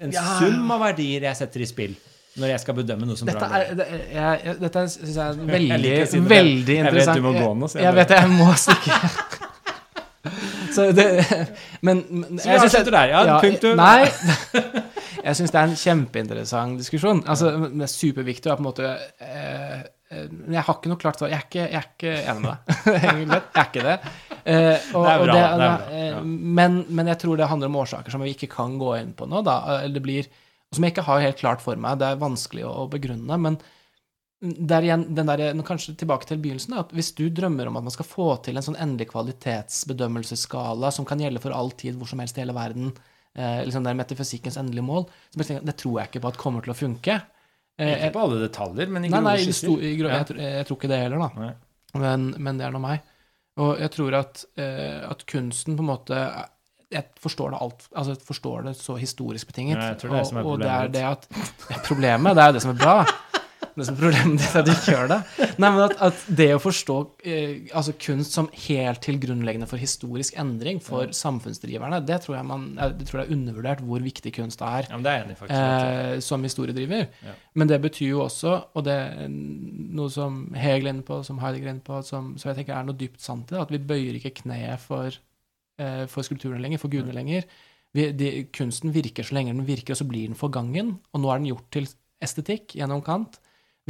en 0.00 0.14
Ja. 0.14 0.22
sum 0.38 0.70
av 0.70 0.80
verdier 0.86 1.26
jeg 1.26 1.36
setter 1.42 1.60
i 1.66 1.68
spill 1.68 1.98
når 2.38 2.52
jeg 2.52 2.60
skal 2.62 2.74
bedømme 2.78 3.08
noe 3.08 3.18
som 3.18 3.26
Dette 3.26 3.42
bra. 3.42 3.58
er, 3.58 3.74
det, 3.74 3.86
jeg, 4.14 4.40
jeg, 4.46 4.54
dette 4.62 4.82
syns 4.94 5.16
jeg 5.16 5.18
er 5.18 5.40
Jeg 5.40 5.48
veldig, 5.50 5.90
jeg 5.98 6.08
si 6.12 6.20
veldig 6.30 6.76
Jeg 6.78 6.92
vet 6.94 7.10
du 7.18 7.22
må 7.26 7.32
gå 7.34 7.48
nå, 7.58 7.68
så 7.68 7.80
jeg 7.80 7.88
jeg, 7.88 7.94
vet 7.98 8.12
det, 8.14 8.20
jeg 8.22 8.30
må 8.38 8.50
stikke. 8.54 9.00
Så 10.74 10.84
det 10.94 11.06
Men, 11.82 12.04
men 12.10 12.38
Så 12.38 12.46
vi 12.48 12.56
avslutter 12.60 12.94
der, 12.94 13.06
ja, 13.10 13.38
punktum. 13.42 13.76
Nei. 13.80 14.06
Jeg 15.26 15.36
syns 15.36 15.52
det 15.52 15.58
er 15.60 15.66
en 15.68 15.76
kjempeinteressant 15.76 16.78
diskusjon. 16.80 17.18
Altså, 17.28 17.50
Det 17.66 17.82
er 17.84 17.90
superviktig. 17.92 18.52
å 18.52 18.56
på 18.56 18.62
en 18.62 18.68
måte 18.70 18.92
eh, 19.20 19.82
jeg 20.10 20.64
har 20.66 20.74
ikke 20.74 20.90
noe 20.90 20.98
klart 20.98 21.20
svar. 21.20 21.30
Jeg 21.30 21.46
jeg 21.54 21.70
er 21.70 21.84
ikke 21.86 22.12
enig 22.18 22.42
med 22.42 22.50
deg. 22.50 22.78
Jeg 23.04 23.26
er 23.30 23.66
ikke 23.68 23.84
det. 23.84 23.96
Eh, 24.42 24.86
og, 24.96 25.04
Det 25.04 25.10
er 25.12 25.20
bra, 25.22 25.34
det 25.34 25.42
er 25.42 25.58
bra, 25.60 25.68
eh, 25.92 26.06
ja. 26.08 26.22
men, 26.58 26.78
men 26.88 27.10
jeg 27.12 27.20
tror 27.20 27.38
det 27.38 27.46
handler 27.50 27.70
om 27.70 27.76
årsaker 27.82 28.14
som 28.14 28.24
vi 28.24 28.32
ikke 28.34 28.48
kan 28.50 28.78
gå 28.80 28.94
inn 28.98 29.12
på 29.14 29.28
nå. 29.30 29.42
Da. 29.46 29.58
Eller 29.76 30.00
det 30.00 30.02
blir, 30.02 30.30
som 30.74 30.86
jeg 30.86 30.96
ikke 30.96 31.06
har 31.06 31.22
helt 31.22 31.38
klart 31.38 31.62
for 31.62 31.78
meg. 31.78 32.00
Det 32.00 32.08
er 32.08 32.18
vanskelig 32.24 32.66
å, 32.66 32.88
begrunne. 32.90 33.38
Men 33.38 33.60
det 34.40 34.78
er 34.78 34.88
igjen 34.88 35.06
den 35.14 35.30
der, 35.30 35.62
Kanskje 35.68 35.94
tilbake 36.00 36.26
til 36.26 36.42
begynnelsen. 36.42 36.74
da, 36.74 36.82
at 36.82 36.94
Hvis 36.96 37.12
du 37.14 37.28
drømmer 37.28 37.70
om 37.70 37.78
at 37.78 37.86
man 37.86 37.94
skal 37.94 38.08
få 38.08 38.32
til 38.42 38.58
en 38.58 38.66
sånn 38.66 38.80
endelig 38.82 39.12
kvalitetsbedømmelsesskala 39.12 40.90
som 40.96 41.06
kan 41.06 41.22
gjelde 41.22 41.44
for 41.44 41.54
all 41.54 41.70
tid, 41.70 42.00
hvor 42.00 42.10
som 42.10 42.24
helst 42.24 42.40
i 42.40 42.42
hele 42.42 42.56
verden, 42.56 42.90
eh, 43.36 43.60
liksom 43.62 43.86
der 43.86 43.94
er 43.94 44.02
metafysikkens 44.02 44.58
endelige 44.58 44.90
mål, 44.90 45.06
så 45.30 45.38
tenker 45.38 45.60
jeg, 45.60 45.68
det 45.70 45.78
tror 45.84 46.00
jeg 46.00 46.10
ikke 46.10 46.24
på 46.24 46.34
at 46.34 46.40
kommer 46.48 46.66
til 46.66 46.74
å 46.74 46.82
funke. 46.82 47.22
Eh, 47.80 47.94
Ikke 47.96 48.12
på 48.18 48.22
alle 48.26 48.40
detaljer, 48.44 48.90
men 48.92 49.04
i 49.06 49.08
Nei, 49.08 49.20
nei, 49.24 49.36
grove 49.38 49.46
skisser. 49.46 49.82
i 49.88 49.96
gro 49.96 50.08
Ja. 50.10 50.18
jeg, 50.20 50.26
tror- 50.30 50.40
jeg 50.44 50.66
tror 50.68 50.76
ikke 50.78 50.88
det 50.92 50.98
heller, 51.00 51.18
da. 51.24 51.52
Men, 52.00 52.26
men 52.38 52.58
det 52.60 52.66
er 52.66 52.74
nå 52.76 52.80
meg. 52.82 53.00
Og 53.60 53.78
jeg 53.80 53.90
tror 53.96 54.14
at, 54.20 54.44
eh, 54.60 55.00
at 55.10 55.24
kunsten 55.26 55.76
på 55.76 55.82
en 55.84 55.90
måte 55.90 56.18
Jeg 56.92 57.04
forstår 57.22 57.50
det 57.52 57.58
alt 57.62 57.88
Altså, 57.94 58.14
jeg 58.16 58.22
forstår 58.26 58.64
det 58.64 58.76
så 58.76 58.96
historisk 58.98 59.46
betinget. 59.50 59.78
Ja, 59.78 59.88
jeg 59.94 59.98
tror 60.00 60.10
det 60.10 60.16
er 60.16 60.22
det 60.22 60.28
som 60.28 60.38
er 60.38 60.42
problemet. 60.42 60.70
og 60.86 60.92
det 60.92 61.02
er 61.02 61.18
det 61.28 61.78
at 61.78 61.84
Problemet, 61.86 62.34
det 62.36 62.42
er 62.42 62.46
jo 62.46 62.52
det 62.52 62.62
som 62.62 62.70
er 62.70 62.80
bra. 62.80 62.96
Det 63.80 63.86
som 63.88 63.96
ditt, 63.96 64.56
at 64.58 64.66
du 64.66 64.70
ikke 64.72 64.92
gjør 64.94 65.08
det. 65.10 65.18
Nei, 65.62 65.70
men 65.72 65.80
at, 65.86 65.94
at 66.10 66.24
det 66.40 66.48
å 66.54 66.60
forstå 66.60 66.96
eh, 67.24 67.70
altså 67.76 67.94
kunst 68.00 68.36
som 68.36 68.48
helt 68.66 69.00
til 69.04 69.16
grunnleggende 69.22 69.68
for 69.70 69.80
historisk 69.80 70.36
endring 70.40 70.80
for 70.84 71.12
samfunnsdriverne, 71.16 72.02
det 72.06 72.20
tror 72.26 72.42
man, 72.46 72.66
jeg 72.76 72.98
det 73.00 73.08
tror 73.08 73.22
jeg 73.22 73.30
er 73.30 73.36
undervurdert 73.38 73.84
hvor 73.86 74.04
viktig 74.04 74.34
kunst 74.36 74.60
er 74.66 74.88
Ja, 74.90 74.96
men 74.98 75.06
det 75.06 75.14
er 75.14 75.24
enig 75.24 75.38
faktisk. 75.40 75.56
eh, 75.56 76.20
som 76.26 76.44
historiedriver. 76.44 77.08
Ja. 77.24 77.34
Men 77.56 77.72
det 77.72 77.80
betyr 77.82 78.12
jo 78.12 78.22
også, 78.26 78.52
og 78.76 78.84
det 78.86 78.98
er 78.98 79.32
noe 79.32 80.12
som 80.12 80.42
Hegel 80.58 80.90
er 80.90 80.96
inne 80.98 81.06
på, 81.06 81.22
som 81.26 81.40
Heidegger 81.42 81.70
er 81.70 81.76
inne 81.78 81.86
på, 81.86 82.02
som, 82.06 82.34
som 82.40 82.52
jeg 82.52 82.60
tenker 82.60 82.76
er 82.76 82.86
noe 82.86 83.00
dypt 83.00 83.24
sant 83.24 83.50
i 83.50 83.56
det, 83.56 83.64
at 83.64 83.74
vi 83.74 83.82
bøyer 83.90 84.20
ikke 84.20 84.36
kneet 84.44 84.82
for, 84.84 85.16
eh, 85.80 86.04
for 86.10 86.26
skulpturene 86.26 86.62
lenger, 86.62 86.82
for 86.82 86.92
gudene 86.92 87.16
lenger. 87.16 87.48
Vi, 87.96 88.10
de, 88.14 88.30
kunsten 88.54 88.92
virker 88.94 89.26
så 89.26 89.34
lenge 89.34 89.54
den 89.54 89.66
virker, 89.66 89.96
og 89.96 89.98
så 89.98 90.06
blir 90.06 90.28
den 90.28 90.38
forgangen. 90.38 90.98
Og 91.10 91.22
nå 91.22 91.30
er 91.32 91.40
den 91.40 91.50
gjort 91.50 91.70
til 91.74 91.88
estetikk 92.22 92.76
gjennom 92.78 93.02
Kant. 93.02 93.40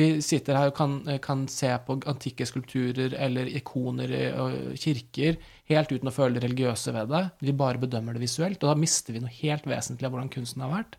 Vi 0.00 0.06
sitter 0.24 0.56
her 0.56 0.70
og 0.70 0.76
kan, 0.78 0.94
kan 1.22 1.42
se 1.52 1.70
på 1.86 1.98
antikke 2.08 2.46
skulpturer 2.48 3.12
eller 3.20 3.50
ikoner 3.60 4.14
og 4.40 4.78
kirker 4.80 5.36
helt 5.70 5.92
uten 5.92 6.08
å 6.08 6.14
føle 6.14 6.38
det 6.38 6.46
religiøse 6.46 6.94
ved 6.96 7.10
det. 7.12 7.24
Vi 7.44 7.56
bare 7.56 7.82
bedømmer 7.82 8.16
det 8.16 8.24
visuelt, 8.24 8.62
og 8.62 8.72
da 8.72 8.78
mister 8.80 9.16
vi 9.16 9.20
noe 9.22 9.34
helt 9.42 9.68
vesentlig 9.68 10.08
av 10.08 10.14
hvordan 10.14 10.32
kunsten 10.32 10.64
har 10.64 10.72
vært. 10.72 10.96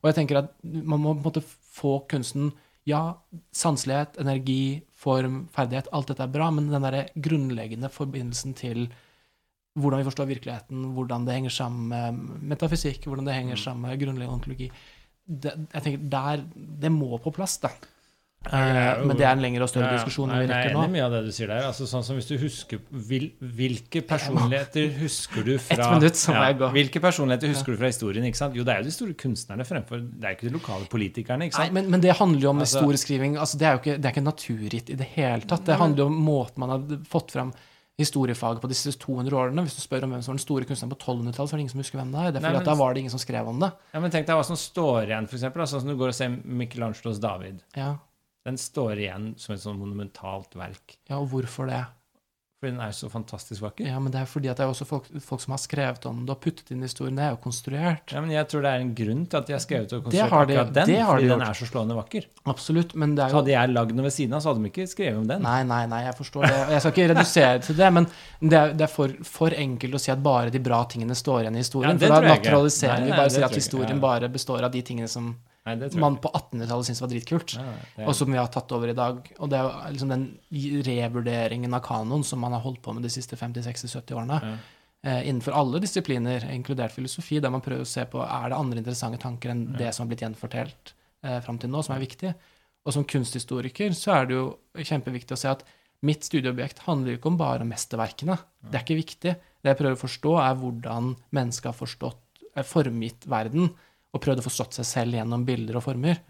Og 0.00 0.08
jeg 0.08 0.18
tenker 0.20 0.40
at 0.40 0.54
man 0.64 1.02
må 1.02 1.12
på 1.12 1.20
en 1.20 1.28
måte 1.28 1.44
få 1.44 1.98
kunsten 2.10 2.54
Ja, 2.88 3.18
sanselighet, 3.52 4.14
energi, 4.22 4.80
form, 4.96 5.42
ferdighet, 5.52 5.90
alt 5.92 6.08
dette 6.08 6.24
er 6.24 6.30
bra, 6.32 6.46
men 6.54 6.70
den 6.70 6.86
derre 6.86 7.02
grunnleggende 7.20 7.90
forbindelsen 7.92 8.54
til 8.56 8.86
hvordan 9.76 10.00
vi 10.00 10.06
forstår 10.08 10.30
virkeligheten, 10.30 10.86
hvordan 10.96 11.26
det 11.26 11.34
henger 11.36 11.52
sammen 11.52 11.90
med 11.92 12.46
metafysikk, 12.54 13.04
hvordan 13.04 13.28
det 13.28 13.36
henger 13.36 13.60
sammen 13.60 13.90
med 13.90 14.00
grunnleggende 14.00 14.38
ontologi 14.38 14.70
det, 15.28 15.52
Jeg 15.74 15.84
tenker 15.84 16.08
der, 16.08 16.44
Det 16.56 16.90
må 16.92 17.18
på 17.20 17.34
plass, 17.36 17.58
da. 17.60 17.68
Eh, 18.46 19.00
men 19.04 19.16
det 19.18 19.24
er 19.26 19.32
en 19.34 19.40
lengre 19.42 19.64
og 19.66 19.68
større 19.68 19.88
Ja, 19.90 19.96
ja. 19.96 19.98
diskusjon 19.98 20.28
Nei, 20.30 20.36
enn 20.38 20.46
vi 20.46 20.52
Jeg 20.54 20.62
er 20.62 20.70
enig 20.70 20.78
nå. 20.78 20.92
mye 20.94 21.04
av 21.04 21.10
det 21.12 21.20
du 21.26 21.32
sier 21.34 21.48
der. 21.50 21.64
Altså, 21.68 21.88
sånn 21.90 22.04
som 22.06 22.16
hvis 22.16 22.28
du 22.30 22.36
husker 22.38 22.78
vil, 22.90 23.32
Hvilke 23.42 24.00
personligheter 24.06 24.92
husker 25.00 25.42
du 25.44 25.58
fra 25.66 25.74
Ett 25.74 25.90
minutt, 25.98 26.14
så 26.16 26.32
må 26.32 26.44
jeg 26.46 26.56
gå. 26.62 26.68
Hvilke 26.72 27.00
personligheter 27.02 27.50
husker 27.52 27.74
du 27.74 27.76
fra 27.82 27.90
historien? 27.90 28.24
ikke 28.24 28.38
sant? 28.40 28.54
Jo, 28.56 28.62
det 28.64 28.72
er 28.76 28.78
jo 28.84 28.88
de 28.88 28.94
store 28.94 29.16
kunstnerne 29.18 29.66
fremfor 29.68 30.00
Det 30.06 30.24
er 30.24 30.30
jo 30.32 30.38
ikke 30.38 30.48
de 30.48 30.54
lokale 30.54 30.86
politikerne. 30.88 31.48
ikke 31.50 31.58
Nei, 31.58 31.66
sant? 31.66 31.74
men, 31.74 31.90
men 31.90 32.00
det 32.06 32.14
handler 32.16 32.40
jo 32.46 32.50
om 32.54 32.62
Altså- 32.62 32.78
historieskriving. 32.78 33.36
Altså, 33.36 33.58
det 33.58 33.66
er 33.66 33.72
jo 33.74 33.82
ikke, 33.82 33.96
det 33.98 34.06
er 34.06 34.14
ikke 34.16 34.28
naturgitt 34.30 34.90
i 34.94 34.94
det 35.02 35.08
hele 35.18 35.42
tatt. 35.42 35.66
Det 35.66 35.76
handler 35.82 35.98
jo 35.98 36.06
om 36.06 36.22
måten 36.30 36.58
man 36.64 36.70
har 36.70 36.86
fått 37.10 37.34
fram 37.34 37.52
historiefaget 37.98 38.60
på 38.62 38.68
disse 38.70 38.92
200 38.94 39.34
årene. 39.34 39.66
Hvis 39.66 39.74
du 39.74 39.82
spør 39.82 40.04
om 40.06 40.12
hvem 40.14 40.22
som 40.22 40.30
var 40.32 40.38
den 40.38 40.44
store 40.46 40.64
kunstneren 40.64 40.94
på 40.94 41.00
1200-tallet, 41.02 41.50
så 41.50 41.52
er 41.52 41.58
det 41.58 41.64
ingen 41.66 41.74
som 41.74 41.80
husker 41.82 41.98
hvem 41.98 42.12
det 42.14 42.20
er. 42.22 42.30
Det 42.30 42.38
er 42.38 42.40
Nei, 42.40 42.50
fordi 42.54 42.54
men- 42.54 42.62
at 42.62 42.70
da 42.70 42.74
var 42.78 42.94
det 42.94 43.00
ingen 43.02 43.10
som 43.10 43.18
skrev 43.18 43.48
om 43.50 43.58
det. 43.58 43.72
Ja, 43.92 43.98
men 44.00 44.10
Tenk 44.14 44.26
deg 44.30 44.36
hva 44.38 44.44
som 44.46 44.54
står 44.56 45.08
igjen, 45.10 45.26
f.eks. 45.26 45.42
Sånn 45.42 45.80
som 45.82 45.88
du 45.90 45.96
går 45.98 46.12
og 46.14 46.14
ser 46.14 46.28
Michelangelos 46.46 47.18
David. 47.18 47.58
Ja, 47.74 47.96
Den 48.48 48.58
står 48.60 49.04
igjen 49.04 49.30
som 49.40 49.54
et 49.54 49.62
sånn 49.62 49.78
monumentalt 49.84 50.56
verk. 50.58 50.98
ja 51.10 51.20
og 51.20 51.30
hvorfor 51.34 51.68
det? 51.70 51.84
Fordi 52.58 52.72
den 52.74 52.80
er 52.82 52.90
så 52.90 53.06
fantastisk 53.06 53.62
vakker. 53.62 53.86
Ja, 53.86 54.00
men 54.02 54.10
det 54.10 54.18
er 54.18 54.26
fordi 54.26 54.48
at 54.50 54.58
det 54.58 54.64
er 54.64 54.70
også 54.72 54.82
folk, 54.88 55.04
folk 55.22 55.38
som 55.44 55.52
har 55.54 55.60
skrevet 55.62 56.06
om 56.10 56.24
det 56.26 56.32
og 56.34 56.40
puttet 56.42 56.72
inn 56.74 56.80
historien. 56.82 57.14
Det 57.14 57.22
er 57.22 57.36
jo 57.36 57.38
konstruert. 57.44 58.10
Ja, 58.10 58.18
men 58.24 58.32
Jeg 58.34 58.48
tror 58.50 58.64
det 58.64 58.72
er 58.72 58.80
en 58.82 58.90
grunn 58.98 59.20
til 59.30 59.38
at 59.38 59.46
de 59.46 59.54
har 59.54 59.60
skrevet 59.62 59.92
og 59.94 60.00
konstruert 60.08 60.32
har 60.34 60.48
de- 60.48 60.56
akkurat 60.56 60.72
den. 60.74 60.86
det 60.90 60.96
har 60.98 61.20
de 61.20 61.28
fordi 61.28 61.28
den 61.36 61.44
er 61.46 61.54
så 61.60 61.68
slående 61.70 61.94
vakker. 62.00 62.26
Absolutt, 62.50 62.96
men 62.98 63.14
det 63.14 63.22
er 63.22 63.28
Så 63.30 63.30
jo 63.30 63.38
hadde 63.38 63.52
jeg 63.54 63.70
lagd 63.76 63.94
noe 63.94 64.02
ved 64.08 64.14
siden 64.16 64.34
av, 64.34 64.42
så 64.42 64.50
hadde 64.50 64.62
de 64.64 64.70
ikke 64.72 64.88
skrevet 64.90 65.18
om 65.22 65.28
den. 65.30 65.42
Nei, 65.46 65.62
nei, 65.70 65.86
nei, 65.86 66.00
jeg 66.08 66.16
forstår 66.18 66.42
det. 66.50 66.58
Jeg 66.74 66.80
skal 66.82 66.92
ikke 66.96 67.08
redusere 67.14 67.62
til 67.68 67.76
det, 67.78 67.92
men 67.94 68.04
det 68.42 68.58
er, 68.58 68.72
det 68.74 68.84
er 68.88 68.92
for, 68.96 69.14
for 69.22 69.50
enkelt 69.54 69.94
å 69.94 70.00
si 70.02 70.10
at 70.10 70.22
bare 70.26 70.50
de 70.50 70.58
bra 70.58 70.82
tingene 70.90 71.14
står 71.14 71.44
igjen 71.46 71.54
i 71.54 71.62
historien. 71.62 71.94
Ja, 71.94 71.98
det 72.02 72.08
for 72.10 72.26
da 72.26 72.34
naturaliserer 72.34 72.98
Nei, 72.98 73.04
vi 73.06 73.14
bare 73.14 73.30
å 73.30 73.30
sier 73.30 73.38
tror 73.38 73.46
at 73.52 73.54
jeg 73.54 73.62
historien 73.62 73.94
Ja. 73.94 74.02
bare 74.02 74.28
består 74.34 74.64
av 74.66 74.72
de 74.74 74.82
tingene 74.82 75.06
som 75.08 75.36
Nei, 75.68 75.90
man 76.00 76.16
på 76.22 76.30
1800-tallet 76.32 76.88
syntes 76.88 77.02
var 77.04 77.10
dritkult. 77.12 77.54
Ja, 77.58 77.74
er- 77.98 78.08
og 78.08 78.16
som 78.16 78.32
vi 78.32 78.38
har 78.40 78.48
tatt 78.54 78.72
over 78.76 78.88
i 78.92 78.96
dag. 78.96 79.20
Og 79.38 79.50
det 79.52 79.58
er 79.60 79.92
liksom 79.92 80.12
den 80.14 80.26
revurderingen 80.88 81.74
av 81.76 81.84
kanon 81.84 82.24
som 82.24 82.40
man 82.42 82.54
har 82.56 82.64
holdt 82.64 82.82
på 82.84 82.94
med 82.96 83.04
de 83.06 83.12
siste 83.12 83.36
50-60-70 83.38 84.16
årene. 84.16 84.38
Ja. 84.42 84.56
Eh, 85.06 85.28
innenfor 85.30 85.54
alle 85.54 85.78
disipliner, 85.82 86.42
inkludert 86.52 86.92
filosofi, 86.94 87.38
der 87.40 87.52
man 87.54 87.62
prøver 87.62 87.84
å 87.86 87.88
se 87.88 88.02
på 88.10 88.18
er 88.24 88.50
det 88.50 88.58
andre 88.58 88.80
interessante 88.82 89.20
tanker 89.22 89.52
enn 89.54 89.66
det 89.78 89.92
som 89.94 90.04
har 90.04 90.10
blitt 90.10 90.24
gjenfortelt 90.26 90.94
eh, 91.22 91.38
fram 91.44 91.58
til 91.62 91.70
nå, 91.70 91.82
som 91.86 91.94
er 91.94 92.02
viktig. 92.02 92.32
Og 92.84 92.94
som 92.96 93.04
kunsthistoriker 93.06 93.94
så 93.94 94.16
er 94.16 94.26
det 94.26 94.38
jo 94.38 94.46
kjempeviktig 94.74 95.36
å 95.36 95.38
se 95.38 95.52
at 95.52 95.62
mitt 96.06 96.26
studieobjekt 96.26 96.84
handler 96.86 97.12
jo 97.14 97.18
ikke 97.20 97.30
om 97.30 97.38
bare 97.38 97.66
mesterverkene. 97.66 98.36
Det 98.62 98.78
er 98.78 98.84
ikke 98.86 98.98
viktig. 99.00 99.32
Det 99.38 99.70
jeg 99.72 99.78
prøver 99.80 99.96
å 99.98 100.02
forstå, 100.02 100.34
er 100.42 100.58
hvordan 100.60 101.12
mennesket 101.34 101.70
har 101.70 101.78
forstått, 101.78 102.42
eh, 102.56 102.66
formgitt 102.66 103.26
verden, 103.30 103.70
og 104.14 104.22
prøvd 104.24 104.40
å 104.40 104.46
få 104.46 104.52
stått 104.52 104.78
seg 104.78 104.86
selv 104.88 105.18
gjennom 105.18 105.44
bilder 105.48 105.78
og 105.80 105.84
former. 105.84 106.20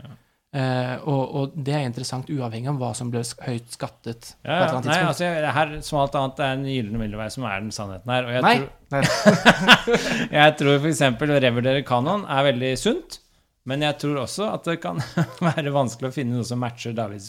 Eh, 0.48 0.94
og, 1.04 1.34
og 1.36 1.56
det 1.60 1.74
er 1.76 1.82
interessant 1.84 2.30
uavhengig 2.32 2.70
av 2.70 2.78
hva 2.80 2.88
som 2.96 3.10
ble 3.12 3.20
høyt 3.44 3.74
skattet 3.74 4.30
Ja, 4.46 4.62
ja. 4.62 4.78
Nei, 4.80 4.94
altså, 5.04 5.26
her, 5.28 5.74
som 5.84 5.98
alt 6.00 6.16
annet, 6.16 6.38
det 6.38 6.46
er 6.46 6.54
en 6.56 6.62
gyllen 6.72 7.02
middelvei 7.02 7.26
som 7.34 7.44
er 7.44 7.60
den 7.60 7.74
sannheten 7.74 8.12
her. 8.14 8.30
Jeg 8.32 8.46
Nei. 8.46 8.54
tror, 8.88 9.98
jeg 10.38 10.54
tror 10.62 10.80
f.eks. 10.80 11.02
å 11.04 11.42
revurdere 11.44 11.84
kanon 11.86 12.24
er 12.24 12.48
veldig 12.48 12.72
sunt, 12.80 13.20
men 13.68 13.84
jeg 13.84 13.98
tror 14.00 14.22
også 14.24 14.48
at 14.54 14.70
det 14.70 14.78
kan 14.86 15.02
være 15.50 15.74
vanskelig 15.74 16.08
å 16.08 16.16
finne 16.16 16.38
noe 16.40 16.48
som 16.48 16.64
matcher 16.64 16.96
Davids, 16.96 17.28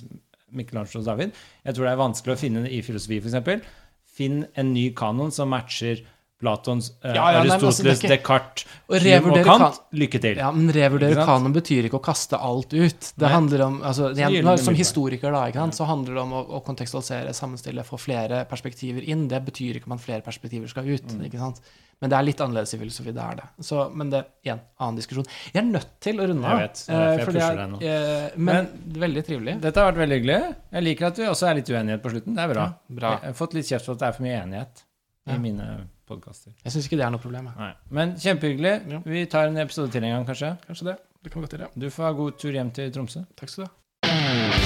Michelangelos 0.56 1.06
David. 1.12 1.36
Jeg 1.68 1.76
tror 1.76 1.90
det 1.90 1.92
er 1.92 2.04
vanskelig 2.06 2.38
å 2.38 2.40
finne 2.40 2.64
i 2.72 2.80
filosofi, 2.88 3.20
f.eks. 3.20 3.68
Finn 4.16 4.46
en 4.56 4.72
ny 4.72 4.90
kanon 4.96 5.36
som 5.36 5.52
matcher 5.52 6.06
Platons, 6.40 6.92
eh, 7.04 7.12
Ja, 7.18 7.26
ja, 7.34 7.42
nei, 7.44 7.50
altså, 7.52 7.68
Aristoteles, 7.68 8.04
er 8.06 8.14
Descartes, 8.14 8.64
Kim 8.88 9.26
Hume 9.26 9.34
og 9.42 9.46
Kant. 9.50 9.80
Lykke 9.92 10.22
til. 10.24 10.38
Ja, 10.40 10.52
men 10.56 10.72
revurdere 10.72 11.26
kanon 11.28 11.52
betyr 11.56 11.90
ikke 11.90 12.00
å 12.00 12.04
kaste 12.06 12.40
alt 12.40 12.72
ut. 12.72 13.10
Det 13.12 13.26
Nei. 13.26 13.34
handler 13.34 13.66
om, 13.66 13.82
altså, 13.84 14.14
det, 14.16 14.60
Som 14.64 14.78
historiker 14.80 15.36
da, 15.36 15.42
ikke 15.52 15.60
sant, 15.66 15.76
så 15.76 15.90
handler 15.90 16.16
det 16.16 16.24
om 16.24 16.32
å, 16.40 16.46
å 16.56 16.64
kontekstualisere, 16.64 17.34
sammenstille, 17.36 17.84
få 17.84 18.00
flere 18.00 18.46
perspektiver 18.48 19.04
inn. 19.04 19.28
Det 19.28 19.42
betyr 19.52 19.82
ikke 19.82 19.92
om 19.92 19.98
at 20.00 20.06
flere 20.06 20.24
perspektiver 20.24 20.72
skal 20.72 20.88
ut. 20.88 21.12
Mm. 21.12 21.28
ikke 21.28 21.44
sant? 21.44 21.60
Men 22.00 22.14
det 22.14 22.16
er 22.16 22.24
litt 22.24 22.40
annerledes 22.40 22.72
i 22.74 22.78
filosofi. 22.80 23.12
Det 23.12 23.20
er 23.26 23.36
det. 23.42 23.46
Så, 23.68 23.82
men 23.92 24.08
det 24.14 24.22
er 24.48 24.54
en 24.54 24.62
annen 24.80 24.96
diskusjon. 25.02 25.26
Jeg 25.52 25.60
er 25.60 25.68
nødt 25.68 25.90
til 26.00 26.22
å 26.24 26.28
runde 26.32 26.48
av. 26.48 26.62
Jeg 26.62 26.70
vet, 26.70 26.84
derfor 26.88 27.04
jeg 27.12 27.20
eh, 27.20 27.26
fordi 27.28 27.40
pusher 27.44 27.58
deg 27.60 27.72
nå. 27.74 27.80
eh, 27.84 28.38
men, 28.40 28.70
veldig 29.04 29.24
trivelig. 29.28 29.58
Dette 29.68 29.84
har 29.84 29.92
vært 29.92 30.00
veldig 30.06 30.20
hyggelig. 30.22 30.38
Jeg 30.78 30.86
liker 30.88 31.10
at 31.12 31.20
vi 31.20 31.28
også 31.28 31.50
er 31.52 31.60
litt 31.60 31.72
uenighet 31.76 32.02
på 32.06 32.14
slutten. 32.16 32.38
Det 32.40 32.46
er 32.46 32.54
bra. 32.54 32.68
Ja, 32.72 32.96
bra. 33.02 33.12
Jeg 33.20 33.34
har 33.34 33.40
fått 33.42 33.58
litt 33.60 33.68
kjeft 33.68 33.90
for 33.92 34.00
at 34.00 34.06
det 34.06 34.08
er 34.08 34.16
for 34.16 34.24
mye 34.30 34.38
enighet 34.46 34.86
Ja. 35.28 35.38
mine 35.44 35.68
podkaster. 36.10 36.56
Jeg 36.66 36.76
syns 36.76 36.90
ikke 36.90 37.00
det 37.00 37.08
er 37.08 37.14
noe 37.16 37.24
problem. 37.24 37.52
Nei. 37.58 37.72
Men 37.96 38.16
kjempehyggelig. 38.20 38.76
Ja. 38.96 39.02
Vi 39.06 39.26
tar 39.32 39.52
en 39.52 39.62
episode 39.64 39.94
til 39.96 40.04
en 40.04 40.18
gang, 40.18 40.28
kanskje. 40.30 40.56
Kanskje 40.68 40.92
det. 40.92 40.98
Det 41.24 41.34
kan 41.34 41.44
godt 41.46 41.58
gjøre. 41.58 41.74
Du 41.76 41.90
får 41.92 42.10
ha 42.10 42.16
god 42.24 42.40
tur 42.42 42.56
hjem 42.56 42.72
til 42.76 42.94
Tromsø. 42.96 43.26
Takk 43.40 43.54
skal 43.54 43.68
du 43.68 43.70
ha. 43.70 44.59